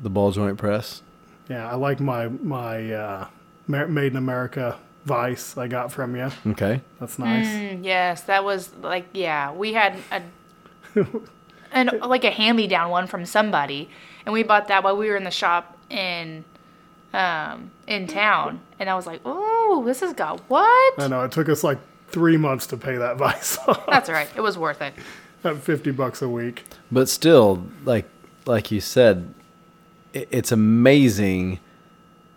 The 0.00 0.10
ball 0.10 0.30
joint 0.32 0.58
press. 0.58 1.02
yeah, 1.48 1.70
I 1.70 1.74
like 1.76 2.00
my 2.00 2.28
my 2.28 2.92
uh, 2.92 3.26
made 3.66 4.12
in 4.12 4.16
America 4.16 4.78
vice 5.06 5.56
I 5.58 5.68
got 5.68 5.90
from 5.92 6.16
you. 6.16 6.30
Okay. 6.48 6.80
That's 7.00 7.18
nice. 7.18 7.46
Mm, 7.46 7.84
yes, 7.84 8.22
that 8.22 8.44
was 8.44 8.74
like 8.82 9.06
yeah, 9.14 9.52
we 9.52 9.72
had 9.72 9.96
a 10.12 10.22
and 11.72 11.90
like 12.02 12.24
a 12.24 12.30
hand-me-down 12.30 12.90
one 12.90 13.06
from 13.06 13.24
somebody, 13.26 13.88
and 14.26 14.32
we 14.32 14.42
bought 14.42 14.68
that 14.68 14.84
while 14.84 14.96
we 14.96 15.08
were 15.08 15.16
in 15.16 15.24
the 15.24 15.30
shop 15.30 15.76
in 15.90 16.44
um 17.14 17.70
in 17.86 18.06
town, 18.06 18.60
and 18.78 18.90
I 18.90 18.94
was 18.94 19.06
like, 19.06 19.20
oh, 19.24 19.82
this 19.86 20.00
has 20.00 20.12
got 20.12 20.40
what? 20.48 20.94
I 20.98 21.06
know 21.06 21.22
it 21.22 21.32
took 21.32 21.48
us 21.48 21.62
like 21.64 21.78
three 22.08 22.36
months 22.36 22.66
to 22.68 22.76
pay 22.76 22.96
that 22.96 23.16
vice 23.24 23.58
off 23.66 23.86
That's 23.86 24.08
all 24.08 24.14
right. 24.14 24.28
It 24.36 24.40
was 24.40 24.58
worth 24.58 24.82
it. 24.82 24.94
at 25.44 25.56
fifty 25.58 25.90
bucks 25.90 26.20
a 26.22 26.28
week. 26.28 26.64
But 26.90 27.08
still, 27.08 27.66
like 27.84 28.06
like 28.46 28.70
you 28.70 28.80
said, 28.80 29.32
it's 30.12 30.52
amazing 30.52 31.60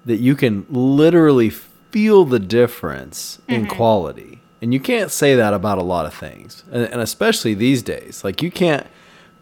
that 0.06 0.18
you 0.18 0.36
can 0.36 0.66
literally 0.70 1.50
feel 1.50 2.24
the 2.26 2.40
difference 2.40 3.40
in 3.48 3.68
quality. 3.68 4.42
And 4.62 4.74
you 4.74 4.80
can't 4.80 5.12
say 5.12 5.36
that 5.36 5.54
about 5.54 5.78
a 5.78 5.84
lot 5.84 6.06
of 6.06 6.14
things. 6.14 6.64
And, 6.72 6.84
and 6.84 7.02
especially 7.02 7.54
these 7.54 7.84
days. 7.84 8.24
Like 8.24 8.42
you 8.42 8.50
can't 8.50 8.88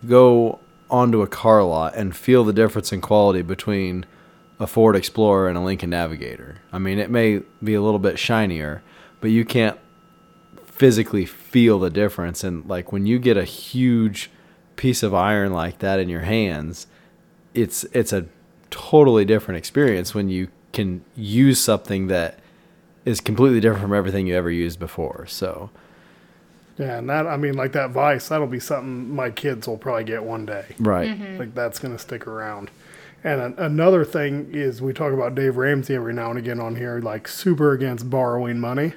go 0.08 0.60
onto 0.90 1.22
a 1.22 1.28
car 1.28 1.64
lot 1.64 1.96
and 1.96 2.16
feel 2.16 2.44
the 2.44 2.54
difference 2.54 2.92
in 2.92 3.02
quality 3.02 3.42
between 3.42 4.06
a 4.60 4.68
Ford 4.68 4.96
Explorer 4.96 5.50
and 5.50 5.58
a 5.58 5.62
Lincoln 5.62 5.90
Navigator. 5.90 6.58
I 6.72 6.80
mean, 6.80 7.00
it 7.00 7.10
may 7.10 7.42
be 7.64 7.74
a 7.74 7.82
little 7.82 8.00
bit 8.00 8.18
shinier, 8.18 8.84
but 9.22 9.32
you 9.32 9.46
can't 9.46 9.78
physically 10.66 11.26
feel 11.26 11.80
the 11.80 11.90
difference 11.90 12.44
and 12.44 12.68
like 12.68 12.92
when 12.92 13.06
you 13.06 13.18
get 13.18 13.38
a 13.38 13.46
huge 13.46 14.30
piece 14.76 15.04
of 15.04 15.14
iron 15.14 15.54
like 15.54 15.80
that 15.80 16.02
in 16.02 16.10
your 16.10 16.22
hands 16.22 16.86
it's 17.54 17.86
it's 17.94 18.12
a 18.12 18.26
totally 18.72 19.24
different 19.24 19.58
experience 19.58 20.14
when 20.14 20.28
you 20.28 20.50
can 20.74 21.02
use 21.16 21.62
something 21.62 22.08
that 22.08 22.40
is 23.06 23.22
completely 23.22 23.62
different 23.62 23.82
from 23.82 23.94
everything 23.94 24.28
you 24.28 24.36
ever 24.36 24.52
used 24.52 24.78
before 24.78 25.26
so 25.28 25.70
Yeah, 26.78 26.98
and 26.98 27.10
that 27.10 27.26
I 27.26 27.38
mean, 27.38 27.54
like 27.54 27.72
that 27.72 27.92
vice, 27.92 28.28
that'll 28.28 28.48
be 28.48 28.60
something 28.60 29.16
my 29.16 29.30
kids 29.30 29.68
will 29.68 29.78
probably 29.78 30.04
get 30.04 30.24
one 30.24 30.46
day. 30.46 30.76
right 30.80 31.10
mm-hmm. 31.10 31.38
Like 31.38 31.56
that's 31.56 31.80
gonna 31.80 32.00
stick 32.00 32.28
around. 32.28 32.70
And 33.24 33.42
an, 33.42 33.56
another 33.58 34.06
thing 34.06 34.50
is 34.54 34.82
we 34.82 34.94
talk 34.94 35.14
about 35.14 35.36
Dave 35.36 35.58
Ramsey 35.58 35.96
every 35.96 36.14
now 36.14 36.30
and 36.30 36.38
again 36.40 36.60
on 36.60 36.76
here, 36.76 37.00
like 37.00 37.28
super 37.28 37.72
against 37.72 38.10
borrowing 38.10 38.60
money, 38.60 38.94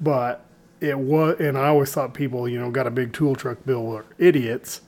but 0.00 0.44
it 0.80 0.98
was, 0.98 1.40
and 1.40 1.56
I 1.56 1.68
always 1.68 1.92
thought 1.92 2.14
people, 2.14 2.48
you 2.48 2.58
know, 2.58 2.70
got 2.70 2.86
a 2.86 2.90
big 2.90 3.12
tool 3.12 3.34
truck 3.34 3.64
bill 3.64 3.84
were 3.84 4.04
idiots, 4.18 4.82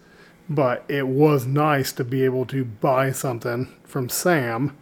but 0.49 0.85
it 0.89 1.07
was 1.07 1.47
nice 1.47 1.93
to 1.93 2.05
be 2.05 2.25
able 2.25 2.45
to 2.47 2.65
buy 2.65 3.13
something 3.13 3.75
from 3.85 4.09
Sam 4.09 4.77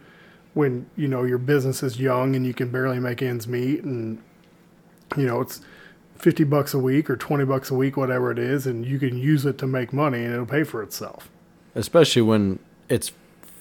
when 0.53 0.89
you 0.95 1.07
know 1.07 1.23
your 1.23 1.37
business 1.37 1.83
is 1.83 1.99
young 1.99 2.35
and 2.35 2.45
you 2.45 2.53
can 2.53 2.69
barely 2.69 2.99
make 2.99 3.21
ends 3.21 3.47
meet 3.47 3.83
and 3.83 4.21
you 5.15 5.25
know 5.25 5.41
it's 5.41 5.61
50 6.17 6.43
bucks 6.43 6.73
a 6.73 6.79
week 6.79 7.09
or 7.09 7.15
20 7.15 7.45
bucks 7.45 7.71
a 7.71 7.75
week 7.75 7.95
whatever 7.95 8.31
it 8.31 8.39
is 8.39 8.67
and 8.67 8.85
you 8.85 8.99
can 8.99 9.17
use 9.17 9.45
it 9.45 9.57
to 9.59 9.67
make 9.67 9.93
money 9.93 10.23
and 10.23 10.33
it'll 10.33 10.45
pay 10.45 10.63
for 10.63 10.83
itself. 10.83 11.29
Especially 11.75 12.21
when 12.21 12.59
it's 12.89 13.11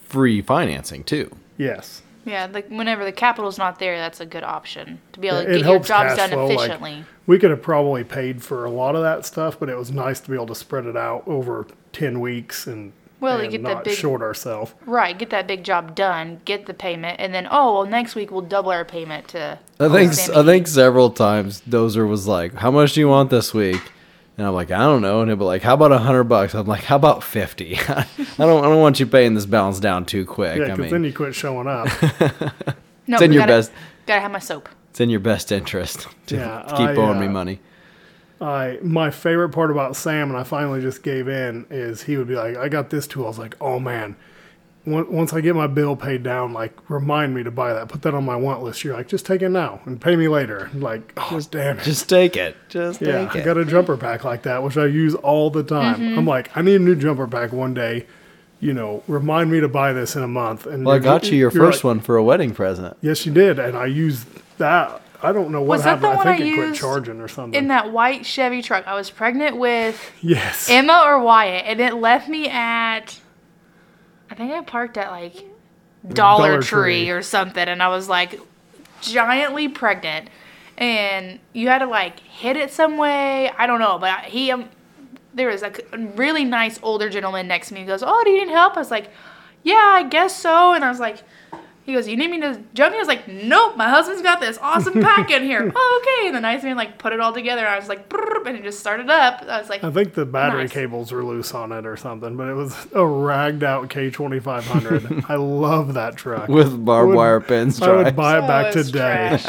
free 0.09 0.41
financing 0.43 1.05
too 1.05 1.31
Yes. 1.57 2.03
Yeah, 2.25 2.47
like 2.53 2.69
whenever 2.69 3.05
the 3.05 3.13
capital's 3.13 3.57
not 3.59 3.79
there, 3.79 3.97
that's 3.97 4.21
a 4.21 4.27
good 4.27 4.45
option 4.45 5.01
to 5.13 5.19
be 5.21 5.29
able 5.29 5.43
to 5.45 5.51
it 5.51 5.59
get 5.63 5.67
your 5.67 5.79
jobs 5.81 6.15
done 6.15 6.31
flow, 6.31 6.47
like- 6.47 6.57
efficiently. 6.59 7.05
we 7.27 7.39
could 7.39 7.51
have 7.51 7.63
probably 7.63 8.05
paid 8.05 8.43
for 8.43 8.65
a 8.65 8.71
lot 8.71 8.95
of 8.95 9.03
that 9.03 9.25
stuff 9.27 9.59
but 9.59 9.69
it 9.69 9.77
was 9.77 9.91
nice 9.91 10.21
to 10.21 10.29
be 10.31 10.35
able 10.37 10.47
to 10.47 10.55
spread 10.55 10.85
it 10.87 10.97
out 10.97 11.23
over 11.27 11.67
10 11.93 12.21
weeks 12.21 12.67
and, 12.67 12.93
Well, 13.21 13.41
and 13.41 13.51
get 13.51 13.63
that 13.65 13.75
not 13.75 13.85
big- 13.85 13.97
short 13.99 14.21
ourselves 14.23 14.75
right, 14.87 15.19
get 15.19 15.31
that 15.31 15.47
big 15.47 15.65
job 15.65 15.95
done, 15.95 16.41
get 16.45 16.67
the 16.67 16.75
payment, 16.75 17.19
and 17.19 17.33
then 17.35 17.49
oh 17.51 17.73
well, 17.75 17.87
next 17.87 18.15
week 18.15 18.31
we'll 18.31 18.43
double 18.43 18.71
our 18.71 18.85
payment 18.85 19.29
to. 19.29 19.59
i 19.81 19.89
think 19.89 20.13
i 20.37 20.43
think 20.45 20.67
several 20.67 21.11
times 21.11 21.63
dozer 21.69 22.07
was 22.07 22.27
like 22.29 22.53
how 22.55 22.71
much 22.71 22.93
do 22.93 23.01
you 23.01 23.09
want 23.09 23.31
this 23.31 23.53
week 23.55 23.81
and 24.39 24.47
I'm 24.47 24.55
like, 24.55 24.71
I 24.71 24.79
don't 24.79 25.03
know. 25.03 25.21
And 25.21 25.29
he'll 25.29 25.37
be 25.37 25.45
like, 25.45 25.63
How 25.63 25.75
about 25.75 25.93
a 25.93 25.99
hundred 25.99 26.25
bucks? 26.25 26.55
I'm 26.55 26.67
like, 26.67 26.85
How 26.85 26.97
about 26.97 27.23
fifty? 27.23 27.77
I 27.89 28.07
don't, 28.39 28.65
I 28.65 28.69
don't 28.69 28.81
want 28.81 29.01
you 29.01 29.07
paying 29.07 29.35
this 29.35 29.47
balance 29.47 29.81
down 29.81 30.07
too 30.07 30.25
quick. 30.25 30.59
yeah 30.59 30.65
I 30.65 30.69
because 30.69 30.79
mean, 30.79 30.91
then 30.91 31.05
you 31.05 31.13
quit 31.13 31.35
showing 31.35 31.67
up 31.67 31.89
No, 33.07 33.15
it's 33.17 33.23
in 33.23 33.33
your 33.33 33.41
gotta, 33.43 33.53
best. 33.53 33.73
Gotta 34.07 34.21
have 34.21 34.31
my 34.31 34.39
soap. 34.39 34.69
It's 34.91 35.01
in 35.01 35.11
your 35.11 35.21
best 35.21 35.51
interest 35.51 36.07
to, 36.27 36.37
Yeah, 36.37 36.63
keep 36.71 36.89
I, 36.91 36.95
owing 36.95 37.19
me 37.21 37.27
uh, 37.27 37.31
money. 37.31 37.61
I 38.41 38.79
my 38.83 39.11
favorite 39.11 39.49
part 39.49 39.71
about 39.71 39.97
Sam, 39.97 40.29
and 40.31 40.39
I 40.39 40.45
finally 40.45 40.81
just 40.81 41.03
gave 41.03 41.27
in, 41.29 41.67
is 41.71 42.03
he 42.03 42.17
would 42.17 42.29
be 42.29 42.37
like, 42.37 42.57
"I 42.57 42.69
got 42.69 42.91
this 42.91 43.07
tool." 43.07 43.25
I 43.25 43.29
was 43.29 43.39
like, 43.39 43.57
"Oh 43.61 43.81
man." 43.81 44.15
On- 44.95 45.13
Once 45.13 45.33
I 45.33 45.41
get 45.41 45.55
my 45.57 45.67
bill 45.67 45.97
paid 45.97 46.23
down, 46.23 46.53
like 46.53 46.73
remind 46.91 47.35
me 47.35 47.43
to 47.43 47.51
buy 47.51 47.73
that. 47.73 47.89
Put 47.89 48.03
that 48.03 48.15
on 48.15 48.25
my 48.25 48.37
want 48.37 48.63
list. 48.63 48.85
You're 48.85 48.95
like, 48.95 49.09
just 49.09 49.27
take 49.27 49.43
it 49.43 49.49
now 49.49 49.81
and 49.85 50.01
pay 50.01 50.17
me 50.17 50.29
later. 50.29 50.71
Like, 50.75 51.13
oh 51.17 51.41
damn 51.51 51.79
it. 51.79 51.85
Just 51.85 52.09
take 52.09 52.37
it. 52.37 52.57
Just 52.69 53.01
yeah, 53.01 53.27
take 53.27 53.37
I 53.37 53.39
it. 53.41 53.45
got 53.45 53.57
a 53.59 53.65
jumper 53.65 53.97
pack 53.97 54.25
like 54.25 54.43
that, 54.43 54.63
which 54.63 54.77
I 54.77 54.87
use 54.87 55.15
all 55.15 55.51
the 55.51 55.63
time. 55.63 55.97
Mm-hmm. 56.01 56.19
I'm 56.19 56.27
like, 56.27 56.57
I 56.57 56.63
need 56.63 56.77
a 56.77 56.79
new 56.85 56.95
jumper 56.97 57.27
pack 57.27 57.53
one 57.53 57.75
day. 57.75 58.07
You 58.61 58.75
know, 58.75 59.05
remind 59.07 59.53
me 59.53 59.61
to 59.61 59.69
buy 59.69 59.93
this 59.93 60.17
in 60.17 60.23
a 60.25 60.29
month. 60.29 60.67
And 60.67 60.85
well, 60.85 60.97
I 60.97 60.99
got 60.99 61.31
you 61.31 61.39
your 61.39 61.53
first 61.53 61.85
like, 61.85 61.97
one 61.97 62.01
for 62.01 62.17
a 62.17 62.25
wedding 62.25 62.53
present. 62.55 62.97
Yes, 63.01 63.25
you 63.25 63.33
did, 63.33 63.59
and 63.61 63.77
I 63.77 63.87
used 63.87 64.27
that. 64.59 65.01
I 65.23 65.33
don't 65.33 65.51
know 65.51 65.61
what 65.61 65.79
Was 65.79 65.85
that 65.85 65.99
happened. 66.01 66.05
the 66.05 66.09
I 66.09 66.17
one 66.17 66.27
think 66.27 66.41
I 66.41 66.45
it 66.45 66.55
quit 66.69 66.75
charging 66.75 67.21
or 67.21 67.29
something. 67.29 67.59
In 67.59 67.69
that 67.69 67.93
white 67.93 68.25
Chevy 68.25 68.63
truck, 68.63 68.87
I 68.87 68.95
was 68.95 69.11
pregnant 69.11 69.57
with 69.57 70.13
yes. 70.23 70.69
Emma 70.71 71.03
or 71.07 71.21
Wyatt, 71.21 71.65
and 71.67 71.81
it 71.81 71.95
left 71.95 72.29
me 72.29 72.49
at 72.49 73.19
I 74.31 74.35
think 74.35 74.53
I 74.53 74.63
parked 74.63 74.97
at 74.97 75.11
like 75.11 75.35
Dollar, 76.07 76.49
Dollar 76.49 76.63
Tree, 76.63 77.05
Tree. 77.05 77.11
or 77.11 77.23
something, 77.23 77.69
and 77.69 77.83
I 77.83 77.89
was 77.89 78.09
like 78.09 78.39
giantly 79.01 79.69
pregnant, 79.69 80.29
and 80.77 81.39
you 81.53 81.69
had 81.69 81.79
to 81.79 81.87
like 81.87 82.21
hit 82.21 82.57
it 82.57 82.71
some 82.71 82.97
way. 82.97 83.51
I 83.51 83.67
don't 83.67 83.81
know, 83.81 83.99
but 83.99 84.25
he 84.25 84.51
um, 84.51 84.69
there 85.35 85.49
was 85.49 85.63
a 85.63 85.73
really 86.15 86.45
nice 86.45 86.79
older 86.83 87.09
gentleman 87.09 87.49
next 87.49 87.69
to 87.69 87.75
me. 87.75 87.81
He 87.81 87.87
goes, 87.87 88.03
"Oh, 88.05 88.23
do 88.25 88.31
you 88.31 88.47
need 88.47 88.53
help?" 88.53 88.77
I 88.77 88.81
was 88.81 88.91
like, 88.91 89.11
"Yeah, 89.63 89.75
I 89.75 90.05
guess 90.05 90.37
so," 90.37 90.73
and 90.75 90.85
I 90.85 90.89
was 90.91 91.01
like. 91.01 91.23
He 91.89 91.95
goes, 91.95 92.07
"You 92.07 92.19
need 92.19 92.31
me 92.31 92.39
to 92.43 92.61
jump?" 92.75 92.95
I 92.95 92.99
was 92.99 93.09
like, 93.09 93.27
"Nope, 93.27 93.77
my 93.79 93.89
husband's 93.89 94.21
got 94.21 94.41
this 94.41 94.59
awesome 94.61 94.93
pack 95.03 95.31
in 95.31 95.43
here." 95.43 95.73
oh, 95.75 96.03
okay. 96.03 96.27
And 96.29 96.37
the 96.37 96.41
nice 96.41 96.63
man 96.63 96.77
like 96.77 96.99
put 96.99 97.15
it 97.15 97.21
all 97.21 97.33
together. 97.33 97.67
I 97.67 97.79
was 97.79 97.89
like, 97.89 98.13
and 98.47 98.57
it 98.57 98.63
just 98.63 98.79
started 98.79 99.09
up. 99.11 99.43
I 99.49 99.59
was 99.59 99.69
like, 99.71 99.83
I 99.83 99.91
think 99.91 100.13
the 100.15 100.25
battery 100.27 100.63
Nice. 100.65 100.73
cables 100.73 101.13
were 101.13 101.25
loose 101.25 101.53
on 101.55 101.73
it 101.73 101.87
or 101.87 101.97
something, 101.97 102.37
but 102.37 102.49
it 102.49 102.55
was 102.55 102.77
a 102.95 103.05
ragged 103.07 103.65
out 103.65 103.89
K2500. 103.89 105.25
I 105.31 105.35
love 105.37 105.95
that 105.95 106.17
truck. 106.17 106.49
With 106.49 106.85
barbed 106.85 107.09
would- 107.09 107.17
wire 107.17 107.41
pins. 107.41 107.81
I 107.81 107.91
would 108.03 108.15
buy 108.17 108.39
it 108.39 108.45
"Oh, 108.45 108.47
back 108.49 108.77
it's 108.77 108.87
today. 108.89 109.39
trash." 109.43 109.45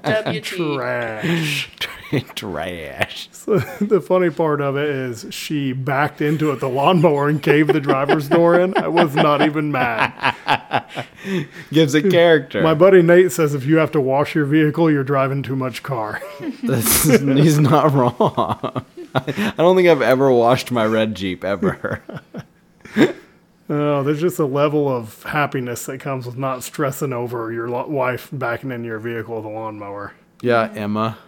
WT. 0.26 0.76
Trash. 0.76 1.70
Trash. 2.34 3.28
So 3.40 3.58
the 3.58 4.02
funny 4.02 4.28
part 4.28 4.60
of 4.60 4.76
it 4.76 4.88
is 4.88 5.26
she 5.30 5.72
backed 5.72 6.20
into 6.20 6.50
it, 6.50 6.60
the 6.60 6.68
lawnmower, 6.68 7.28
and 7.28 7.42
caved 7.42 7.72
the 7.72 7.80
driver's 7.80 8.28
door 8.28 8.60
in. 8.60 8.76
I 8.76 8.86
was 8.86 9.14
not 9.14 9.40
even 9.40 9.72
mad. 9.72 10.36
Gives 11.72 11.94
it 11.94 12.10
character. 12.10 12.62
My 12.62 12.74
buddy 12.74 13.00
Nate 13.00 13.32
says 13.32 13.54
if 13.54 13.64
you 13.64 13.78
have 13.78 13.92
to 13.92 14.00
wash 14.00 14.34
your 14.34 14.44
vehicle, 14.44 14.90
you're 14.90 15.04
driving 15.04 15.42
too 15.42 15.56
much 15.56 15.82
car. 15.82 16.20
He's 16.38 17.58
not 17.58 17.92
wrong. 17.92 18.84
I 19.14 19.54
don't 19.56 19.74
think 19.74 19.88
I've 19.88 20.02
ever 20.02 20.30
washed 20.30 20.70
my 20.70 20.84
red 20.84 21.14
Jeep 21.14 21.42
ever. 21.42 22.02
Oh, 23.70 24.02
there's 24.02 24.20
just 24.20 24.38
a 24.38 24.44
level 24.46 24.88
of 24.88 25.22
happiness 25.22 25.86
that 25.86 25.98
comes 25.98 26.26
with 26.26 26.36
not 26.36 26.62
stressing 26.62 27.12
over 27.12 27.50
your 27.52 27.68
wife 27.86 28.28
backing 28.32 28.70
in 28.70 28.84
your 28.84 28.98
vehicle 28.98 29.36
with 29.36 29.44
a 29.44 29.48
lawnmower. 29.48 30.12
Yeah, 30.42 30.70
Emma. 30.74 31.18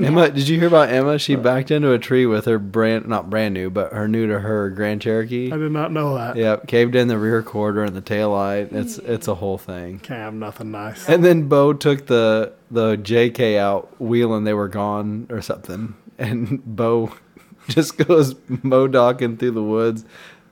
Emma, 0.00 0.30
did 0.30 0.48
you 0.48 0.58
hear 0.58 0.68
about 0.68 0.88
Emma? 0.88 1.18
She 1.18 1.36
backed 1.36 1.70
into 1.70 1.92
a 1.92 1.98
tree 1.98 2.26
with 2.26 2.44
her 2.46 2.58
brand, 2.58 3.06
not 3.06 3.30
brand 3.30 3.54
new, 3.54 3.70
but 3.70 3.92
her 3.92 4.08
new 4.08 4.26
to 4.26 4.40
her 4.40 4.70
Grand 4.70 5.00
Cherokee. 5.00 5.52
I 5.52 5.56
did 5.56 5.70
not 5.72 5.92
know 5.92 6.14
that. 6.16 6.36
Yep, 6.36 6.66
caved 6.66 6.94
in 6.96 7.08
the 7.08 7.18
rear 7.18 7.42
quarter 7.42 7.84
and 7.84 7.94
the 7.94 8.00
tail 8.00 8.30
light. 8.30 8.72
It's 8.72 8.98
it's 8.98 9.28
a 9.28 9.36
whole 9.36 9.58
thing. 9.58 10.00
Can't 10.00 10.20
have 10.20 10.34
nothing 10.34 10.70
nice. 10.72 11.08
And 11.08 11.24
then 11.24 11.48
Bo 11.48 11.72
took 11.72 12.06
the 12.06 12.52
the 12.70 12.96
JK 12.96 13.58
out 13.58 14.00
wheeling 14.00 14.44
they 14.44 14.54
were 14.54 14.68
gone 14.68 15.26
or 15.30 15.40
something. 15.42 15.94
And 16.18 16.64
Bo 16.64 17.12
just 17.68 17.98
goes 17.98 18.32
modocking 18.32 19.38
through 19.38 19.50
the 19.50 19.62
woods, 19.62 20.06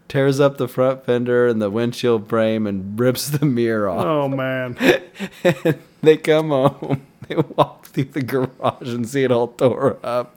tears 0.08 0.38
up 0.38 0.58
the 0.58 0.68
front 0.68 1.06
fender 1.06 1.46
and 1.48 1.62
the 1.62 1.70
windshield 1.70 2.28
frame 2.28 2.66
and 2.66 3.00
rips 3.00 3.30
the 3.30 3.46
mirror 3.46 3.88
off. 3.88 4.04
Oh 4.04 4.28
man, 4.28 4.76
And 5.42 5.78
they 6.02 6.18
come 6.18 6.50
home. 6.50 7.06
They 7.28 7.36
walk 7.36 7.83
through 8.02 8.04
the 8.04 8.22
garage 8.22 8.92
and 8.92 9.08
see 9.08 9.22
it 9.22 9.30
all 9.30 9.48
tore 9.48 9.98
up. 10.02 10.36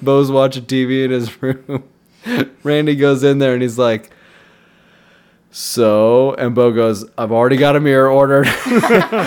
Bo's 0.00 0.30
watching 0.30 0.64
TV 0.64 1.04
in 1.04 1.10
his 1.10 1.42
room. 1.42 1.84
Randy 2.62 2.94
goes 2.94 3.24
in 3.24 3.38
there 3.38 3.54
and 3.54 3.62
he's 3.62 3.78
like, 3.78 4.10
so, 5.54 6.32
and 6.34 6.54
Bo 6.54 6.72
goes, 6.72 7.04
I've 7.18 7.30
already 7.30 7.58
got 7.58 7.76
a 7.76 7.80
mirror 7.80 8.08
ordered, 8.08 8.44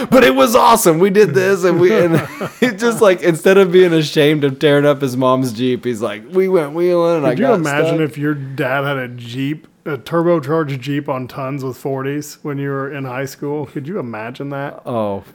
but 0.09 0.23
it 0.23 0.33
was 0.33 0.55
awesome. 0.55 0.97
We 0.97 1.11
did 1.11 1.35
this, 1.35 1.63
and 1.63 1.79
we, 1.79 1.95
and 1.95 2.15
it 2.61 2.79
just 2.79 2.99
like 2.99 3.21
instead 3.21 3.59
of 3.59 3.71
being 3.71 3.93
ashamed 3.93 4.43
of 4.43 4.57
tearing 4.57 4.87
up 4.87 5.01
his 5.01 5.15
mom's 5.15 5.53
Jeep, 5.53 5.85
he's 5.85 6.01
like, 6.01 6.23
we 6.31 6.47
went 6.47 6.73
wheeling, 6.73 7.17
and 7.17 7.27
I 7.27 7.31
could 7.31 7.39
you 7.39 7.53
imagine 7.53 7.97
stuck." 7.97 8.09
if 8.09 8.17
your 8.17 8.33
dad 8.33 8.85
had 8.85 8.97
a 8.97 9.07
Jeep, 9.07 9.67
a 9.85 9.99
turbocharged 9.99 10.79
Jeep 10.79 11.07
on 11.07 11.27
tons 11.27 11.63
with 11.63 11.77
40s 11.77 12.39
when 12.41 12.57
you 12.57 12.69
were 12.69 12.91
in 12.91 13.05
high 13.05 13.25
school? 13.25 13.67
Could 13.67 13.87
you 13.87 13.99
imagine 13.99 14.49
that? 14.49 14.81
Oh, 14.83 15.25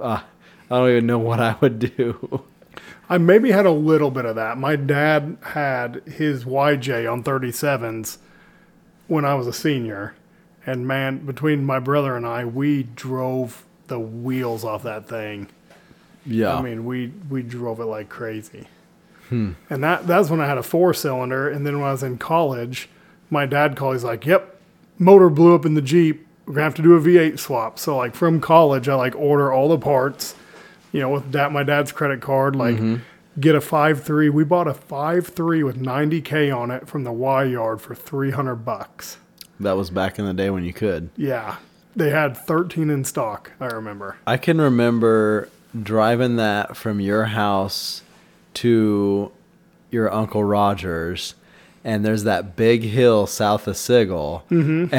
uh, 0.00 0.22
I 0.70 0.78
don't 0.78 0.90
even 0.90 1.06
know 1.06 1.18
what 1.18 1.40
I 1.40 1.56
would 1.60 1.78
do. 1.78 2.44
I 3.08 3.18
maybe 3.18 3.50
had 3.50 3.66
a 3.66 3.70
little 3.70 4.10
bit 4.10 4.26
of 4.26 4.36
that. 4.36 4.58
My 4.58 4.76
dad 4.76 5.38
had 5.42 6.02
his 6.06 6.44
YJ 6.44 7.10
on 7.10 7.24
37s 7.24 8.18
when 9.06 9.24
I 9.24 9.34
was 9.34 9.46
a 9.46 9.52
senior. 9.52 10.14
And 10.66 10.86
man, 10.86 11.24
between 11.24 11.64
my 11.64 11.78
brother 11.78 12.14
and 12.16 12.26
I, 12.26 12.44
we 12.44 12.82
drove 12.82 13.64
the 13.86 13.98
wheels 13.98 14.64
off 14.64 14.82
that 14.82 15.08
thing. 15.08 15.48
Yeah, 16.26 16.54
I 16.54 16.60
mean, 16.60 16.84
we 16.84 17.10
we 17.30 17.42
drove 17.42 17.80
it 17.80 17.86
like 17.86 18.10
crazy. 18.10 18.66
Hmm. 19.30 19.52
And 19.70 19.82
that 19.82 20.06
that's 20.06 20.28
when 20.28 20.40
I 20.40 20.46
had 20.46 20.58
a 20.58 20.62
four 20.62 20.92
cylinder. 20.92 21.48
And 21.48 21.66
then 21.66 21.78
when 21.78 21.88
I 21.88 21.92
was 21.92 22.02
in 22.02 22.18
college, 22.18 22.90
my 23.30 23.46
dad 23.46 23.76
called. 23.76 23.94
He's 23.94 24.04
like, 24.04 24.26
"Yep, 24.26 24.60
motor 24.98 25.30
blew 25.30 25.54
up 25.54 25.64
in 25.64 25.72
the 25.72 25.80
Jeep. 25.80 26.26
We're 26.44 26.54
gonna 26.54 26.64
have 26.64 26.74
to 26.74 26.82
do 26.82 26.94
a 26.94 27.00
V8 27.00 27.38
swap." 27.38 27.78
So 27.78 27.96
like 27.96 28.14
from 28.14 28.40
college, 28.40 28.90
I 28.90 28.94
like 28.94 29.14
order 29.16 29.50
all 29.50 29.70
the 29.70 29.78
parts. 29.78 30.34
You 30.92 31.00
know, 31.00 31.10
with 31.10 31.32
that 31.32 31.52
my 31.52 31.62
dad's 31.62 31.92
credit 31.92 32.20
card, 32.20 32.56
like 32.56 32.76
mm-hmm. 32.76 32.96
get 33.40 33.54
a 33.54 33.60
five 33.60 34.02
three. 34.02 34.28
We 34.28 34.44
bought 34.44 34.68
a 34.68 34.74
five 34.74 35.26
three 35.26 35.62
with 35.62 35.80
90k 35.80 36.54
on 36.56 36.70
it 36.70 36.88
from 36.88 37.04
the 37.04 37.12
Y 37.12 37.44
yard 37.44 37.80
for 37.80 37.94
300 37.94 38.56
bucks. 38.56 39.18
that 39.60 39.72
was 39.72 39.90
back 39.90 40.18
in 40.18 40.24
the 40.24 40.34
day 40.34 40.50
when 40.50 40.64
you 40.64 40.72
could. 40.72 41.10
Yeah, 41.16 41.56
they 41.96 42.10
had 42.10 42.36
13 42.36 42.90
in 42.90 43.04
stock. 43.04 43.52
I 43.60 43.66
remember. 43.66 44.16
I 44.26 44.36
can 44.36 44.60
remember 44.60 45.48
driving 45.82 46.36
that 46.36 46.76
from 46.76 47.00
your 47.00 47.26
house 47.26 48.02
to 48.54 49.30
your 49.90 50.12
uncle 50.12 50.44
Roger's, 50.44 51.34
and 51.88 52.04
there's 52.04 52.24
that 52.24 52.54
big 52.54 52.82
hill 52.82 53.26
south 53.26 53.66
of 53.66 53.76
Sigel, 53.76 54.44
Mm-hmm. 54.50 54.94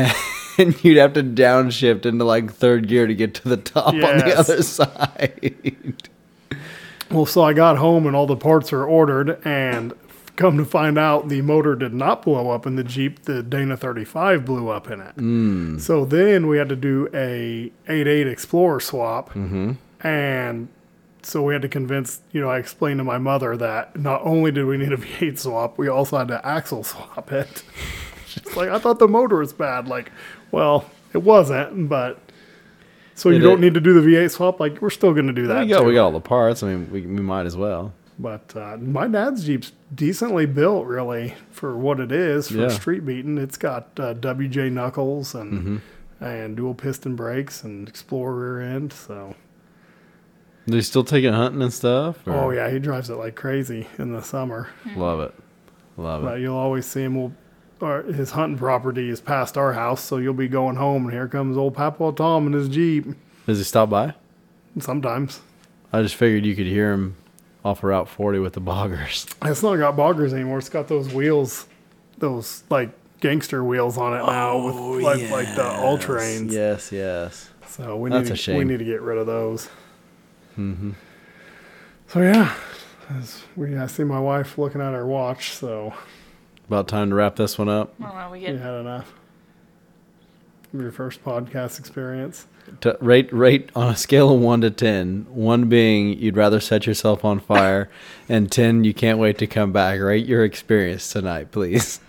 and 0.61 0.83
you'd 0.83 0.97
have 0.97 1.13
to 1.13 1.23
downshift 1.23 2.05
into 2.05 2.25
like 2.25 2.51
third 2.51 2.87
gear 2.87 3.05
to 3.07 3.13
get 3.15 3.33
to 3.35 3.47
the 3.47 3.57
top 3.57 3.93
on 3.93 3.99
the 4.17 4.35
other 4.37 4.61
side. 4.77 5.93
Well, 7.11 7.25
so 7.25 7.41
I 7.43 7.53
got 7.53 7.77
home 7.77 8.05
and 8.07 8.15
all 8.15 8.27
the 8.27 8.35
parts 8.35 8.73
are 8.73 8.83
ordered, 8.85 9.39
and 9.45 9.93
come 10.35 10.57
to 10.57 10.65
find 10.65 10.97
out, 10.97 11.27
the 11.29 11.41
motor 11.41 11.75
did 11.75 11.93
not 11.93 12.23
blow 12.23 12.49
up 12.51 12.65
in 12.65 12.75
the 12.75 12.83
Jeep. 12.83 13.23
The 13.23 13.41
Dana 13.43 13.75
35 13.77 14.45
blew 14.45 14.69
up 14.69 14.89
in 14.89 14.99
it. 15.01 15.81
So 15.81 16.05
then 16.05 16.47
we 16.47 16.57
had 16.57 16.69
to 16.69 16.75
do 16.75 17.07
a 17.13 17.71
88 17.87 18.27
Explorer 18.27 18.79
swap, 18.79 19.35
and 20.01 20.67
so 21.23 21.43
we 21.43 21.53
had 21.53 21.61
to 21.63 21.69
convince, 21.69 22.21
you 22.31 22.41
know, 22.41 22.49
I 22.49 22.57
explained 22.59 22.99
to 22.99 23.03
my 23.03 23.17
mother 23.17 23.55
that 23.57 23.97
not 23.99 24.21
only 24.23 24.51
did 24.51 24.65
we 24.65 24.77
need 24.77 24.91
a 24.93 24.97
V8 24.97 25.37
swap, 25.39 25.77
we 25.77 25.87
also 25.87 26.17
had 26.17 26.27
to 26.29 26.45
axle 26.45 26.83
swap 26.83 27.31
it. 27.31 27.63
She's 28.27 28.55
like, 28.55 28.69
I 28.69 28.77
thought 28.79 28.99
the 28.99 29.07
motor 29.07 29.37
was 29.37 29.53
bad. 29.53 29.87
Like, 29.87 30.11
well, 30.51 30.89
it 31.13 31.19
wasn't, 31.23 31.89
but. 31.89 32.19
So 33.15 33.29
you 33.29 33.35
It 33.37 33.39
don't 33.39 33.59
need 33.59 33.73
to 33.73 33.81
do 33.81 33.99
the 33.99 34.07
V8 34.07 34.31
swap. 34.31 34.59
Like 34.61 34.81
we're 34.81 34.89
still 34.89 35.13
going 35.13 35.27
to 35.27 35.33
do 35.33 35.47
that. 35.47 35.61
we 35.61 35.67
got 35.67 35.79
too. 35.81 35.85
we 35.87 35.93
got 35.95 36.05
all 36.05 36.11
the 36.11 36.21
parts. 36.21 36.63
I 36.63 36.67
mean, 36.73 36.89
we, 36.91 37.01
we 37.01 37.21
might 37.21 37.45
as 37.45 37.57
well. 37.57 37.91
But 38.17 38.53
uh, 38.55 38.77
my 38.77 39.07
dad's 39.07 39.45
Jeep's 39.45 39.71
decently 39.95 40.45
built, 40.45 40.85
really, 40.85 41.33
for 41.51 41.77
what 41.77 41.99
it 42.01 42.11
is 42.11 42.49
for 42.49 42.57
Yeah. 42.57 42.67
street 42.69 43.05
beating. 43.05 43.37
It's 43.37 43.57
got 43.57 43.89
uh, 43.99 44.13
WJ 44.13 44.71
knuckles 44.71 45.33
and 45.35 45.53
Mm-hmm. 45.53 46.23
and 46.23 46.55
dual 46.57 46.73
piston 46.75 47.15
brakes 47.15 47.63
and 47.63 47.87
Explorer 47.89 48.57
rear 48.57 48.61
end. 48.61 48.93
So, 48.93 49.35
Do 50.67 50.75
you 50.75 50.81
still 50.81 51.03
take 51.03 51.23
it 51.23 51.33
hunting 51.33 51.61
and 51.61 51.73
stuff? 51.73 52.27
or- 52.27 52.33
oh 52.33 52.49
yeah, 52.51 52.69
he 52.69 52.79
drives 52.79 53.09
it 53.09 53.15
like 53.15 53.35
crazy 53.35 53.87
in 53.97 54.13
the 54.13 54.21
summer. 54.21 54.69
Mm-hmm. 54.85 54.99
love 54.99 55.19
it, 55.21 55.33
love 55.97 56.25
it. 56.25 56.41
You'll 56.41 56.57
always 56.57 56.85
see 56.85 57.01
him. 57.03 57.15
Well, 57.15 57.33
our, 57.81 58.03
his 58.03 58.31
hunting 58.31 58.57
property 58.57 59.09
is 59.09 59.21
past 59.21 59.57
our 59.57 59.73
house, 59.73 60.03
so 60.03 60.17
you'll 60.17 60.33
be 60.33 60.47
going 60.47 60.75
home, 60.75 61.05
and 61.05 61.13
here 61.13 61.27
comes 61.27 61.57
old 61.57 61.75
Papa 61.75 62.13
Tom 62.15 62.47
in 62.47 62.53
his 62.53 62.67
Jeep. 62.69 63.05
Does 63.45 63.57
he 63.57 63.63
stop 63.63 63.89
by? 63.89 64.13
Sometimes 64.79 65.41
I 65.91 66.01
just 66.01 66.15
figured 66.15 66.45
you 66.45 66.55
could 66.55 66.67
hear 66.67 66.91
him 66.93 67.15
off 67.65 67.79
of 67.79 67.85
Route 67.85 68.07
40 68.07 68.39
with 68.39 68.53
the 68.53 68.61
boggers. 68.61 69.33
it's 69.49 69.63
not 69.63 69.77
got 69.77 69.95
boggers 69.95 70.33
anymore. 70.33 70.59
It's 70.59 70.69
got 70.69 70.87
those 70.87 71.11
wheels, 71.13 71.67
those 72.17 72.63
like 72.69 72.91
gangster 73.19 73.63
wheels 73.63 73.97
on 73.97 74.13
it 74.13 74.25
now 74.25 74.65
with 74.65 74.75
oh, 74.75 74.91
like, 74.91 75.29
like 75.29 75.55
the 75.55 75.65
all 75.65 75.97
terrains. 75.97 76.51
Yes, 76.51 76.91
yes. 76.91 77.49
So 77.67 77.97
we 77.97 78.09
That's 78.09 78.25
need 78.25 78.33
a 78.33 78.35
to, 78.35 78.41
shame. 78.41 78.57
we 78.57 78.63
need 78.65 78.79
to 78.79 78.85
get 78.85 79.01
rid 79.01 79.17
of 79.17 79.25
those. 79.27 79.69
Mm-hmm. 80.59 80.91
So 82.07 82.21
yeah, 82.21 82.53
as 83.17 83.43
we 83.55 83.77
I 83.77 83.87
see 83.87 84.03
my 84.03 84.19
wife 84.19 84.57
looking 84.57 84.81
at 84.81 84.93
her 84.93 85.05
watch. 85.05 85.51
So 85.51 85.93
About 86.67 86.87
time 86.87 87.09
to 87.09 87.15
wrap 87.15 87.37
this 87.37 87.57
one 87.57 87.69
up. 87.69 87.93
I 88.01 88.07
don't 88.07 88.15
know. 88.15 88.29
We 88.31 88.39
you 88.41 88.47
get 88.47 88.59
had 88.59 88.73
enough. 88.81 89.13
Your 90.73 90.91
first 90.91 91.23
podcast 91.23 91.79
experience. 91.79 92.45
To 92.81 92.97
rate 92.99 93.31
rate 93.33 93.71
on 93.75 93.87
a 93.87 93.95
scale 93.95 94.35
of 94.35 94.41
one 94.41 94.61
to 94.61 94.69
ten. 94.69 95.25
One 95.29 95.69
being 95.69 96.19
you'd 96.19 96.35
rather 96.35 96.59
set 96.59 96.85
yourself 96.85 97.23
on 97.23 97.39
fire, 97.39 97.89
and 98.29 98.51
ten 98.51 98.83
you 98.83 98.93
can't 98.93 99.17
wait 99.17 99.37
to 99.37 99.47
come 99.47 99.71
back. 99.71 99.99
Rate 99.99 100.25
your 100.27 100.43
experience 100.43 101.09
tonight, 101.11 101.51
please. 101.51 101.99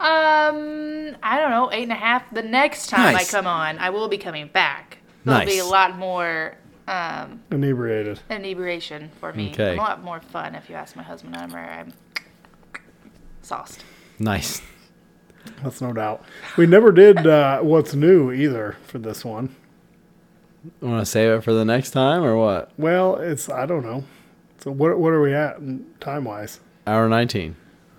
Um, 0.00 1.16
I 1.24 1.38
don't 1.38 1.50
know, 1.50 1.70
eight 1.72 1.82
and 1.82 1.92
a 1.92 1.96
half. 1.96 2.32
The 2.32 2.42
next 2.42 2.86
time 2.88 3.14
Nice. 3.14 3.28
I 3.28 3.36
come 3.36 3.46
on, 3.46 3.78
I 3.78 3.90
will 3.90 4.08
be 4.08 4.18
coming 4.18 4.46
back. 4.48 4.98
There'll 5.24 5.44
be 5.44 5.58
a 5.58 5.64
lot 5.64 5.98
more 5.98 6.56
um, 6.88 7.40
Inebriated. 7.50 8.20
inebriation 8.30 9.10
for 9.20 9.32
me. 9.32 9.50
Okay. 9.50 9.74
A 9.74 9.76
lot 9.76 10.02
more 10.02 10.20
fun 10.20 10.54
if 10.54 10.68
you 10.70 10.74
ask 10.74 10.96
my 10.96 11.02
husband. 11.02 11.36
I'm, 11.36 11.54
I'm 11.54 11.92
sauced. 13.42 13.84
Nice. 14.18 14.62
That's 15.62 15.80
no 15.80 15.92
doubt. 15.92 16.24
We 16.56 16.66
never 16.66 16.92
did 16.92 17.26
uh, 17.26 17.60
what's 17.60 17.94
new 17.94 18.32
either 18.32 18.76
for 18.86 18.98
this 18.98 19.24
one. 19.24 19.54
Want 20.80 21.00
to 21.00 21.06
save 21.06 21.30
it 21.38 21.44
for 21.44 21.52
the 21.52 21.64
next 21.64 21.92
time 21.92 22.22
or 22.24 22.36
what? 22.36 22.70
Well, 22.76 23.16
it's 23.16 23.48
I 23.48 23.64
don't 23.64 23.84
know. 23.84 24.04
So 24.58 24.70
what 24.72 24.98
what 24.98 25.12
are 25.12 25.20
we 25.20 25.32
at 25.32 25.58
time 26.00 26.24
wise? 26.24 26.60
Hour 26.86 27.08
19. 27.08 27.54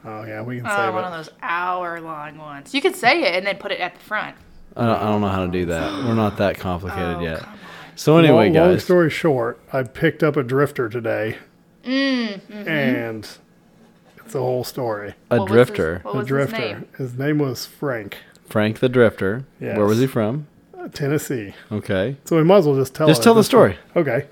Oh 0.06 0.24
yeah, 0.24 0.42
we 0.42 0.58
can 0.58 0.68
Oh, 0.68 0.70
save 0.76 0.94
one 0.94 1.04
it. 1.04 1.08
of 1.08 1.14
those 1.26 1.30
hour 1.42 2.00
long 2.02 2.38
ones. 2.38 2.74
You 2.74 2.82
could 2.82 2.96
say 2.96 3.22
it 3.24 3.36
and 3.36 3.48
then 3.48 3.58
put 3.58 3.72
it 3.72 3.80
at 3.80 3.94
the 3.96 4.00
front. 4.02 4.36
I 4.76 4.86
don't, 4.86 4.96
I 4.98 5.04
don't 5.06 5.22
know 5.22 5.30
how 5.30 5.46
to 5.46 5.52
do 5.52 5.66
that. 5.68 5.92
We're 6.06 6.14
not 6.14 6.38
that 6.38 6.58
complicated 6.60 7.18
Oh, 7.18 7.22
yet. 7.22 7.44
Come 8.06 8.16
on. 8.16 8.24
So 8.24 8.28
anyway, 8.28 8.50
long, 8.58 8.70
long 8.70 8.80
story 8.80 9.10
short, 9.10 9.60
I 9.74 9.84
picked 9.84 10.24
up 10.24 10.36
a 10.38 10.44
drifter 10.44 10.90
today, 10.90 11.38
Mm, 11.86 12.42
mm-hmm. 12.42 12.68
and 12.68 13.28
it's 14.26 14.36
a 14.36 14.40
whole 14.40 14.64
story. 14.64 15.16
a 15.32 15.38
What 15.38 15.50
was 15.50 15.58
his- 15.60 15.68
drifter, 15.68 16.00
what 16.04 16.14
a 16.16 16.18
was 16.20 16.28
drifter. 16.28 16.56
his 16.58 16.66
name? 16.66 16.88
His 16.98 17.18
name 17.18 17.40
was 17.40 17.66
Frank, 17.66 18.18
Frank 18.48 18.80
the 18.80 18.90
drifter. 18.90 19.46
Where 19.60 19.86
was 19.86 20.00
he 20.00 20.08
from? 20.08 20.48
uh, 20.78 20.88
Tennessee. 20.90 21.54
Okay. 21.72 22.16
So 22.26 22.38
we 22.38 22.44
might 22.44 22.58
as 22.60 22.66
well 22.66 22.76
just 22.76 22.96
tell. 22.96 23.08
Just 23.08 23.22
it 23.22 23.24
tell 23.26 23.34
the 23.34 23.40
at 23.40 23.42
point. 23.42 23.46
story. 23.48 23.78
Okay. 23.98 24.28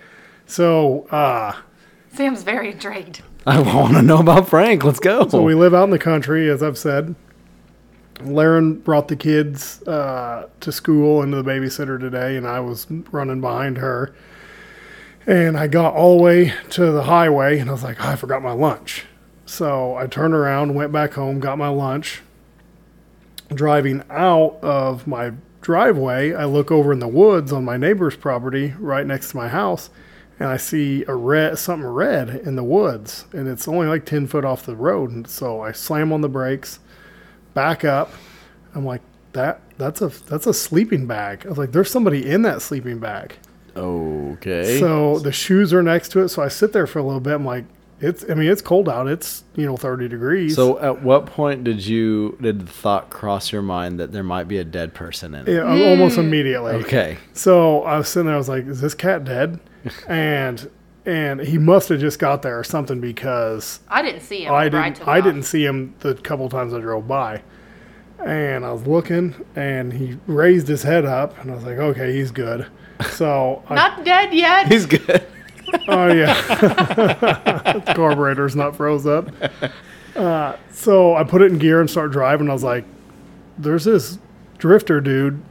So 0.46 1.08
uh, 1.12 1.54
Sam's 2.14 2.44
very 2.44 2.72
intrigued. 2.72 3.22
I 3.46 3.60
want 3.60 3.94
to 3.96 4.02
know 4.02 4.20
about 4.20 4.48
Frank. 4.50 4.84
Let's 4.84 5.00
go. 5.00 5.28
So 5.28 5.42
we 5.42 5.56
live 5.56 5.74
out 5.74 5.84
in 5.86 5.90
the 5.90 6.00
country, 6.00 6.50
as 6.50 6.64
I've 6.64 6.78
said. 6.78 7.16
Laren 8.22 8.76
brought 8.76 9.08
the 9.08 9.16
kids 9.16 9.82
uh, 9.84 10.50
to 10.60 10.72
school 10.72 11.22
into 11.22 11.42
the 11.42 11.50
babysitter 11.50 12.00
today, 12.00 12.36
and 12.36 12.48
I 12.48 12.60
was 12.60 12.88
running 13.12 13.42
behind 13.42 13.78
her. 13.78 14.16
And 15.26 15.58
I 15.58 15.68
got 15.68 15.94
all 15.94 16.18
the 16.18 16.24
way 16.24 16.54
to 16.72 16.92
the 16.92 17.04
highway, 17.04 17.60
and 17.60 17.70
I 17.70 17.74
was 17.74 17.84
like, 17.84 17.98
"Oh, 18.00 18.10
I 18.10 18.16
forgot 18.16 18.42
my 18.42 18.54
lunch. 18.54 19.06
So 19.46 19.96
I 19.96 20.08
turned 20.08 20.34
around, 20.34 20.76
went 20.76 20.92
back 20.92 21.14
home, 21.14 21.40
got 21.40 21.58
my 21.58 21.70
lunch. 21.70 22.22
Driving 23.54 24.04
out 24.10 24.58
of 24.62 25.08
my 25.08 25.32
driveway, 25.62 26.34
I 26.34 26.46
look 26.46 26.72
over 26.72 26.92
in 26.92 27.00
the 27.00 27.08
woods 27.08 27.52
on 27.52 27.66
my 27.66 27.78
neighbor's 27.78 28.16
property 28.16 28.74
right 28.80 29.06
next 29.06 29.32
to 29.32 29.38
my 29.38 29.48
house, 29.50 29.90
and 30.40 30.50
I 30.50 30.58
see 30.58 31.04
a 31.08 31.16
red 31.16 31.58
something 31.58 31.88
red 31.88 32.30
in 32.30 32.56
the 32.56 32.64
woods, 32.64 33.26
and 33.34 33.48
it's 33.48 33.68
only 33.68 33.88
like 33.88 34.06
ten 34.06 34.28
foot 34.28 34.46
off 34.46 34.66
the 34.66 34.76
road. 34.76 35.12
And 35.12 35.28
so 35.28 35.62
I 35.62 35.72
slam 35.72 36.12
on 36.14 36.22
the 36.22 36.30
brakes, 36.30 36.80
back 37.58 37.84
up. 37.84 38.12
I'm 38.76 38.86
like, 38.86 39.02
that 39.34 39.62
that's 39.80 40.00
a 40.02 40.10
that's 40.30 40.46
a 40.46 40.54
sleeping 40.54 41.08
bag. 41.08 41.42
I 41.44 41.50
was 41.50 41.58
like, 41.58 41.72
there's 41.72 41.90
somebody 41.90 42.24
in 42.30 42.44
that 42.44 42.62
sleeping 42.62 43.00
bag. 43.00 43.34
okay. 43.76 44.80
So 44.80 45.18
the 45.18 45.32
shoes 45.32 45.74
are 45.74 45.82
next 45.82 46.10
to 46.10 46.20
it. 46.20 46.30
So 46.30 46.44
I 46.44 46.50
sit 46.50 46.72
there 46.72 46.86
for 46.86 47.00
a 47.00 47.04
little 47.04 47.20
bit. 47.20 47.34
I'm 47.34 47.46
like, 47.46 47.66
it's 48.00 48.24
I 48.30 48.36
mean 48.36 48.48
it's 48.48 48.62
cold 48.62 48.88
out. 48.88 49.08
It's 49.08 49.44
you 49.56 49.66
know 49.66 49.76
30 49.76 50.08
degrees. 50.08 50.54
So 50.56 50.80
at 50.80 51.02
what 51.02 51.26
point 51.26 51.64
did 51.64 51.84
you 51.84 52.38
did 52.40 52.60
the 52.60 52.72
thought 52.72 53.10
cross 53.10 53.52
your 53.52 53.64
mind 53.64 54.00
that 54.00 54.12
there 54.12 54.24
might 54.24 54.48
be 54.48 54.60
a 54.60 54.64
dead 54.64 54.94
person 54.94 55.34
in 55.34 55.48
it? 55.48 55.56
yeah, 55.56 55.90
almost 55.90 56.16
hmm. 56.16 56.22
immediately. 56.22 56.74
Okay. 56.74 57.18
So 57.34 57.82
I 57.86 57.98
was 57.98 58.08
sitting 58.08 58.28
there. 58.28 58.36
I 58.36 58.38
was 58.38 58.50
like, 58.50 58.68
"Is 58.68 58.82
this 58.82 58.94
cat 58.94 59.26
dead?" 59.26 59.60
and 60.08 60.70
and 61.08 61.40
he 61.40 61.58
must 61.58 61.88
have 61.88 62.02
just 62.02 62.20
got 62.20 62.42
there 62.42 62.60
or 62.60 62.66
something 62.66 63.00
because 63.00 63.80
I 63.88 64.02
didn't 64.02 64.22
see 64.22 64.44
him. 64.44 64.54
I 64.54 64.68
didn't. 64.68 64.98
took 64.98 65.08
I 65.08 65.22
didn't 65.22 65.44
see 65.44 65.66
him 65.66 65.96
the 66.00 66.14
couple 66.16 66.50
times 66.50 66.74
I 66.74 66.80
drove 66.80 67.08
by. 67.08 67.42
And 68.26 68.66
I 68.66 68.72
was 68.74 68.86
looking, 68.86 69.34
and 69.56 69.94
he 69.94 70.18
raised 70.28 70.68
his 70.68 70.84
head 70.84 71.06
up, 71.06 71.38
and 71.40 71.52
I 71.52 71.56
was 71.56 71.64
like, 71.64 71.78
"Okay, 71.78 72.14
he's 72.14 72.32
good." 72.32 72.66
So, 73.12 73.64
I, 73.70 73.76
Not 73.76 74.04
dead 74.04 74.34
yet. 74.34 74.72
He's 74.72 74.86
good. 74.88 75.26
oh 75.88 76.08
yeah, 76.08 76.34
The 77.86 77.94
carburetor's 77.96 78.56
not 78.56 78.76
froze 78.76 79.06
up. 79.06 79.30
Uh, 80.16 80.56
so 80.72 81.16
I 81.16 81.24
put 81.24 81.42
it 81.42 81.52
in 81.52 81.58
gear 81.60 81.80
and 81.80 81.90
start 81.90 82.12
driving. 82.12 82.50
I 82.50 82.54
was 82.54 82.64
like, 82.64 82.86
"There's 83.58 83.86
this 83.86 84.18
drifter 84.58 85.00
dude 85.00 85.42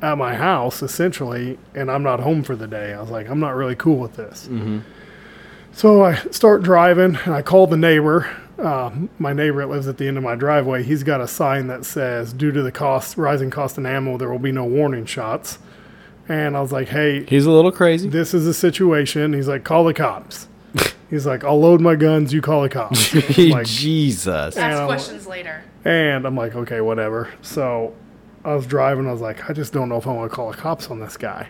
at 0.00 0.16
my 0.16 0.34
house, 0.34 0.82
essentially, 0.82 1.58
and 1.74 1.90
I'm 1.90 2.02
not 2.02 2.20
home 2.20 2.42
for 2.42 2.56
the 2.56 2.66
day." 2.66 2.94
I 2.94 3.00
was 3.00 3.10
like, 3.10 3.28
"I'm 3.28 3.40
not 3.40 3.54
really 3.54 3.76
cool 3.76 3.98
with 3.98 4.16
this." 4.16 4.48
So 5.76 6.02
I 6.02 6.14
start 6.30 6.62
driving, 6.62 7.16
and 7.16 7.34
I 7.34 7.42
call 7.42 7.66
the 7.66 7.76
neighbor. 7.76 8.34
Uh, 8.58 8.90
my 9.18 9.34
neighbor 9.34 9.60
that 9.60 9.68
lives 9.68 9.86
at 9.86 9.98
the 9.98 10.08
end 10.08 10.16
of 10.16 10.22
my 10.22 10.34
driveway. 10.34 10.82
He's 10.82 11.02
got 11.02 11.20
a 11.20 11.28
sign 11.28 11.66
that 11.66 11.84
says, 11.84 12.32
"Due 12.32 12.50
to 12.50 12.62
the 12.62 12.72
cost, 12.72 13.18
rising 13.18 13.50
cost 13.50 13.76
in 13.76 13.84
ammo, 13.84 14.16
there 14.16 14.30
will 14.30 14.38
be 14.38 14.52
no 14.52 14.64
warning 14.64 15.04
shots." 15.04 15.58
And 16.30 16.56
I 16.56 16.62
was 16.62 16.72
like, 16.72 16.88
"Hey, 16.88 17.24
He's 17.26 17.44
a 17.44 17.50
little 17.50 17.70
crazy. 17.70 18.08
this 18.08 18.32
is 18.32 18.46
a 18.46 18.54
situation. 18.54 19.34
He's 19.34 19.48
like, 19.48 19.64
call 19.64 19.84
the 19.84 19.92
cops. 19.92 20.48
He's 21.10 21.26
like, 21.26 21.44
I'll 21.44 21.60
load 21.60 21.82
my 21.82 21.94
guns. 21.94 22.32
You 22.32 22.40
call 22.40 22.62
the 22.62 22.70
cops. 22.70 23.14
Like, 23.38 23.66
Jesus. 23.66 24.56
And 24.56 24.72
Ask 24.72 24.80
I'm 24.80 24.86
questions 24.86 25.26
later. 25.26 25.62
and 25.84 26.26
I'm 26.26 26.34
like, 26.36 26.56
okay, 26.56 26.80
whatever. 26.80 27.28
So 27.42 27.94
I 28.46 28.54
was 28.54 28.66
driving. 28.66 29.06
I 29.06 29.12
was 29.12 29.20
like, 29.20 29.50
I 29.50 29.52
just 29.52 29.74
don't 29.74 29.90
know 29.90 29.98
if 29.98 30.06
I 30.06 30.12
want 30.14 30.30
to 30.30 30.34
call 30.34 30.50
the 30.50 30.56
cops 30.56 30.90
on 30.90 31.00
this 31.00 31.18
guy. 31.18 31.48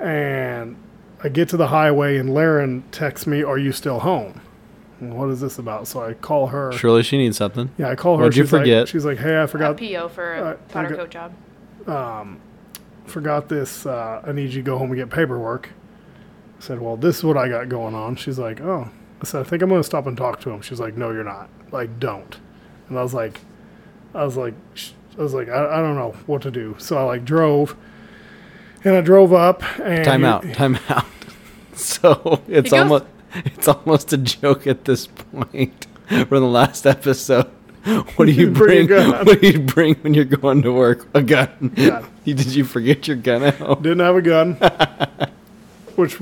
And 0.00 0.76
I 1.26 1.28
get 1.28 1.48
to 1.50 1.56
the 1.56 1.66
highway, 1.68 2.16
and 2.18 2.32
Laren 2.32 2.84
texts 2.92 3.26
me, 3.26 3.42
"Are 3.42 3.58
you 3.58 3.72
still 3.72 3.98
home?" 4.00 4.40
And 5.00 5.18
what 5.18 5.28
is 5.28 5.40
this 5.40 5.58
about? 5.58 5.88
So 5.88 6.00
I 6.02 6.14
call 6.14 6.46
her. 6.46 6.72
Surely 6.72 7.02
she 7.02 7.18
needs 7.18 7.36
something. 7.36 7.70
Yeah, 7.76 7.90
I 7.90 7.96
call 7.96 8.16
her. 8.16 8.22
What'd 8.22 8.36
you 8.36 8.44
she's 8.44 8.52
like- 8.52 8.62
forget? 8.62 8.88
she's 8.88 9.04
like, 9.04 9.18
"Hey, 9.18 9.34
I 9.36 9.42
Got 9.42 9.50
forgot 9.50 9.76
PO 9.78 10.08
for 10.08 10.34
a 10.34 10.40
uh, 10.42 10.50
I 10.52 10.54
powder 10.72 10.88
got- 10.90 10.98
coat 10.98 11.10
job. 11.10 11.32
forgot 13.06 13.48
this. 13.48 13.86
Uh, 13.86 14.22
I 14.24 14.32
need 14.32 14.50
you 14.50 14.62
to 14.62 14.62
go 14.62 14.78
home 14.78 14.90
and 14.90 14.96
get 14.96 15.10
paperwork. 15.10 15.70
I 16.58 16.62
said, 16.62 16.80
Well, 16.80 16.96
this 16.96 17.18
is 17.18 17.24
what 17.24 17.36
I 17.36 17.48
got 17.48 17.68
going 17.68 17.94
on. 17.94 18.16
She's 18.16 18.38
like, 18.38 18.60
Oh. 18.60 18.88
I 19.20 19.24
said, 19.24 19.40
I 19.40 19.44
think 19.48 19.62
I'm 19.62 19.68
going 19.70 19.80
to 19.80 19.86
stop 19.86 20.06
and 20.06 20.16
talk 20.16 20.40
to 20.40 20.50
him. 20.50 20.60
She's 20.62 20.80
like, 20.80 20.96
No, 20.96 21.10
you're 21.10 21.24
not. 21.24 21.48
Like, 21.72 21.98
don't. 21.98 22.36
And 22.88 22.98
I 22.98 23.02
was 23.02 23.14
like, 23.14 23.40
I 24.14 24.24
was 24.24 24.36
like, 24.36 24.54
I 25.18 25.22
was 25.22 25.34
like, 25.34 25.48
I, 25.48 25.78
I 25.78 25.82
don't 25.82 25.96
know 25.96 26.14
what 26.26 26.42
to 26.42 26.50
do. 26.50 26.76
So 26.78 26.96
I 26.98 27.02
like 27.02 27.24
drove 27.24 27.76
and 28.84 28.94
I 28.94 29.00
drove 29.00 29.32
up 29.32 29.62
and 29.80 30.04
Time 30.04 30.20
he- 30.20 30.26
out. 30.26 30.52
Time 30.54 30.78
out. 30.88 31.05
So 32.02 32.42
it's 32.48 32.72
almost 32.72 33.04
it's 33.34 33.68
almost 33.68 34.12
a 34.12 34.18
joke 34.18 34.66
at 34.66 34.84
this 34.84 35.06
point 35.06 35.86
from 36.08 36.28
the 36.28 36.40
last 36.40 36.86
episode. 36.86 37.50
What 38.16 38.24
do 38.26 38.32
you 38.32 38.50
Bring 38.50 38.88
bring? 38.88 39.10
What 39.10 39.40
do 39.40 39.46
you 39.46 39.60
bring 39.60 39.94
when 39.96 40.12
you're 40.12 40.24
going 40.24 40.62
to 40.62 40.72
work? 40.72 41.06
A 41.14 41.22
gun. 41.22 41.72
Gun. 41.76 42.04
Did 42.24 42.46
you 42.54 42.64
forget 42.64 43.06
your 43.06 43.16
gun 43.16 43.52
home? 43.52 43.80
Didn't 43.80 44.00
have 44.00 44.16
a 44.16 44.22
gun. 44.22 44.54
Which 45.94 46.18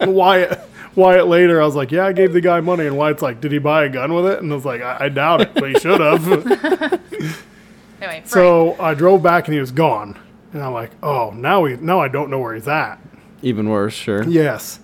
Wyatt 0.00 0.60
Wyatt 0.96 1.28
later, 1.28 1.62
I 1.62 1.64
was 1.66 1.76
like, 1.76 1.92
Yeah, 1.92 2.06
I 2.06 2.12
gave 2.12 2.32
the 2.32 2.40
guy 2.40 2.60
money. 2.60 2.86
And 2.86 2.96
Wyatt's 2.96 3.22
like, 3.22 3.40
Did 3.40 3.52
he 3.52 3.58
buy 3.58 3.84
a 3.84 3.88
gun 3.88 4.12
with 4.12 4.26
it? 4.26 4.42
And 4.42 4.50
I 4.50 4.54
was 4.56 4.64
like, 4.64 4.82
I, 4.82 4.96
I 5.02 5.08
doubt 5.08 5.42
it, 5.42 5.54
but 5.54 5.68
he 5.70 5.78
should 5.78 6.00
have. 6.00 6.26
Anyway, 8.00 8.22
So 8.26 8.76
I 8.80 8.94
drove 8.94 9.22
back 9.22 9.46
and 9.46 9.54
he 9.54 9.60
was 9.60 9.70
gone. 9.70 10.18
And 10.52 10.62
I'm 10.62 10.72
like, 10.72 10.90
oh, 11.02 11.30
now 11.30 11.64
he, 11.64 11.76
now 11.76 12.00
I 12.00 12.08
don't 12.08 12.30
know 12.30 12.38
where 12.38 12.54
he's 12.54 12.66
at. 12.68 12.98
Even 13.46 13.68
worse, 13.68 13.94
sure. 13.94 14.24
Yes, 14.24 14.80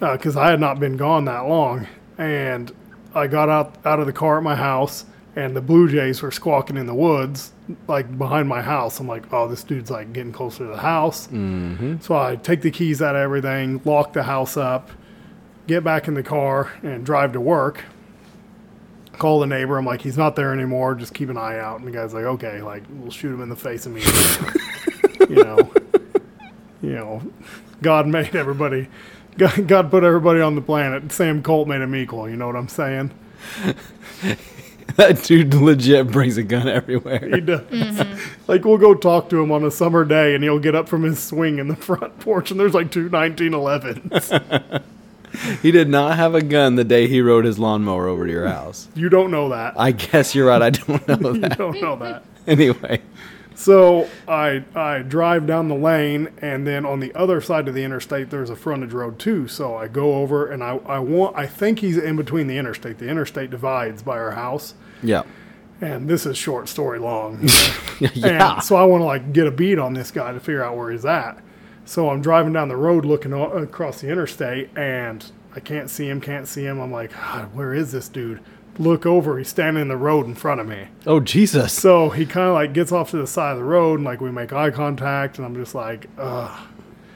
because 0.00 0.34
I 0.34 0.50
had 0.50 0.58
not 0.58 0.80
been 0.80 0.96
gone 0.96 1.26
that 1.26 1.40
long, 1.40 1.86
and 2.16 2.72
I 3.14 3.26
got 3.26 3.50
out 3.50 3.74
out 3.84 4.00
of 4.00 4.06
the 4.06 4.12
car 4.14 4.38
at 4.38 4.42
my 4.42 4.56
house, 4.56 5.04
and 5.36 5.54
the 5.54 5.60
blue 5.60 5.86
jays 5.86 6.22
were 6.22 6.30
squawking 6.30 6.78
in 6.78 6.86
the 6.86 6.94
woods, 6.94 7.52
like 7.88 8.16
behind 8.16 8.48
my 8.48 8.62
house. 8.62 9.00
I'm 9.00 9.06
like, 9.06 9.30
oh, 9.34 9.48
this 9.48 9.62
dude's 9.62 9.90
like 9.90 10.14
getting 10.14 10.32
closer 10.32 10.64
to 10.64 10.70
the 10.70 10.78
house. 10.78 11.26
Mm-hmm. 11.26 11.96
So 12.00 12.16
I 12.16 12.36
take 12.36 12.62
the 12.62 12.70
keys 12.70 13.02
out 13.02 13.16
of 13.16 13.20
everything, 13.20 13.82
lock 13.84 14.14
the 14.14 14.22
house 14.22 14.56
up, 14.56 14.90
get 15.66 15.84
back 15.84 16.08
in 16.08 16.14
the 16.14 16.22
car, 16.22 16.72
and 16.82 17.04
drive 17.04 17.34
to 17.34 17.40
work. 17.42 17.84
Call 19.18 19.40
the 19.40 19.46
neighbor. 19.46 19.76
I'm 19.76 19.84
like, 19.84 20.00
he's 20.00 20.16
not 20.16 20.36
there 20.36 20.54
anymore. 20.54 20.94
Just 20.94 21.12
keep 21.12 21.28
an 21.28 21.36
eye 21.36 21.58
out. 21.58 21.80
And 21.80 21.86
the 21.86 21.92
guy's 21.92 22.14
like, 22.14 22.24
okay, 22.24 22.62
like 22.62 22.82
we'll 22.88 23.10
shoot 23.10 23.34
him 23.34 23.42
in 23.42 23.50
the 23.50 23.56
face 23.56 23.84
immediately. 23.84 24.58
you 25.28 25.44
know, 25.44 25.72
you 26.80 26.92
know, 26.92 27.22
God 27.82 28.06
made 28.06 28.34
everybody. 28.36 28.88
God, 29.38 29.66
God 29.68 29.90
put 29.90 30.04
everybody 30.04 30.40
on 30.40 30.54
the 30.54 30.60
planet. 30.60 31.12
Sam 31.12 31.42
Colt 31.42 31.68
made 31.68 31.80
him 31.80 31.94
equal. 31.94 32.28
You 32.28 32.36
know 32.36 32.46
what 32.46 32.56
I'm 32.56 32.68
saying? 32.68 33.10
That 34.96 35.22
dude 35.22 35.54
legit 35.54 36.08
brings 36.10 36.36
a 36.36 36.42
gun 36.42 36.68
everywhere. 36.68 37.20
He 37.32 37.40
does. 37.40 37.60
Mm-hmm. 37.60 38.18
Like 38.48 38.64
we'll 38.64 38.78
go 38.78 38.94
talk 38.94 39.30
to 39.30 39.40
him 39.40 39.52
on 39.52 39.62
a 39.64 39.70
summer 39.70 40.04
day, 40.04 40.34
and 40.34 40.42
he'll 40.42 40.58
get 40.58 40.74
up 40.74 40.88
from 40.88 41.04
his 41.04 41.22
swing 41.22 41.60
in 41.60 41.68
the 41.68 41.76
front 41.76 42.18
porch, 42.18 42.50
and 42.50 42.58
there's 42.58 42.74
like 42.74 42.90
two 42.90 43.08
1911s. 43.08 44.82
He 45.62 45.70
did 45.70 45.88
not 45.88 46.16
have 46.16 46.34
a 46.34 46.42
gun 46.42 46.74
the 46.74 46.82
day 46.82 47.06
he 47.06 47.20
rode 47.20 47.44
his 47.44 47.56
lawnmower 47.56 48.08
over 48.08 48.26
to 48.26 48.32
your 48.32 48.48
house. 48.48 48.88
you 48.96 49.08
don't 49.08 49.30
know 49.30 49.50
that. 49.50 49.74
I 49.78 49.92
guess 49.92 50.34
you're 50.34 50.48
right. 50.48 50.60
I 50.60 50.70
don't 50.70 51.06
know 51.06 51.32
that. 51.34 51.52
you 51.52 51.56
don't 51.56 51.80
know 51.80 51.96
that. 51.96 52.24
Anyway, 52.48 53.00
So 53.60 54.08
I 54.26 54.64
I 54.74 55.00
drive 55.00 55.46
down 55.46 55.68
the 55.68 55.74
lane, 55.74 56.30
and 56.38 56.66
then 56.66 56.86
on 56.86 57.00
the 57.00 57.14
other 57.14 57.42
side 57.42 57.68
of 57.68 57.74
the 57.74 57.84
interstate, 57.84 58.30
there's 58.30 58.48
a 58.48 58.56
frontage 58.56 58.94
road 58.94 59.18
too. 59.18 59.48
So 59.48 59.76
I 59.76 59.86
go 59.86 60.14
over, 60.14 60.50
and 60.50 60.64
I 60.64 60.76
I 60.86 60.98
want 60.98 61.36
I 61.36 61.46
think 61.46 61.80
he's 61.80 61.98
in 61.98 62.16
between 62.16 62.46
the 62.46 62.56
interstate. 62.56 62.96
The 62.96 63.06
interstate 63.06 63.50
divides 63.50 64.02
by 64.02 64.16
our 64.16 64.30
house, 64.30 64.72
yeah. 65.02 65.24
and 65.82 66.08
this 66.08 66.24
is 66.24 66.38
short 66.38 66.70
story 66.70 66.98
long. 66.98 67.38
yeah. 68.00 68.54
And 68.54 68.64
so 68.64 68.76
I 68.76 68.84
want 68.84 69.02
to 69.02 69.04
like 69.04 69.34
get 69.34 69.46
a 69.46 69.50
beat 69.50 69.78
on 69.78 69.92
this 69.92 70.10
guy 70.10 70.32
to 70.32 70.40
figure 70.40 70.64
out 70.64 70.74
where 70.74 70.90
he's 70.90 71.04
at. 71.04 71.42
So 71.84 72.08
I'm 72.08 72.22
driving 72.22 72.54
down 72.54 72.68
the 72.68 72.78
road 72.78 73.04
looking 73.04 73.34
across 73.34 74.00
the 74.00 74.08
interstate 74.08 74.70
and 74.74 75.30
I 75.54 75.60
can't 75.60 75.90
see 75.90 76.08
him, 76.08 76.20
can't 76.20 76.46
see 76.46 76.64
him. 76.64 76.80
I'm 76.80 76.92
like, 76.92 77.12
where 77.52 77.74
is 77.74 77.92
this 77.92 78.08
dude? 78.08 78.40
Look 78.80 79.06
over. 79.06 79.38
He's 79.38 79.48
standing 79.48 79.82
in 79.82 79.88
the 79.88 79.96
road 79.96 80.26
in 80.26 80.34
front 80.34 80.60
of 80.60 80.66
me. 80.66 80.88
Oh 81.06 81.20
Jesus! 81.20 81.72
So 81.72 82.10
he 82.10 82.26
kind 82.26 82.48
of 82.48 82.54
like 82.54 82.72
gets 82.72 82.90
off 82.90 83.10
to 83.12 83.18
the 83.18 83.26
side 83.26 83.52
of 83.52 83.58
the 83.58 83.64
road, 83.64 83.96
and 84.00 84.04
like 84.04 84.20
we 84.20 84.30
make 84.32 84.52
eye 84.52 84.70
contact, 84.70 85.36
and 85.38 85.46
I'm 85.46 85.54
just 85.54 85.74
like, 85.74 86.06
ugh. 86.18 86.66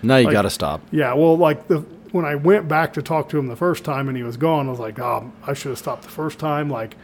Now 0.03 0.17
you 0.19 0.27
like- 0.27 0.33
gotta 0.35 0.51
stop. 0.51 0.83
Yeah, 0.93 1.15
well, 1.15 1.37
like 1.37 1.67
the 1.69 1.79
when 2.13 2.25
I 2.25 2.37
went 2.37 2.69
back 2.69 2.93
to 2.93 3.03
talk 3.03 3.29
to 3.31 3.39
him 3.39 3.49
the 3.49 3.57
first 3.57 3.85
time 3.85 4.07
and 4.09 4.17
he 4.17 4.23
was 4.23 4.37
gone, 4.37 4.69
I 4.69 4.71
was 4.71 4.79
like, 4.79 5.01
oh, 5.01 5.33
I 5.45 5.53
should 5.55 5.71
have 5.71 5.79
stopped 5.79 6.03
the 6.05 6.11
first 6.11 6.39
time. 6.39 6.71
Like, 6.71 6.95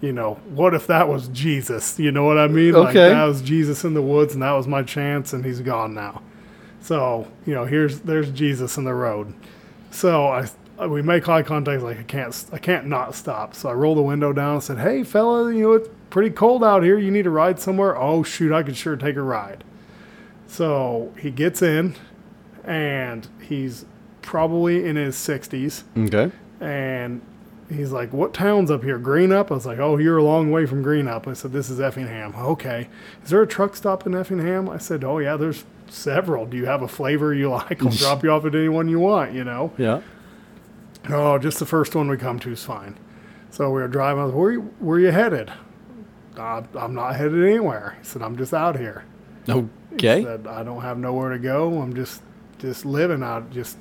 you 0.00 0.12
know, 0.12 0.40
what 0.48 0.74
if 0.74 0.88
that 0.88 1.08
was 1.08 1.28
Jesus? 1.28 2.00
You 2.00 2.10
know 2.10 2.24
what 2.24 2.36
I 2.36 2.48
mean? 2.48 2.72
Like 2.72 2.88
Okay. 2.96 3.10
that 3.10 3.24
was 3.24 3.42
Jesus 3.42 3.84
in 3.84 3.94
the 3.94 4.02
woods, 4.02 4.34
and 4.34 4.42
that 4.42 4.52
was 4.52 4.66
my 4.66 4.82
chance, 4.82 5.32
and 5.32 5.44
he's 5.44 5.60
gone 5.60 5.94
now. 5.94 6.20
So 6.80 7.28
you 7.46 7.54
know, 7.54 7.64
here's 7.64 8.00
there's 8.00 8.30
Jesus 8.30 8.76
in 8.76 8.84
the 8.84 8.94
road. 8.94 9.34
So 9.90 10.26
I 10.28 10.48
Uh, 10.80 10.88
we 10.88 11.00
make 11.02 11.28
eye 11.28 11.42
contact. 11.42 11.82
Like 11.82 11.98
I 11.98 12.02
can't 12.02 12.44
I 12.52 12.58
can't 12.58 12.86
not 12.86 13.14
stop. 13.14 13.54
So 13.54 13.68
I 13.68 13.72
roll 13.72 13.94
the 13.94 14.02
window 14.02 14.32
down 14.32 14.54
and 14.54 14.62
said, 14.62 14.78
Hey 14.78 15.02
fella, 15.04 15.52
you 15.52 15.62
know 15.62 15.72
it's 15.72 15.88
pretty 16.10 16.30
cold 16.30 16.62
out 16.62 16.82
here. 16.82 16.98
You 16.98 17.10
need 17.10 17.24
to 17.24 17.30
ride 17.30 17.58
somewhere. 17.58 17.96
Oh 17.96 18.22
shoot, 18.22 18.52
I 18.52 18.62
could 18.62 18.76
sure 18.76 18.96
take 18.96 19.16
a 19.16 19.22
ride. 19.22 19.64
So 20.46 21.12
he 21.18 21.30
gets 21.30 21.62
in, 21.62 21.94
and 22.64 23.26
he's 23.40 23.84
probably 24.22 24.84
in 24.86 24.96
his 24.96 25.14
60s 25.16 25.84
Okay. 25.96 26.32
and 26.60 27.20
he's 27.70 27.92
like 27.92 28.12
what 28.12 28.34
town's 28.34 28.72
up 28.72 28.82
here 28.82 28.98
Greenup 28.98 29.52
i 29.52 29.54
was 29.54 29.64
like 29.66 29.78
oh 29.78 29.96
you're 29.98 30.16
a 30.18 30.22
long 30.24 30.50
way 30.50 30.66
from 30.66 30.84
Greenup 30.84 31.28
i 31.28 31.32
said 31.32 31.52
this 31.52 31.70
is 31.70 31.78
effingham 31.78 32.34
okay 32.36 32.88
is 33.22 33.30
there 33.30 33.40
a 33.40 33.46
truck 33.46 33.76
stop 33.76 34.04
in 34.04 34.16
effingham 34.16 34.68
i 34.68 34.78
said 34.78 35.04
oh 35.04 35.18
yeah 35.18 35.36
there's 35.36 35.64
several 35.88 36.44
do 36.44 36.56
you 36.56 36.66
have 36.66 36.82
a 36.82 36.88
flavor 36.88 37.32
you 37.32 37.48
like 37.50 37.80
i'll 37.84 37.90
drop 37.92 38.24
you 38.24 38.30
off 38.32 38.44
at 38.44 38.56
anyone 38.56 38.88
you 38.88 38.98
want 38.98 39.32
you 39.32 39.44
know 39.44 39.72
Yeah. 39.78 40.00
Oh 41.10 41.38
just 41.38 41.58
the 41.58 41.66
first 41.66 41.94
one 41.94 42.08
we 42.08 42.16
come 42.16 42.38
to 42.38 42.50
is 42.52 42.64
fine 42.64 42.98
so 43.50 43.66
we 43.70 43.80
were 43.80 43.88
driving 43.88 44.22
I 44.22 44.26
was, 44.26 44.34
where, 44.34 44.52
you, 44.52 44.60
where 44.78 44.96
are 44.96 45.00
you 45.00 45.10
headed 45.10 45.52
uh, 46.36 46.62
i'm 46.78 46.94
not 46.94 47.16
headed 47.16 47.44
anywhere 47.44 47.96
he 47.98 48.04
said 48.04 48.22
i'm 48.22 48.36
just 48.36 48.52
out 48.52 48.78
here 48.78 49.04
Okay. 49.94 50.22
said 50.22 50.46
I 50.46 50.62
don't 50.62 50.82
have 50.82 50.98
nowhere 50.98 51.30
to 51.30 51.38
go. 51.38 51.80
I'm 51.80 51.94
just 51.94 52.22
just 52.58 52.84
living 52.84 53.22
out, 53.22 53.50
just 53.50 53.78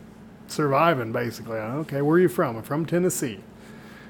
surviving 0.48 1.12
basically. 1.12 1.58
I, 1.58 1.76
okay, 1.78 2.02
where 2.02 2.16
are 2.16 2.20
you 2.20 2.30
from? 2.30 2.58
I'm 2.58 2.64
from 2.64 2.86
Tennessee. 2.86 3.40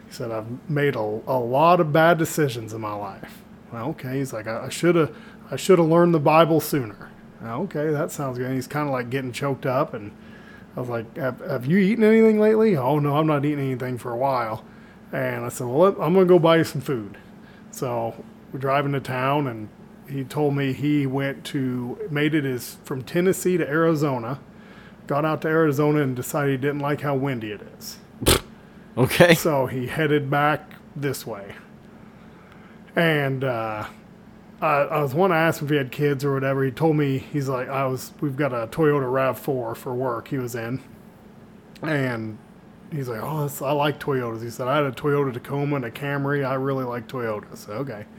He 0.08 0.14
said 0.14 0.32
I've 0.32 0.70
made 0.70 0.96
a, 0.96 1.00
a 1.00 1.40
lot 1.40 1.80
of 1.80 1.92
bad 1.92 2.18
decisions 2.18 2.74
in 2.74 2.82
my 2.82 2.94
life. 2.94 3.42
Well, 3.72 3.90
okay. 3.90 4.20
He's 4.20 4.34
like 4.34 4.48
I 4.48 4.70
should 4.70 4.96
have 4.96 5.16
I 5.50 5.56
should 5.56 5.80
have 5.80 5.88
learned 5.88 6.14
the 6.14 6.20
Bible 6.20 6.60
sooner. 6.60 7.10
Well, 7.42 7.62
okay, 7.62 7.90
that 7.92 8.12
sounds 8.12 8.38
good. 8.38 8.52
He's 8.52 8.68
kind 8.68 8.88
of 8.88 8.94
like 8.94 9.10
getting 9.10 9.32
choked 9.32 9.66
up, 9.66 9.94
and 9.94 10.12
I 10.76 10.80
was 10.80 10.90
like, 10.90 11.16
have, 11.18 11.40
have 11.40 11.66
you 11.66 11.78
eaten 11.78 12.04
anything 12.04 12.40
lately? 12.40 12.76
Oh 12.76 13.00
no, 13.00 13.18
I'm 13.18 13.28
not 13.28 13.46
eating 13.46 13.66
anything 13.66 13.98
for 13.98 14.12
a 14.12 14.18
while. 14.18 14.66
And 15.12 15.46
I 15.46 15.50
said, 15.50 15.68
well, 15.68 15.96
I'm 16.02 16.14
gonna 16.14 16.26
go 16.26 16.40
buy 16.40 16.58
you 16.58 16.64
some 16.64 16.82
food. 16.82 17.18
So 17.72 18.14
we're 18.52 18.60
driving 18.60 18.92
to 18.94 19.00
town, 19.00 19.48
and 19.48 19.70
he 20.10 20.24
told 20.24 20.56
me 20.56 20.74
he 20.74 21.06
went 21.08 21.44
to 21.46 21.98
made 22.10 22.34
it 22.36 22.44
his 22.44 22.78
from 22.84 23.04
Tennessee 23.04 23.58
to 23.58 23.68
Arizona, 23.68 24.40
got 25.08 25.26
out 25.26 25.42
to 25.44 25.48
Arizona 25.48 26.02
and 26.02 26.16
decided 26.16 26.52
he 26.52 26.58
didn't 26.58 26.80
like 26.80 27.02
how 27.02 27.16
windy 27.16 27.52
it 27.52 27.62
is. 27.78 27.98
Okay. 28.98 29.36
So 29.36 29.66
he 29.66 29.88
headed 29.88 30.30
back 30.30 30.72
this 30.96 31.28
way. 31.28 31.56
And 32.96 33.44
uh, 33.44 33.88
I, 34.62 34.68
I 34.84 35.02
was 35.02 35.14
one 35.14 35.32
to 35.32 35.36
ask 35.36 35.60
him 35.62 35.68
if 35.68 35.72
he 35.72 35.78
had 35.78 35.92
kids 35.92 36.24
or 36.24 36.34
whatever. 36.34 36.64
He 36.64 36.72
told 36.72 36.96
me 36.96 37.18
he's 37.18 37.50
like 37.50 37.68
I 37.70 37.86
was. 37.88 38.14
We've 38.22 38.38
got 38.38 38.54
a 38.54 38.68
Toyota 38.68 39.12
Rav 39.12 39.38
Four 39.38 39.76
for 39.76 39.94
work. 39.94 40.28
He 40.30 40.38
was 40.38 40.56
in, 40.56 40.82
and 41.82 42.38
he's 42.92 43.08
like, 43.08 43.22
oh, 43.22 43.42
that's, 43.42 43.62
I 43.62 43.72
like 43.72 44.00
Toyotas. 44.00 44.44
He 44.44 44.50
said 44.50 44.68
I 44.68 44.76
had 44.78 44.86
a 44.86 44.92
Toyota 44.92 45.34
Tacoma 45.34 45.76
and 45.78 45.86
a 45.86 45.92
Camry. 45.92 46.46
I 46.46 46.54
really 46.56 46.84
like 46.86 47.08
Toyotas. 47.08 47.68
Okay. 47.70 48.06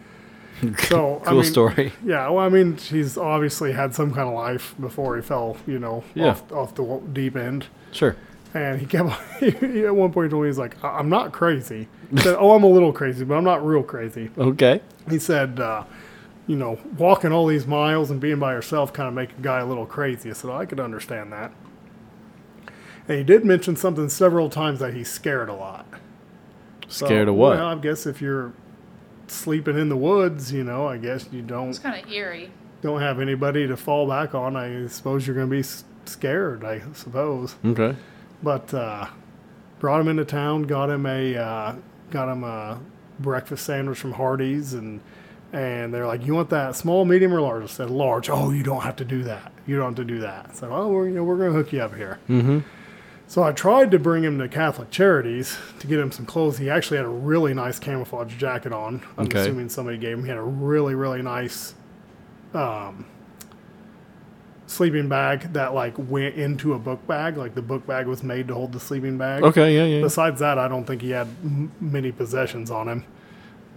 So 0.88 1.20
I 1.20 1.24
Cool 1.26 1.34
mean, 1.42 1.44
story. 1.44 1.92
Yeah, 2.02 2.30
well, 2.30 2.38
I 2.38 2.48
mean, 2.48 2.78
he's 2.78 3.18
obviously 3.18 3.72
had 3.72 3.94
some 3.94 4.14
kind 4.14 4.26
of 4.26 4.32
life 4.34 4.74
before 4.80 5.14
he 5.16 5.20
fell, 5.20 5.58
you 5.66 5.78
know, 5.78 6.02
Yeah. 6.14 6.28
off, 6.28 6.50
off 6.50 6.74
the 6.74 6.98
deep 7.12 7.36
end. 7.36 7.66
Sure. 7.92 8.16
And 8.54 8.80
he 8.80 8.86
kept, 8.86 9.10
he, 9.38 9.84
at 9.84 9.94
one 9.94 10.12
point 10.14 10.30
told 10.30 10.44
me, 10.44 10.48
he's 10.48 10.56
like, 10.56 10.82
"I- 10.82 10.96
I'm 10.98 11.10
not 11.10 11.32
crazy. 11.32 11.88
He 12.10 12.16
said, 12.20 12.36
Oh, 12.38 12.52
I'm 12.52 12.62
a 12.64 12.68
little 12.68 12.90
crazy, 12.90 13.22
but 13.22 13.34
I'm 13.36 13.44
not 13.44 13.66
real 13.66 13.82
crazy. 13.82 14.30
Okay. 14.38 14.80
He 15.10 15.18
said, 15.18 15.60
uh, 15.60 15.84
You 16.46 16.56
know, 16.56 16.78
walking 16.96 17.32
all 17.32 17.46
these 17.46 17.66
miles 17.66 18.10
and 18.10 18.20
being 18.20 18.38
by 18.38 18.52
yourself 18.52 18.92
kind 18.92 19.08
of 19.08 19.14
make 19.14 19.30
a 19.36 19.42
guy 19.42 19.58
a 19.60 19.66
little 19.66 19.86
crazy. 19.86 20.30
I 20.30 20.32
said, 20.32 20.50
I 20.50 20.64
could 20.64 20.78
understand 20.78 21.32
that. 21.32 21.52
And 23.08 23.18
he 23.18 23.24
did 23.24 23.44
mention 23.44 23.76
something 23.76 24.08
several 24.08 24.48
times 24.50 24.80
that 24.80 24.94
he's 24.94 25.10
scared 25.10 25.48
a 25.48 25.54
lot. 25.54 25.86
So, 26.88 27.06
Scared 27.06 27.28
of 27.28 27.34
what? 27.34 27.56
Well, 27.56 27.66
I 27.66 27.74
guess 27.76 28.06
if 28.06 28.20
you're 28.22 28.52
sleeping 29.26 29.76
in 29.78 29.88
the 29.88 29.96
woods, 29.96 30.52
you 30.52 30.62
know, 30.64 30.86
I 30.86 30.98
guess 30.98 31.28
you 31.32 31.42
don't 31.42 31.70
It's 31.70 31.78
kind 31.80 32.00
of 32.04 32.10
eerie. 32.10 32.50
don't 32.82 33.00
have 33.00 33.18
anybody 33.20 33.66
to 33.66 33.76
fall 33.76 34.08
back 34.08 34.34
on. 34.34 34.56
I 34.56 34.86
suppose 34.86 35.26
you're 35.26 35.34
going 35.36 35.48
to 35.50 35.56
be 35.56 35.64
scared. 36.04 36.64
I 36.64 36.80
suppose. 36.94 37.56
Okay. 37.64 37.96
But 38.42 38.72
uh, 38.72 39.06
brought 39.80 40.00
him 40.00 40.08
into 40.08 40.24
town, 40.24 40.62
got 40.64 40.90
him 40.90 41.06
a 41.06 41.36
uh, 41.36 41.74
got 42.10 42.28
him 42.30 42.44
a 42.44 42.80
breakfast 43.18 43.64
sandwich 43.66 43.98
from 43.98 44.12
Hardee's, 44.12 44.74
and 44.74 45.00
and 45.52 45.92
they're 45.94 46.06
like, 46.06 46.26
"You 46.26 46.34
want 46.34 46.50
that 46.50 46.74
small, 46.76 47.04
medium, 47.04 47.32
or 47.32 47.40
large?" 47.40 47.62
I 47.62 47.66
said, 47.66 47.90
"Large." 47.90 48.28
Oh, 48.30 48.50
you 48.50 48.62
don't 48.62 48.82
have 48.82 48.96
to 48.96 49.04
do 49.04 49.22
that. 49.24 49.52
You 49.66 49.76
don't 49.76 49.86
have 49.86 49.94
to 49.96 50.04
do 50.04 50.18
that. 50.20 50.56
So, 50.56 50.70
oh, 50.72 50.88
we're 50.88 51.08
you 51.08 51.14
know 51.14 51.24
we're 51.24 51.36
gonna 51.38 51.52
hook 51.52 51.72
you 51.72 51.80
up 51.80 51.94
here. 51.94 52.18
Mm-hmm. 52.28 52.60
So 53.28 53.42
I 53.42 53.50
tried 53.52 53.90
to 53.90 53.98
bring 53.98 54.22
him 54.22 54.38
to 54.38 54.46
Catholic 54.48 54.90
Charities 54.90 55.58
to 55.80 55.86
get 55.88 55.98
him 55.98 56.12
some 56.12 56.26
clothes. 56.26 56.58
He 56.58 56.70
actually 56.70 56.98
had 56.98 57.06
a 57.06 57.10
really 57.10 57.54
nice 57.54 57.78
camouflage 57.78 58.36
jacket 58.36 58.72
on. 58.72 59.02
I'm 59.18 59.26
Okay. 59.26 59.40
assuming 59.40 59.68
somebody 59.68 59.98
gave 59.98 60.18
him. 60.18 60.22
He 60.24 60.28
had 60.28 60.38
a 60.38 60.42
really 60.42 60.94
really 60.94 61.22
nice 61.22 61.74
um, 62.54 63.04
sleeping 64.66 65.08
bag 65.08 65.52
that 65.52 65.74
like 65.74 65.94
went 65.96 66.34
into 66.36 66.74
a 66.74 66.78
book 66.78 67.04
bag. 67.06 67.36
Like 67.36 67.54
the 67.54 67.62
book 67.62 67.86
bag 67.86 68.06
was 68.06 68.22
made 68.22 68.48
to 68.48 68.54
hold 68.54 68.72
the 68.72 68.80
sleeping 68.80 69.18
bag. 69.18 69.42
Okay. 69.42 69.74
Yeah. 69.76 69.84
Yeah. 69.96 70.02
Besides 70.02 70.40
that, 70.40 70.58
I 70.58 70.68
don't 70.68 70.84
think 70.84 71.02
he 71.02 71.10
had 71.10 71.26
m- 71.44 71.72
many 71.80 72.12
possessions 72.12 72.70
on 72.70 72.88
him. 72.88 73.04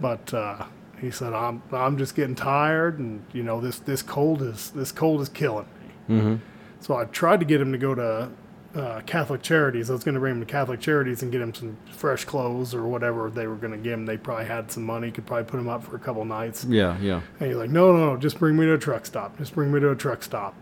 But 0.00 0.32
uh, 0.32 0.64
he 1.00 1.10
said, 1.10 1.32
"I'm 1.32 1.62
I'm 1.72 1.96
just 1.98 2.14
getting 2.14 2.34
tired, 2.34 2.98
and 2.98 3.24
you 3.32 3.42
know 3.42 3.60
this 3.60 3.78
this 3.78 4.02
cold 4.02 4.42
is 4.42 4.70
this 4.70 4.92
cold 4.92 5.20
is 5.20 5.28
killing 5.28 5.66
me." 6.08 6.16
Mm-hmm. 6.16 6.34
So 6.80 6.96
I 6.96 7.04
tried 7.04 7.40
to 7.40 7.46
get 7.46 7.60
him 7.60 7.72
to 7.72 7.78
go 7.78 7.94
to 7.94 8.30
uh, 8.74 9.00
Catholic 9.04 9.42
Charities. 9.42 9.90
I 9.90 9.92
was 9.92 10.04
going 10.04 10.14
to 10.14 10.20
bring 10.20 10.34
him 10.36 10.40
to 10.40 10.46
Catholic 10.46 10.80
Charities 10.80 11.22
and 11.22 11.30
get 11.32 11.40
him 11.40 11.52
some 11.52 11.76
fresh 11.92 12.24
clothes 12.24 12.74
or 12.74 12.86
whatever 12.86 13.28
they 13.30 13.46
were 13.46 13.56
going 13.56 13.72
to 13.72 13.78
give 13.78 13.94
him. 13.94 14.06
They 14.06 14.16
probably 14.16 14.46
had 14.46 14.70
some 14.70 14.84
money, 14.84 15.10
could 15.10 15.26
probably 15.26 15.44
put 15.44 15.58
him 15.60 15.68
up 15.68 15.84
for 15.84 15.96
a 15.96 15.98
couple 15.98 16.24
nights. 16.24 16.64
Yeah. 16.64 16.96
Yeah. 17.00 17.20
And 17.38 17.48
he's 17.48 17.56
like, 17.56 17.70
no, 17.70 17.92
no, 17.92 18.12
no, 18.12 18.16
just 18.16 18.38
bring 18.38 18.56
me 18.56 18.64
to 18.66 18.74
a 18.74 18.78
truck 18.78 19.04
stop. 19.06 19.36
Just 19.38 19.54
bring 19.54 19.70
me 19.72 19.80
to 19.80 19.90
a 19.90 19.96
truck 19.96 20.22
stop. 20.22 20.54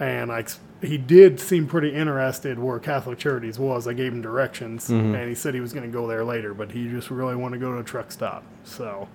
And 0.00 0.32
I, 0.32 0.44
he 0.82 0.98
did 0.98 1.38
seem 1.38 1.66
pretty 1.68 1.94
interested 1.94 2.58
where 2.58 2.78
Catholic 2.80 3.18
Charities 3.18 3.58
was. 3.58 3.86
I 3.86 3.92
gave 3.92 4.12
him 4.12 4.20
directions, 4.20 4.88
Mm-hmm. 4.88 5.14
and 5.14 5.28
he 5.28 5.34
said 5.36 5.54
he 5.54 5.60
was 5.60 5.72
going 5.72 5.86
to 5.90 5.96
go 5.96 6.06
there 6.08 6.24
later, 6.24 6.52
but 6.54 6.72
he 6.72 6.88
just 6.88 7.10
really 7.10 7.36
wanted 7.36 7.58
to 7.58 7.64
go 7.64 7.72
to 7.72 7.78
a 7.78 7.84
truck 7.84 8.10
stop. 8.10 8.42
So 8.64 9.08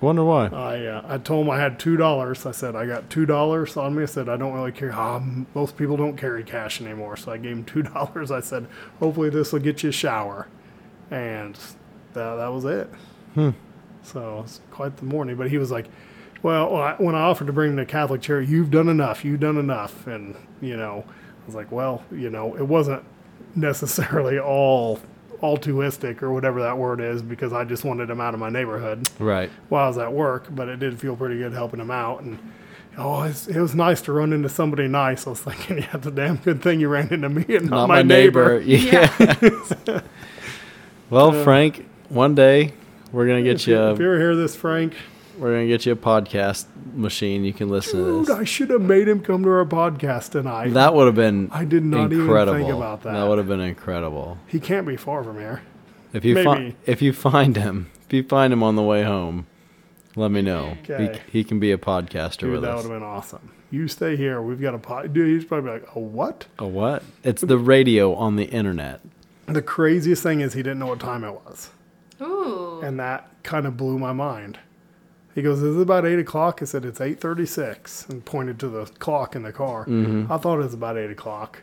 Wonder 0.00 0.24
why. 0.24 0.48
I, 0.48 0.84
uh, 0.86 1.02
I 1.08 1.18
told 1.18 1.46
him 1.46 1.50
I 1.50 1.58
had 1.58 1.78
two 1.78 1.96
dollars. 1.96 2.44
I 2.44 2.50
said 2.50 2.76
I 2.76 2.84
got 2.86 3.08
two 3.08 3.24
dollars 3.24 3.76
on 3.76 3.94
me. 3.94 4.02
I 4.02 4.06
said 4.06 4.28
I 4.28 4.36
don't 4.36 4.52
really 4.52 4.72
care. 4.72 4.92
Um, 4.92 5.46
most 5.54 5.76
people 5.78 5.96
don't 5.96 6.16
carry 6.16 6.44
cash 6.44 6.80
anymore, 6.82 7.16
so 7.16 7.32
I 7.32 7.38
gave 7.38 7.52
him 7.52 7.64
two 7.64 7.82
dollars. 7.94 8.30
I 8.30 8.40
said 8.40 8.66
hopefully 8.98 9.30
this 9.30 9.52
will 9.52 9.60
get 9.60 9.82
you 9.82 9.88
a 9.88 9.92
shower, 9.92 10.46
and 11.10 11.54
that 12.12 12.34
that 12.36 12.48
was 12.52 12.64
it. 12.66 12.90
So 14.02 14.40
it's 14.44 14.60
quite 14.70 14.96
the 14.98 15.06
morning. 15.06 15.36
But 15.36 15.48
he 15.50 15.56
was 15.56 15.70
like, 15.70 15.86
"Well, 16.42 16.70
when 16.72 16.82
I- 16.82 16.94
when 16.96 17.14
I 17.14 17.20
offered 17.22 17.46
to 17.46 17.52
bring 17.54 17.70
him 17.70 17.76
to 17.78 17.86
Catholic 17.86 18.20
charity, 18.20 18.48
you've 18.52 18.70
done 18.70 18.88
enough. 18.88 19.24
You've 19.24 19.40
done 19.40 19.56
enough." 19.56 20.06
And 20.06 20.36
you 20.60 20.76
know, 20.76 21.04
I 21.06 21.46
was 21.46 21.54
like, 21.54 21.72
"Well, 21.72 22.04
you 22.12 22.28
know, 22.28 22.54
it 22.56 22.66
wasn't 22.68 23.02
necessarily 23.54 24.38
all 24.38 24.98
altruistic 25.42 26.22
or 26.22 26.32
whatever 26.32 26.62
that 26.62 26.76
word 26.78 27.00
is 27.00 27.22
because 27.22 27.52
I 27.52 27.64
just 27.64 27.84
wanted 27.84 28.10
him 28.10 28.20
out 28.20 28.34
of 28.34 28.40
my 28.40 28.50
neighborhood." 28.50 29.08
Right. 29.18 29.50
while 29.68 29.84
I 29.84 29.88
was 29.88 29.98
at 29.98 30.12
work, 30.12 30.46
but 30.50 30.68
it 30.68 30.78
did 30.80 30.98
feel 30.98 31.16
pretty 31.16 31.38
good 31.38 31.52
helping 31.52 31.80
him 31.80 31.90
out. 31.90 32.22
And 32.22 32.38
oh, 32.98 33.22
it's, 33.22 33.46
it 33.46 33.60
was 33.60 33.74
nice 33.74 34.00
to 34.02 34.12
run 34.12 34.32
into 34.32 34.48
somebody 34.48 34.88
nice. 34.88 35.26
I 35.26 35.30
was 35.30 35.40
thinking, 35.40 35.78
yeah, 35.82 35.90
it's 35.94 36.06
a 36.06 36.10
damn 36.10 36.36
good 36.36 36.62
thing 36.62 36.80
you 36.80 36.88
ran 36.88 37.12
into 37.12 37.28
me 37.28 37.44
and 37.56 37.70
not, 37.70 37.76
Not 37.76 37.88
my, 37.88 38.02
neighbor. 38.02 38.60
Yeah. 38.64 39.10
well, 41.10 41.32
Frank, 41.44 41.86
one 42.08 42.34
day 42.34 42.72
we're 43.12 43.26
gonna 43.26 43.42
get 43.42 43.56
If 43.60 43.68
you, 43.68 43.76
if 43.90 43.98
you 43.98 44.06
ever 44.06 44.18
here, 44.18 44.36
this, 44.36 44.56
Frank, 44.56 44.94
We're 45.38 45.52
gonna 45.52 45.66
get 45.66 45.84
you 45.86 45.92
a 45.92 45.96
podcast 45.96 46.66
machine. 46.92 47.44
You 47.44 47.52
can 47.52 47.68
listen 47.68 47.98
to 48.00 48.04
dude, 48.04 48.26
this. 48.26 48.36
I 48.36 48.44
should 48.44 48.70
have 48.70 48.80
made 48.80 49.08
him 49.08 49.20
come 49.20 49.42
to 49.42 49.50
our 49.50 49.64
podcast 49.64 50.30
tonight. 50.30 50.74
That 50.74 50.94
would 50.94 51.06
have 51.06 51.14
been 51.14 51.48
I 51.50 51.64
did 51.64 51.84
not 51.84 52.12
even 52.12 52.26
think 52.26 52.70
about 52.70 53.02
that. 53.02 53.12
That 53.12 53.28
would 53.28 53.38
have 53.38 53.48
been 53.48 53.60
incredible. 53.60 54.38
he 54.46 54.60
can't 54.60 54.86
be 54.86 54.96
far 54.96 55.24
from 55.24 55.38
here. 55.38 55.62
If 56.12 56.24
you 56.24 56.42
find 56.42 56.76
if 56.86 57.02
you 57.02 57.12
find 57.12 57.56
him, 57.56 57.90
if 58.06 58.12
you 58.12 58.22
find 58.22 58.52
him 58.52 58.62
on 58.62 58.76
the 58.76 58.82
way 58.82 59.02
home, 59.02 59.46
let 60.14 60.30
me 60.30 60.42
know. 60.42 60.76
Okay. 60.82 61.20
He, 61.26 61.38
he 61.38 61.44
can 61.44 61.58
be 61.58 61.72
a 61.72 61.78
podcaster 61.78 62.12
with 62.12 62.24
us. 62.24 62.36
Dude, 62.36 62.52
with 62.52 62.62
that 62.62 62.76
would 62.76 62.82
have 62.82 62.92
been 62.92 63.02
awesome. 63.02 63.50
You 63.70 63.88
stay 63.88 64.16
here. 64.16 64.40
We've 64.40 64.60
got 64.60 64.74
a 64.74 64.78
pod. 64.78 65.12
Dude, 65.12 65.28
he's 65.28 65.44
probably 65.44 65.72
like, 65.72 65.96
a 65.96 65.98
what? 65.98 66.46
A 66.60 66.66
what? 66.66 67.02
It's 67.24 67.42
the 67.42 67.58
radio 67.58 68.14
on 68.14 68.36
the 68.36 68.44
internet. 68.44 69.00
The 69.46 69.62
craziest 69.62 70.22
thing 70.22 70.40
is 70.40 70.54
he 70.54 70.62
didn't 70.62 70.78
know 70.78 70.86
what 70.86 71.00
time 71.00 71.24
it 71.24 71.32
was. 71.32 71.70
Ooh. 72.20 72.74
Ooh. 72.74 72.80
and 72.82 72.98
that 72.98 73.28
kind 73.42 73.66
of 73.66 73.76
blew 73.76 73.98
my 73.98 74.12
mind. 74.12 74.58
He 75.34 75.42
goes, 75.42 75.62
"Is 75.62 75.76
it 75.76 75.82
about 75.82 76.06
eight 76.06 76.18
o'clock?" 76.18 76.60
I 76.62 76.64
said, 76.64 76.84
"It's 76.84 77.00
eight 77.00 77.20
thirty-six," 77.20 78.08
and 78.08 78.24
pointed 78.24 78.58
to 78.60 78.68
the 78.68 78.84
clock 78.84 79.34
in 79.34 79.42
the 79.42 79.52
car. 79.52 79.84
Mm-hmm. 79.84 80.32
I 80.32 80.36
thought 80.38 80.60
it 80.60 80.64
was 80.64 80.74
about 80.74 80.96
eight 80.96 81.10
o'clock. 81.10 81.62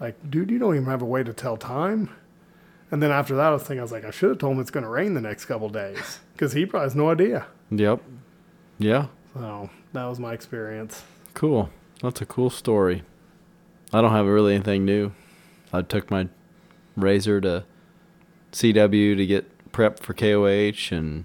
Like, 0.00 0.16
dude, 0.28 0.50
you 0.50 0.58
don't 0.58 0.74
even 0.74 0.86
have 0.86 1.02
a 1.02 1.06
way 1.06 1.22
to 1.22 1.32
tell 1.32 1.56
time. 1.56 2.10
And 2.90 3.02
then 3.02 3.10
after 3.10 3.34
that, 3.36 3.46
I 3.46 3.50
was 3.50 3.62
thinking, 3.62 3.80
I 3.80 3.82
was 3.82 3.92
like, 3.92 4.04
I 4.04 4.10
should 4.10 4.28
have 4.28 4.38
told 4.38 4.54
him 4.54 4.60
it's 4.60 4.70
going 4.70 4.84
to 4.84 4.90
rain 4.90 5.14
the 5.14 5.20
next 5.20 5.46
couple 5.46 5.68
days 5.68 6.20
because 6.32 6.52
he 6.52 6.66
probably 6.66 6.86
has 6.86 6.94
no 6.94 7.10
idea. 7.10 7.46
Yep. 7.70 8.02
Yeah. 8.78 9.06
So 9.34 9.70
that 9.92 10.04
was 10.04 10.18
my 10.18 10.32
experience. 10.32 11.02
Cool. 11.32 11.70
That's 12.02 12.20
a 12.20 12.26
cool 12.26 12.50
story. 12.50 13.02
I 13.92 14.00
don't 14.00 14.12
have 14.12 14.26
really 14.26 14.54
anything 14.54 14.84
new. 14.84 15.12
I 15.72 15.82
took 15.82 16.10
my 16.10 16.28
razor 16.96 17.40
to 17.40 17.64
CW 18.52 19.16
to 19.16 19.26
get 19.26 19.72
prepped 19.72 20.00
for 20.00 20.14
KOH 20.14 20.94
and 20.94 21.24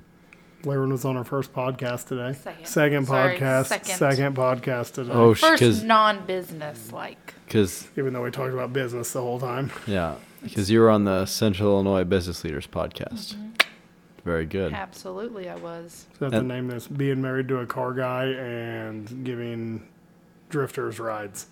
Laren 0.66 0.92
was 0.92 1.06
on 1.06 1.16
our 1.16 1.24
first 1.24 1.54
podcast 1.54 2.08
today. 2.08 2.38
Second. 2.64 3.06
Sorry, 3.08 3.38
podcast. 3.38 3.66
second. 3.68 3.96
Second 3.96 4.36
podcast 4.36 4.94
today. 4.94 5.12
oh 5.14 5.34
First 5.34 5.84
non-business 5.86 6.92
like. 6.92 7.34
because 7.46 7.88
Even 7.98 8.14
though 8.14 8.24
we 8.24 8.32
talked 8.32 8.54
about 8.54 8.74
business 8.74 9.14
the 9.14 9.22
whole 9.22 9.40
time. 9.40 9.72
yeah 9.88 10.16
because 10.42 10.72
you 10.72 10.80
were 10.80 10.90
on 10.90 11.04
the 11.04 11.26
Central 11.26 11.70
Illinois 11.72 12.04
Business 12.06 12.44
Leaders 12.46 12.66
podcast. 12.66 13.36
Mm-hmm. 13.36 13.48
Very 14.24 14.46
good. 14.46 14.74
Absolutely, 14.74 15.50
I 15.50 15.56
was. 15.56 16.06
So 16.18 16.26
I 16.26 16.26
have 16.28 16.32
to 16.32 16.38
And- 16.40 16.48
name 16.48 16.68
this 16.68 16.88
being 16.88 17.22
married 17.22 17.48
to 17.50 17.58
a 17.60 17.66
car 17.66 17.94
guy 17.94 18.26
and 18.26 19.26
giving 19.26 19.86
drifters 20.50 21.00
rides. 21.00 21.48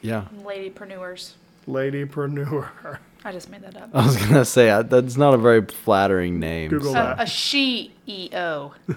Yeah. 0.00 0.26
Ladypreneurs. 0.42 1.32
Ladypreneur. 1.66 2.98
I 3.24 3.32
just 3.32 3.50
made 3.50 3.62
that 3.62 3.76
up. 3.76 3.90
I 3.92 4.04
was 4.06 4.16
gonna 4.16 4.44
say 4.44 4.70
I, 4.70 4.82
that's 4.82 5.16
not 5.16 5.34
a 5.34 5.38
very 5.38 5.64
flattering 5.64 6.38
name. 6.40 6.70
Google 6.70 6.92
so- 6.92 7.00
A, 7.00 7.02
that. 7.16 7.20
a 7.22 7.26
she 7.26 7.92
EO. 8.08 8.72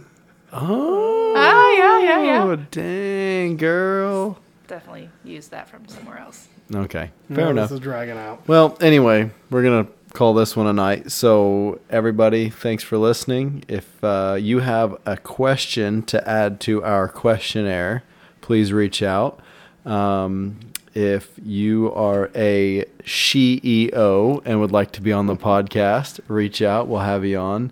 Oh. 0.53 1.33
Oh, 1.33 1.75
yeah, 1.77 1.99
yeah, 1.99 2.23
yeah. 2.25 2.43
Oh, 2.43 2.55
dang, 2.57 3.55
girl. 3.55 4.37
Definitely 4.67 5.09
use 5.23 5.47
that 5.47 5.69
from 5.69 5.87
somewhere 5.87 6.17
else. 6.17 6.49
Okay, 6.75 7.09
fair 7.29 7.45
No, 7.45 7.51
enough. 7.51 7.69
This 7.69 7.75
is 7.75 7.79
dragging 7.79 8.17
out. 8.17 8.45
Well, 8.49 8.77
anyway, 8.81 9.31
we're 9.49 9.63
gonna 9.63 9.87
call 10.13 10.33
this 10.33 10.55
one 10.57 10.67
a 10.67 10.73
night. 10.73 11.09
So, 11.11 11.79
everybody, 11.89 12.49
thanks 12.49 12.83
for 12.83 12.97
listening. 12.97 13.63
If 13.69 14.03
uh, 14.03 14.37
you 14.41 14.59
have 14.59 14.97
a 15.05 15.15
question 15.15 16.03
to 16.03 16.27
add 16.29 16.59
to 16.61 16.83
our 16.83 17.07
questionnaire, 17.07 18.03
please 18.41 18.73
reach 18.73 19.01
out. 19.01 19.39
Um, 19.85 20.59
if 20.93 21.31
you 21.41 21.91
are 21.93 22.29
a 22.35 22.85
CEO 23.03 24.41
and 24.45 24.59
would 24.59 24.71
like 24.71 24.91
to 24.93 25.01
be 25.01 25.11
on 25.11 25.27
the 25.27 25.35
podcast, 25.35 26.19
reach 26.27 26.61
out. 26.61 26.87
We'll 26.87 26.99
have 26.99 27.25
you 27.25 27.37
on. 27.37 27.71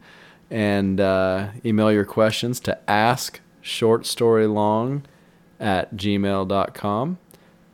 And 0.49 0.99
uh, 0.99 1.49
email 1.63 1.91
your 1.91 2.05
questions 2.05 2.59
to 2.61 2.79
ask 2.89 3.39
short 3.61 4.05
story 4.05 4.47
long 4.47 5.03
at 5.59 5.95
gmail.com 5.95 7.17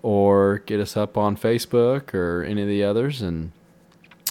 or 0.02 0.60
get 0.66 0.80
us 0.80 0.98
up 0.98 1.18
on 1.18 1.38
Facebook 1.38 2.14
or 2.14 2.44
any 2.44 2.62
of 2.62 2.68
the 2.68 2.84
others. 2.84 3.22
And 3.22 3.52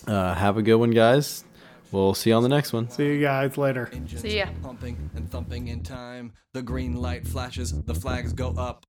uh, 0.06 0.34
have 0.34 0.56
a 0.56 0.62
good 0.62 0.76
one, 0.76 0.90
guys. 0.90 1.44
We'll 1.90 2.14
see 2.14 2.30
you 2.30 2.36
on 2.36 2.42
the 2.42 2.48
next 2.48 2.72
one. 2.72 2.90
See 2.90 3.06
you 3.06 3.20
guys 3.20 3.56
later. 3.56 3.88
Engines 3.92 4.22
See 4.22 4.38
ya. 4.38 4.46
Pumping 4.62 5.10
and 5.14 5.30
thumping 5.30 5.68
in 5.68 5.82
time. 5.82 6.32
The 6.52 6.62
green 6.62 6.96
light 6.96 7.26
flashes, 7.26 7.72
the 7.82 7.94
flags 7.94 8.32
go 8.32 8.50
up. 8.58 8.84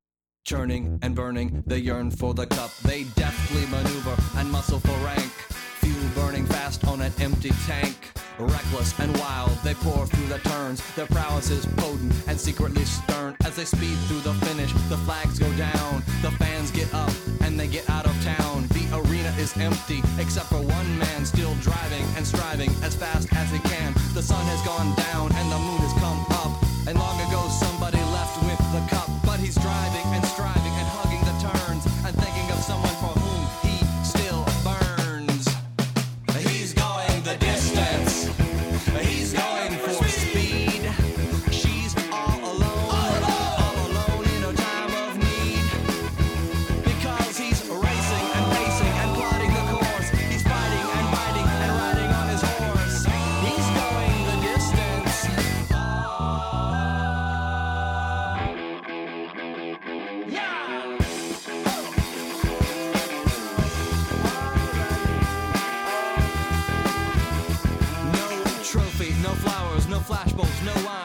Churning 0.45 0.99
and 1.01 1.15
burning, 1.15 1.63
they 1.65 1.79
yearn 1.79 2.11
for 2.11 2.35
the 2.35 2.45
cup. 2.45 2.69
They 2.83 3.05
deftly 3.15 3.65
maneuver 3.65 4.15
and 4.37 4.51
muscle 4.51 4.79
for 4.79 4.95
rank. 5.03 5.31
Fuel 5.81 6.07
burning 6.13 6.45
fast 6.45 6.85
on 6.85 7.01
an 7.01 7.11
empty 7.19 7.49
tank. 7.65 8.11
Reckless 8.37 8.93
and 8.99 9.17
wild, 9.17 9.57
they 9.63 9.73
pour 9.73 10.05
through 10.05 10.27
the 10.27 10.37
turns. 10.47 10.83
Their 10.93 11.07
prowess 11.07 11.49
is 11.49 11.65
potent 11.77 12.13
and 12.27 12.39
secretly 12.39 12.85
stern. 12.85 13.35
As 13.43 13.55
they 13.55 13.65
speed 13.65 13.97
through 14.05 14.19
the 14.19 14.35
finish, 14.45 14.71
the 14.87 14.97
flags 14.97 15.39
go 15.39 15.51
down. 15.57 16.03
The 16.21 16.29
fans 16.37 16.69
get 16.69 16.93
up 16.93 17.13
and 17.41 17.59
they 17.59 17.67
get 17.67 17.89
out 17.89 18.05
of 18.05 18.13
town. 18.23 18.67
The 18.67 18.85
arena 18.93 19.33
is 19.39 19.57
empty, 19.57 20.03
except 20.19 20.49
for 20.49 20.61
one 20.61 20.99
man 20.99 21.25
still 21.25 21.55
driving 21.55 22.05
and 22.15 22.27
striving 22.27 22.69
as 22.83 22.93
fast 22.93 23.33
as 23.33 23.49
he 23.49 23.57
can. 23.67 23.95
The 24.13 24.21
sun 24.21 24.45
has 24.45 24.61
gone 24.61 24.93
down 24.93 25.33
and 25.41 25.51
the 25.51 25.57
moon 25.57 25.81
has 25.81 25.93
come 25.93 26.23
up. 26.37 26.53
And 26.87 26.99
long 26.99 27.19
ago 27.19 27.49
somebody 27.49 28.04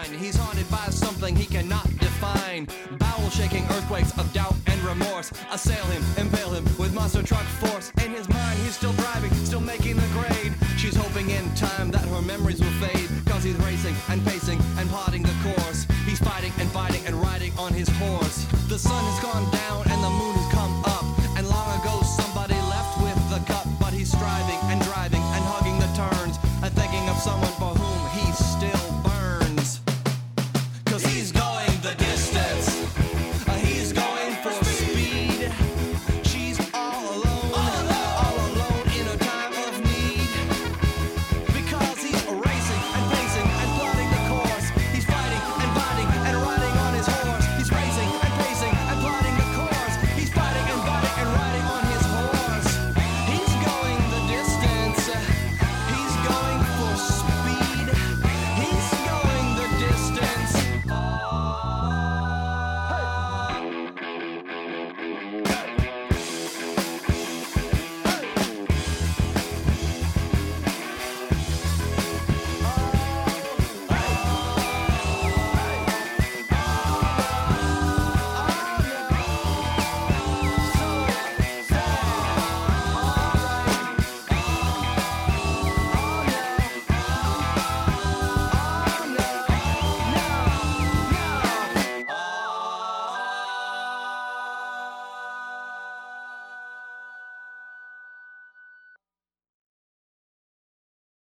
mind. 0.01 0.21
He's 0.21 0.37
haunted 0.37 0.71
by 0.71 0.87
something 0.91 1.35
he 1.37 1.47
cannot 1.47 1.85
define. 1.99 2.67
Bowel 2.99 3.31
shaking 3.31 3.65
earthquakes 3.71 4.17
of 4.19 4.33
doubt 4.33 4.55
and 4.67 4.81
remorse 4.83 5.31
assail 5.53 5.85
him, 5.87 6.03
impale 6.17 6.51
him 6.51 6.65
with 6.79 6.95
monster 6.95 7.23
truck 7.23 7.45
force. 7.63 7.93
In 8.05 8.13
his 8.13 8.29
mind, 8.29 8.59
he's 8.61 8.77
still 8.77 8.93
driving, 8.93 9.33
still 9.45 9.61
making 9.61 9.97
the 9.97 10.09
grade. 10.19 10.53
She's 10.77 10.97
hoping 10.97 11.31
in 11.31 11.45
time 11.55 11.91
that 11.91 12.05
her 12.09 12.23
memories 12.23 12.61
will 12.61 12.77
fade. 12.85 13.09
Cause 13.27 13.45
he's 13.45 13.57
racing 13.57 13.95
and 14.09 14.25
pacing 14.27 14.61
and 14.79 14.89
plotting 14.89 15.23
the 15.23 15.37
course. 15.43 15.87
He's 16.07 16.19
fighting 16.19 16.53
and 16.59 16.69
fighting 16.71 17.07
and 17.07 17.15
riding 17.17 17.53
on 17.59 17.73
his 17.73 17.89
horse. 17.99 18.47
The 18.69 18.79
sun 18.79 19.03
has 19.05 19.21
gone 19.23 19.51
down 19.51 19.70